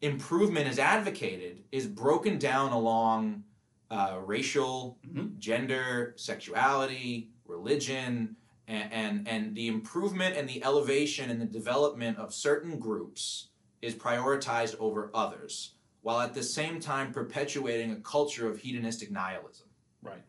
improvement 0.00 0.66
is 0.68 0.78
advocated 0.78 1.62
is 1.72 1.86
broken 1.86 2.38
down 2.38 2.72
along 2.72 3.44
uh, 3.90 4.20
racial, 4.24 4.98
Mhm. 5.06 5.38
gender, 5.38 6.14
sexuality, 6.16 7.30
religion, 7.44 8.36
and, 8.68 8.92
and 8.92 9.28
and 9.28 9.54
the 9.56 9.66
improvement 9.66 10.36
and 10.36 10.48
the 10.48 10.62
elevation 10.62 11.28
and 11.30 11.40
the 11.40 11.46
development 11.46 12.16
of 12.18 12.32
certain 12.32 12.78
groups 12.78 13.48
is 13.82 13.94
prioritized 13.94 14.76
over 14.78 15.10
others, 15.14 15.74
while 16.02 16.20
at 16.20 16.34
the 16.34 16.42
same 16.42 16.78
time 16.78 17.12
perpetuating 17.12 17.90
a 17.90 17.96
culture 17.96 18.48
of 18.48 18.60
hedonistic 18.60 19.10
nihilism. 19.10 19.66
Right. 20.02 20.22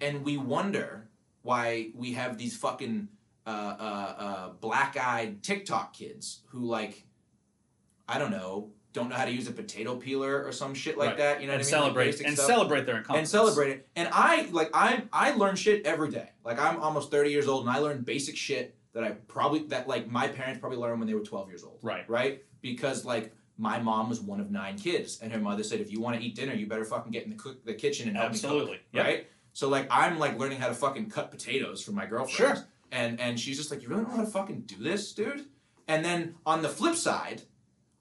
And 0.00 0.24
we 0.24 0.36
wonder 0.38 1.10
why 1.42 1.90
we 1.94 2.12
have 2.14 2.38
these 2.38 2.56
fucking 2.56 3.08
uh, 3.44 3.50
uh, 3.50 4.14
uh, 4.18 4.48
black-eyed 4.60 5.42
TikTok 5.42 5.92
kids 5.92 6.42
who 6.48 6.60
like, 6.60 7.04
I 8.08 8.18
don't 8.18 8.30
know, 8.30 8.70
don't 8.92 9.08
know 9.08 9.14
how 9.16 9.24
to 9.24 9.30
use 9.30 9.48
a 9.48 9.52
potato 9.52 9.96
peeler 9.96 10.44
or 10.44 10.52
some 10.52 10.74
shit 10.74 10.98
like 10.98 11.10
Right. 11.10 11.18
that. 11.18 11.40
You 11.40 11.46
know 11.46 11.54
and 11.54 11.60
what 11.60 11.68
I 11.68 11.70
mean? 11.70 11.82
Celebrate 11.82 12.04
basic 12.06 12.26
and 12.26 12.36
stuff 12.36 12.46
celebrate 12.46 12.86
their 12.86 13.04
and 13.08 13.26
celebrate 13.28 13.70
it. 13.70 13.88
And 13.96 14.08
I 14.12 14.48
like 14.52 14.70
I 14.74 15.04
I 15.12 15.32
learn 15.34 15.56
shit 15.56 15.86
every 15.86 16.10
day. 16.10 16.30
Like 16.44 16.58
I'm 16.58 16.78
almost 16.80 17.10
30 17.10 17.30
years 17.30 17.48
old 17.48 17.66
and 17.66 17.74
I 17.74 17.78
learn 17.78 18.02
basic 18.02 18.36
shit 18.36 18.76
that 18.92 19.02
I 19.04 19.12
probably 19.28 19.60
that 19.68 19.88
like 19.88 20.10
my 20.10 20.28
parents 20.28 20.60
probably 20.60 20.78
learned 20.78 20.98
when 21.00 21.08
they 21.08 21.14
were 21.14 21.20
12 21.24 21.48
years 21.48 21.64
old. 21.64 21.78
Right. 21.82 22.08
Right? 22.08 22.42
Because 22.60 23.04
like 23.04 23.32
my 23.58 23.78
mom 23.78 24.08
was 24.08 24.20
one 24.20 24.40
of 24.40 24.50
nine 24.50 24.78
kids 24.78 25.20
and 25.22 25.32
her 25.32 25.38
mother 25.38 25.62
said 25.62 25.80
if 25.80 25.90
you 25.92 26.00
want 26.00 26.18
to 26.18 26.22
eat 26.22 26.34
dinner 26.34 26.52
you 26.54 26.66
better 26.66 26.84
fucking 26.84 27.12
get 27.12 27.24
in 27.24 27.30
the 27.30 27.36
cook 27.36 27.64
the 27.64 27.74
kitchen 27.74 28.08
and 28.08 28.16
help 28.16 28.30
me 28.30 28.34
Absolutely. 28.34 28.76
cook. 28.76 28.80
Yep. 28.92 29.04
Right? 29.06 29.26
So 29.54 29.68
like 29.68 29.86
I'm 29.90 30.18
like 30.18 30.38
learning 30.38 30.58
how 30.58 30.68
to 30.68 30.74
fucking 30.74 31.08
cut 31.10 31.30
potatoes 31.30 31.82
for 31.82 31.92
my 31.92 32.06
girlfriend. 32.06 32.58
Sure. 32.58 32.66
And 32.90 33.18
and 33.20 33.40
she's 33.40 33.56
just 33.56 33.70
like 33.70 33.82
you 33.82 33.88
really 33.88 34.02
don't 34.02 34.10
know 34.10 34.16
how 34.18 34.24
to 34.24 34.30
fucking 34.30 34.62
do 34.62 34.76
this, 34.76 35.12
dude? 35.14 35.46
And 35.88 36.04
then 36.04 36.36
on 36.46 36.62
the 36.62 36.68
flip 36.68 36.94
side, 36.94 37.42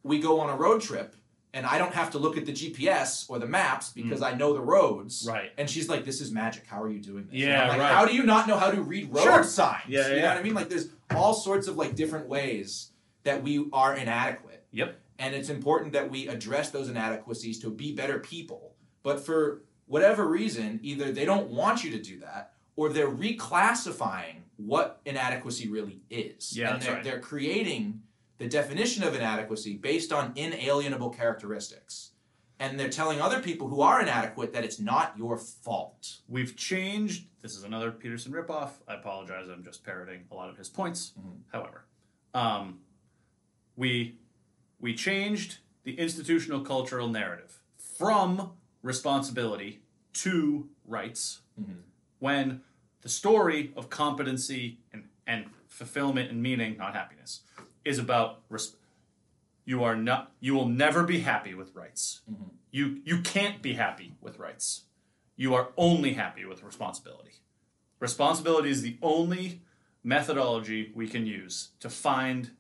we 0.04 0.20
go 0.20 0.40
on 0.40 0.50
a 0.50 0.56
road 0.56 0.82
trip 0.82 1.16
and 1.54 1.66
I 1.66 1.78
don't 1.78 1.94
have 1.94 2.12
to 2.12 2.18
look 2.18 2.38
at 2.38 2.46
the 2.46 2.54
GPS 2.54 3.30
or 3.30 3.40
the 3.40 3.46
maps 3.46 3.90
mm. 3.90 3.96
because 3.96 4.22
I 4.22 4.34
know 4.34 4.54
the 4.54 4.62
roads. 4.62 5.26
Right. 5.28 5.52
And 5.58 5.70
she's 5.70 5.90
like, 5.90 6.06
"This 6.06 6.22
is 6.22 6.32
magic. 6.32 6.66
How 6.66 6.82
are 6.82 6.90
you 6.90 7.00
doing 7.00 7.26
this?" 7.26 7.36
Yeah, 7.36 7.68
like, 7.68 7.80
right. 7.80 7.92
How 7.92 8.06
do 8.06 8.16
you 8.16 8.24
not 8.24 8.48
know 8.48 8.58
how 8.58 8.72
to 8.72 8.82
read 8.82 9.14
road 9.14 9.24
Sure. 9.24 9.44
signs? 9.44 9.84
Yeah, 9.88 10.08
you 10.08 10.10
know 10.10 10.16
yeah. 10.18 10.34
what 10.34 10.38
I 10.38 10.44
mean? 10.44 10.54
Like, 10.54 10.70
there's 10.70 10.90
all 11.14 11.34
sorts 11.34 11.68
of 11.68 11.76
like 11.76 11.96
different 11.96 12.28
ways 12.28 12.92
that 13.24 13.44
we 13.44 13.68
are 13.74 13.96
inadequate. 13.96 14.66
Yep. 14.72 14.98
And 15.20 15.36
it's 15.36 15.50
important 15.50 15.94
that 15.94 16.10
we 16.10 16.28
address 16.28 16.72
those 16.72 16.90
inadequacies 16.90 17.60
to 17.60 17.70
be 17.70 17.94
better 17.94 18.20
people. 18.20 18.76
But 19.04 19.24
for 19.24 19.62
whatever 19.86 20.28
reason, 20.28 20.80
either 20.82 21.12
they 21.12 21.26
don't 21.26 21.50
want 21.50 21.84
you 21.84 21.92
to 21.92 22.02
do 22.02 22.20
that, 22.20 22.54
or 22.76 22.90
they're 22.90 23.12
reclassifying 23.12 24.38
what 24.58 25.02
inadequacy 25.06 25.68
really 25.68 26.02
is. 26.10 26.56
Yeah, 26.56 26.68
and 26.68 26.76
that's 26.76 26.86
they're, 26.86 26.96
right. 26.96 27.04
they're 27.04 27.20
creating 27.20 28.02
the 28.42 28.48
definition 28.50 29.04
of 29.04 29.14
inadequacy 29.14 29.78
based 29.78 30.12
on 30.12 30.34
inalienable 30.36 31.12
characteristics. 31.12 32.08
and 32.60 32.80
they're 32.80 32.90
telling 32.90 33.20
other 33.20 33.40
people 33.40 33.68
who 33.68 33.82
are 33.82 34.02
inadequate 34.02 34.54
that 34.54 34.64
it's 34.64 34.80
not 34.80 35.16
your 35.18 35.36
fault. 35.38 36.18
We've 36.28 36.56
changed. 36.56 37.26
This 37.42 37.56
is 37.58 37.64
another 37.64 37.90
Peterson 37.92 38.32
ripoff. 38.32 38.70
I 38.88 38.94
apologize. 38.96 39.48
I'm 39.48 39.64
just 39.64 39.84
parroting 39.84 40.22
a 40.32 40.36
lot 40.36 40.50
of 40.50 40.58
his 40.58 40.70
points. 40.70 41.14
However, 41.52 41.86
um, 42.36 42.80
we 43.76 44.18
we 44.80 44.94
changed 44.96 45.58
the 45.84 45.94
institutional 46.00 46.62
cultural 46.62 47.08
narrative 47.08 47.60
from 47.78 48.52
responsibility 48.84 49.82
to 50.14 50.68
rights 50.88 51.42
when 52.20 52.62
the 53.02 53.10
story 53.10 53.72
of 53.76 53.90
competency 53.90 54.78
and, 54.94 55.04
and 55.26 55.46
fulfillment 55.68 56.30
and 56.32 56.42
meaning, 56.44 56.78
not 56.78 56.94
happiness, 56.96 57.42
is 57.86 58.00
about 58.00 58.40
res- 58.50 58.76
you 59.66 59.84
are 59.84 59.96
not 59.96 60.32
you 60.40 60.54
will 60.54 60.68
never 60.68 61.04
be 61.04 61.22
happy 61.22 61.54
with 61.54 61.76
rights. 61.76 62.22
Mm-hmm. 62.32 62.44
You 62.72 63.02
you 63.04 63.22
can't 63.22 63.62
be 63.62 63.74
happy 63.74 64.14
with 64.22 64.40
rights. 64.40 64.84
You 65.36 65.54
are 65.56 65.70
only 65.78 66.14
happy 66.14 66.46
with 66.46 66.64
responsibility. 66.64 67.32
Responsibility 68.00 68.70
is 68.70 68.82
the 68.82 68.98
only 69.02 69.62
methodology 70.04 70.92
we 70.96 71.08
can 71.08 71.26
use 71.26 71.70
to 71.80 71.90
find 71.90 72.52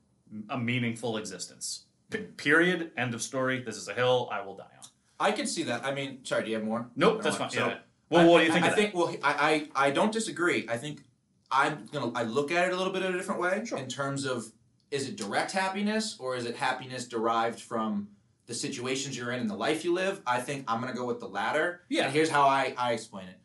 a 0.49 0.57
meaningful 0.57 1.17
existence. 1.17 1.85
P- 2.09 2.19
mm-hmm. 2.19 2.31
period. 2.33 2.91
End 2.97 3.13
of 3.13 3.21
story. 3.21 3.61
This 3.61 3.77
is 3.77 3.87
a 3.87 3.93
hill 3.93 4.29
I 4.31 4.41
will 4.41 4.55
die 4.55 4.63
on. 4.77 4.87
I 5.19 5.31
can 5.31 5.45
see 5.47 5.63
that. 5.63 5.85
I 5.85 5.93
mean, 5.93 6.23
sorry, 6.23 6.43
do 6.43 6.49
you 6.49 6.55
have 6.55 6.65
more? 6.65 6.89
Nope, 6.95 7.21
that's 7.21 7.37
fine. 7.37 7.49
so- 7.49 7.67
yeah. 7.67 7.77
Well, 8.09 8.29
what 8.29 8.39
do 8.39 8.45
you 8.45 8.51
think 8.51 8.65
I, 8.65 8.67
of 8.67 8.75
that? 8.75 8.81
think 8.81 8.93
well, 8.93 9.15
I, 9.23 9.69
I 9.75 9.87
I 9.87 9.91
don't 9.91 10.11
disagree. 10.11 10.67
I 10.67 10.75
think 10.75 11.03
I'm 11.49 11.85
gonna 11.93 12.11
I 12.13 12.23
look 12.23 12.51
at 12.51 12.67
it 12.67 12.73
a 12.73 12.75
little 12.75 12.91
bit 12.91 13.03
in 13.03 13.13
a 13.13 13.17
different 13.17 13.39
way 13.39 13.63
Sure. 13.63 13.77
in 13.77 13.87
terms 13.87 14.25
of 14.25 14.51
is 14.91 15.07
it 15.07 15.15
direct 15.15 15.53
happiness 15.53 16.17
or 16.19 16.35
is 16.35 16.45
it 16.45 16.55
happiness 16.57 17.07
derived 17.07 17.59
from 17.59 18.09
the 18.45 18.53
situations 18.53 19.17
you're 19.17 19.31
in 19.31 19.39
and 19.39 19.49
the 19.49 19.55
life 19.55 19.83
you 19.85 19.93
live? 19.93 20.21
I 20.27 20.41
think 20.41 20.65
I'm 20.67 20.81
gonna 20.81 20.93
go 20.93 21.05
with 21.05 21.19
the 21.19 21.27
latter. 21.27 21.81
Yeah. 21.89 22.05
And 22.05 22.13
here's 22.13 22.29
how 22.29 22.43
I, 22.43 22.75
I 22.77 22.91
explain 22.93 23.27
it. 23.27 23.39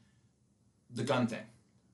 The 0.93 1.05
gun 1.05 1.27
thing. 1.27 1.45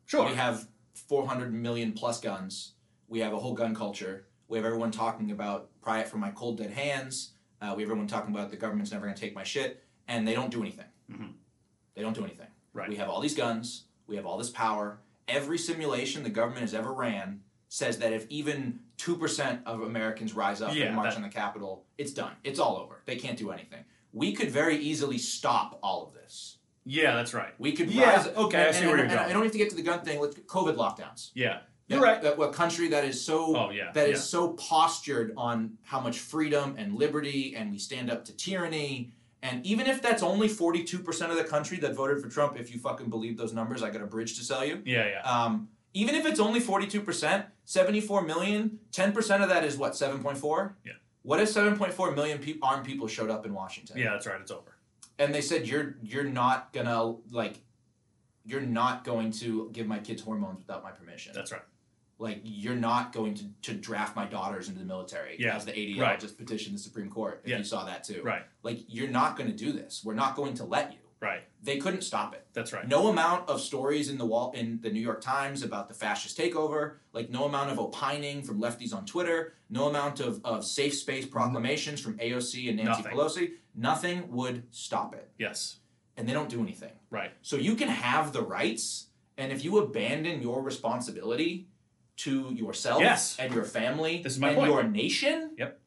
sure. 0.07 0.27
We 0.29 0.35
have 0.35 0.67
400 0.95 1.53
million 1.53 1.93
plus 1.93 2.21
guns. 2.21 2.73
We 3.09 3.21
have 3.21 3.33
a 3.33 3.39
whole 3.39 3.55
gun 3.55 3.75
culture. 3.75 4.27
We 4.49 4.57
have 4.59 4.65
everyone 4.65 4.91
talking 4.91 5.31
about 5.31 5.69
pry 5.81 6.01
it 6.01 6.09
from 6.09 6.21
my 6.21 6.31
cold 6.31 6.59
dead 6.59 6.71
hands. 6.71 7.33
Uh, 7.61 7.75
we 7.77 7.83
have 7.83 7.91
everyone 7.91 8.07
talking 8.07 8.35
about 8.35 8.51
the 8.51 8.57
government's 8.57 8.91
never 8.93 9.05
going 9.07 9.15
to 9.15 9.21
take 9.21 9.35
my 9.35 9.45
shit, 9.45 9.85
and 10.09 10.27
they 10.27 10.35
don't 10.35 10.51
do 10.51 10.61
anything. 10.63 10.87
Mm-hmm. 11.11 11.29
They 11.95 12.03
don't 12.03 12.15
do 12.15 12.25
anything. 12.25 12.49
Right. 12.73 12.89
We 12.89 12.97
have 12.97 13.09
all 13.09 13.21
these 13.21 13.35
guns. 13.35 13.85
We 14.07 14.17
have 14.17 14.27
all 14.27 14.39
this 14.39 14.51
power. 14.51 14.99
Every 15.29 15.59
simulation 15.59 16.23
the 16.23 16.31
government 16.31 16.63
has 16.63 16.75
ever 16.75 16.93
ran 16.93 17.41
says 17.69 17.99
that 17.99 18.13
if 18.13 18.27
even 18.29 18.81
two 19.03 19.17
percent 19.17 19.61
of 19.67 19.83
Americans 19.83 20.33
rise 20.33 20.63
up 20.63 20.75
Yeah, 20.75 20.85
and 20.87 20.97
march 20.97 21.11
that- 21.11 21.17
on 21.17 21.23
the 21.23 21.29
Capitol, 21.29 21.85
it's 21.99 22.13
done. 22.13 22.33
It's 22.45 22.59
all 22.61 22.77
over. 22.77 23.03
They 23.05 23.17
can't 23.17 23.37
do 23.37 23.51
anything. 23.51 23.85
We 24.13 24.33
could 24.33 24.51
very 24.51 24.77
easily 24.77 25.19
stop 25.19 25.79
all 25.83 26.07
of 26.07 26.13
this. 26.15 26.59
yeah, 26.85 27.15
that's 27.15 27.33
right. 27.35 27.55
We 27.59 27.73
could 27.73 27.91
Yeah, 27.91 28.17
rise. 28.17 28.27
okay, 28.29 28.69
I 28.69 28.71
see 28.73 28.79
and- 28.81 28.89
where 28.89 28.97
you're 28.99 29.07
and 29.07 29.19
I 29.19 29.33
don't 29.33 29.43
have 29.43 29.53
to 29.53 29.59
get 29.59 29.71
to 29.71 29.77
the 29.77 29.83
gun 29.83 30.05
thing. 30.05 30.21
Let's 30.21 30.37
COVID 30.37 30.77
lockdowns. 30.77 31.31
Yeah. 31.35 31.61
That- 31.89 31.95
You're 31.97 32.03
right. 32.05 32.23
That 32.23 32.41
a 32.41 32.53
country 32.53 32.89
that 32.89 33.05
is 33.05 33.25
so 33.25 33.57
Oh 33.57 33.71
yeah. 33.71 33.91
that 33.93 34.09
is 34.09 34.19
yeah. 34.19 34.23
so 34.35 34.53
postured 34.55 35.33
on 35.37 35.79
how 35.83 36.01
much 36.01 36.19
freedom 36.21 36.75
and 36.79 36.95
liberty 36.95 37.55
and 37.57 37.71
we 37.73 37.79
stand 37.79 38.09
up 38.11 38.25
to 38.27 38.33
tyranny. 38.37 39.13
And 39.43 39.65
even 39.67 39.87
if 39.89 40.01
that's 40.01 40.23
only 40.23 40.47
forty 40.49 40.85
two 40.85 41.01
percent 41.01 41.33
of 41.33 41.39
the 41.39 41.45
country 41.45 41.79
that 41.79 41.95
voted 41.95 42.23
for 42.23 42.29
Trump, 42.29 42.59
if 42.59 42.73
you 42.73 42.79
fucking 42.79 43.11
believe 43.11 43.37
those 43.37 43.53
numbers, 43.53 43.83
I 43.83 43.91
got 43.91 44.01
a 44.03 44.07
bridge 44.07 44.37
to 44.39 44.45
sell 44.45 44.65
you. 44.65 44.81
Yeah, 44.85 45.09
yeah. 45.09 45.23
Um, 45.23 45.69
even 45.95 46.15
if 46.15 46.25
it's 46.27 46.41
only 46.41 46.61
forty 46.61 46.87
two 46.87 47.01
percent, 47.01 47.47
seventy 47.65 48.01
four 48.01 48.23
million, 48.23 48.79
10 48.93 49.13
percent 49.13 49.43
of 49.43 49.49
that 49.49 49.65
is 49.65 49.77
what 49.77 49.97
seven 49.97 50.23
point 50.23 50.39
four. 50.39 50.77
Yeah. 50.85 50.93
What 51.23 51.41
if 51.41 51.49
seven 51.49 51.77
point 51.77 51.93
four 51.93 52.11
million 52.13 52.39
pe- 52.39 52.57
armed 52.63 52.85
people 52.85 53.07
showed 53.09 53.31
up 53.31 53.45
in 53.47 53.53
Washington? 53.55 53.99
Yeah, 53.99 54.11
that's 54.11 54.27
right. 54.27 54.41
It's 54.41 54.51
over. 54.51 54.77
and 55.19 55.35
they 55.35 55.41
said 55.43 55.67
you're 55.69 55.97
you're 56.03 56.25
not 56.25 56.73
gonna 56.73 57.15
like 57.31 57.61
you're 58.45 58.61
not 58.61 59.05
going 59.05 59.31
to 59.31 59.71
give 59.73 59.87
my 59.87 59.99
kids 59.99 60.21
hormones 60.23 60.59
without 60.59 60.83
my 60.83 60.91
permission. 60.91 61.33
That's 61.35 61.53
right. 61.53 61.63
like 62.19 62.41
you're 62.43 62.75
not 62.75 63.13
going 63.13 63.35
to, 63.35 63.45
to 63.63 63.73
draft 63.75 64.17
my 64.17 64.25
daughters 64.27 64.69
into 64.69 64.81
the 64.81 64.85
military 64.85 65.37
Yeah, 65.39 65.55
as 65.55 65.65
the 65.65 65.71
ADL 65.73 66.01
right. 66.01 66.19
just 66.19 66.37
petitioned 66.39 66.75
the 66.75 66.81
Supreme 66.81 67.09
Court. 67.09 67.43
If 67.45 67.51
Yeah. 67.51 67.59
you 67.59 67.65
saw 67.65 67.85
that 67.85 68.03
too, 68.03 68.21
Right. 68.25 68.43
like 68.65 68.81
you're 68.89 69.09
not 69.11 69.37
going 69.37 69.49
to 69.49 69.57
do 69.57 69.71
this. 69.73 70.03
We're 70.05 70.15
not 70.15 70.35
going 70.35 70.55
to 70.55 70.65
let 70.65 70.93
you. 70.93 70.99
Right. 71.23 71.43
They 71.63 71.79
couldn't 71.79 72.03
stop 72.03 72.35
it. 72.35 72.45
That's 72.53 72.73
right. 72.73 72.87
No 72.87 73.07
amount 73.07 73.49
of 73.49 73.61
stories 73.61 74.11
in 74.11 74.19
the 74.19 74.27
wall 74.27 74.51
in 74.57 74.81
the 74.83 74.91
New 74.91 75.01
York 75.01 75.21
Times 75.21 75.63
about 75.63 75.87
the 75.89 75.95
fascist 75.95 76.37
takeover, 76.37 76.95
like 77.13 77.31
no 77.31 77.45
amount 77.45 77.71
of 77.71 77.79
opining 77.79 78.43
from 78.43 78.61
lefties 78.61 78.93
on 78.93 79.07
Twitter, 79.07 79.55
no 79.71 79.89
amount 79.89 80.19
of, 80.19 80.41
of 80.45 80.65
safe 80.65 80.95
space 80.95 81.25
proclamations 81.25 82.01
from 82.01 82.19
AOC 82.19 82.69
and 82.69 82.77
Nancy 82.79 83.03
Nothing. 83.03 83.17
Pelosi, 83.17 83.51
nothing 83.77 84.31
would 84.33 84.65
stop 84.73 85.15
it. 85.15 85.31
Yes. 85.39 85.77
And 86.17 86.29
they 86.29 86.33
don't 86.33 86.49
do 86.51 86.61
anything. 86.61 86.93
Right. 87.11 87.31
So 87.41 87.55
you 87.57 87.77
can 87.77 87.89
have 87.89 88.33
the 88.33 88.43
rights, 88.43 89.07
and 89.39 89.53
if 89.53 89.65
you 89.65 89.79
abandon 89.79 90.43
your 90.43 90.61
responsibility 90.61 91.69
to 92.17 92.53
yourself 92.53 93.01
Yes. 93.01 93.37
and 93.39 93.55
your 93.55 93.65
family 93.65 94.23
This 94.23 94.35
is 94.35 94.39
my 94.41 94.49
and 94.49 94.57
point. 94.59 94.71
your 94.73 94.83
nation, 94.83 95.53
Yep. 95.57 95.81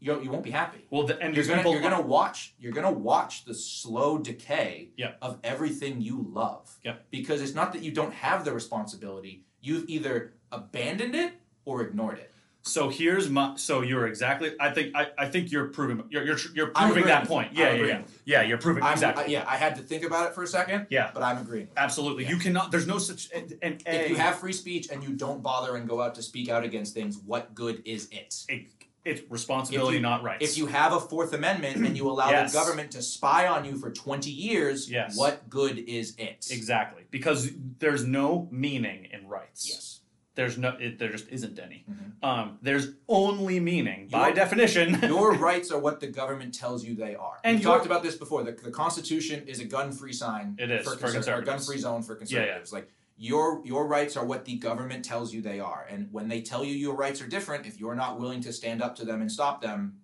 You 0.00 0.20
you 0.22 0.30
won't 0.30 0.44
be 0.44 0.50
happy. 0.50 0.86
Well, 0.90 1.04
the, 1.04 1.20
and 1.20 1.34
You're 1.34 1.44
gonna 1.44 1.58
people 1.58 1.72
you're 1.72 1.82
gonna 1.82 2.00
watch 2.00 2.54
you're 2.58 2.72
gonna 2.72 2.90
watch 2.90 3.44
the 3.44 3.54
slow 3.54 4.18
decay 4.18 4.90
Yep. 4.96 5.18
of 5.22 5.38
everything 5.44 6.00
you 6.00 6.26
love. 6.32 6.78
Yep. 6.84 7.06
Because 7.10 7.42
it's 7.42 7.54
not 7.54 7.72
that 7.74 7.82
you 7.82 7.92
don't 7.92 8.14
have 8.14 8.44
the 8.44 8.52
responsibility; 8.52 9.44
you've 9.60 9.88
either 9.88 10.34
abandoned 10.50 11.14
it 11.14 11.34
or 11.64 11.82
ignored 11.82 12.18
it. 12.18 12.32
So 12.62 12.90
here's 12.90 13.30
my. 13.30 13.56
So 13.56 13.80
you're 13.80 14.06
exactly. 14.06 14.52
I 14.60 14.70
think. 14.70 14.94
I, 14.94 15.06
I 15.16 15.26
think 15.28 15.50
you're 15.50 15.68
proving. 15.68 16.04
You're 16.10 16.24
you're, 16.26 16.36
you're 16.54 16.66
proving 16.68 17.06
that 17.06 17.26
point. 17.26 17.54
Yeah, 17.54 17.72
yeah, 17.72 17.86
yeah. 17.86 18.02
Yeah, 18.26 18.42
you're 18.42 18.58
proving 18.58 18.82
I'm, 18.82 18.92
exactly. 18.92 19.24
I- 19.24 19.28
yeah, 19.28 19.44
I 19.48 19.56
had 19.56 19.76
to 19.76 19.82
think 19.82 20.04
about 20.04 20.28
it 20.28 20.34
for 20.34 20.42
a 20.42 20.46
second. 20.46 20.86
Yeah. 20.90 21.10
but 21.14 21.22
I'm 21.22 21.38
agreeing. 21.38 21.68
Absolutely. 21.76 22.26
You 22.26 22.36
cannot. 22.36 22.70
There's 22.70 22.86
no 22.86 22.98
such. 22.98 23.30
And, 23.34 23.56
and 23.62 23.82
If 23.86 24.10
you 24.10 24.16
have 24.16 24.38
free 24.38 24.52
speech 24.52 24.90
and 24.90 25.02
you 25.02 25.10
don't 25.14 25.42
bother 25.42 25.76
and 25.76 25.88
go 25.88 26.02
out 26.02 26.14
to 26.16 26.22
speak 26.22 26.50
out 26.50 26.62
against 26.62 26.92
things, 26.92 27.16
what 27.24 27.54
good 27.54 27.82
is 27.86 28.08
it? 28.12 28.44
it, 28.50 28.66
it's 29.04 29.22
responsibility, 29.30 29.96
you- 29.96 30.02
not 30.02 30.22
rights. 30.22 30.44
If 30.44 30.58
you 30.58 30.66
have 30.66 30.92
a 30.92 31.00
Fourth 31.00 31.32
Amendment 31.32 31.76
and 31.76 31.96
you 31.96 32.08
allow 32.10 32.30
Yes. 32.30 32.52
the 32.52 32.58
government 32.58 32.90
to 32.92 33.02
spy 33.02 33.46
on 33.46 33.64
you 33.64 33.76
for 33.76 33.90
20 33.90 34.30
years, 34.30 34.90
Yes. 34.90 35.16
what 35.16 35.48
good 35.48 35.78
is 35.78 36.14
it? 36.18 36.48
exactly 36.50 37.04
because 37.10 37.50
there's 37.78 38.04
no 38.04 38.48
meaning 38.50 39.06
in 39.12 39.26
rights. 39.26 39.68
Yes. 39.68 39.96
There's 40.36 40.56
no. 40.56 40.70
It, 40.80 40.98
there 40.98 41.10
just 41.10 41.28
isn't 41.28 41.58
any. 41.58 41.84
Mhm. 41.90 42.24
Um. 42.26 42.58
There's 42.62 42.88
only 43.08 43.58
meaning 43.58 44.08
by 44.08 44.28
Your- 44.28 44.36
definition. 44.36 44.98
Your 45.02 45.32
rights 45.48 45.70
are 45.72 45.78
what 45.78 45.98
the 46.00 46.06
government 46.06 46.54
tells 46.54 46.84
you 46.84 46.94
they 46.94 47.14
are. 47.16 47.38
And 47.42 47.58
we 47.58 47.64
talked 47.64 47.84
about 47.84 48.02
this 48.04 48.14
before. 48.16 48.44
The, 48.44 48.52
the 48.52 48.70
Constitution 48.70 49.46
is 49.48 49.58
a 49.60 49.64
gun-free 49.64 50.12
sign. 50.12 50.56
It 50.58 50.70
is, 50.70 50.86
for, 50.86 50.94
conser- 50.94 51.12
conservatives. 51.14 51.42
A 51.42 51.44
gun-free 51.44 51.78
zone 51.78 52.02
for 52.02 52.12
Yeah, 52.14 52.18
yeah. 52.20 52.26
conservatives. 52.38 52.72
Like 52.72 52.88
your 53.20 53.60
your 53.66 53.86
rights 53.86 54.16
are 54.16 54.24
what 54.24 54.46
the 54.46 54.56
government 54.56 55.04
tells 55.04 55.32
you 55.34 55.42
they 55.42 55.60
are, 55.60 55.86
and 55.90 56.08
when 56.10 56.26
they 56.28 56.40
tell 56.40 56.64
you 56.64 56.74
your 56.74 56.94
rights 56.94 57.20
are 57.20 57.26
different, 57.26 57.66
if 57.66 57.78
you're 57.78 57.94
not 57.94 58.18
willing 58.18 58.40
to 58.40 58.52
stand 58.52 58.82
up 58.82 58.96
to 58.96 59.04
them 59.04 59.20
and 59.20 59.30
stop 59.30 59.60
them, 59.60 59.98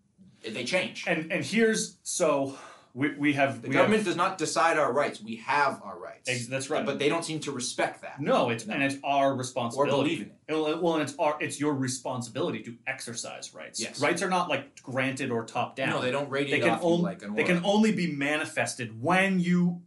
they 0.46 0.64
change. 0.64 1.04
and 1.08 1.32
and 1.32 1.42
here's 1.42 1.96
so 2.02 2.58
we 2.92 3.14
we 3.16 3.32
have 3.32 3.62
the 3.62 3.68
we 3.68 3.74
government 3.74 4.00
Have, 4.00 4.04
does 4.06 4.16
not 4.16 4.36
decide 4.36 4.78
our 4.78 4.92
rights. 4.92 5.22
We 5.22 5.36
have 5.36 5.80
our 5.82 5.98
rights. 5.98 6.28
ex- 6.28 6.46
that's 6.46 6.68
right. 6.68 6.84
But 6.84 6.98
they 6.98 7.08
don't 7.08 7.24
seem 7.24 7.40
to 7.40 7.52
respect 7.52 8.02
that 8.02 8.20
no, 8.20 8.50
it's 8.50 8.66
No. 8.66 8.74
and 8.74 8.82
it's 8.82 8.96
our 9.02 9.34
responsibility 9.34 9.90
or 9.92 10.02
believe 10.02 10.20
in 10.20 10.26
it. 10.26 10.38
Well, 10.50 10.82
well, 10.82 10.94
and 10.96 11.02
it's 11.02 11.14
our 11.18 11.38
it's 11.40 11.58
your 11.58 11.72
responsibility 11.72 12.62
to 12.64 12.74
exercise 12.86 13.54
rights. 13.54 13.80
Yes. 13.80 13.98
Rights 13.98 14.20
are 14.20 14.28
not 14.28 14.50
like 14.50 14.82
granted 14.82 15.30
or 15.30 15.46
top 15.46 15.74
down. 15.74 15.88
No, 15.88 16.02
they 16.02 16.10
don't 16.10 16.28
radiate 16.28 16.60
They 16.60 16.68
can 16.68 16.78
only 16.82 17.02
like 17.02 17.22
an 17.22 17.34
they 17.34 17.44
can 17.44 17.64
only 17.64 17.92
be 17.92 18.12
manifested 18.12 19.02
when 19.02 19.40
you 19.40 19.80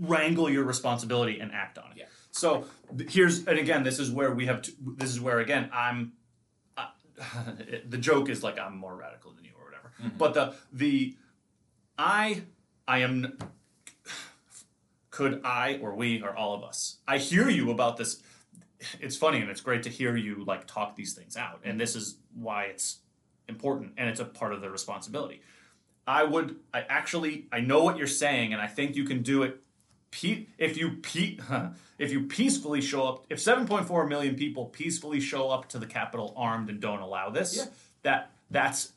wrangle 0.00 0.50
your 0.50 0.64
responsibility 0.64 1.38
and 1.38 1.52
act 1.52 1.78
on 1.78 1.92
it. 1.92 1.98
Yeah. 1.98 2.04
So 2.36 2.66
here's 3.08 3.46
and 3.46 3.58
again, 3.58 3.82
this 3.82 3.98
is 3.98 4.10
where 4.10 4.34
we 4.34 4.44
have. 4.44 4.60
To, 4.62 4.72
this 4.98 5.10
is 5.10 5.20
where 5.20 5.40
again 5.40 5.70
I'm. 5.72 6.12
Uh, 6.76 6.88
the 7.88 7.96
joke 7.96 8.28
is 8.28 8.42
like 8.42 8.58
I'm 8.58 8.76
more 8.76 8.94
radical 8.94 9.32
than 9.32 9.44
you 9.44 9.52
or 9.58 9.64
whatever. 9.64 9.92
Mhm. 10.02 10.18
But 10.18 10.34
the 10.34 10.54
the 10.70 11.16
I 11.98 12.42
I 12.86 12.98
am. 12.98 13.38
Could 15.10 15.40
I 15.44 15.78
or 15.80 15.94
we 15.94 16.20
or 16.20 16.36
all 16.36 16.52
of 16.54 16.62
us? 16.62 16.98
I 17.08 17.16
hear 17.16 17.48
you 17.48 17.70
about 17.70 17.96
this. 17.96 18.22
It's 19.00 19.16
funny 19.16 19.40
and 19.40 19.48
it's 19.48 19.62
great 19.62 19.82
to 19.84 19.88
hear 19.88 20.14
you 20.14 20.44
like 20.44 20.66
talk 20.66 20.94
these 20.94 21.14
things 21.14 21.38
out, 21.38 21.60
and 21.64 21.80
this 21.80 21.96
is 21.96 22.18
why 22.34 22.64
it's 22.64 22.98
important 23.48 23.92
and 23.96 24.10
it's 24.10 24.20
a 24.20 24.26
part 24.26 24.52
of 24.52 24.60
the 24.60 24.68
responsibility. 24.68 25.40
I 26.06 26.22
would, 26.22 26.56
I 26.72 26.82
actually, 26.82 27.46
I 27.50 27.60
know 27.60 27.82
what 27.82 27.96
you're 27.96 28.06
saying, 28.06 28.52
and 28.52 28.62
I 28.62 28.66
think 28.68 28.94
you 28.94 29.04
can 29.04 29.22
do 29.22 29.42
it. 29.42 29.62
Pe- 30.20 30.46
if 30.56 30.78
you 30.78 30.92
pe- 31.02 31.36
if 31.98 32.10
you 32.10 32.22
peacefully 32.22 32.80
show 32.80 33.06
up, 33.06 33.26
if 33.28 33.38
7.4 33.38 34.08
million 34.08 34.34
people 34.34 34.64
peacefully 34.66 35.20
show 35.20 35.50
up 35.50 35.68
to 35.70 35.78
the 35.78 35.84
Capitol 35.86 36.32
armed 36.36 36.70
and 36.70 36.80
don't 36.80 37.00
allow 37.00 37.28
this, 37.28 37.56
Yeah. 37.56 37.64
that 38.02 38.30
that's 38.50 38.92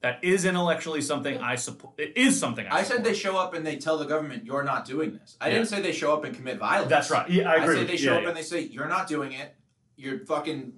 that 0.00 0.24
is 0.24 0.44
intellectually 0.46 1.02
something 1.02 1.36
I 1.38 1.54
support. 1.56 1.92
It 1.98 2.16
is 2.16 2.40
something 2.40 2.66
I. 2.66 2.78
I 2.78 2.82
said 2.82 3.04
they 3.04 3.14
show 3.14 3.36
up 3.36 3.54
and 3.54 3.64
they 3.66 3.76
tell 3.76 3.98
the 3.98 4.06
government 4.06 4.44
you're 4.46 4.64
not 4.64 4.86
doing 4.86 5.12
this. 5.12 5.36
I 5.40 5.48
Yeah. 5.48 5.54
didn't 5.56 5.68
say 5.68 5.82
they 5.82 5.92
show 5.92 6.12
up 6.14 6.24
and 6.24 6.34
commit 6.34 6.58
violence. 6.58 6.88
That's 6.90 7.10
right. 7.10 7.28
Yeah, 7.30 7.48
I 7.50 7.56
agree. 7.56 7.76
I 7.76 7.78
say 7.80 7.84
they 7.84 7.96
show 7.98 8.12
yeah, 8.12 8.16
up 8.16 8.22
yeah. 8.22 8.28
and 8.28 8.36
they 8.36 8.42
say 8.42 8.60
you're 8.62 8.88
not 8.88 9.06
doing 9.06 9.32
it. 9.32 9.54
You're 9.96 10.20
fucking 10.24 10.72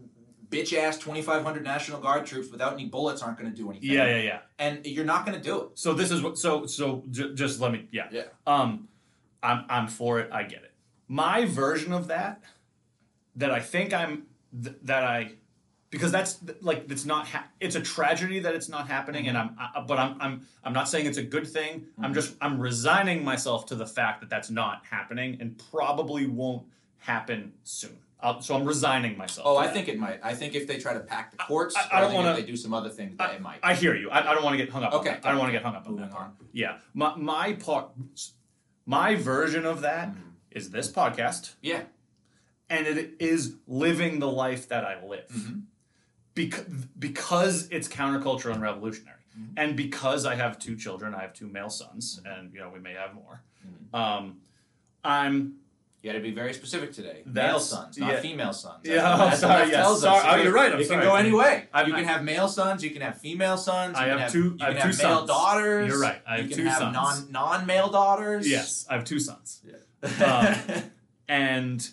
bitch 0.51 0.77
ass 0.77 0.99
2,500 0.99 1.63
National 1.65 1.99
Guard 2.01 2.27
troops 2.27 2.51
without 2.51 2.75
any 2.75 2.87
bullets 2.87 3.23
aren't 3.23 3.39
going 3.39 3.51
to 3.51 3.57
do 3.57 3.71
anything. 3.71 3.91
Yeah, 3.91 4.07
yeah, 4.07 4.23
yeah. 4.23 4.39
And 4.59 4.85
you're 4.85 5.05
not 5.07 5.25
going 5.25 5.39
to 5.39 5.43
do 5.43 5.61
it. 5.63 5.69
So 5.75 5.95
this 5.95 6.11
is 6.11 6.21
what. 6.21 6.37
So 6.37 6.67
so 6.67 7.05
j- 7.11 7.33
just 7.35 7.61
let 7.61 7.73
me. 7.73 7.89
Yeah. 7.93 8.09
Yeah. 8.11 8.25
Um, 8.47 8.89
I'm 9.43 9.65
I'm 9.69 9.89
for 9.89 10.21
it. 10.21 10.31
I 10.33 10.43
get 10.45 10.63
it. 10.63 10.73
My 11.09 11.45
version 11.45 11.93
of 11.93 12.09
that, 12.09 12.43
that 13.37 13.51
I 13.51 13.61
think 13.61 13.93
I'm 13.93 14.25
th- 14.63 14.77
that 14.85 15.05
I, 15.05 15.33
because 15.91 16.11
that's 16.13 16.39
like 16.61 16.87
it's 16.91 17.05
not. 17.05 17.27
Ha- 17.29 17.47
it's 17.61 17.75
a 17.77 17.81
tragedy 17.81 18.39
that 18.41 18.55
it's 18.55 18.69
not 18.69 18.89
happening, 18.89 19.29
and 19.29 19.37
I'm. 19.37 19.57
I, 19.59 19.81
but 19.87 19.99
I'm 19.99 20.17
I'm 20.21 20.47
I'm 20.65 20.73
not 20.73 20.89
saying 20.89 21.07
it's 21.07 21.19
a 21.19 21.23
good 21.23 21.47
thing. 21.47 21.87
I'm 22.01 22.15
just 22.15 22.35
I'm 22.41 22.59
resigning 22.61 23.25
myself 23.25 23.67
to 23.67 23.75
the 23.75 23.87
fact 23.87 24.21
that 24.21 24.31
that's 24.31 24.51
not 24.51 24.83
happening, 24.89 25.37
and 25.41 25.61
probably 25.71 26.27
won't 26.27 26.63
happen 26.99 27.53
soon. 27.65 27.99
Uh, 28.21 28.39
so 28.41 28.55
I'm 28.55 28.65
resigning 28.65 29.19
myself. 29.19 29.45
Oh, 29.49 29.57
I 29.57 29.67
that. 29.67 29.75
think 29.75 29.89
it 29.89 29.99
might. 29.99 30.21
I 30.23 30.33
think 30.33 30.55
if 30.55 30.69
they 30.69 30.79
try 30.79 30.93
to 30.95 31.01
pack 31.01 31.33
the 31.33 31.39
courts, 31.39 31.75
I- 31.77 31.99
I 31.99 32.01
don't 32.01 32.11
think 32.11 32.19
wanna- 32.23 32.31
if 32.31 32.37
they 32.47 32.51
do 32.53 32.57
some 32.57 32.73
other 32.73 32.89
things, 32.89 33.17
that 33.19 33.35
it 33.35 33.41
might. 33.43 33.59
I 33.65 33.75
hear 33.75 33.97
you. 33.97 34.11
I, 34.11 34.31
I 34.31 34.35
don't 34.35 34.45
want 34.45 34.55
to 34.57 34.65
get 34.65 34.71
hung 34.73 34.85
up. 34.85 34.95
on 34.95 35.01
Okay. 35.01 35.19
I 35.25 35.31
don't 35.31 35.39
want 35.41 35.49
to 35.49 35.53
get 35.53 35.65
hung 35.65 35.75
up 35.75 35.89
on 35.89 35.97
that. 35.97 36.11
part. 36.13 36.31
Yeah, 36.53 36.77
my 36.95 37.17
my 37.17 37.55
part, 37.55 37.89
my 38.87 39.15
version 39.15 39.65
of 39.67 39.81
that 39.83 40.09
Mm-hmm. 40.09 40.29
is 40.51 40.71
this 40.71 40.91
podcast, 40.91 41.55
yeah. 41.63 41.83
and 42.69 42.87
it 42.87 43.15
is 43.19 43.55
living 43.67 44.19
the 44.19 44.31
life 44.31 44.69
that 44.69 44.85
I 44.85 45.05
live, 45.05 45.29
Mhm. 45.29 45.63
because 46.35 46.65
because 46.99 47.69
it's 47.71 47.89
countercultural 47.89 48.53
and 48.55 48.63
revolutionary, 48.63 49.19
Mm-hmm. 49.39 49.53
and 49.57 49.77
because 49.77 50.27
I 50.27 50.35
have 50.35 50.59
two 50.59 50.77
children, 50.77 51.15
I 51.15 51.23
have 51.23 51.33
two 51.33 51.49
male 51.49 51.71
sons, 51.71 52.21
and 52.25 52.53
you 52.53 52.61
know 52.61 52.71
we 52.71 52.81
may 52.81 52.93
have 52.95 53.15
more. 53.15 53.43
Mm-hmm. 53.67 53.95
Um, 53.97 54.41
I'm 55.05 55.55
You 56.03 56.11
got 56.11 56.19
to 56.19 56.23
be 56.23 56.33
very 56.33 56.53
specific 56.53 56.93
today. 56.93 57.23
Male 57.25 57.61
sons, 57.61 57.97
not 57.97 58.15
yeah. 58.15 58.21
female 58.21 58.53
sons. 58.53 58.81
Yeah, 58.83 58.95
That's 58.97 59.07
what- 59.07 59.21
I'm 59.21 59.29
that's 59.29 59.41
sorry, 59.41 59.71
tells 59.71 60.05
us. 60.05 60.25
Oh, 60.27 60.35
you're 60.43 60.53
right, 60.53 60.73
I'm 60.73 60.81
it 60.81 60.87
sorry. 60.89 61.01
can 61.03 61.09
go 61.09 61.15
any 61.15 61.31
way. 61.33 61.69
I- 61.73 61.85
you 61.85 61.95
can 61.95 62.05
have 62.05 62.25
male 62.25 62.49
sons. 62.49 62.83
You 62.83 62.91
can 62.91 63.03
have 63.03 63.19
female 63.19 63.57
sons. 63.57 63.97
You 63.97 64.05
I 64.05 64.09
have 64.09 64.33
two- 64.33 64.57
You 64.59 64.67
I 64.67 64.73
have 64.73 64.77
have 64.79 64.83
two 64.97 65.03
male 65.07 65.17
sons. 65.19 65.29
daughters. 65.29 65.89
You're 65.89 66.01
right, 66.01 66.21
I 66.27 66.37
have 66.39 66.43
you 66.43 66.49
can 66.49 66.59
two 66.59 66.65
have 66.65 66.79
sons. 66.79 66.93
non 66.95 67.31
non 67.31 67.67
male 67.67 67.89
daughters. 67.89 68.51
yes, 68.51 68.85
I 68.91 68.95
have 68.95 69.05
two 69.05 69.21
sons. 69.21 69.63
Um, 70.25 70.57
and 71.29 71.89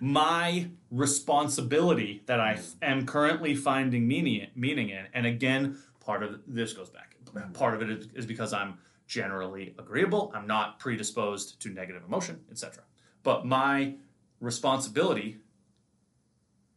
my 0.00 0.68
responsibility 0.90 2.22
that 2.26 2.40
I 2.40 2.58
am 2.82 3.06
currently 3.06 3.54
finding 3.54 4.08
meaning 4.08 4.48
meaning 4.56 4.88
in, 4.90 5.06
and 5.14 5.24
again, 5.26 5.78
part 6.00 6.24
of 6.24 6.40
this 6.48 6.72
goes 6.72 6.90
back. 6.90 7.14
Part 7.52 7.74
of 7.80 7.88
it 7.88 8.08
is 8.14 8.26
because 8.26 8.52
I'm 8.52 8.78
generally 9.06 9.72
agreeable. 9.78 10.32
I'm 10.34 10.48
not 10.48 10.80
predisposed 10.80 11.60
to 11.62 11.68
negative 11.70 12.02
emotion, 12.04 12.40
etc. 12.50 12.82
But 13.22 13.46
my 13.46 13.94
responsibility 14.40 15.38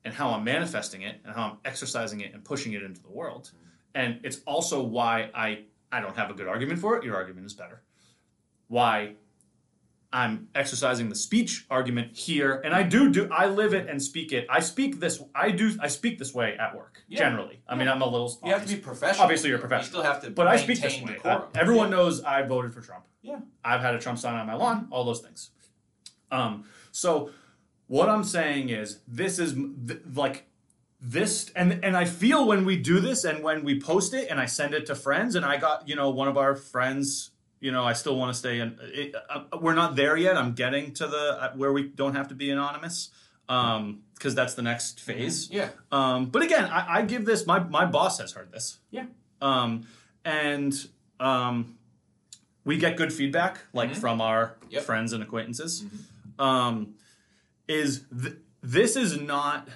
and 0.03 0.13
how 0.13 0.31
I'm 0.31 0.43
manifesting 0.43 1.01
it 1.03 1.21
and 1.23 1.33
how 1.33 1.43
I'm 1.43 1.57
exercising 1.63 2.21
it 2.21 2.33
and 2.33 2.43
pushing 2.43 2.73
it 2.73 2.83
into 2.83 3.01
the 3.01 3.09
world, 3.09 3.51
mm-hmm. 3.55 3.67
and 3.95 4.19
it's 4.23 4.39
also 4.45 4.83
why 4.83 5.29
I 5.33 5.65
I 5.91 6.01
don't 6.01 6.15
have 6.15 6.29
a 6.29 6.33
good 6.33 6.47
argument 6.47 6.79
for 6.79 6.97
it. 6.97 7.03
Your 7.03 7.15
argument 7.15 7.45
is 7.45 7.53
better. 7.53 7.81
Why 8.67 9.13
I'm 10.11 10.47
exercising 10.53 11.09
the 11.09 11.15
speech 11.15 11.65
argument 11.71 12.15
here, 12.15 12.61
and 12.63 12.73
I 12.73 12.83
do 12.83 13.09
do 13.09 13.29
I 13.31 13.47
live 13.47 13.73
it 13.73 13.89
and 13.89 14.01
speak 14.01 14.31
it. 14.31 14.45
I 14.49 14.59
speak 14.59 14.99
this. 14.99 15.21
I 15.33 15.49
do. 15.51 15.71
I 15.79 15.87
speak 15.87 16.19
this 16.19 16.33
way 16.33 16.55
at 16.59 16.75
work 16.75 17.01
Yeah. 17.07 17.19
generally. 17.19 17.61
I 17.67 17.75
mean, 17.75 17.87
I'm 17.87 18.01
a 18.01 18.05
little. 18.05 18.37
you 18.43 18.51
have 18.51 18.65
to 18.67 18.75
be 18.75 18.79
professional. 18.79 19.23
Obviously, 19.23 19.49
you're 19.49 19.57
a 19.57 19.61
You 19.61 19.67
professional. 19.67 20.01
still 20.01 20.03
have 20.03 20.21
to. 20.23 20.29
But 20.31 20.47
I 20.47 20.57
speak 20.57 20.81
this 20.81 21.01
way. 21.01 21.17
I- 21.23 21.43
everyone 21.55 21.89
Yeah. 21.89 21.97
knows 21.97 22.21
I 22.23 22.41
voted 22.43 22.73
for 22.73 22.81
Trump. 22.81 23.05
Yeah. 23.21 23.39
I've 23.63 23.81
had 23.81 23.95
a 23.95 23.99
Trump 23.99 24.19
sign 24.19 24.35
on 24.35 24.45
my 24.45 24.53
lawn. 24.55 24.87
All 24.91 25.03
those 25.05 25.21
things. 25.21 25.49
Um. 26.31 26.65
So, 26.91 27.31
what 27.87 28.09
I'm 28.09 28.23
saying 28.23 28.69
is, 28.69 28.99
this 29.07 29.39
is 29.39 29.53
th- 29.53 29.99
like 30.15 30.45
this, 31.01 31.51
and 31.55 31.83
and 31.83 31.95
I 31.97 32.05
feel 32.05 32.45
when 32.47 32.65
we 32.65 32.77
do 32.77 32.99
this, 32.99 33.23
and 33.23 33.43
when 33.43 33.63
we 33.63 33.79
post 33.79 34.13
it, 34.13 34.29
and 34.29 34.39
I 34.39 34.45
send 34.45 34.73
it 34.73 34.85
to 34.87 34.95
friends, 34.95 35.35
and 35.35 35.45
I 35.45 35.57
got 35.57 35.87
you 35.87 35.95
know 35.95 36.09
one 36.09 36.27
of 36.27 36.37
our 36.37 36.55
friends. 36.55 37.31
You 37.59 37.71
know, 37.71 37.85
I 37.85 37.93
still 37.93 38.17
want 38.17 38.33
to 38.33 38.37
stay 38.37 38.59
in. 38.59 38.77
It, 38.81 39.15
uh, 39.29 39.43
we're 39.61 39.73
not 39.73 39.95
there 39.95 40.17
yet. 40.17 40.35
I'm 40.35 40.53
getting 40.53 40.93
to 40.95 41.07
the 41.07 41.37
uh, 41.41 41.53
where 41.55 41.71
we 41.71 41.83
don't 41.87 42.13
have 42.15 42.27
to 42.29 42.35
be 42.35 42.49
anonymous, 42.51 43.09
um, 43.47 44.01
because 44.15 44.35
that's 44.35 44.53
the 44.55 44.61
next 44.61 44.99
phase. 44.99 45.49
Yeah. 45.49 45.69
Um, 45.91 46.25
but 46.25 46.41
again, 46.41 46.65
I, 46.65 46.97
I 46.99 47.01
give 47.03 47.23
this. 47.25 47.45
My 47.47 47.59
my 47.59 47.85
boss 47.85 48.19
has 48.19 48.33
heard 48.33 48.51
this. 48.51 48.79
Yeah. 48.91 49.05
Um, 49.41 49.87
and 50.25 50.73
um, 51.21 51.77
we 52.65 52.77
get 52.77 52.97
good 52.97 53.13
feedback, 53.13 53.59
like 53.73 53.91
Mhm. 53.91 53.97
from 53.97 54.19
our 54.21 54.55
Yep. 54.69 54.83
friends 54.83 55.13
and 55.13 55.23
acquaintances. 55.23 55.85
Um, 56.39 56.95
is 57.67 58.05
th- 58.21 58.35
this 58.61 58.95
is 58.95 59.19
not? 59.19 59.67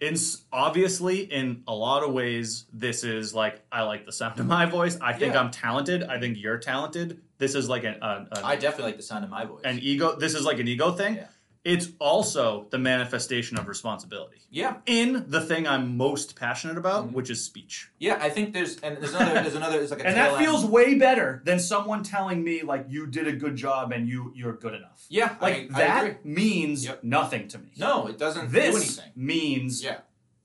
In 0.00 0.16
obviously, 0.52 1.20
in 1.20 1.62
a 1.66 1.74
lot 1.74 2.02
of 2.02 2.12
ways, 2.12 2.66
this 2.72 3.04
is 3.04 3.32
like 3.34 3.62
I 3.72 3.82
like 3.82 4.04
the 4.04 4.12
sound 4.12 4.38
of 4.38 4.46
my 4.46 4.66
voice. 4.66 4.98
I 5.00 5.12
think 5.14 5.32
Yeah. 5.34 5.40
I'm 5.40 5.50
talented. 5.50 6.02
I 6.02 6.18
think 6.20 6.36
you're 6.38 6.58
talented. 6.58 7.22
This 7.38 7.54
is 7.54 7.68
like 7.68 7.84
an 7.84 7.96
a, 8.02 8.26
a, 8.32 8.44
I 8.44 8.56
definitely 8.56 8.86
like 8.92 8.96
the 8.98 9.02
sound 9.02 9.24
of 9.24 9.30
my 9.30 9.44
voice. 9.46 9.62
an 9.64 9.78
ego. 9.80 10.16
This 10.16 10.34
is 10.34 10.44
like 10.44 10.58
an 10.58 10.68
ego 10.68 10.90
thing. 10.92 11.16
Yeah. 11.16 11.26
It's 11.64 11.88
also 11.98 12.66
the 12.70 12.78
manifestation 12.78 13.58
of 13.58 13.66
responsibility 13.68 14.36
yeah. 14.50 14.76
in 14.84 15.24
the 15.28 15.40
thing 15.40 15.66
I'm 15.66 15.96
most 15.96 16.36
passionate 16.36 16.76
about, 16.76 17.08
Mhm. 17.08 17.12
which 17.12 17.30
is 17.30 17.42
speech. 17.42 17.88
Yeah. 17.98 18.18
I 18.20 18.28
think 18.28 18.52
there's 18.52 18.78
and 18.80 18.98
there's 18.98 19.14
another 19.14 19.34
there's 19.42 19.54
another 19.54 19.78
there's 19.78 19.90
like 19.90 20.00
a 20.00 20.06
And 20.06 20.14
that 20.16 20.34
end. 20.34 20.44
feels 20.44 20.62
way 20.66 20.94
better 20.98 21.40
than 21.44 21.58
someone 21.58 22.02
telling 22.02 22.44
me 22.44 22.62
like 22.62 22.84
you 22.90 23.06
did 23.06 23.26
a 23.26 23.32
good 23.32 23.56
job 23.56 23.92
and 23.92 24.06
you 24.06 24.30
you're 24.36 24.52
good 24.52 24.74
enough. 24.74 25.06
yeah 25.08 25.36
Like 25.40 25.70
I, 25.74 25.78
that 25.78 26.04
I 26.04 26.16
means 26.22 26.84
Yep. 26.84 27.02
nothing 27.02 27.48
to 27.48 27.58
me. 27.58 27.70
No, 27.78 28.08
it 28.08 28.18
doesn't 28.18 28.46
do 28.48 28.52
this 28.52 28.98
anything. 28.98 29.12
means 29.16 29.82
Yeah. 29.82 29.98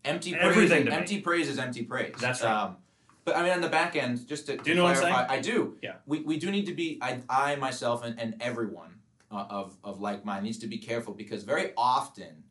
Empty 0.06 0.34
praise. 0.34 0.72
Empty 0.72 1.20
praise 1.20 1.50
is 1.50 1.60
empty 1.60 1.84
praise. 1.84 2.16
That's 2.18 2.42
right. 2.42 2.50
Um, 2.64 2.78
but 3.26 3.36
I 3.36 3.44
mean, 3.44 3.52
on 3.52 3.60
the 3.62 3.68
back 3.68 3.98
end, 3.98 4.26
just 4.26 4.46
to, 4.48 4.56
Do 4.56 4.70
you 4.70 4.76
know 4.78 4.84
what 4.86 4.96
I'm 4.96 5.02
clarify, 5.02 5.34
I 5.34 5.42
do. 5.42 5.78
Yeah. 5.84 5.96
We, 6.08 6.22
we 6.22 6.40
do 6.40 6.50
need 6.50 6.66
to 6.68 6.74
be. 6.74 6.98
I, 7.02 7.20
I 7.30 7.58
myself 7.58 8.04
and, 8.06 8.18
and 8.18 8.36
everyone 8.40 8.96
uh, 9.32 9.46
of 9.50 9.78
of 9.84 10.00
like 10.00 10.26
mind 10.26 10.44
needs 10.44 10.58
to 10.60 10.68
be 10.68 10.78
careful 10.78 11.14
because 11.14 11.44
very 11.44 11.72
often 11.78 12.44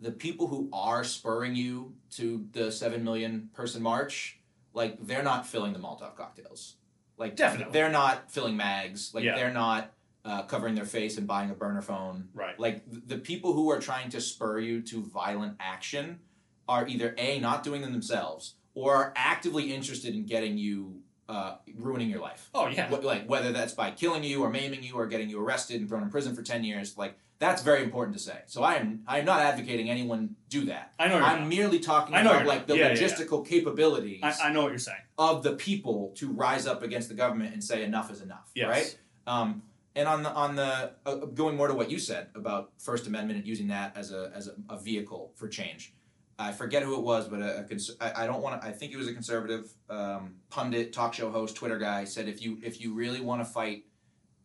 the 0.00 0.10
people 0.12 0.46
who 0.46 0.68
are 0.72 1.04
spurring 1.04 1.54
you 1.54 1.94
to 2.12 2.46
the 2.52 2.70
seven 2.72 3.04
million 3.04 3.50
person 3.52 3.82
march, 3.82 4.38
like 4.72 4.96
they're 5.06 5.22
not 5.22 5.46
filling 5.46 5.72
the 5.72 5.78
Molotov 5.78 6.16
cocktails. 6.16 6.76
Like 7.18 7.36
Definitely. 7.36 7.72
they're 7.72 7.90
not 7.90 8.30
filling 8.30 8.56
mags. 8.56 9.12
Like 9.14 9.24
Yeah. 9.24 9.36
they're 9.36 9.52
not 9.52 9.92
uh, 10.24 10.42
covering 10.44 10.74
their 10.74 10.84
face 10.86 11.18
and 11.18 11.26
buying 11.26 11.50
a 11.50 11.54
burner 11.54 11.82
phone. 11.82 12.28
right. 12.34 12.58
Like 12.58 12.88
th- 12.90 13.02
the 13.06 13.18
people 13.18 13.52
who 13.52 13.70
are 13.70 13.78
trying 13.80 14.08
to 14.10 14.20
spur 14.20 14.58
you 14.58 14.80
to 14.82 15.02
violent 15.02 15.56
action 15.60 16.20
are 16.68 16.86
either 16.86 17.14
a 17.18 17.38
not 17.40 17.62
doing 17.62 17.82
them 17.82 17.92
themselves 17.92 18.54
or 18.74 18.94
are 18.94 19.12
actively 19.16 19.74
interested 19.74 20.14
in 20.14 20.24
getting 20.24 20.56
you 20.56 21.02
uh, 21.30 21.56
ruining 21.76 22.10
your 22.10 22.20
life. 22.20 22.50
Oh 22.54 22.66
yeah. 22.66 22.88
Wh- 22.88 23.04
like 23.04 23.24
whether 23.28 23.52
that's 23.52 23.72
by 23.74 23.90
killing 23.92 24.24
you 24.24 24.42
or 24.44 24.50
maiming 24.50 24.82
you 24.82 24.94
or 24.94 25.06
getting 25.06 25.30
you 25.30 25.38
arrested 25.44 25.80
and 25.80 25.88
thrown 25.88 26.02
in 26.02 26.10
prison 26.10 26.34
for 26.34 26.42
ten 26.42 26.64
years. 26.64 26.98
Like 26.98 27.14
that's 27.38 27.62
very 27.62 27.82
important 27.82 28.16
to 28.18 28.22
say. 28.22 28.38
So 28.46 28.62
I 28.62 28.74
am 28.74 29.02
I 29.06 29.18
am 29.20 29.24
not 29.24 29.40
advocating 29.40 29.88
anyone 29.88 30.36
do 30.48 30.64
that. 30.66 30.92
I 30.98 31.08
know 31.08 31.16
you're 31.18 31.24
I'm 31.24 31.40
not. 31.40 31.48
merely 31.48 31.78
talking 31.78 32.14
I 32.14 32.22
know 32.22 32.32
about 32.32 32.46
like 32.46 32.66
the 32.66 32.76
Yeah, 32.76 32.88
yeah, 32.88 32.94
yeah. 32.94 33.00
logistical 33.08 33.46
capabilities 33.46 34.20
I, 34.22 34.34
I 34.48 34.52
know 34.52 34.62
what 34.64 34.70
you're 34.70 34.78
saying. 34.78 34.98
of 35.16 35.42
the 35.42 35.52
people 35.54 36.12
to 36.16 36.30
rise 36.32 36.66
up 36.66 36.82
against 36.82 37.08
the 37.08 37.14
government 37.14 37.54
and 37.54 37.62
say 37.64 37.82
enough 37.84 38.10
is 38.10 38.20
enough. 38.20 38.50
Yes. 38.54 38.68
Right. 38.68 38.98
Um, 39.26 39.62
and 39.96 40.06
on 40.08 40.22
the 40.22 40.30
on 40.32 40.56
the 40.56 40.92
uh, 41.06 41.14
going 41.40 41.56
more 41.56 41.68
to 41.68 41.74
what 41.74 41.90
you 41.90 41.98
said 41.98 42.28
about 42.34 42.72
First 42.78 43.06
Amendment 43.06 43.38
and 43.38 43.46
using 43.46 43.68
that 43.68 43.96
as 43.96 44.12
a 44.12 44.32
as 44.34 44.48
a, 44.48 44.54
a 44.68 44.78
vehicle 44.78 45.32
for 45.36 45.48
change. 45.48 45.94
I 46.40 46.52
forget 46.52 46.82
who 46.82 46.94
it 46.94 47.02
was, 47.02 47.28
but 47.28 47.42
a, 47.42 47.60
a 47.60 47.64
cons- 47.64 47.90
I, 48.00 48.24
I 48.24 48.26
don't 48.26 48.40
want 48.42 48.60
to. 48.60 48.66
I 48.66 48.72
think 48.72 48.92
it 48.92 48.96
was 48.96 49.08
a 49.08 49.12
conservative 49.12 49.70
um, 49.90 50.36
pundit, 50.48 50.92
talk 50.92 51.12
show 51.12 51.30
host, 51.30 51.54
Twitter 51.54 51.78
guy 51.78 52.04
said 52.04 52.28
if 52.28 52.40
you 52.40 52.58
if 52.62 52.80
you 52.80 52.94
really 52.94 53.20
want 53.20 53.42
to 53.42 53.44
fight 53.44 53.84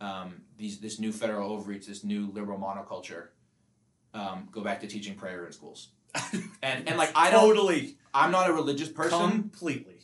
um, 0.01 0.41
these 0.57 0.79
this 0.79 0.99
new 0.99 1.13
federal 1.13 1.51
overreach, 1.51 1.87
this 1.87 2.03
new 2.03 2.29
liberal 2.31 2.59
monoculture, 2.59 3.27
um, 4.13 4.49
go 4.51 4.61
back 4.61 4.81
to 4.81 4.87
teaching 4.87 5.15
prayer 5.15 5.45
in 5.45 5.51
schools. 5.53 5.89
And 6.61 6.87
and 6.87 6.97
like 6.97 7.11
I 7.15 7.31
don't, 7.31 7.41
totally 7.41 7.97
I'm 8.13 8.31
not 8.31 8.49
a 8.49 8.53
religious 8.53 8.89
person. 8.89 9.19
completely. 9.19 9.99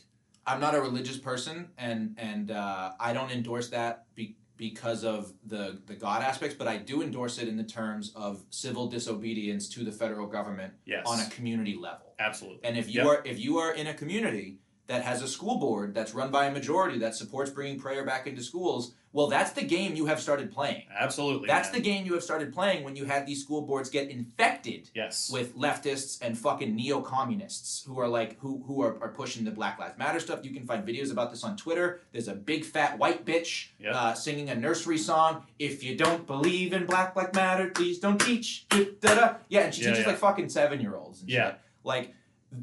I'm 0.46 0.60
not 0.60 0.74
a 0.74 0.80
religious 0.80 1.18
person, 1.18 1.68
and 1.76 2.14
and 2.16 2.50
uh, 2.50 2.92
I 2.98 3.12
don't 3.12 3.30
endorse 3.30 3.68
that 3.70 4.06
be, 4.14 4.36
because 4.62 5.02
of 5.02 5.32
the 5.44 5.80
the 5.86 5.94
God 5.94 6.22
aspects, 6.22 6.54
but 6.56 6.68
I 6.68 6.76
do 6.76 7.02
endorse 7.02 7.38
it 7.38 7.48
in 7.48 7.56
the 7.56 7.64
terms 7.64 8.12
of 8.14 8.44
civil 8.50 8.86
disobedience 8.86 9.68
to 9.70 9.82
the 9.82 9.90
federal 9.90 10.28
government 10.28 10.72
Yes. 10.86 11.02
on 11.04 11.18
a 11.18 11.28
community 11.30 11.74
level. 11.76 12.14
Absolutely. 12.20 12.60
And 12.62 12.78
if 12.78 12.88
you 12.88 13.00
Yep. 13.00 13.06
are 13.08 13.22
if 13.26 13.40
you 13.40 13.58
are 13.58 13.72
in 13.74 13.88
a 13.88 13.94
community 13.94 14.58
that 14.88 15.02
has 15.02 15.22
a 15.22 15.28
school 15.28 15.58
board 15.58 15.94
that's 15.94 16.12
run 16.14 16.30
by 16.30 16.46
a 16.46 16.50
majority 16.52 16.98
that 16.98 17.14
supports 17.14 17.50
bringing 17.50 17.78
prayer 17.78 18.04
back 18.04 18.26
into 18.26 18.42
schools, 18.42 18.94
well, 19.14 19.26
that's 19.26 19.52
the 19.52 19.62
game 19.62 19.94
you 19.94 20.06
have 20.06 20.20
started 20.20 20.50
playing. 20.50 20.84
Absolutely. 20.98 21.46
That's 21.46 21.70
man. 21.70 21.82
the 21.82 21.84
game 21.88 22.06
you 22.06 22.14
have 22.14 22.22
started 22.22 22.52
playing 22.52 22.82
when 22.82 22.96
you 22.96 23.04
had 23.04 23.26
these 23.26 23.42
school 23.42 23.60
boards 23.62 23.90
get 23.90 24.08
infected 24.08 24.90
yes. 24.94 25.30
with 25.30 25.54
leftists 25.56 26.18
and 26.22 26.36
fucking 26.36 26.74
neo-communists 26.74 27.84
who 27.84 27.98
are 28.00 28.08
like 28.08 28.38
who 28.40 28.62
who 28.66 28.82
are, 28.82 28.96
are 29.02 29.10
pushing 29.10 29.44
the 29.44 29.50
Black 29.50 29.78
Lives 29.78 29.98
Matter 29.98 30.18
stuff. 30.18 30.40
You 30.44 30.50
can 30.50 30.66
find 30.66 30.86
videos 30.86 31.12
about 31.12 31.30
this 31.30 31.44
on 31.44 31.56
Twitter. 31.56 32.00
There's 32.12 32.28
a 32.28 32.34
big 32.34 32.64
fat 32.64 32.98
white 32.98 33.24
bitch 33.24 33.68
Yep. 33.80 33.94
uh, 33.94 34.14
singing 34.14 34.48
a 34.48 34.54
nursery 34.54 34.98
song. 34.98 35.44
If 35.58 35.84
you 35.84 35.96
don't 35.96 36.26
believe 36.26 36.72
in 36.72 36.86
Black 36.86 37.14
Lives 37.14 37.34
Matter, 37.34 37.68
please 37.68 37.98
don't 37.98 38.18
teach. 38.20 38.66
Da-da-da. 38.68 39.34
Yeah, 39.48 39.60
and 39.62 39.74
she 39.74 39.82
Yeah, 39.82 39.88
teaches 39.90 40.04
yeah. 40.04 40.10
like 40.10 40.18
fucking 40.18 40.48
seven 40.48 40.80
year 40.80 40.96
olds 40.96 41.20
and 41.20 41.30
Yeah. 41.30 41.50
shit. 41.50 41.58
Like 41.84 42.14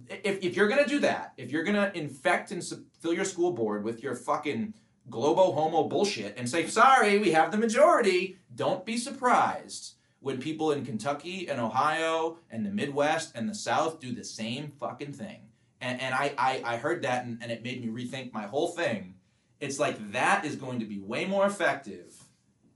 if, 0.09 0.43
if 0.43 0.55
you're 0.55 0.67
gonna 0.67 0.87
do 0.87 0.99
that, 0.99 1.33
if 1.37 1.51
you're 1.51 1.63
gonna 1.63 1.91
infect 1.93 2.51
and 2.51 2.63
fill 2.99 3.13
your 3.13 3.25
school 3.25 3.51
board 3.51 3.83
with 3.83 4.03
your 4.03 4.15
fucking 4.15 4.73
globo 5.09 5.51
homo 5.51 5.83
bullshit 5.83 6.35
and 6.37 6.49
say, 6.49 6.67
sorry, 6.67 7.17
we 7.17 7.31
have 7.31 7.51
the 7.51 7.57
majority, 7.57 8.37
don't 8.55 8.85
be 8.85 8.97
surprised 8.97 9.95
when 10.19 10.39
people 10.39 10.71
in 10.71 10.85
Kentucky 10.85 11.47
and 11.47 11.59
Ohio 11.59 12.37
and 12.51 12.65
the 12.65 12.69
Midwest 12.69 13.31
and 13.35 13.47
the 13.47 13.55
South 13.55 13.99
do 13.99 14.13
the 14.13 14.23
same 14.23 14.71
fucking 14.79 15.13
thing. 15.13 15.49
And, 15.81 16.01
and 16.01 16.13
I, 16.13 16.33
I, 16.37 16.61
I 16.65 16.77
heard 16.77 17.03
that 17.03 17.25
and, 17.25 17.39
and 17.41 17.51
it 17.51 17.63
made 17.63 17.83
me 17.83 17.87
rethink 17.87 18.33
my 18.33 18.43
whole 18.43 18.67
thing. 18.67 19.15
It's 19.59 19.79
like 19.79 20.11
that 20.11 20.45
is 20.45 20.55
going 20.55 20.79
to 20.79 20.85
be 20.85 20.99
way 20.99 21.25
more 21.25 21.45
effective 21.45 22.18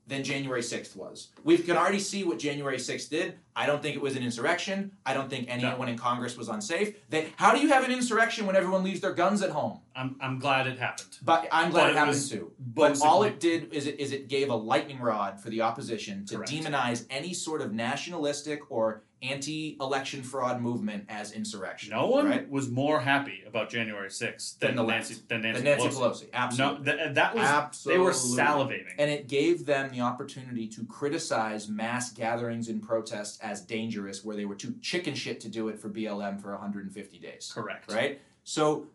than 0.05 0.23
January 0.23 0.61
6th 0.61 0.95
was. 0.95 1.29
We 1.43 1.57
can 1.57 1.77
already 1.77 1.99
see 1.99 2.23
what 2.23 2.37
January 2.39 2.77
6th 2.77 3.09
did. 3.09 3.39
I 3.55 3.65
don't 3.65 3.81
think 3.81 3.95
it 3.95 4.01
was 4.01 4.15
an 4.15 4.23
insurrection. 4.23 4.91
I 5.05 5.13
don't 5.13 5.29
think 5.29 5.45
anyone 5.47 5.87
in 5.87 5.97
Congress 5.97 6.35
was 6.35 6.49
unsafe. 6.49 6.95
They, 7.09 7.27
how 7.37 7.53
do 7.53 7.61
you 7.61 7.69
have 7.69 7.83
an 7.85 7.91
insurrection 7.91 8.45
when 8.45 8.55
everyone 8.55 8.83
leaves 8.83 8.99
their 8.99 9.13
guns 9.13 9.41
at 9.41 9.51
home? 9.51 9.79
I'm, 9.95 10.15
I'm 10.19 10.39
glad 10.39 10.67
it 10.67 10.77
happened. 10.77 11.17
But 11.23 11.47
I'm 11.51 11.71
glad 11.71 11.83
But 11.83 11.89
it 11.89 11.93
it 11.93 11.97
happened 11.99 12.29
too. 12.29 12.51
But 12.59 12.89
basically- 12.89 13.07
all 13.09 13.23
it 13.23 13.39
did 13.39 13.73
is 13.73 13.87
it, 13.87 13.99
is 13.99 14.11
it 14.11 14.27
gave 14.27 14.49
a 14.49 14.55
lightning 14.55 14.99
rod 14.99 15.39
for 15.39 15.49
the 15.49 15.61
opposition 15.61 16.25
to 16.25 16.35
Correct. 16.37 16.51
demonize 16.51 17.05
any 17.09 17.33
sort 17.33 17.61
of 17.61 17.71
nationalistic 17.73 18.59
or 18.69 19.03
anti-election 19.23 20.21
fraud 20.21 20.61
movement 20.61 21.05
as 21.09 21.31
insurrection. 21.31 21.91
No 21.91 22.07
one 22.07 22.27
right? 22.29 22.49
was 22.49 22.69
more 22.69 22.99
happy 22.99 23.43
about 23.47 23.69
January 23.69 24.09
6th 24.09 24.59
than, 24.59 24.75
Than 24.75 24.85
the 24.85 24.91
Nancy, 24.91 25.13
left. 25.15 25.29
than 25.29 25.41
Nancy, 25.41 25.63
Nancy 25.63 25.87
Pelosi. 25.87 25.93
Pelosi, 25.93 26.25
absolutely. 26.33 26.85
No, 26.85 26.97
th- 26.97 27.15
that 27.15 27.35
was 27.35 27.43
Absolutely. 27.45 27.97
they 27.97 28.05
were 28.05 28.11
salivating. 28.11 28.93
And 28.99 29.09
it 29.09 29.27
gave 29.27 29.65
them 29.65 29.91
the 29.91 30.01
opportunity 30.01 30.67
to 30.67 30.85
criticize 30.85 31.67
mass 31.69 32.11
gatherings 32.11 32.67
and 32.69 32.81
protests 32.81 33.39
as 33.39 33.61
dangerous, 33.61 34.23
where 34.23 34.35
they 34.35 34.45
were 34.45 34.55
too 34.55 34.75
chicken 34.81 35.15
shit 35.15 35.39
to 35.41 35.49
do 35.49 35.69
it 35.69 35.79
for 35.79 35.89
BLM 35.89 36.41
for 36.41 36.51
150 36.51 37.19
days. 37.19 37.51
Correct. 37.53 37.91
Right? 37.91 38.19
So, 38.43 38.87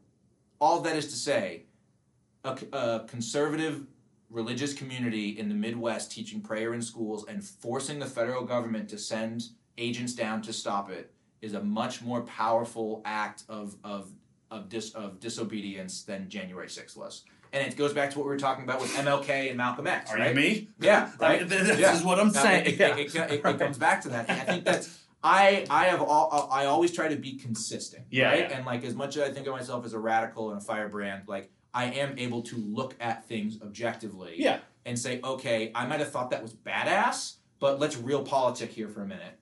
all 0.61 0.81
that 0.81 0.97
is 0.97 1.07
to 1.07 1.17
say, 1.17 1.65
a 2.45 3.05
conservative 3.07 3.87
religious 4.31 4.75
community 4.75 5.39
in 5.39 5.49
the 5.49 5.55
Midwest 5.55 6.13
teaching 6.13 6.41
prayer 6.41 6.75
in 6.75 6.83
schools 6.83 7.27
and 7.29 7.43
forcing 7.43 7.99
the 7.99 8.07
federal 8.07 8.45
government 8.45 8.89
to 8.91 8.99
send 8.99 9.45
agents 9.79 10.13
down 10.15 10.43
to 10.43 10.53
stop 10.53 10.91
it 10.91 11.13
is 11.41 11.55
a 11.55 11.63
much 11.63 12.03
more 12.03 12.23
powerful 12.23 13.01
act 13.05 13.45
of, 13.49 13.77
of, 13.85 14.11
of, 14.51 14.69
dis, 14.69 14.91
of 14.95 15.21
disobedience 15.21 16.03
than 16.03 16.29
January 16.29 16.67
6th 16.67 16.97
was. 16.97 17.25
And 17.53 17.67
it 17.67 17.77
goes 17.79 17.95
back 17.95 18.11
to 18.11 18.19
what 18.19 18.25
we 18.27 18.31
were 18.31 18.39
talking 18.39 18.65
about 18.65 18.81
with 18.81 18.93
MLK 18.95 19.49
and 19.49 19.57
Malcolm 19.57 19.87
X, 19.87 20.11
Are 20.11 20.19
right? 20.19 20.31
you 20.31 20.35
me? 20.35 20.69
Yeah, 20.81 21.11
right. 21.21 21.49
This 21.49 21.79
Yeah. 21.79 21.95
is 21.95 22.03
what 22.05 22.19
I'm 22.21 22.33
Now, 22.33 22.43
saying. 22.43 22.67
It, 22.67 22.79
yeah. 22.79 22.97
it, 22.97 23.15
it, 23.15 23.33
it, 23.45 23.59
comes 23.59 23.79
back 23.87 24.03
to 24.03 24.09
that. 24.11 24.29
And 24.29 24.39
I 24.41 24.45
think 24.45 24.65
that's 24.65 24.99
I 25.23 25.65
I 25.71 25.85
have 25.87 26.03
all 26.03 26.29
uh, 26.31 26.47
I 26.55 26.67
always 26.67 26.93
try 26.93 27.09
to 27.09 27.17
be 27.17 27.37
consistent. 27.39 28.05
Yeah, 28.11 28.29
Right. 28.29 28.41
yeah. 28.51 28.57
And 28.57 28.67
like 28.67 28.85
as 28.85 28.95
much 28.95 29.17
as 29.17 29.23
I 29.31 29.33
think 29.33 29.47
of 29.47 29.55
myself 29.55 29.87
as 29.87 29.95
a 29.95 29.99
radical 29.99 30.51
and 30.51 30.61
a 30.61 30.65
firebrand, 30.65 31.23
like 31.27 31.51
I 31.73 31.87
am 31.87 32.19
able 32.19 32.43
to 32.43 32.57
look 32.57 32.95
at 33.01 33.27
things 33.27 33.59
objectively. 33.63 34.35
Yeah. 34.37 34.59
And 34.85 34.99
say, 34.99 35.21
okay, 35.25 35.71
I 35.75 35.87
might 35.87 36.01
have 36.01 36.11
thought 36.11 36.31
that 36.31 36.43
was 36.43 36.53
badass, 36.55 37.37
but 37.61 37.79
let's 37.81 37.97
realpolitik 37.97 38.69
here 38.69 38.89
for 38.89 39.03
a 39.03 39.07
minute, 39.07 39.39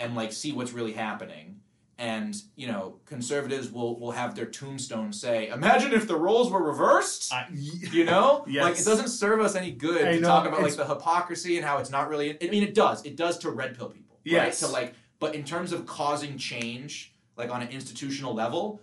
and 0.00 0.16
like 0.16 0.32
see 0.32 0.50
what's 0.52 0.72
really 0.72 0.92
happening. 0.92 1.60
And 1.98 2.34
you 2.56 2.66
know, 2.66 2.96
conservatives 3.04 3.70
will 3.70 4.00
will 4.00 4.12
have 4.12 4.34
their 4.34 4.46
tombstone 4.46 5.12
say, 5.12 5.48
"Imagine 5.48 5.92
if 5.92 6.08
the 6.08 6.16
roles 6.16 6.50
were 6.50 6.62
reversed." 6.62 7.30
I- 7.32 7.46
You 7.52 8.04
know, 8.04 8.44
Yes. 8.48 8.64
like 8.64 8.78
it 8.80 8.84
doesn't 8.86 9.08
serve 9.08 9.40
us 9.40 9.54
any 9.54 9.70
good 9.70 10.02
I 10.08 10.12
to 10.14 10.20
know, 10.20 10.28
talk 10.28 10.46
about 10.46 10.62
like 10.62 10.76
the 10.76 10.86
hypocrisy 10.86 11.56
and 11.58 11.64
how 11.66 11.76
it's 11.76 11.90
not 11.90 12.08
really. 12.08 12.38
I 12.42 12.48
mean, 12.50 12.62
it 12.62 12.74
does. 12.74 13.04
It 13.04 13.16
does 13.16 13.36
to 13.38 13.50
red 13.50 13.76
pill 13.76 13.90
people, 13.90 14.16
right? 14.24 14.32
Yes. 14.32 14.60
To 14.60 14.68
like, 14.68 14.94
but 15.18 15.34
in 15.34 15.44
terms 15.44 15.72
of 15.72 15.84
causing 15.84 16.38
change, 16.38 17.12
like 17.36 17.50
on 17.50 17.60
an 17.60 17.68
institutional 17.68 18.32
level, 18.34 18.80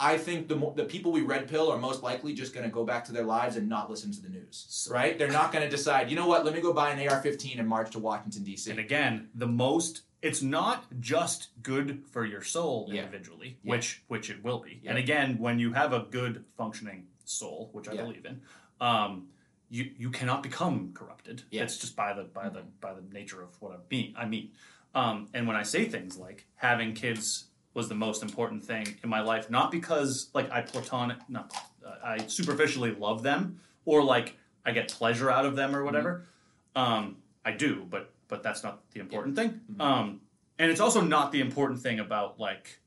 I 0.00 0.16
think 0.16 0.48
the 0.48 0.56
the 0.74 0.84
people 0.84 1.12
we 1.12 1.20
red 1.20 1.46
pill 1.46 1.70
are 1.70 1.78
most 1.78 2.02
likely 2.02 2.32
just 2.32 2.54
going 2.54 2.64
to 2.64 2.72
go 2.72 2.84
back 2.84 3.04
to 3.06 3.12
their 3.12 3.24
lives 3.24 3.56
and 3.56 3.68
not 3.68 3.90
listen 3.90 4.10
to 4.12 4.22
the 4.22 4.30
news, 4.30 4.88
right? 4.90 5.18
They're 5.18 5.30
not 5.30 5.52
going 5.52 5.62
to 5.64 5.70
decide. 5.70 6.08
You 6.10 6.16
know 6.16 6.26
what? 6.26 6.44
Let 6.44 6.54
me 6.54 6.60
go 6.62 6.72
buy 6.72 6.90
an 6.90 7.06
AR-15 7.06 7.58
and 7.58 7.68
march 7.68 7.90
to 7.92 7.98
Washington 7.98 8.42
D.C. 8.42 8.70
And 8.70 8.80
again, 8.80 9.28
the 9.34 9.46
most 9.46 10.02
it's 10.22 10.42
not 10.42 10.84
just 11.00 11.48
good 11.62 12.02
for 12.10 12.24
your 12.26 12.42
soul 12.42 12.88
Yeah. 12.90 13.02
individually, 13.04 13.58
Yeah. 13.62 13.70
which 13.72 14.02
which 14.08 14.30
it 14.30 14.42
will 14.42 14.58
be. 14.60 14.80
Yeah. 14.82 14.90
And 14.90 14.98
again, 14.98 15.38
when 15.38 15.58
you 15.58 15.72
have 15.74 15.92
a 15.92 16.00
good 16.10 16.44
functioning 16.56 17.06
soul, 17.24 17.68
which 17.72 17.88
I 17.88 17.96
believe 17.96 18.24
in, 18.24 18.40
um, 18.80 19.28
you 19.68 19.90
you 19.98 20.10
cannot 20.10 20.42
become 20.42 20.92
corrupted. 20.94 21.42
Yeah. 21.50 21.62
It's 21.64 21.76
just 21.78 21.94
by 21.94 22.12
the 22.14 22.24
by 22.24 22.48
the 22.48 22.62
by 22.80 22.94
the 22.94 23.02
nature 23.12 23.42
of 23.42 23.50
what 23.60 23.72
I 23.72 23.76
mean. 23.90 24.14
I 24.16 24.24
mean, 24.26 24.52
um, 24.94 25.28
and 25.34 25.46
when 25.46 25.56
I 25.56 25.62
say 25.62 25.84
things 25.84 26.16
like 26.16 26.46
having 26.56 26.94
kids 26.94 27.49
was 27.74 27.88
the 27.88 27.94
most 27.94 28.22
important 28.22 28.64
thing 28.64 28.96
in 29.02 29.08
my 29.08 29.20
life, 29.20 29.50
not 29.50 29.70
because 29.70 30.30
like 30.34 30.50
I 30.50 30.62
platonic, 30.62 31.18
not 31.28 31.54
uh, 31.86 31.94
I 32.02 32.26
superficially 32.26 32.92
love 32.92 33.22
them 33.22 33.60
or 33.84 34.02
like 34.02 34.36
I 34.64 34.72
get 34.72 34.88
pleasure 34.88 35.30
out 35.30 35.46
of 35.46 35.56
them 35.56 35.74
or 35.74 35.84
whatever. 35.84 36.26
Um, 36.74 37.16
I 37.44 37.52
do, 37.52 37.86
but 37.88 38.12
but 38.28 38.42
that's 38.42 38.62
not 38.62 38.82
the 38.92 39.00
important 39.00 39.36
thing. 39.36 39.60
Um, 39.80 40.20
and 40.58 40.70
it's 40.70 40.80
also 40.80 41.00
not 41.00 41.32
the 41.32 41.40
important 41.40 41.80
thing 41.80 42.00
about 42.00 42.38
like 42.38 42.80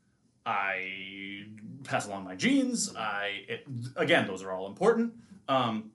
I 0.46 1.46
pass 1.84 2.08
along 2.08 2.24
my 2.26 2.36
genes. 2.36 2.94
I 2.96 3.44
it, 3.48 3.68
again, 3.96 4.28
those 4.28 4.44
are 4.44 4.52
all 4.52 4.68
important. 4.68 5.14
Um, 5.48 5.92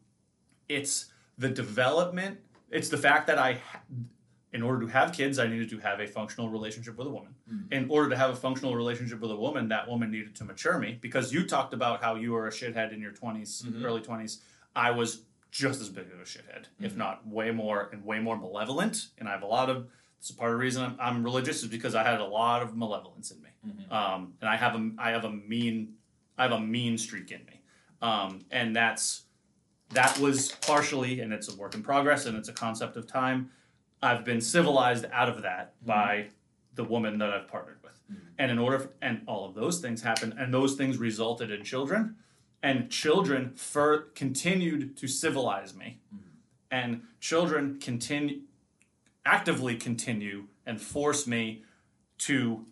it's 0.69 1.07
the 1.39 1.49
development. 1.49 2.39
It's 2.71 2.89
the 2.89 2.99
fact 2.99 3.27
that 3.29 3.39
I, 3.39 3.61
in 4.53 4.63
order 4.63 4.87
to 4.87 4.93
have 4.93 5.13
kids, 5.13 5.39
I 5.39 5.47
needed 5.47 5.69
to 5.71 5.79
have 5.79 6.01
a 6.01 6.07
functional 6.07 6.49
relationship 6.49 6.97
with 6.97 7.07
a 7.07 7.11
woman. 7.11 7.35
In 7.71 7.89
order 7.91 8.09
to 8.11 8.17
have 8.17 8.31
a 8.31 8.37
functional 8.37 8.75
relationship 8.75 9.21
with 9.21 9.31
a 9.31 9.37
woman, 9.37 9.69
that 9.69 9.87
woman 9.89 10.11
needed 10.11 10.35
to 10.37 10.45
mature 10.45 10.79
me. 10.79 10.99
Because 11.01 11.33
you 11.33 11.47
talked 11.47 11.75
about 11.75 12.03
how 12.03 12.15
you 12.15 12.33
were 12.33 12.47
a 12.47 12.51
shithead 12.51 12.93
in 12.93 13.01
your 13.01 13.13
20s, 13.13 13.63
Mhm. 13.63 13.85
early 13.85 14.01
twenties. 14.01 14.43
I 14.75 14.91
was 14.91 15.23
just 15.51 15.81
as 15.81 15.89
big 15.91 16.07
of 16.13 16.19
a 16.21 16.25
shithead, 16.25 16.67
if 16.81 16.97
not 16.97 17.27
way 17.27 17.51
more 17.51 17.89
and 17.93 18.05
way 18.05 18.21
more 18.21 18.37
malevolent. 18.39 19.09
And 19.19 19.29
I 19.29 19.33
have 19.33 19.43
a 19.43 19.47
lot 19.47 19.69
of. 19.71 19.89
Is 20.21 20.33
part 20.33 20.51
of 20.51 20.59
the 20.59 20.61
reason 20.61 20.83
I'm, 20.85 20.97
I'm 20.99 21.23
religious 21.23 21.63
is 21.63 21.69
because 21.69 21.95
I 21.95 22.03
had 22.03 22.21
a 22.21 22.25
lot 22.27 22.61
of 22.61 22.77
malevolence 22.77 23.31
in 23.31 23.41
me, 23.41 23.51
Mhm. 23.65 23.93
um, 23.93 24.35
and 24.41 24.51
I 24.51 24.57
have 24.57 24.75
a 24.75 24.91
I 24.99 25.11
have 25.11 25.25
a 25.25 25.31
mean 25.31 25.95
I 26.37 26.43
have 26.43 26.51
a 26.53 26.61
mean 26.61 26.99
streak 26.99 27.31
in 27.31 27.45
me, 27.47 27.61
um, 28.03 28.45
and 28.51 28.75
that's 28.75 29.25
that 29.91 30.19
was 30.19 30.53
partially, 30.67 31.21
and 31.21 31.33
it's 31.33 31.49
a 31.49 31.57
work 31.57 31.75
in 31.75 31.83
progress, 31.85 32.27
and 32.27 32.37
it's 32.37 32.49
a 32.49 32.53
concept 32.53 32.97
of 32.97 33.07
time. 33.07 33.51
I've 34.03 34.25
been 34.25 34.41
civilized 34.41 35.07
out 35.13 35.29
of 35.29 35.43
that 35.43 35.75
mm-hmm. 35.79 35.87
by 35.87 36.29
the 36.75 36.85
woman 36.85 37.19
that 37.19 37.31
I've 37.31 37.49
partnered 37.49 37.83
with, 37.83 37.99
Mhm. 38.11 38.17
and 38.39 38.51
in 38.53 38.59
order, 38.59 38.79
for, 38.79 38.91
and 39.03 39.23
all 39.27 39.45
of 39.45 39.55
those 39.55 39.81
things 39.81 40.03
happened, 40.03 40.35
and 40.39 40.55
those 40.55 40.77
things 40.77 40.97
resulted 40.97 41.51
in 41.51 41.65
children, 41.65 42.17
and 42.63 42.91
children 42.91 43.55
for 43.55 44.11
continued 44.15 44.97
to 44.97 45.09
civilize 45.09 45.75
me, 45.75 46.01
mm-hmm. 46.15 46.29
and 46.71 47.03
children 47.21 47.79
continue 47.81 48.43
actively 49.25 49.77
continue 49.77 50.45
and 50.65 50.81
force 50.81 51.27
me 51.27 51.63
to 52.17 52.65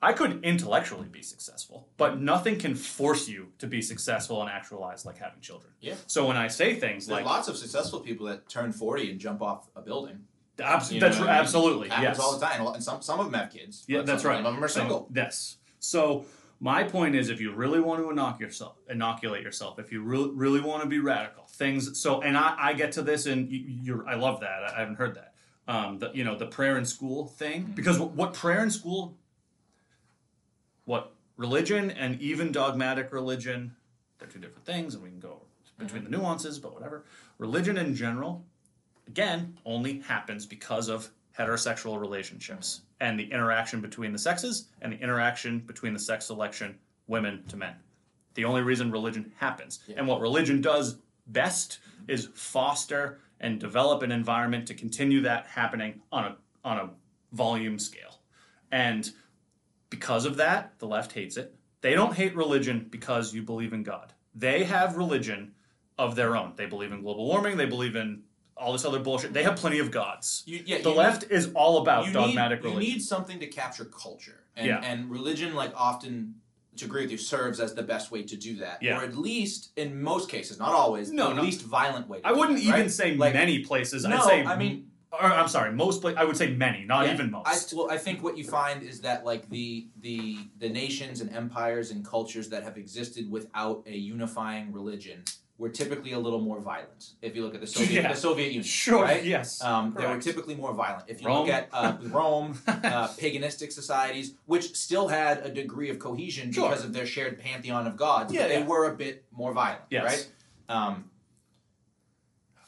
I 0.00 0.12
could 0.12 0.44
intellectually 0.44 1.08
be 1.08 1.22
successful, 1.22 1.88
but 1.96 2.12
mm-hmm. 2.12 2.24
nothing 2.24 2.58
can 2.58 2.76
force 2.76 3.28
you 3.28 3.48
to 3.58 3.66
be 3.66 3.82
successful 3.82 4.40
and 4.40 4.48
actualize 4.48 5.04
like 5.04 5.18
having 5.18 5.40
children. 5.40 5.72
Yeah. 5.80 5.94
So 6.06 6.24
when 6.24 6.36
I 6.36 6.46
say 6.46 6.74
things 6.74 7.06
There's 7.06 7.16
like 7.16 7.24
lots 7.24 7.48
of 7.48 7.56
successful 7.56 7.98
people 7.98 8.26
that 8.26 8.48
turn 8.48 8.70
40 8.70 9.10
and 9.10 9.18
jump 9.18 9.42
off 9.42 9.68
a 9.74 9.82
building. 9.82 10.24
Abs- 10.60 10.92
You 10.92 11.00
know 11.00 11.06
that's 11.08 11.18
I 11.18 11.22
mean? 11.22 11.30
absolutely 11.30 11.88
happens 11.88 12.18
yes. 12.18 12.18
all 12.20 12.38
the 12.38 12.44
time, 12.46 12.66
and 12.66 12.82
some 12.82 13.02
some 13.02 13.20
of 13.20 13.26
them 13.30 13.34
have 13.40 13.52
kids. 13.52 13.84
Yeah, 13.88 14.02
that's 14.02 14.22
some 14.22 14.30
right. 14.32 14.38
of 14.38 14.44
them 14.44 14.62
are 14.62 14.68
So, 14.68 14.80
single. 14.80 15.08
yes. 15.14 15.56
So 15.78 16.24
my 16.60 16.82
point 16.84 17.14
is, 17.14 17.30
if 17.30 17.40
you 17.40 17.52
really 17.52 17.80
want 17.80 18.02
to 18.02 18.10
inoculate 18.10 18.40
yourself, 18.40 18.76
inoculate 18.88 19.42
yourself, 19.42 19.78
if 19.78 19.92
you 19.92 20.02
really 20.02 20.30
really 20.30 20.60
want 20.60 20.82
to 20.82 20.88
be 20.88 20.98
radical, 20.98 21.44
things. 21.50 22.00
So, 22.00 22.20
and 22.22 22.36
I, 22.36 22.54
I 22.58 22.72
get 22.72 22.92
to 22.92 23.02
this, 23.02 23.26
and 23.26 23.50
you, 23.50 23.58
you're, 23.82 24.08
I 24.08 24.14
love 24.14 24.40
that. 24.40 24.64
I, 24.64 24.76
I 24.76 24.80
haven't 24.80 24.96
heard 24.96 25.14
that. 25.14 25.34
Um, 25.68 25.98
the 25.98 26.10
you 26.14 26.24
know 26.24 26.36
the 26.36 26.46
prayer 26.46 26.76
in 26.78 26.84
school 26.84 27.26
thing, 27.26 27.62
Mm-hmm. 27.64 27.72
because 27.72 27.98
what, 27.98 28.10
what 28.12 28.34
prayer 28.34 28.62
in 28.62 28.70
school, 28.70 29.16
what 30.84 31.12
religion 31.36 31.90
and 31.90 32.20
even 32.20 32.50
dogmatic 32.52 33.12
religion, 33.12 33.74
they're 34.18 34.28
two 34.28 34.38
different 34.38 34.64
things, 34.64 34.94
and 34.94 35.02
we 35.02 35.10
can 35.10 35.20
go 35.20 35.42
between 35.78 36.02
Mm-hmm. 36.02 36.10
the 36.10 36.18
nuances, 36.18 36.58
but 36.58 36.74
whatever. 36.74 37.04
Religion 37.38 37.76
in 37.76 37.94
general, 37.94 38.44
again, 39.08 39.58
only 39.64 40.00
happens 40.00 40.46
because 40.46 40.88
of 40.88 41.10
heterosexual 41.36 41.98
relationships 42.00 42.82
and 43.00 43.18
the 43.18 43.30
interaction 43.32 43.80
between 43.80 44.12
the 44.12 44.18
sexes 44.18 44.68
and 44.82 44.92
the 44.92 44.98
interaction 44.98 45.60
between 45.60 45.92
the 45.92 45.98
sex 45.98 46.26
selection 46.26 46.76
women 47.06 47.42
to 47.48 47.56
men. 47.56 47.74
The 48.34 48.44
only 48.44 48.62
reason 48.62 48.90
religion 48.90 49.32
happens. 49.36 49.80
Yeah. 49.86 49.96
And 49.98 50.06
what 50.06 50.20
religion 50.20 50.60
does 50.60 50.98
best 51.28 51.80
is 52.06 52.28
foster 52.34 53.20
and 53.40 53.58
develop 53.58 54.02
an 54.02 54.12
environment 54.12 54.66
to 54.66 54.74
continue 54.74 55.20
that 55.22 55.46
happening 55.46 56.00
on 56.12 56.24
a 56.24 56.36
on 56.64 56.78
a 56.78 56.90
volume 57.32 57.78
scale. 57.78 58.20
And 58.70 59.10
because 59.90 60.24
of 60.24 60.36
that, 60.36 60.78
the 60.78 60.86
left 60.86 61.12
hates 61.12 61.36
it. 61.36 61.54
They 61.80 61.94
don't 61.94 62.14
hate 62.14 62.34
religion 62.36 62.88
because 62.90 63.32
you 63.32 63.42
believe 63.42 63.72
in 63.72 63.84
God. 63.84 64.12
They 64.34 64.64
have 64.64 64.96
religion 64.96 65.52
of 65.96 66.14
their 66.14 66.36
own. 66.36 66.52
They 66.56 66.66
believe 66.66 66.92
in 66.92 67.02
global 67.02 67.26
warming, 67.26 67.56
they 67.56 67.66
believe 67.66 67.96
in 67.96 68.22
all 68.58 68.72
this 68.72 68.84
other 68.84 68.98
bullshit. 68.98 69.32
They 69.32 69.42
have 69.42 69.56
plenty 69.56 69.78
of 69.78 69.90
gods. 69.90 70.42
You, 70.46 70.62
yeah, 70.66 70.78
The 70.82 70.90
left 70.90 71.24
is 71.30 71.50
all 71.54 71.78
about 71.82 72.12
dogmatic 72.12 72.60
need, 72.62 72.68
religion. 72.70 72.82
You 72.88 72.94
need 72.94 73.02
something 73.02 73.38
to 73.40 73.46
capture 73.46 73.84
culture, 73.84 74.44
and 74.56 74.66
Yeah. 74.66 74.80
and 74.82 75.10
religion, 75.10 75.54
like 75.54 75.72
often, 75.76 76.34
to 76.76 76.84
agree 76.84 77.02
with 77.02 77.10
you, 77.12 77.18
serves 77.18 77.60
as 77.60 77.74
the 77.74 77.82
best 77.82 78.10
way 78.10 78.22
to 78.22 78.36
do 78.36 78.56
that, 78.56 78.82
Yeah. 78.82 78.98
or 79.00 79.04
at 79.04 79.16
least 79.16 79.70
in 79.76 80.00
most 80.02 80.28
cases, 80.28 80.58
not 80.58 80.72
always, 80.74 81.10
No, 81.10 81.28
the 81.30 81.34
no. 81.36 81.42
least 81.42 81.62
violent 81.62 82.08
way. 82.08 82.20
To 82.20 82.26
I 82.26 82.32
wouldn't 82.32 82.58
that, 82.58 82.64
even 82.64 82.80
right? 82.82 82.90
say 82.90 83.16
Like- 83.16 83.34
many 83.34 83.64
places. 83.64 84.04
No, 84.04 84.16
I'd 84.16 84.22
say 84.24 84.44
I 84.44 84.56
mean- 84.56 84.84
or 85.10 85.22
I'm 85.22 85.48
sorry, 85.48 85.72
most 85.72 86.02
places. 86.02 86.18
I 86.18 86.24
would 86.24 86.36
say 86.36 86.54
many, 86.54 86.84
not 86.84 87.06
Yeah, 87.06 87.14
even 87.14 87.30
most. 87.30 87.72
I, 87.72 87.76
well, 87.76 87.90
I 87.90 87.96
think 87.96 88.22
what 88.22 88.36
you 88.36 88.44
find 88.44 88.82
is 88.82 89.00
that 89.00 89.24
like 89.24 89.48
the 89.48 89.88
the 90.00 90.36
the 90.58 90.68
nations 90.68 91.20
and 91.22 91.32
empires 91.34 91.90
and 91.90 92.04
cultures 92.04 92.50
that 92.50 92.62
have 92.62 92.76
existed 92.76 93.30
without 93.30 93.82
a 93.86 93.96
unifying 93.96 94.70
religion 94.70 95.24
were 95.58 95.68
typically 95.68 96.12
a 96.12 96.18
little 96.18 96.40
more 96.40 96.60
violent. 96.60 97.14
If 97.20 97.34
you 97.34 97.42
look 97.44 97.54
at 97.54 97.60
the 97.60 97.66
Soviet 97.66 97.90
Yeah. 98.02 98.12
the 98.12 98.18
Soviet 98.18 98.46
Union, 98.46 98.62
sure. 98.62 99.02
right? 99.02 99.24
Yes. 99.24 99.60
Um, 99.62 99.94
they 99.98 100.06
were 100.06 100.20
typically 100.20 100.54
more 100.54 100.72
violent. 100.72 101.04
If 101.08 101.20
you 101.20 101.26
Rome. 101.26 101.46
look 101.46 101.48
at 101.54 101.68
uh, 101.72 101.96
Rome, 102.02 102.58
uh, 102.68 103.08
paganistic 103.20 103.72
societies, 103.72 104.34
which 104.46 104.76
still 104.76 105.08
had 105.08 105.38
a 105.44 105.50
degree 105.50 105.90
of 105.90 105.98
cohesion 105.98 106.52
Sure. 106.52 106.68
because 106.68 106.84
of 106.84 106.92
their 106.92 107.06
shared 107.06 107.40
pantheon 107.40 107.86
of 107.88 107.96
gods, 107.96 108.32
Yeah, 108.32 108.42
but 108.42 108.48
they 108.48 108.58
yeah. 108.60 108.66
were 108.66 108.88
a 108.90 108.94
bit 108.94 109.24
more 109.32 109.52
violent, 109.52 109.82
Yes. 109.90 110.04
right? 110.04 110.28
Um, 110.76 111.10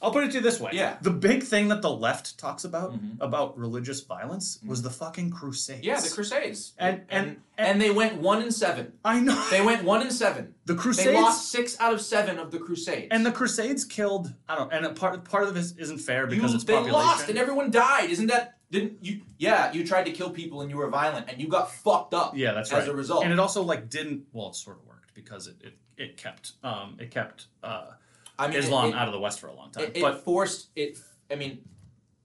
I'll 0.02 0.12
put 0.12 0.24
it 0.24 0.28
to 0.28 0.34
you 0.38 0.40
this 0.40 0.58
way. 0.58 0.70
Yeah. 0.72 0.96
The 1.02 1.10
big 1.10 1.42
thing 1.42 1.68
that 1.68 1.82
the 1.82 1.90
left 1.90 2.38
talks 2.38 2.64
about 2.64 2.92
Mhm. 2.94 3.18
about 3.20 3.58
religious 3.58 4.00
violence 4.00 4.58
was 4.66 4.80
the 4.80 4.88
fucking 4.90 5.30
crusades. 5.30 5.84
yeah, 5.84 6.00
the 6.00 6.08
Crusades, 6.08 6.72
And- 6.78 7.02
and, 7.10 7.26
and- 7.26 7.36
and 7.58 7.80
they 7.82 7.90
went 7.90 8.14
one 8.20 8.40
in 8.40 8.50
seven. 8.50 8.94
I 9.04 9.20
know. 9.20 9.38
They 9.50 9.60
went 9.60 9.84
one 9.84 10.00
in 10.00 10.10
seven. 10.10 10.54
the 10.64 10.74
Crusades. 10.74 11.06
They 11.08 11.14
lost 11.14 11.50
six 11.50 11.78
out 11.80 11.92
of 11.92 12.00
seven 12.00 12.38
of 12.38 12.50
the 12.50 12.58
Crusades. 12.58 13.08
and 13.10 13.26
the 13.26 13.32
crusades 13.32 13.84
killed 13.84 14.32
I 14.48 14.54
don't 14.56 14.72
and 14.72 14.86
a 14.86 14.90
part 14.94 15.22
part 15.24 15.44
of 15.48 15.54
this 15.54 15.72
isn't 15.76 15.98
fair 15.98 16.26
because 16.26 16.52
you, 16.52 16.56
it's 16.56 16.64
they 16.64 16.74
population. 16.74 17.06
lost 17.06 17.28
and 17.28 17.38
everyone 17.38 17.70
died. 17.70 18.08
Isn't 18.10 18.28
that? 18.28 18.56
Didn't 18.70 19.04
you? 19.04 19.20
Yeah, 19.36 19.72
you 19.72 19.84
tried 19.86 20.04
to 20.04 20.12
kill 20.12 20.30
people 20.30 20.62
and 20.62 20.70
you 20.70 20.76
were 20.78 20.88
violent 20.88 21.28
and 21.28 21.40
you 21.40 21.48
got 21.48 21.70
fucked 21.72 22.14
up. 22.14 22.36
yeah, 22.36 22.52
that's 22.52 22.72
as 22.72 22.84
right. 22.84 22.88
a 22.88 22.94
result. 22.94 23.24
And 23.24 23.32
it 23.32 23.38
also 23.38 23.62
like 23.62 23.90
didn't 23.90 24.26
well, 24.32 24.48
it 24.50 24.54
sort 24.54 24.78
of 24.78 24.86
worked 24.86 25.12
because 25.12 25.46
it 25.48 25.56
it, 25.60 25.74
it 25.98 26.16
kept 26.16 26.52
um 26.64 26.96
it 26.98 27.10
kept 27.10 27.46
uh 27.62 27.88
I 28.40 28.48
mean, 28.48 28.58
Islam 28.58 28.90
it, 28.90 28.94
out 28.94 29.06
of 29.08 29.12
the 29.12 29.20
West 29.20 29.40
for 29.40 29.48
a 29.48 29.54
long 29.54 29.70
time. 29.70 29.84
It, 29.84 29.96
it 29.96 30.02
but 30.02 30.24
forced 30.24 30.68
it. 30.74 30.98
I 31.30 31.34
mean, 31.36 31.60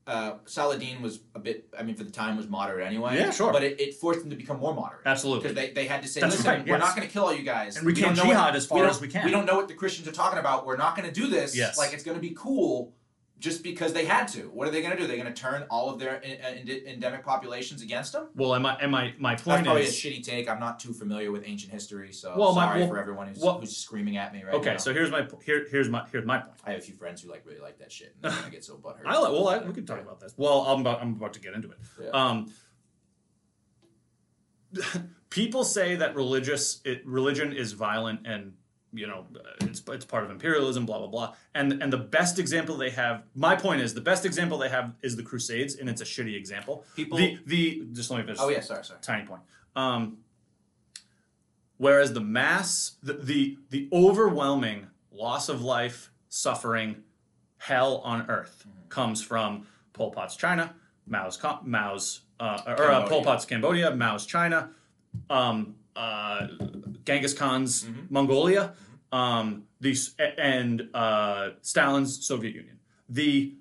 uh, 0.08 0.36
Saladin 0.46 1.02
was 1.02 1.20
a 1.34 1.40
bit. 1.40 1.68
I 1.78 1.84
mean, 1.84 1.96
for 1.96 2.04
the 2.04 2.12
time, 2.12 2.38
was 2.38 2.48
moderate 2.48 2.86
anyway. 2.86 3.18
Yeah, 3.18 3.32
sure. 3.32 3.52
But 3.52 3.64
it, 3.64 3.80
it 3.80 3.96
forced 3.96 4.22
them 4.22 4.30
to 4.30 4.36
become 4.36 4.60
more 4.60 4.74
moderate. 4.74 5.02
absolutely. 5.06 5.50
Because 5.50 5.56
they, 5.56 5.72
they 5.72 5.88
had 5.88 6.02
to 6.04 6.08
say, 6.08 6.22
That's 6.22 6.38
listen, 6.38 6.52
right, 6.52 6.68
we're 6.68 6.78
not 6.78 6.96
going 6.96 7.08
to 7.08 7.12
kill 7.14 7.26
all 7.26 7.34
you 7.34 7.44
guys. 7.44 7.78
And 7.78 7.86
we 7.86 7.94
don't 7.94 8.16
can 8.16 8.18
know 8.18 8.32
jihad 8.32 8.46
what- 8.48 8.56
as 8.56 8.66
far 8.66 8.86
as 8.86 9.02
we 9.02 9.08
can." 9.08 9.26
We 9.26 9.32
don't 9.32 9.46
know 9.46 9.56
what 9.56 9.68
the 9.68 9.74
Christians 9.74 10.08
are 10.08 10.12
talking 10.12 10.40
about. 10.40 10.66
We're 10.66 10.78
not 10.78 10.96
going 10.96 11.08
to 11.08 11.14
do 11.14 11.28
this. 11.28 11.56
Yes. 11.56 11.78
Like, 11.78 11.94
it's 11.94 12.04
going 12.04 12.16
to 12.18 12.22
be 12.22 12.36
cool 12.38 12.94
just 13.40 13.64
because 13.64 13.92
they 13.94 14.06
had 14.06 14.28
to. 14.30 14.44
What 14.50 14.68
are 14.68 14.72
they 14.72 14.82
going 14.82 14.94
to 14.96 14.98
do? 15.00 15.08
They're 15.08 15.18
going 15.18 15.32
to 15.32 15.40
turn 15.40 15.64
all 15.70 15.90
of 15.90 16.00
their 16.00 16.24
en- 16.24 16.68
en- 16.68 16.88
endemic 16.88 17.24
populations 17.24 17.82
against 17.82 18.14
them? 18.14 18.30
well, 18.36 18.54
and 18.54 18.64
my 18.64 18.76
and 18.76 18.92
my 18.92 19.14
my 19.20 19.32
That's 19.32 19.44
point 19.44 19.66
probably 19.66 19.84
is 19.84 19.90
a 19.90 20.08
shitty 20.08 20.24
take. 20.24 20.50
I'm 20.50 20.60
not 20.60 20.80
too 20.80 20.94
familiar 20.94 21.32
with 21.32 21.44
ancient 21.46 21.72
history, 21.72 22.12
so 22.14 22.34
Well, 22.38 22.56
my- 22.56 22.66
sorry 22.66 22.80
well, 22.82 22.90
for 22.90 22.98
everyone 23.00 23.28
who's, 23.28 23.40
well- 23.40 23.60
who's 23.60 23.76
screaming 23.76 24.18
at 24.18 24.34
me 24.34 24.44
right 24.44 24.54
okay. 24.56 24.72
now. 24.72 24.78
So 24.78 24.94
here's 24.94 25.12
my 25.12 25.28
here 25.44 25.68
here's 25.70 25.90
my 25.90 26.06
here's 26.12 26.26
my 26.26 26.40
point. 26.40 26.54
I 26.66 26.72
have 26.72 26.80
a 26.80 26.84
few 26.84 26.96
friends 26.96 27.22
who 27.22 27.30
like 27.30 27.46
really 27.46 27.60
like 27.60 27.78
that 27.80 27.92
shit, 27.92 28.16
and 28.24 28.32
they're 28.34 28.50
get 28.52 28.64
so 28.64 28.76
butthurt. 28.84 29.06
I 29.06 29.18
like, 29.18 29.32
well, 29.32 29.48
I, 29.50 29.58
we 29.60 29.74
can 29.74 29.86
talk 29.86 30.02
about 30.02 30.20
this. 30.20 30.34
Well, 30.38 30.62
I'm 30.62 30.82
about 30.82 31.02
I'm 31.02 31.14
about 31.14 31.34
to 31.34 31.40
get 31.42 31.54
into 31.54 31.70
it. 31.70 31.78
Yeah. 32.02 32.10
Um, 32.12 32.52
people 35.30 35.64
say 35.64 35.96
that 35.96 36.16
religious 36.16 36.82
it, 36.86 37.06
religion 37.06 37.54
is 37.54 37.74
violent 37.74 38.26
and 38.26 38.54
you 38.96 39.08
know 39.08 39.26
it's 39.62 39.82
it's 39.88 40.06
part 40.06 40.24
of 40.24 40.32
imperialism, 40.32 40.86
blah 40.86 41.00
blah 41.00 41.08
blah. 41.08 41.34
And 41.54 41.82
and 41.82 41.92
the 41.92 41.98
best 41.98 42.40
example 42.40 42.78
they 42.78 42.90
have, 42.92 43.24
my 43.36 43.56
point 43.56 43.82
is, 43.82 43.94
the 43.94 44.02
best 44.02 44.26
example 44.26 44.58
they 44.58 44.70
have 44.70 44.94
is 45.02 45.16
the 45.16 45.24
Crusades, 45.24 45.76
and 45.76 45.90
it's 45.90 46.02
a 46.02 46.06
shitty 46.06 46.36
example. 46.36 46.84
People. 46.96 47.18
The 47.18 47.40
the 47.46 47.88
just 47.92 48.10
let 48.12 48.18
me 48.18 48.24
finish. 48.24 48.40
oh 48.42 48.50
yeah, 48.50 48.62
sorry, 48.62 48.84
sorry. 48.84 49.00
tiny 49.02 49.26
point. 49.26 49.42
Um, 49.76 50.18
whereas 51.78 52.14
the 52.14 52.22
mass, 52.22 52.96
the, 53.04 53.14
the 53.14 53.58
the 53.70 53.90
overwhelming 53.92 54.88
loss 55.12 55.50
of 55.50 55.62
life, 55.62 56.12
suffering, 56.30 57.04
hell 57.58 57.98
on 57.98 58.30
earth 58.30 58.66
comes 58.90 59.24
from 59.24 59.68
Pol 59.94 60.12
Pot's 60.12 60.36
China, 60.36 60.76
Mao's 61.08 61.40
Mao's 61.64 62.22
uh, 62.40 62.62
or 62.68 62.92
uh, 62.92 63.08
Pol 63.08 63.24
Pot's 63.24 63.46
Cambodia, 63.46 63.92
Mao's 63.96 64.26
China, 64.26 64.70
um, 65.30 65.76
uh, 65.96 66.48
Genghis 67.06 67.34
Khan's 67.34 67.84
Mhm. 67.86 68.10
Mongolia, 68.12 68.74
um, 69.12 69.64
these 69.80 70.16
and 70.38 70.90
uh, 70.94 71.52
Stalin's 71.62 72.26
Soviet 72.26 72.56
Union. 72.56 72.80
The 73.10 73.54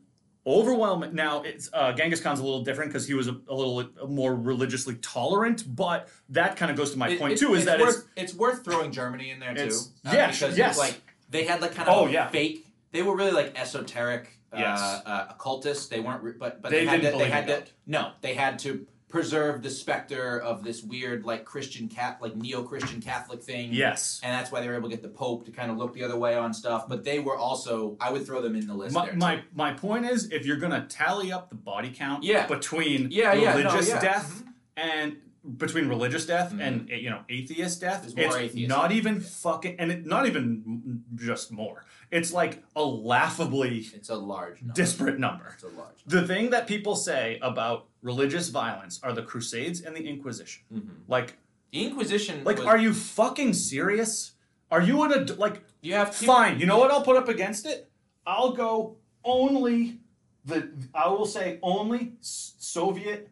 overwhelming 0.47 1.15
now 1.15 1.43
it's 1.43 1.71
uh, 1.73 1.93
Genghis 1.93 2.21
Khan's 2.21 2.41
a 2.41 2.43
little 2.45 2.63
different 2.63 2.91
because 2.93 3.07
he 3.07 3.15
was 3.15 3.29
a, 3.29 3.37
a 3.49 3.55
little 3.55 3.89
more 4.09 4.35
religiously 4.35 4.97
tolerant, 4.97 5.75
but 5.75 6.09
that 6.31 6.57
kind 6.57 6.71
of 6.71 6.77
goes 6.77 6.91
to 6.93 6.99
my 6.99 7.11
It- 7.11 7.19
point 7.19 7.35
it- 7.35 7.39
too. 7.39 7.55
Is 7.55 7.63
it's 7.63 7.67
that 7.67 7.81
worth, 7.81 8.09
it's 8.17 8.35
worth 8.35 8.65
throwing 8.65 8.91
Germany 8.93 9.31
in 9.31 9.41
there 9.41 9.55
too? 9.55 9.63
It's- 9.63 9.91
uh, 10.07 10.11
yes, 10.13 10.41
because 10.41 10.59
yes. 10.59 10.79
like 10.79 11.01
they 11.31 11.45
had 11.45 11.61
like 11.61 11.75
kind 11.75 11.89
of 11.89 11.97
Oh, 11.97 12.07
yeah. 12.07 12.29
fake. 12.29 12.67
They 12.93 13.03
were 13.03 13.17
really 13.17 13.33
like 13.33 13.59
esoteric, 13.59 14.39
Yes. 14.57 14.79
uh, 14.81 15.03
uh, 15.07 15.27
occultists. 15.31 15.89
They 15.89 15.99
weren't, 16.01 16.23
re- 16.23 16.33
but 16.39 16.63
but 16.63 16.71
They 16.71 16.81
they, 16.81 16.87
had 16.87 17.03
to, 17.03 17.11
they 17.19 17.29
had 17.31 17.47
to 17.49 17.65
no, 17.87 18.13
they 18.21 18.35
had 18.35 18.59
to 18.61 18.87
preserve 19.19 19.63
the 19.63 19.71
specter 19.71 20.41
of 20.41 20.65
this 20.65 20.83
weird 20.83 21.25
like 21.25 21.45
Christian 21.45 21.87
cat 21.87 22.19
like 22.21 22.35
neo 22.35 22.65
Christian 22.65 23.01
Catholic 23.01 23.41
thing. 23.41 23.73
yes. 23.73 24.21
And 24.25 24.33
that's 24.33 24.51
why 24.51 24.61
they 24.61 24.67
were 24.67 24.75
able 24.75 24.89
to 24.91 24.95
get 24.97 25.03
the 25.03 25.09
Pope 25.09 25.45
to 25.47 25.53
kind 25.53 25.71
of 25.71 25.77
look 25.77 25.95
the 25.95 26.03
other 26.03 26.17
way 26.17 26.35
on 26.37 26.53
stuff. 26.53 26.89
But 26.89 27.05
they 27.05 27.21
were 27.21 27.37
also, 27.37 27.97
I 28.01 28.11
would 28.11 28.27
throw 28.27 28.43
them 28.43 28.57
in 28.57 28.67
the 28.67 28.75
list 28.75 28.93
My, 28.93 29.07
there. 29.07 29.15
my 29.15 29.43
my 29.55 29.73
point 29.73 30.05
is, 30.07 30.33
if 30.33 30.45
you're 30.45 30.57
gonna 30.57 30.87
tally 30.89 31.31
up 31.31 31.49
the 31.49 31.55
body 31.55 31.93
count 31.95 32.25
Yeah. 32.25 32.49
between 32.49 33.09
Yeah, 33.13 33.35
yeah, 33.35 33.53
no, 33.53 33.59
religious 33.71 33.89
yeah. 33.91 34.01
death 34.01 34.43
and 34.77 35.17
between 35.57 35.89
religious 35.89 36.27
death 36.27 36.53
Mhm. 36.53 36.61
and 36.67 36.89
you 36.89 37.09
know 37.11 37.21
atheist 37.29 37.81
death, 37.83 38.05
it's 38.19 38.57
not 38.69 38.91
even 38.91 39.21
fucking 39.21 39.77
and 39.79 39.93
it, 39.93 40.05
not 40.07 40.27
even 40.27 41.05
just 41.15 41.53
more. 41.53 41.85
It's 42.15 42.33
like 42.33 42.63
a 42.77 42.83
laughably 42.85 43.87
It's 43.93 44.09
a 44.09 44.15
large 44.15 44.61
number. 44.63 44.75
disparate 44.75 45.19
number. 45.19 45.51
It's 45.55 45.65
a 45.65 45.69
large. 45.69 45.97
The 46.07 46.25
thing 46.25 46.51
that 46.51 46.69
people 46.69 46.95
say 46.95 47.41
about 47.43 47.87
religious 48.03 48.51
violence 48.51 49.01
are 49.03 49.13
the 49.13 49.23
Crusades 49.23 49.81
and 49.81 49.97
the 49.97 50.07
Inquisition. 50.07 50.63
Mm-hmm. 50.73 50.93
Like, 51.09 51.37
The 51.73 51.85
Inquisition. 51.85 52.45
like, 52.45 52.59
was, 52.59 52.67
are 52.67 52.79
you 52.79 52.95
fucking 52.95 53.55
serious? 53.55 54.33
Are 54.71 54.81
you 54.81 55.03
in 55.05 55.13
a 55.13 55.21
like? 55.35 55.65
you 55.83 55.95
have 55.95 56.17
to, 56.17 56.25
Fine. 56.25 56.61
You 56.61 56.67
know 56.67 56.79
what? 56.79 56.93
I'll 56.93 57.03
put 57.03 57.17
up 57.17 57.29
against 57.29 57.67
it. 57.67 57.91
I'll 58.25 58.53
go 58.53 58.97
only 59.25 59.99
the. 60.45 60.69
I 60.95 61.09
will 61.09 61.27
say 61.27 61.59
only 61.63 62.13
Soviet 62.21 63.29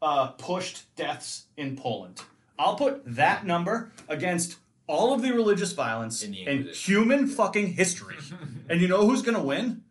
uh, 0.00 0.28
pushed 0.28 0.94
deaths 0.94 1.46
in 1.56 1.76
Poland. 1.76 2.22
I'll 2.56 2.76
put 2.76 3.02
that 3.04 3.44
number 3.46 3.90
against 4.08 4.58
all 4.92 5.14
of 5.14 5.22
the 5.22 5.32
religious 5.32 5.72
violence 5.72 6.22
In 6.22 6.32
the 6.32 6.46
in 6.46 6.58
human 6.68 7.26
fucking 7.26 7.68
history. 7.82 8.16
and 8.68 8.80
you 8.80 8.88
know 8.88 9.06
who's 9.08 9.22
gonna 9.22 9.42
win? 9.42 9.82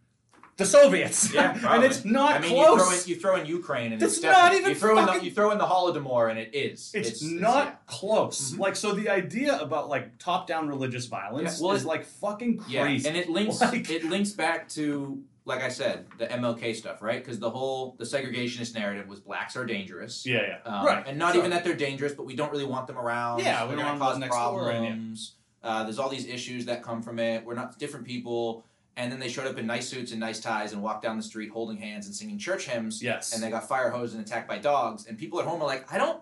The 0.57 0.65
Soviets. 0.65 1.33
Yeah, 1.33 1.57
and 1.73 1.83
it's 1.83 2.05
not 2.05 2.35
I 2.35 2.39
mean, 2.39 2.51
close. 2.51 3.07
You 3.07 3.15
throw, 3.15 3.35
in, 3.35 3.41
you 3.41 3.47
throw 3.47 3.57
in 3.57 3.59
Ukraine, 3.59 3.93
and 3.93 4.01
That's 4.01 4.15
it's 4.17 4.23
not 4.23 4.53
even 4.53 4.69
you 4.69 4.75
throw 4.75 4.97
in 4.99 5.05
the 5.05 5.11
fucking- 5.13 5.25
you 5.27 5.31
throw 5.31 5.49
in 5.51 5.57
the 5.57 5.65
Holodomor, 5.65 6.29
and 6.29 6.37
it 6.37 6.53
is. 6.53 6.91
It's, 6.93 7.23
not 7.23 7.65
yeah. 7.65 7.71
close. 7.87 8.51
Mhm. 8.51 8.59
Like 8.59 8.75
so, 8.75 8.91
the 8.93 9.09
idea 9.09 9.57
about 9.59 9.89
like 9.89 10.19
top-down 10.19 10.67
religious 10.67 11.05
violence 11.07 11.59
Yeah, 11.59 11.65
well, 11.65 11.75
is 11.75 11.83
it- 11.83 11.87
like 11.87 12.05
fucking 12.05 12.63
Yeah, 12.67 12.83
crazy. 12.83 13.07
and 13.07 13.17
it 13.17 13.27
links 13.29 13.59
Like- 13.71 13.89
it 13.89 14.03
links 14.05 14.31
back 14.33 14.69
to 14.77 15.23
like 15.45 15.61
I 15.63 15.69
said, 15.69 16.05
the 16.19 16.27
MLK 16.27 16.75
stuff, 16.75 17.01
right? 17.01 17.19
Because 17.23 17.39
the 17.39 17.49
whole 17.49 17.95
the 17.97 18.05
segregationist 18.05 18.75
narrative 18.75 19.07
was 19.07 19.19
blacks 19.19 19.55
are 19.55 19.65
dangerous. 19.65 20.25
yeah, 20.25 20.41
yeah, 20.65 20.71
Um, 20.71 20.85
right. 20.85 21.03
And 21.07 21.17
not 21.17 21.33
Sure. 21.33 21.39
even 21.41 21.51
that 21.51 21.63
they're 21.63 21.75
dangerous, 21.75 22.13
but 22.13 22.25
we 22.25 22.35
don't 22.35 22.51
really 22.51 22.65
want 22.65 22.85
them 22.87 22.97
around. 22.97 23.39
Yeah, 23.39 23.63
we 23.63 23.69
They're 23.69 23.77
don't 23.85 23.97
gonna 23.97 23.99
cause 24.11 24.17
next 24.19 24.35
door, 24.35 24.69
and 24.69 24.83
yeah. 24.83 24.89
problems. 24.91 25.35
Uh, 25.63 25.83
there's 25.83 25.99
all 25.99 26.09
these 26.09 26.25
issues 26.27 26.65
that 26.65 26.81
come 26.83 27.01
from 27.01 27.19
it. 27.19 27.43
We're 27.45 27.53
not 27.55 27.77
different 27.79 28.05
people. 28.05 28.65
And 28.97 29.11
then 29.11 29.19
they 29.19 29.29
showed 29.29 29.47
up 29.47 29.57
in 29.57 29.65
nice 29.65 29.87
suits 29.87 30.11
and 30.11 30.19
nice 30.19 30.39
ties 30.41 30.73
and 30.73 30.81
walked 30.83 31.01
down 31.03 31.15
the 31.17 31.23
street 31.23 31.49
holding 31.49 31.77
hands 31.77 32.07
and 32.07 32.15
singing 32.15 32.37
church 32.37 32.67
hymns. 32.67 33.01
Yes. 33.01 33.33
And 33.33 33.41
they 33.41 33.49
got 33.49 33.67
fire 33.67 33.89
hosed 33.89 34.13
and 34.15 34.23
attacked 34.25 34.49
by 34.49 34.57
dogs. 34.57 35.05
And 35.07 35.17
people 35.17 35.39
at 35.39 35.45
home 35.47 35.61
are 35.61 35.65
like, 35.67 35.91
I 35.93 35.97
don't, 35.97 36.21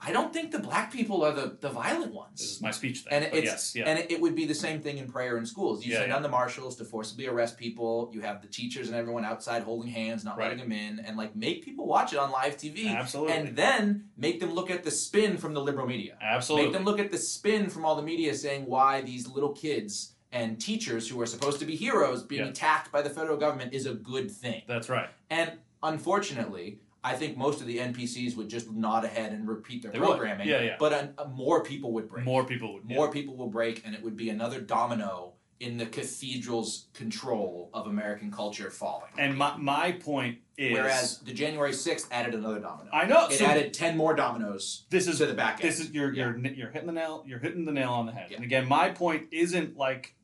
I 0.00 0.12
don't 0.12 0.32
think 0.32 0.52
the 0.52 0.60
black 0.60 0.92
people 0.92 1.24
are 1.24 1.32
the, 1.32 1.56
the 1.60 1.70
violent 1.70 2.14
ones. 2.14 2.38
This 2.40 2.52
is 2.52 2.62
my 2.62 2.70
speech 2.70 3.00
thing. 3.00 3.12
And 3.12 3.24
it's 3.24 3.44
yes, 3.44 3.74
yeah. 3.74 3.84
and 3.84 3.98
it, 4.08 4.20
would 4.20 4.36
be 4.36 4.46
the 4.46 4.54
same 4.54 4.80
thing 4.80 4.98
in 4.98 5.10
prayer 5.10 5.36
in 5.38 5.44
schools. 5.44 5.84
You 5.84 5.92
Yeah, 5.92 5.98
send 5.98 6.08
yeah. 6.08 6.14
down 6.14 6.22
the 6.22 6.28
marshals 6.28 6.76
to 6.76 6.84
forcibly 6.84 7.26
arrest 7.26 7.56
people. 7.56 8.10
You 8.12 8.20
have 8.20 8.40
the 8.40 8.46
teachers 8.46 8.86
and 8.88 8.96
everyone 8.96 9.24
outside 9.24 9.62
holding 9.64 9.90
hands, 9.90 10.24
not 10.24 10.38
Right. 10.38 10.44
letting 10.50 10.58
them 10.58 10.72
in, 10.72 11.00
and 11.00 11.16
like 11.16 11.34
make 11.34 11.64
people 11.64 11.86
watch 11.86 12.12
it 12.12 12.18
on 12.18 12.30
live 12.30 12.56
TV. 12.56 12.86
Absolutely. 12.88 13.32
And 13.34 13.56
then 13.56 14.04
make 14.16 14.38
them 14.38 14.52
look 14.52 14.70
at 14.70 14.84
the 14.84 14.90
spin 14.90 15.36
from 15.36 15.52
the 15.52 15.60
liberal 15.60 15.86
media. 15.86 16.16
Absolutely. 16.22 16.66
Make 16.66 16.74
them 16.74 16.84
look 16.84 17.00
at 17.00 17.10
the 17.10 17.18
spin 17.18 17.68
from 17.68 17.84
all 17.84 17.96
the 17.96 18.02
media 18.02 18.34
saying 18.34 18.66
why 18.66 19.00
these 19.00 19.26
little 19.26 19.52
kids 19.52 20.14
and 20.30 20.60
teachers 20.60 21.08
who 21.08 21.20
are 21.20 21.26
supposed 21.26 21.58
to 21.58 21.64
be 21.64 21.74
heroes 21.74 22.22
being 22.22 22.42
attacked 22.42 22.92
by 22.92 23.02
the 23.02 23.10
federal 23.10 23.36
government 23.36 23.72
is 23.72 23.86
a 23.86 23.94
good 23.94 24.30
thing. 24.30 24.62
That's 24.68 24.88
right. 24.88 25.08
And 25.30 25.52
unfortunately, 25.82 26.80
I 27.08 27.14
think 27.16 27.36
most 27.36 27.60
of 27.60 27.66
the 27.66 27.78
NPCs 27.78 28.36
would 28.36 28.48
just 28.48 28.70
nod 28.70 29.04
ahead 29.04 29.32
and 29.32 29.48
repeat 29.48 29.82
their 29.82 29.92
They 29.92 29.98
would. 29.98 30.08
programming. 30.08 30.46
Yeah, 30.46 30.60
yeah. 30.60 30.76
But 30.78 30.92
uh, 30.92 31.06
uh, 31.18 31.24
more 31.28 31.62
people 31.62 31.92
would 31.92 32.08
break 32.08 32.24
More 32.24 32.44
people 32.44 32.74
would. 32.74 32.84
more 32.84 33.10
people 33.10 33.34
will 33.36 33.48
break 33.48 33.82
and 33.84 33.94
it 33.94 34.02
would 34.02 34.16
be 34.16 34.28
another 34.30 34.60
domino 34.60 35.32
in 35.60 35.76
the 35.76 35.86
cathedral's 35.86 36.86
control 36.94 37.70
of 37.74 37.86
American 37.86 38.30
culture 38.30 38.70
falling. 38.70 39.10
And 39.18 39.36
my 39.36 39.56
my 39.56 39.92
point 39.92 40.38
is, 40.56 40.72
Whereas 40.72 41.18
the 41.20 41.32
January 41.32 41.72
6th 41.72 42.06
added 42.12 42.34
another 42.34 42.60
domino. 42.60 42.90
I 42.92 43.06
know 43.06 43.26
It 43.26 43.38
so 43.38 43.44
added 43.46 43.72
10 43.72 43.96
more 43.96 44.14
dominoes 44.14 44.84
this 44.90 45.08
is 45.08 45.18
to 45.18 45.26
the 45.26 45.34
back 45.34 45.60
end. 45.60 45.68
this 45.68 45.80
is 45.80 45.90
you're 45.92 46.12
you're 46.12 46.36
you're 46.38 46.70
hitting 46.70 46.86
the 46.86 46.92
nail 46.92 47.24
you're 47.26 47.38
hitting 47.40 47.64
the 47.64 47.72
nail 47.72 47.90
on 47.92 48.06
the 48.06 48.12
head. 48.12 48.28
Yeah. 48.30 48.36
And 48.36 48.44
again, 48.44 48.68
my 48.68 48.90
point 48.90 49.28
isn't 49.32 49.76
like 49.76 50.14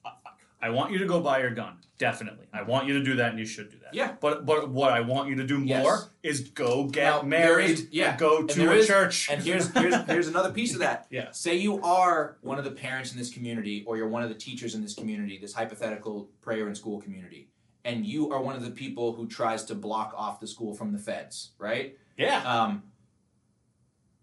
I, 0.67 0.71
want 0.71 0.93
you 0.93 0.99
to 0.99 1.07
go 1.07 1.21
buy 1.21 1.41
your 1.41 1.51
gun. 1.51 1.79
Definitely, 1.99 2.47
I 2.53 2.63
want 2.63 2.89
you 2.89 2.95
to 2.99 3.05
do 3.05 3.15
that, 3.17 3.31
and 3.31 3.39
you 3.39 3.45
should 3.47 3.71
do 3.71 3.77
that. 3.85 3.95
Yeah. 3.95 4.15
But 4.21 4.45
but 4.45 4.69
what 4.69 4.93
I 4.93 5.01
want 5.01 5.29
you 5.29 5.37
to 5.37 5.45
do 5.47 5.63
Yes. 5.63 5.83
more 5.85 6.11
is 6.25 6.41
go 6.51 6.85
get 6.87 7.05
Now, 7.05 7.21
there 7.21 7.29
married. 7.29 7.71
is- 7.71 7.87
yeah. 7.93 8.11
and 8.11 8.19
go 8.19 8.39
And 8.39 8.49
to 8.51 8.59
there 8.59 8.73
a 8.73 8.77
is- 8.77 8.87
church. 8.89 9.29
And 9.31 9.41
here's 9.43 9.69
here's 9.73 9.95
here's 10.07 10.27
another 10.29 10.51
piece 10.53 10.73
of 10.73 10.81
that. 10.81 11.07
yes. 11.11 11.39
Say 11.39 11.55
you 11.57 11.81
are 11.83 12.37
one 12.41 12.59
of 12.59 12.65
the 12.65 12.73
parents 12.73 13.13
in 13.13 13.19
this 13.19 13.33
community, 13.33 13.85
or 13.87 13.97
you're 13.97 14.09
one 14.09 14.23
of 14.25 14.29
the 14.29 14.35
teachers 14.35 14.75
in 14.75 14.83
this 14.83 14.95
community, 14.95 15.39
this 15.39 15.53
hypothetical 15.55 16.29
prayer 16.41 16.67
and 16.67 16.77
school 16.77 17.01
community, 17.01 17.49
and 17.85 18.05
you 18.05 18.33
are 18.33 18.41
one 18.43 18.57
of 18.57 18.63
the 18.65 18.73
people 18.73 19.13
who 19.13 19.29
tries 19.29 19.65
to 19.67 19.75
block 19.77 20.13
off 20.17 20.41
the 20.41 20.47
school 20.49 20.75
from 20.75 20.93
the 20.93 20.99
feds, 20.99 21.53
right? 21.59 21.97
Yeah. 22.19 22.43
Um, 22.43 22.83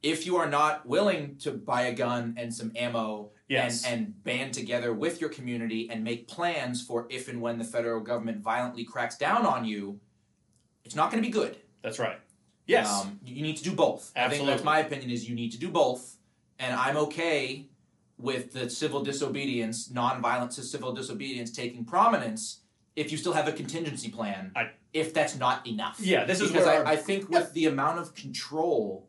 if 0.03 0.25
you 0.25 0.35
are 0.37 0.49
not 0.49 0.85
willing 0.85 1.35
to 1.37 1.51
buy 1.51 1.83
a 1.83 1.93
gun 1.93 2.33
and 2.37 2.53
some 2.53 2.71
ammo 2.75 3.29
Yes. 3.51 3.83
and, 3.85 3.93
and 3.93 4.23
band 4.23 4.53
together 4.53 4.93
with 4.93 5.19
your 5.19 5.29
community 5.29 5.89
and 5.91 6.03
make 6.03 6.27
plans 6.27 6.81
for 6.81 7.05
if 7.09 7.27
and 7.27 7.41
when 7.41 7.57
the 7.57 7.65
federal 7.65 7.99
government 7.99 8.41
violently 8.41 8.85
cracks 8.85 9.17
down 9.17 9.45
on 9.45 9.65
you, 9.65 9.99
it's 10.85 10.95
not 10.95 11.11
going 11.11 11.21
to 11.21 11.27
be 11.27 11.33
good. 11.33 11.57
That's 11.83 11.99
right. 11.99 12.17
Yes. 12.65 12.89
Um, 12.89 13.19
you 13.25 13.41
need 13.41 13.57
to 13.57 13.63
do 13.63 13.73
both. 13.73 14.13
I 14.15 14.29
think 14.29 14.45
that's 14.45 14.61
Absolutely. 14.61 14.63
my 14.63 14.79
opinion 14.79 15.09
is 15.11 15.27
you 15.27 15.35
need 15.35 15.51
to 15.51 15.57
do 15.59 15.69
both, 15.69 16.15
and 16.59 16.73
I'm 16.73 16.95
okay 16.95 17.67
with 18.17 18.53
the 18.53 18.69
civil 18.69 19.03
disobedience, 19.03 19.89
nonviolent 19.89 20.53
civil 20.53 20.93
disobedience 20.93 21.51
taking 21.51 21.83
prominence 21.83 22.61
if 22.95 23.11
you 23.11 23.17
still 23.17 23.33
have 23.33 23.47
a 23.49 23.51
contingency 23.51 24.09
plan. 24.09 24.51
I- 24.55 24.71
if 24.93 25.13
that's 25.13 25.37
not 25.37 25.65
enough. 25.65 25.99
yeah. 26.01 26.25
This 26.25 26.41
is 26.41 26.51
because 26.51 26.67
I, 26.67 26.91
I 26.91 26.95
think 26.97 27.29
with 27.29 27.53
the 27.53 27.65
amount 27.65 27.99
of 27.99 28.13
control 28.13 29.07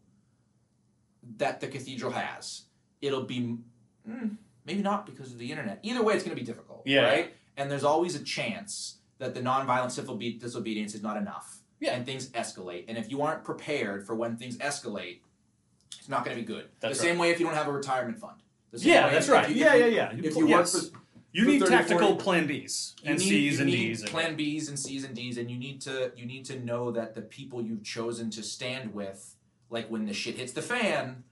that 1.38 1.60
the 1.60 1.66
cathedral 1.66 2.12
has, 2.12 2.62
it'll 3.00 3.24
be 3.24 3.58
mm, 4.08 4.36
maybe 4.66 4.82
not 4.82 5.06
because 5.06 5.32
of 5.32 5.38
the 5.38 5.50
internet. 5.50 5.78
Either 5.82 6.02
way, 6.02 6.14
it's 6.14 6.24
going 6.24 6.36
to 6.36 6.40
be 6.40 6.46
difficult. 6.46 6.82
Yeah. 6.84 7.02
Right. 7.04 7.34
And 7.56 7.70
there's 7.70 7.84
always 7.84 8.14
a 8.14 8.22
chance 8.24 8.96
that 9.18 9.34
the 9.34 9.40
nonviolent 9.40 9.90
civil 9.90 10.16
be- 10.16 10.32
disobedience 10.38 10.94
is 10.94 11.02
not 11.02 11.16
enough. 11.16 11.58
Yeah. 11.80 11.94
And 11.94 12.06
things 12.06 12.28
escalate. 12.30 12.84
And 12.88 12.96
if 12.96 13.10
you 13.10 13.22
aren't 13.22 13.44
prepared 13.44 14.06
for 14.06 14.14
when 14.14 14.36
things 14.36 14.56
escalate, 14.58 15.18
it's 15.98 16.08
not 16.08 16.24
going 16.24 16.36
to 16.36 16.42
be 16.42 16.46
good. 16.46 16.66
That's 16.80 16.98
the 16.98 17.04
same 17.04 17.18
way 17.18 17.30
if 17.30 17.38
you 17.40 17.46
don't 17.46 17.54
have 17.54 17.68
a 17.68 17.72
retirement 17.72 18.18
fund. 18.18 18.38
Yeah, 18.72 19.10
that's 19.10 19.28
right. 19.28 19.48
you- 19.50 19.56
yeah, 19.56 19.74
yeah, 19.74 19.86
you- 19.86 19.96
yeah. 19.96 20.12
If 20.12 20.36
you 20.36 20.48
yes. 20.48 20.74
work 20.74 20.82
for 20.92 20.98
you 21.32 21.46
need 21.46 21.60
30, 21.60 21.70
tactical 21.70 22.08
40 22.10 22.22
plan 22.24 22.48
Bs 22.48 22.94
and 23.04 23.18
need, 23.18 23.24
Cs 23.28 23.58
and 23.60 23.70
Ds. 23.70 24.02
plan 24.04 24.36
Bs 24.36 24.68
and 24.68 24.78
Cs 24.78 25.04
and 25.04 25.14
Ds, 25.14 25.38
and 25.38 25.50
you 25.50 25.58
need 25.58 25.80
to 25.82 26.12
you 26.14 26.26
need 26.26 26.44
to 26.46 26.58
know 26.60 26.90
that 26.90 27.14
the 27.14 27.22
people 27.22 27.62
you've 27.62 27.82
chosen 27.82 28.28
to 28.30 28.42
stand 28.42 28.92
with, 28.94 29.34
like 29.70 29.88
when 29.90 30.04
the 30.04 30.12
shit 30.12 30.36
hits 30.36 30.52
the 30.52 30.60
fan, 30.62 31.24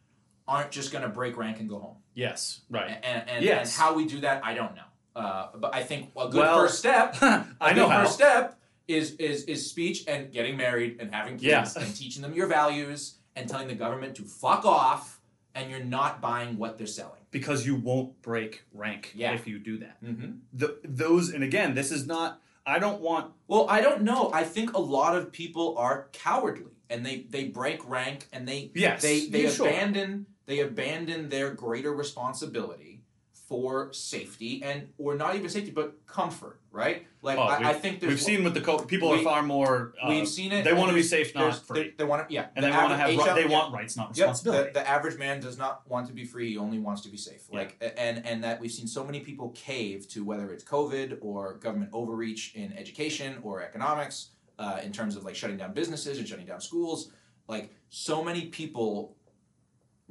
aren't 0.50 0.70
just 0.72 0.90
gonna 0.92 1.08
break 1.08 1.36
rank 1.36 1.60
and 1.60 1.68
go 1.68 1.78
home. 1.78 1.96
Yes. 2.14 2.60
Right. 2.68 2.98
And 3.02 3.20
and, 3.30 3.44
Yes. 3.44 3.60
and 3.60 3.82
how 3.82 3.94
we 3.94 4.04
do 4.06 4.20
that, 4.26 4.44
I 4.44 4.52
don't 4.54 4.74
know. 4.74 4.88
Uh, 5.16 5.48
but 5.56 5.74
I 5.74 5.82
think 5.82 6.10
a 6.16 6.28
good 6.28 6.40
Well, 6.40 6.58
first 6.60 6.78
step, 6.78 7.16
I 7.60 7.72
know 7.72 7.88
how. 7.88 8.02
first 8.02 8.14
step 8.14 8.58
is 8.88 9.12
is 9.16 9.44
is 9.44 9.70
speech 9.70 10.04
and 10.08 10.32
getting 10.32 10.56
married 10.56 10.96
and 11.00 11.14
having 11.14 11.34
kids 11.38 11.74
Yeah. 11.76 11.82
and 11.82 11.94
teaching 11.96 12.22
them 12.22 12.34
your 12.34 12.48
values 12.48 13.16
and 13.36 13.48
telling 13.48 13.68
the 13.68 13.74
government 13.84 14.16
to 14.16 14.22
fuck 14.24 14.64
off, 14.64 15.20
and 15.54 15.70
you're 15.70 15.84
not 15.98 16.20
buying 16.20 16.58
what 16.58 16.76
they're 16.78 16.86
selling. 17.00 17.16
because 17.32 17.64
you 17.64 17.76
won't 17.76 18.20
break 18.22 18.52
rank 18.74 19.12
Yeah. 19.14 19.32
if 19.34 19.46
you 19.46 19.60
do 19.60 19.78
that. 19.78 20.02
Mm-hmm. 20.02 20.30
The, 20.52 20.68
those 20.82 21.30
and 21.30 21.44
again, 21.44 21.74
this 21.76 21.92
is 21.92 22.04
not. 22.14 22.42
I 22.66 22.78
don't 22.80 23.00
want. 23.00 23.32
Well, 23.46 23.66
I 23.76 23.80
don't 23.86 24.02
know. 24.02 24.30
I 24.34 24.42
think 24.42 24.72
a 24.74 24.80
lot 24.80 25.12
of 25.16 25.30
people 25.30 25.78
are 25.78 26.08
cowardly 26.12 26.72
and 26.90 27.06
they 27.06 27.16
they 27.34 27.44
break 27.44 27.88
rank 27.88 28.28
and 28.32 28.48
they 28.48 28.72
Yes. 28.74 29.00
they 29.02 29.26
they 29.26 29.44
abandon. 29.46 30.10
sure. 30.26 30.26
They 30.50 30.60
abandon 30.60 31.28
their 31.28 31.54
greater 31.54 31.92
responsibility 31.94 33.04
for 33.32 33.92
safety 33.92 34.62
and 34.62 34.88
or 34.98 35.14
not 35.16 35.34
even 35.34 35.48
safety 35.48 35.70
but 35.72 36.06
comfort, 36.06 36.60
right? 36.70 37.06
Like 37.22 37.36
Oh, 37.38 37.42
I, 37.42 37.70
I 37.70 37.72
think 37.72 37.98
there's 38.00 38.10
We've 38.12 38.20
seen 38.22 38.44
with 38.44 38.54
the 38.54 38.60
co- 38.60 38.78
people 38.78 39.10
we- 39.10 39.20
are 39.20 39.24
far 39.24 39.42
more. 39.42 39.92
Uh, 40.00 40.08
we've 40.08 40.28
seen 40.28 40.52
it. 40.52 40.62
They 40.64 40.72
want 40.72 40.88
to 40.90 40.94
be 40.94 41.02
safe, 41.02 41.34
not 41.34 41.54
free, 41.66 41.82
They, 41.82 41.90
they 41.98 42.04
want 42.04 42.28
to 42.28 42.32
yeah, 42.34 42.46
and 42.54 42.64
the 42.64 42.70
they 42.70 42.76
want 42.76 42.90
to 42.90 42.96
have. 42.96 43.34
they 43.36 43.42
yeah. 43.42 43.48
want 43.48 43.74
rights, 43.74 43.96
not 43.96 44.16
Yep, 44.16 44.28
responsibility. 44.28 44.70
the, 44.72 44.80
the 44.80 44.88
average 44.88 45.18
man 45.18 45.40
does 45.40 45.58
not 45.58 45.88
want 45.88 46.06
to 46.08 46.12
be 46.12 46.24
free; 46.24 46.50
he 46.50 46.58
only 46.58 46.78
wants 46.78 47.02
to 47.02 47.08
be 47.08 47.16
safe. 47.16 47.42
Yeah. 47.50 47.58
Like, 47.58 47.94
and 47.96 48.24
and 48.24 48.44
that 48.44 48.60
we've 48.60 48.70
seen 48.70 48.86
so 48.86 49.02
many 49.04 49.20
people 49.20 49.48
cave 49.50 50.06
to 50.08 50.24
whether 50.24 50.52
it's 50.52 50.62
COVID 50.64 51.18
or 51.20 51.54
government 51.54 51.90
overreach 51.92 52.54
in 52.54 52.72
education 52.78 53.38
or 53.42 53.62
economics, 53.62 54.30
uh, 54.60 54.78
in 54.84 54.92
terms 54.92 55.16
of 55.16 55.24
like 55.24 55.34
shutting 55.34 55.56
down 55.56 55.72
businesses 55.72 56.18
and 56.18 56.26
shutting 56.28 56.46
down 56.46 56.60
schools. 56.60 57.10
Like, 57.48 57.72
so 57.88 58.22
many 58.22 58.42
people. 58.46 59.16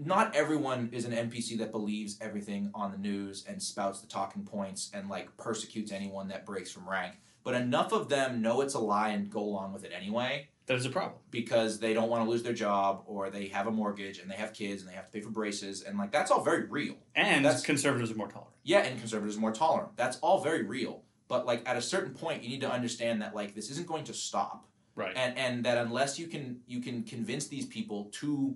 Not 0.02 0.34
everyone 0.36 0.90
is 0.94 1.04
an 1.04 1.12
NPC 1.12 1.58
that 1.58 1.72
believes 1.72 2.18
everything 2.22 2.72
on 2.74 2.92
the 2.92 2.98
news 2.98 3.44
and 3.48 3.62
spouts 3.62 4.00
the 4.00 4.08
talking 4.08 4.44
points 4.46 4.90
and 4.94 5.10
like 5.10 5.36
persecutes 5.36 5.92
anyone 5.92 6.30
that 6.30 6.46
breaks 6.46 6.72
from 6.72 6.88
rank. 6.90 7.16
But 7.44 7.56
enough 7.56 7.92
of 7.92 8.08
them 8.08 8.42
know 8.42 8.62
it's 8.62 8.76
a 8.76 8.80
lie 8.80 9.10
and 9.10 9.30
go 9.30 9.42
along 9.42 9.74
with 9.74 9.84
it 9.84 9.92
anyway 9.94 10.48
that 10.68 10.78
is 10.78 10.86
a 10.86 10.90
problem. 10.90 11.16
because 11.32 11.80
they 11.80 11.94
don't 11.94 12.10
want 12.10 12.24
to 12.24 12.30
lose 12.30 12.44
their 12.44 12.54
job 12.54 13.04
or 13.08 13.30
they 13.32 13.48
have 13.48 13.66
a 13.66 13.72
mortgage 13.72 14.20
and 14.20 14.30
they 14.30 14.36
have 14.36 14.54
kids 14.54 14.84
and 14.84 14.90
they 14.90 14.96
have 14.96 15.06
to 15.08 15.12
pay 15.12 15.20
for 15.20 15.32
braces 15.32 15.82
and 15.82 15.98
like 15.98 16.12
that's 16.12 16.30
all 16.32 16.44
very 16.44 16.66
real. 16.66 16.96
And 17.16 17.44
That's- 17.44 17.64
conservatives 17.64 18.12
are 18.12 18.16
more 18.16 18.28
tolerant. 18.30 18.54
Yeah, 18.64 18.80
and 18.80 19.00
conservatives 19.00 19.36
are 19.36 19.42
more 19.42 19.52
tolerant. 19.52 19.98
That's 19.98 20.18
all 20.20 20.42
very 20.42 20.64
real. 20.64 21.04
But 21.28 21.46
like 21.48 21.68
at 21.68 21.76
a 21.76 21.82
certain 21.82 22.14
point 22.14 22.44
you 22.44 22.50
need 22.50 22.62
to 22.62 22.72
understand 22.72 23.22
that 23.24 23.34
like 23.36 23.56
this 23.56 23.72
isn't 23.72 23.88
going 23.88 24.04
to 24.06 24.14
stop. 24.14 24.68
Right. 24.96 25.14
And 25.18 25.38
and 25.38 25.66
that 25.66 25.78
unless 25.80 26.20
you 26.20 26.28
can 26.28 26.60
you 26.68 26.82
can 26.82 27.04
convince 27.04 27.48
these 27.48 27.66
people 27.66 28.12
to 28.20 28.56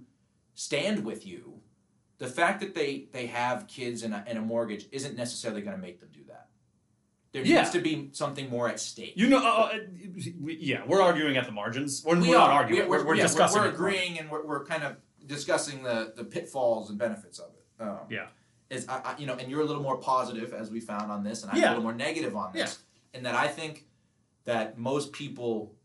stand 0.56 1.04
with 1.06 1.26
you, 1.26 1.60
the 2.18 2.28
fact 2.28 2.60
that 2.62 2.74
they 2.76 3.08
they 3.12 3.28
have 3.28 3.68
kids 3.68 4.04
and 4.04 4.14
a, 4.14 4.24
and 4.28 4.38
a 4.38 4.42
mortgage 4.42 4.88
isn't 4.92 5.16
necessarily 5.16 5.62
going 5.62 5.76
to 5.76 5.82
make 5.82 6.00
them 6.00 6.10
do 6.14 6.24
that. 6.28 6.48
There 7.32 7.44
Yeah. 7.44 7.62
needs 7.62 7.72
to 7.72 7.80
be 7.82 8.10
something 8.12 8.50
more 8.50 8.70
at 8.70 8.80
stake. 8.80 9.14
You 9.16 9.28
know, 9.28 9.40
uh, 9.40 9.72
uh, 9.74 9.78
we, 10.40 10.58
yeah, 10.62 10.84
we're 10.86 11.02
arguing 11.02 11.36
at 11.36 11.46
the 11.46 11.52
margins. 11.52 12.04
We're, 12.06 12.16
we 12.20 12.30
we're 12.30 12.36
are. 12.38 12.48
not 12.48 12.52
arguing. 12.52 12.88
We're, 12.88 13.00
We're, 13.00 13.08
we're 13.08 13.16
yeah, 13.16 13.24
discussing. 13.24 13.62
We're, 13.62 13.70
agreeing, 13.70 14.20
and 14.20 14.30
we're, 14.30 14.46
we're 14.46 14.66
kind 14.66 14.84
of 14.84 14.98
discussing 15.26 15.82
the, 15.84 16.14
the 16.16 16.24
pitfalls 16.24 16.90
and 16.92 17.00
benefits 17.00 17.40
of 17.40 17.50
it. 17.56 17.84
Um, 17.84 18.00
Yeah. 18.10 18.28
Is 18.70 18.88
I, 18.88 18.98
I, 19.04 19.16
you 19.18 19.26
know, 19.26 19.34
and 19.36 19.50
you're 19.50 19.62
a 19.62 19.66
little 19.66 19.82
more 19.84 19.98
positive 19.98 20.54
as 20.54 20.70
we 20.72 20.80
found 20.80 21.12
on 21.12 21.24
this, 21.24 21.44
and 21.44 21.52
I'm 21.52 21.58
a 21.58 21.68
little 21.68 21.84
more 21.84 21.94
negative 21.94 22.36
on 22.36 22.54
this, 22.54 22.80
and 23.14 23.26
that 23.26 23.36
I 23.36 23.48
think 23.48 23.86
that 24.46 24.78
most 24.78 25.12
people 25.12 25.76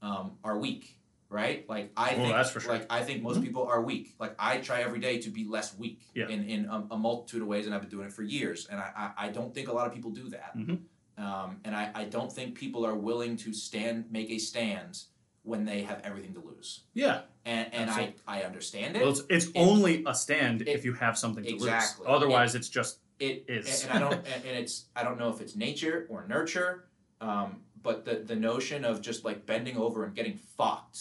um, 0.00 0.32
are 0.42 0.58
weak, 0.58 0.98
right? 1.32 1.68
Like 1.68 1.92
I 1.96 2.14
Well, 2.14 2.16
think, 2.24 2.34
that's 2.36 2.50
for 2.50 2.60
sure. 2.60 2.72
like 2.72 2.86
I 2.90 3.02
think 3.02 3.22
most 3.22 3.38
Mhm. 3.40 3.44
people 3.44 3.66
are 3.66 3.80
weak. 3.82 4.14
Like 4.18 4.34
I 4.38 4.58
try 4.58 4.82
every 4.82 5.00
day 5.00 5.18
to 5.18 5.30
be 5.30 5.44
less 5.44 5.76
weak 5.76 6.00
Yeah. 6.14 6.28
in 6.28 6.44
in 6.44 6.66
a, 6.66 6.86
a 6.92 6.98
multitude 6.98 7.42
of 7.42 7.48
ways, 7.48 7.66
and 7.66 7.74
I've 7.74 7.80
been 7.80 7.90
doing 7.90 8.06
it 8.06 8.12
for 8.12 8.22
years, 8.22 8.66
and 8.70 8.78
I 8.78 9.12
I, 9.16 9.26
I 9.26 9.28
don't 9.30 9.52
think 9.54 9.68
a 9.68 9.72
lot 9.72 9.86
of 9.88 9.94
people 9.94 10.10
do 10.10 10.28
that. 10.30 10.56
Mhm. 10.56 10.80
Um, 11.18 11.60
and 11.64 11.76
I, 11.76 11.90
I 11.94 12.04
don't 12.04 12.32
think 12.32 12.54
people 12.54 12.86
are 12.86 12.94
willing 12.94 13.36
to 13.38 13.52
stand 13.52 14.10
make 14.10 14.30
a 14.30 14.38
stand 14.38 15.02
when 15.42 15.64
they 15.64 15.82
have 15.82 16.00
everything 16.04 16.32
to 16.34 16.40
lose. 16.40 16.84
Yeah. 16.94 17.22
And 17.44 17.72
and 17.74 17.90
I, 17.90 17.92
Absolutely. 17.92 18.22
I 18.26 18.42
understand 18.42 18.96
it. 18.96 19.00
Well, 19.02 19.10
it's, 19.10 19.22
it's 19.28 19.48
only 19.54 20.04
a 20.06 20.14
stand 20.14 20.62
it- 20.62 20.68
if 20.68 20.84
you 20.84 20.92
have 20.94 21.18
something 21.18 21.44
to 21.44 21.50
exactly. 21.50 22.06
lose. 22.06 22.14
Otherwise, 22.16 22.54
it's 22.54 22.68
just 22.68 22.98
it 23.18 23.44
is. 23.48 23.84
and, 23.84 23.90
and 23.92 24.04
I 24.04 24.08
don't 24.08 24.26
and, 24.26 24.44
and 24.46 24.56
it's 24.58 24.86
I 24.96 25.02
don't 25.04 25.18
know 25.18 25.28
if 25.30 25.40
it's 25.40 25.54
nature 25.54 26.06
or 26.08 26.26
nurture, 26.26 26.88
um, 27.20 27.60
but 27.82 28.04
the 28.04 28.14
the 28.24 28.36
notion 28.36 28.84
of 28.84 29.00
just 29.02 29.24
like 29.24 29.44
bending 29.44 29.76
over 29.76 30.04
and 30.04 30.14
getting 30.14 30.38
fucked 30.56 30.98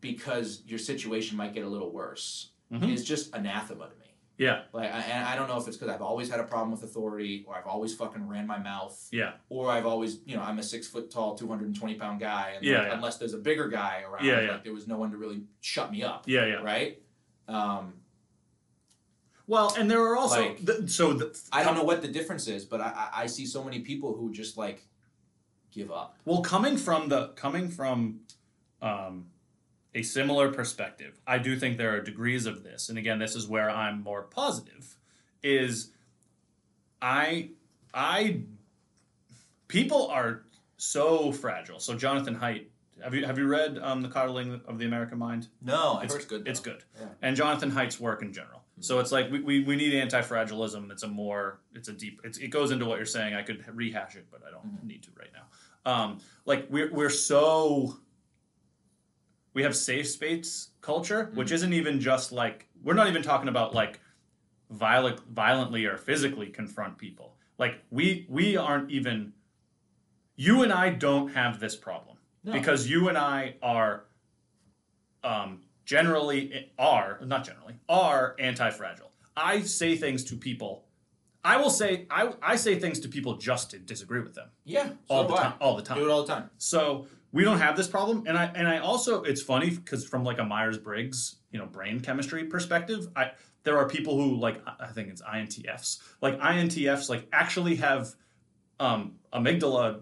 because 0.00 0.62
your 0.66 0.78
situation 0.78 1.36
might 1.36 1.52
get 1.54 1.64
a 1.64 1.68
little 1.68 1.90
worse 1.90 2.50
Mhm. 2.72 2.92
is 2.92 3.04
just 3.04 3.34
anathema 3.34 3.88
to 3.88 3.94
me. 3.96 3.96
yeah, 4.38 4.62
Like, 4.72 4.90
I, 4.90 5.00
and 5.00 5.26
I 5.28 5.36
don't 5.36 5.48
know 5.48 5.58
if 5.58 5.68
it's 5.68 5.76
because 5.76 5.92
I've 5.94 6.00
always 6.00 6.30
had 6.30 6.40
a 6.40 6.44
problem 6.44 6.70
with 6.70 6.82
authority, 6.82 7.44
or 7.46 7.54
I've 7.56 7.66
always 7.66 7.94
fucking 7.94 8.26
ran 8.26 8.46
my 8.46 8.58
mouth, 8.58 8.96
yeah, 9.12 9.32
or 9.50 9.70
I've 9.70 9.84
always, 9.84 10.20
you 10.24 10.34
know, 10.34 10.42
I'm 10.42 10.58
a 10.58 10.62
six 10.62 10.86
foot 10.88 11.10
tall, 11.10 11.34
two 11.34 11.46
hundred 11.46 11.66
and 11.66 11.76
twenty 11.76 11.94
pound 11.96 12.20
guy, 12.20 12.52
and 12.56 12.64
Yeah, 12.64 12.78
like, 12.78 12.86
yeah. 12.88 12.94
unless 12.94 13.18
there's 13.18 13.34
a 13.34 13.38
bigger 13.38 13.68
guy 13.68 14.02
around, 14.02 14.24
Yeah, 14.24 14.52
like 14.52 14.64
there 14.64 14.72
was 14.72 14.86
no 14.88 14.96
one 14.96 15.10
to 15.10 15.18
really 15.18 15.42
shut 15.60 15.90
me 15.92 16.02
up, 16.02 16.26
yeah, 16.26 16.46
yeah. 16.46 16.54
right? 16.54 17.02
Um, 17.48 17.94
Well, 19.46 19.74
and 19.76 19.90
there 19.90 20.00
are 20.00 20.16
also 20.16 20.40
Like- 20.50 20.64
the, 20.64 20.86
so 20.88 21.12
the, 21.12 21.36
I 21.52 21.64
don't 21.64 21.74
know 21.74 21.82
what 21.82 22.02
the 22.02 22.08
difference 22.08 22.46
is, 22.46 22.64
but 22.64 22.80
I, 22.80 23.10
I, 23.12 23.22
I 23.22 23.26
see 23.26 23.44
so 23.44 23.64
many 23.64 23.80
people 23.80 24.14
who 24.14 24.30
just 24.32 24.56
like 24.56 24.86
give 25.72 25.90
up. 25.90 26.16
Well, 26.24 26.40
coming 26.42 26.76
from 26.76 27.08
the 27.08 27.28
coming 27.34 27.68
from 27.68 28.20
um, 28.80 29.26
a 29.94 30.02
similar 30.02 30.52
perspective, 30.52 31.20
I 31.26 31.38
do 31.38 31.58
think 31.58 31.76
there 31.78 31.94
are 31.96 32.00
degrees 32.00 32.46
of 32.46 32.62
this, 32.62 32.88
and 32.88 32.96
again, 32.98 33.18
this 33.18 33.34
is 33.34 33.46
where 33.48 33.70
I'm 33.70 34.02
more 34.02 34.22
positive. 34.22 34.96
Is 35.42 35.90
I 37.02 37.50
I 37.94 38.42
people 39.68 40.08
are 40.08 40.42
so 40.76 41.32
fragile. 41.32 41.78
So 41.80 41.94
Jonathan 41.94 42.36
Haidt, 42.36 42.66
have 43.02 43.14
you 43.14 43.24
have 43.26 43.38
you 43.38 43.46
read 43.46 43.78
um, 43.78 44.02
the 44.02 44.08
Coddling 44.08 44.60
of 44.66 44.78
the 44.78 44.84
American 44.86 45.18
Mind? 45.18 45.48
No, 45.62 45.94
I 45.94 46.04
It's 46.04 46.24
good. 46.24 46.46
It's 46.46 46.60
good, 46.60 46.84
Yeah. 46.98 47.06
and 47.22 47.36
Jonathan 47.36 47.70
Haidt's 47.70 47.98
work 48.00 48.22
in 48.22 48.32
general. 48.32 48.62
So 48.82 48.98
it's 48.98 49.12
like 49.12 49.30
we, 49.30 49.40
we, 49.40 49.62
we 49.64 49.76
need 49.76 49.94
anti-fragilism. 49.94 50.90
It's 50.90 51.02
a 51.02 51.08
more 51.08 51.60
it's 51.74 51.88
a 51.88 51.92
deep 51.92 52.20
it's, 52.24 52.38
it 52.38 52.48
goes 52.48 52.70
into 52.70 52.86
what 52.86 52.96
you're 52.98 53.06
saying. 53.06 53.34
I 53.34 53.42
could 53.42 53.64
rehash 53.74 54.16
it, 54.16 54.26
but 54.30 54.42
I 54.46 54.50
don't 54.50 54.66
Mhm. 54.66 54.86
need 54.86 55.02
to 55.04 55.10
right 55.18 55.30
now. 55.34 55.90
Um, 55.90 56.18
like 56.46 56.66
we're 56.70 56.92
we're 56.92 57.10
so 57.10 57.96
we 59.54 59.62
have 59.62 59.74
safe 59.76 60.08
space 60.08 60.68
culture, 60.80 61.30
which 61.34 61.50
isn't 61.52 61.72
even 61.72 62.00
just 62.00 62.32
like 62.32 62.66
we're 62.82 62.94
not 62.94 63.08
even 63.08 63.22
talking 63.22 63.48
about 63.48 63.74
like 63.74 64.00
violent 64.70 65.20
violently 65.30 65.84
or 65.86 65.96
physically 65.96 66.46
confront 66.46 66.98
people. 66.98 67.34
Like 67.58 67.82
we 67.90 68.26
we 68.28 68.56
aren't 68.56 68.90
even 68.90 69.32
you 70.36 70.62
and 70.62 70.72
I 70.72 70.90
don't 70.90 71.32
have 71.34 71.60
this 71.60 71.76
problem 71.76 72.16
No. 72.44 72.52
because 72.52 72.88
you 72.88 73.08
and 73.08 73.18
I 73.18 73.56
are 73.62 74.04
um, 75.22 75.60
generally 75.84 76.70
are 76.78 77.18
not 77.24 77.44
generally 77.44 77.74
are 77.88 78.36
anti-fragile. 78.38 79.10
I 79.36 79.62
say 79.62 79.96
things 79.96 80.24
to 80.24 80.36
people. 80.36 80.84
I 81.44 81.56
will 81.56 81.70
say 81.70 82.06
I, 82.10 82.32
I 82.42 82.56
say 82.56 82.78
things 82.78 83.00
to 83.00 83.08
people 83.08 83.36
just 83.36 83.70
to 83.70 83.78
disagree 83.78 84.20
with 84.20 84.34
them 84.34 84.48
Yeah, 84.64 84.90
all 85.08 85.24
do 85.24 85.34
the 85.34 85.36
time. 85.40 85.52
All 85.60 85.76
the 85.76 85.82
time. 85.82 85.98
Do 85.98 86.04
it 86.08 86.10
all 86.10 86.22
the 86.24 86.32
time. 86.32 86.50
So 86.58 87.06
we 87.32 87.44
don't 87.44 87.58
have 87.60 87.76
this 87.76 87.86
problem, 87.88 88.24
and 88.26 88.36
I 88.36 88.46
and 88.54 88.66
I 88.68 88.78
also 88.78 89.22
it's 89.22 89.42
funny 89.42 89.70
because 89.70 90.06
from 90.06 90.24
like 90.24 90.38
a 90.38 90.44
Myers 90.44 90.78
Briggs 90.78 91.36
you 91.52 91.58
know 91.58 91.66
brain 91.66 92.00
chemistry 92.00 92.44
perspective, 92.44 93.08
I 93.16 93.32
there 93.64 93.76
are 93.78 93.88
people 93.88 94.16
who 94.20 94.36
like 94.36 94.62
I 94.80 94.86
think 94.88 95.08
it's 95.08 95.22
INTFs 95.22 95.98
like 96.22 96.38
INTFs 96.40 97.08
like 97.08 97.26
actually 97.32 97.76
have 97.76 98.08
um, 98.78 99.16
amygdala 99.32 100.00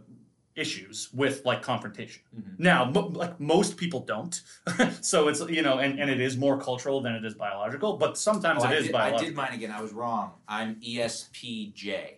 issues 0.55 1.09
with 1.13 1.45
like 1.45 1.63
confrontation. 1.63 2.23
Mhm. 2.37 2.59
Now, 2.59 2.85
mo- 2.91 3.09
like 3.15 3.39
most 3.39 3.77
people 3.77 4.01
don't, 4.01 4.41
so 5.01 5.29
it's 5.29 5.41
you 5.49 5.63
know, 5.63 5.79
and, 5.79 6.01
and 6.01 6.11
it 6.11 6.21
is 6.21 6.37
more 6.37 6.61
cultural 6.61 7.01
than 7.01 7.15
it 7.15 7.25
is 7.25 7.35
biological. 7.35 7.97
But 7.97 8.19
sometimes 8.19 8.63
Oh, 8.63 8.67
it 8.67 8.71
I, 8.71 8.75
is 8.75 8.87
did, 8.87 8.95
I 8.95 9.17
did 9.17 9.35
mine 9.37 9.53
again. 9.55 9.71
I 9.71 9.81
was 9.81 9.93
wrong. 9.93 10.33
I'm 10.49 10.77
ESPJ, 10.77 12.15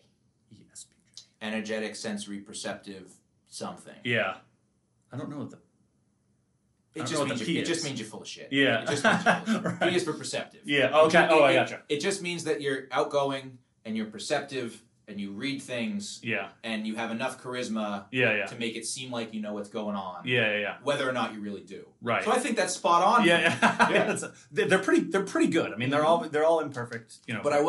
Yes. 0.50 0.86
energetic, 1.42 1.96
sensory, 1.96 2.38
perceptive, 2.38 3.12
something. 3.48 3.96
Yeah, 4.04 4.36
I 5.12 5.16
don't 5.16 5.30
know 5.30 5.38
what 5.38 5.50
the 5.50 5.58
It 6.94 7.06
just 7.06 7.24
means 7.24 7.48
you, 7.48 7.60
it 7.60 7.66
just 7.66 7.84
means 7.84 7.98
you're 8.00 8.08
full 8.08 8.22
of 8.22 8.28
shit. 8.28 8.48
yeah. 8.50 8.82
It 8.82 8.88
just 8.88 9.04
means 9.04 9.24
you're 9.24 9.34
full 9.34 9.56
of 9.56 9.62
shit. 9.64 9.64
Right. 9.80 9.90
P 9.90 9.96
is 9.96 10.04
for 10.04 10.12
perceptive. 10.12 10.60
Yeah. 10.64 10.90
Oh, 10.92 11.06
okay. 11.06 11.24
It- 11.24 11.30
Oh, 11.30 11.44
I 11.44 11.54
gotcha. 11.54 11.82
It 11.88 12.00
just 12.00 12.22
means 12.22 12.44
that 12.44 12.60
you're 12.60 12.84
outgoing 12.90 13.58
and 13.84 13.96
you're 13.96 14.06
perceptive 14.06 14.82
and 15.08 15.20
you 15.20 15.32
read 15.32 15.60
things 15.60 16.20
Yeah. 16.22 16.50
and 16.62 16.86
you 16.86 16.94
have 16.94 17.10
enough 17.10 17.42
charisma 17.42 18.04
Yeah. 18.12 18.32
Yeah. 18.36 18.46
to 18.46 18.56
make 18.56 18.76
it 18.76 18.86
seem 18.86 19.10
like 19.10 19.34
you 19.34 19.40
know 19.40 19.52
what's 19.54 19.68
going 19.68 19.96
on, 19.96 20.22
Yeah. 20.24 20.52
Yeah. 20.52 20.58
Yeah. 20.60 20.76
whether 20.84 21.08
or 21.08 21.12
not 21.12 21.34
you 21.34 21.40
really 21.40 21.62
do. 21.62 21.86
Right. 22.00 22.22
So 22.24 22.30
I 22.30 22.38
think 22.38 22.56
that's 22.56 22.74
spot 22.74 23.02
on. 23.02 23.26
yeah. 23.26 23.40
Yeah. 23.40 23.90
Yeah. 23.90 24.16
They're 24.52 24.66
they're 24.66 24.78
pretty. 24.78 25.02
They're 25.02 25.24
pretty 25.24 25.48
good. 25.50 25.72
I 25.72 25.76
mean, 25.76 25.90
they're 25.90 26.04
all 26.04 26.20
they're 26.28 26.44
all 26.44 26.60
imperfect. 26.60 27.16
You 27.26 27.34
know. 27.34 27.40
But 27.42 27.52
I 27.52 27.60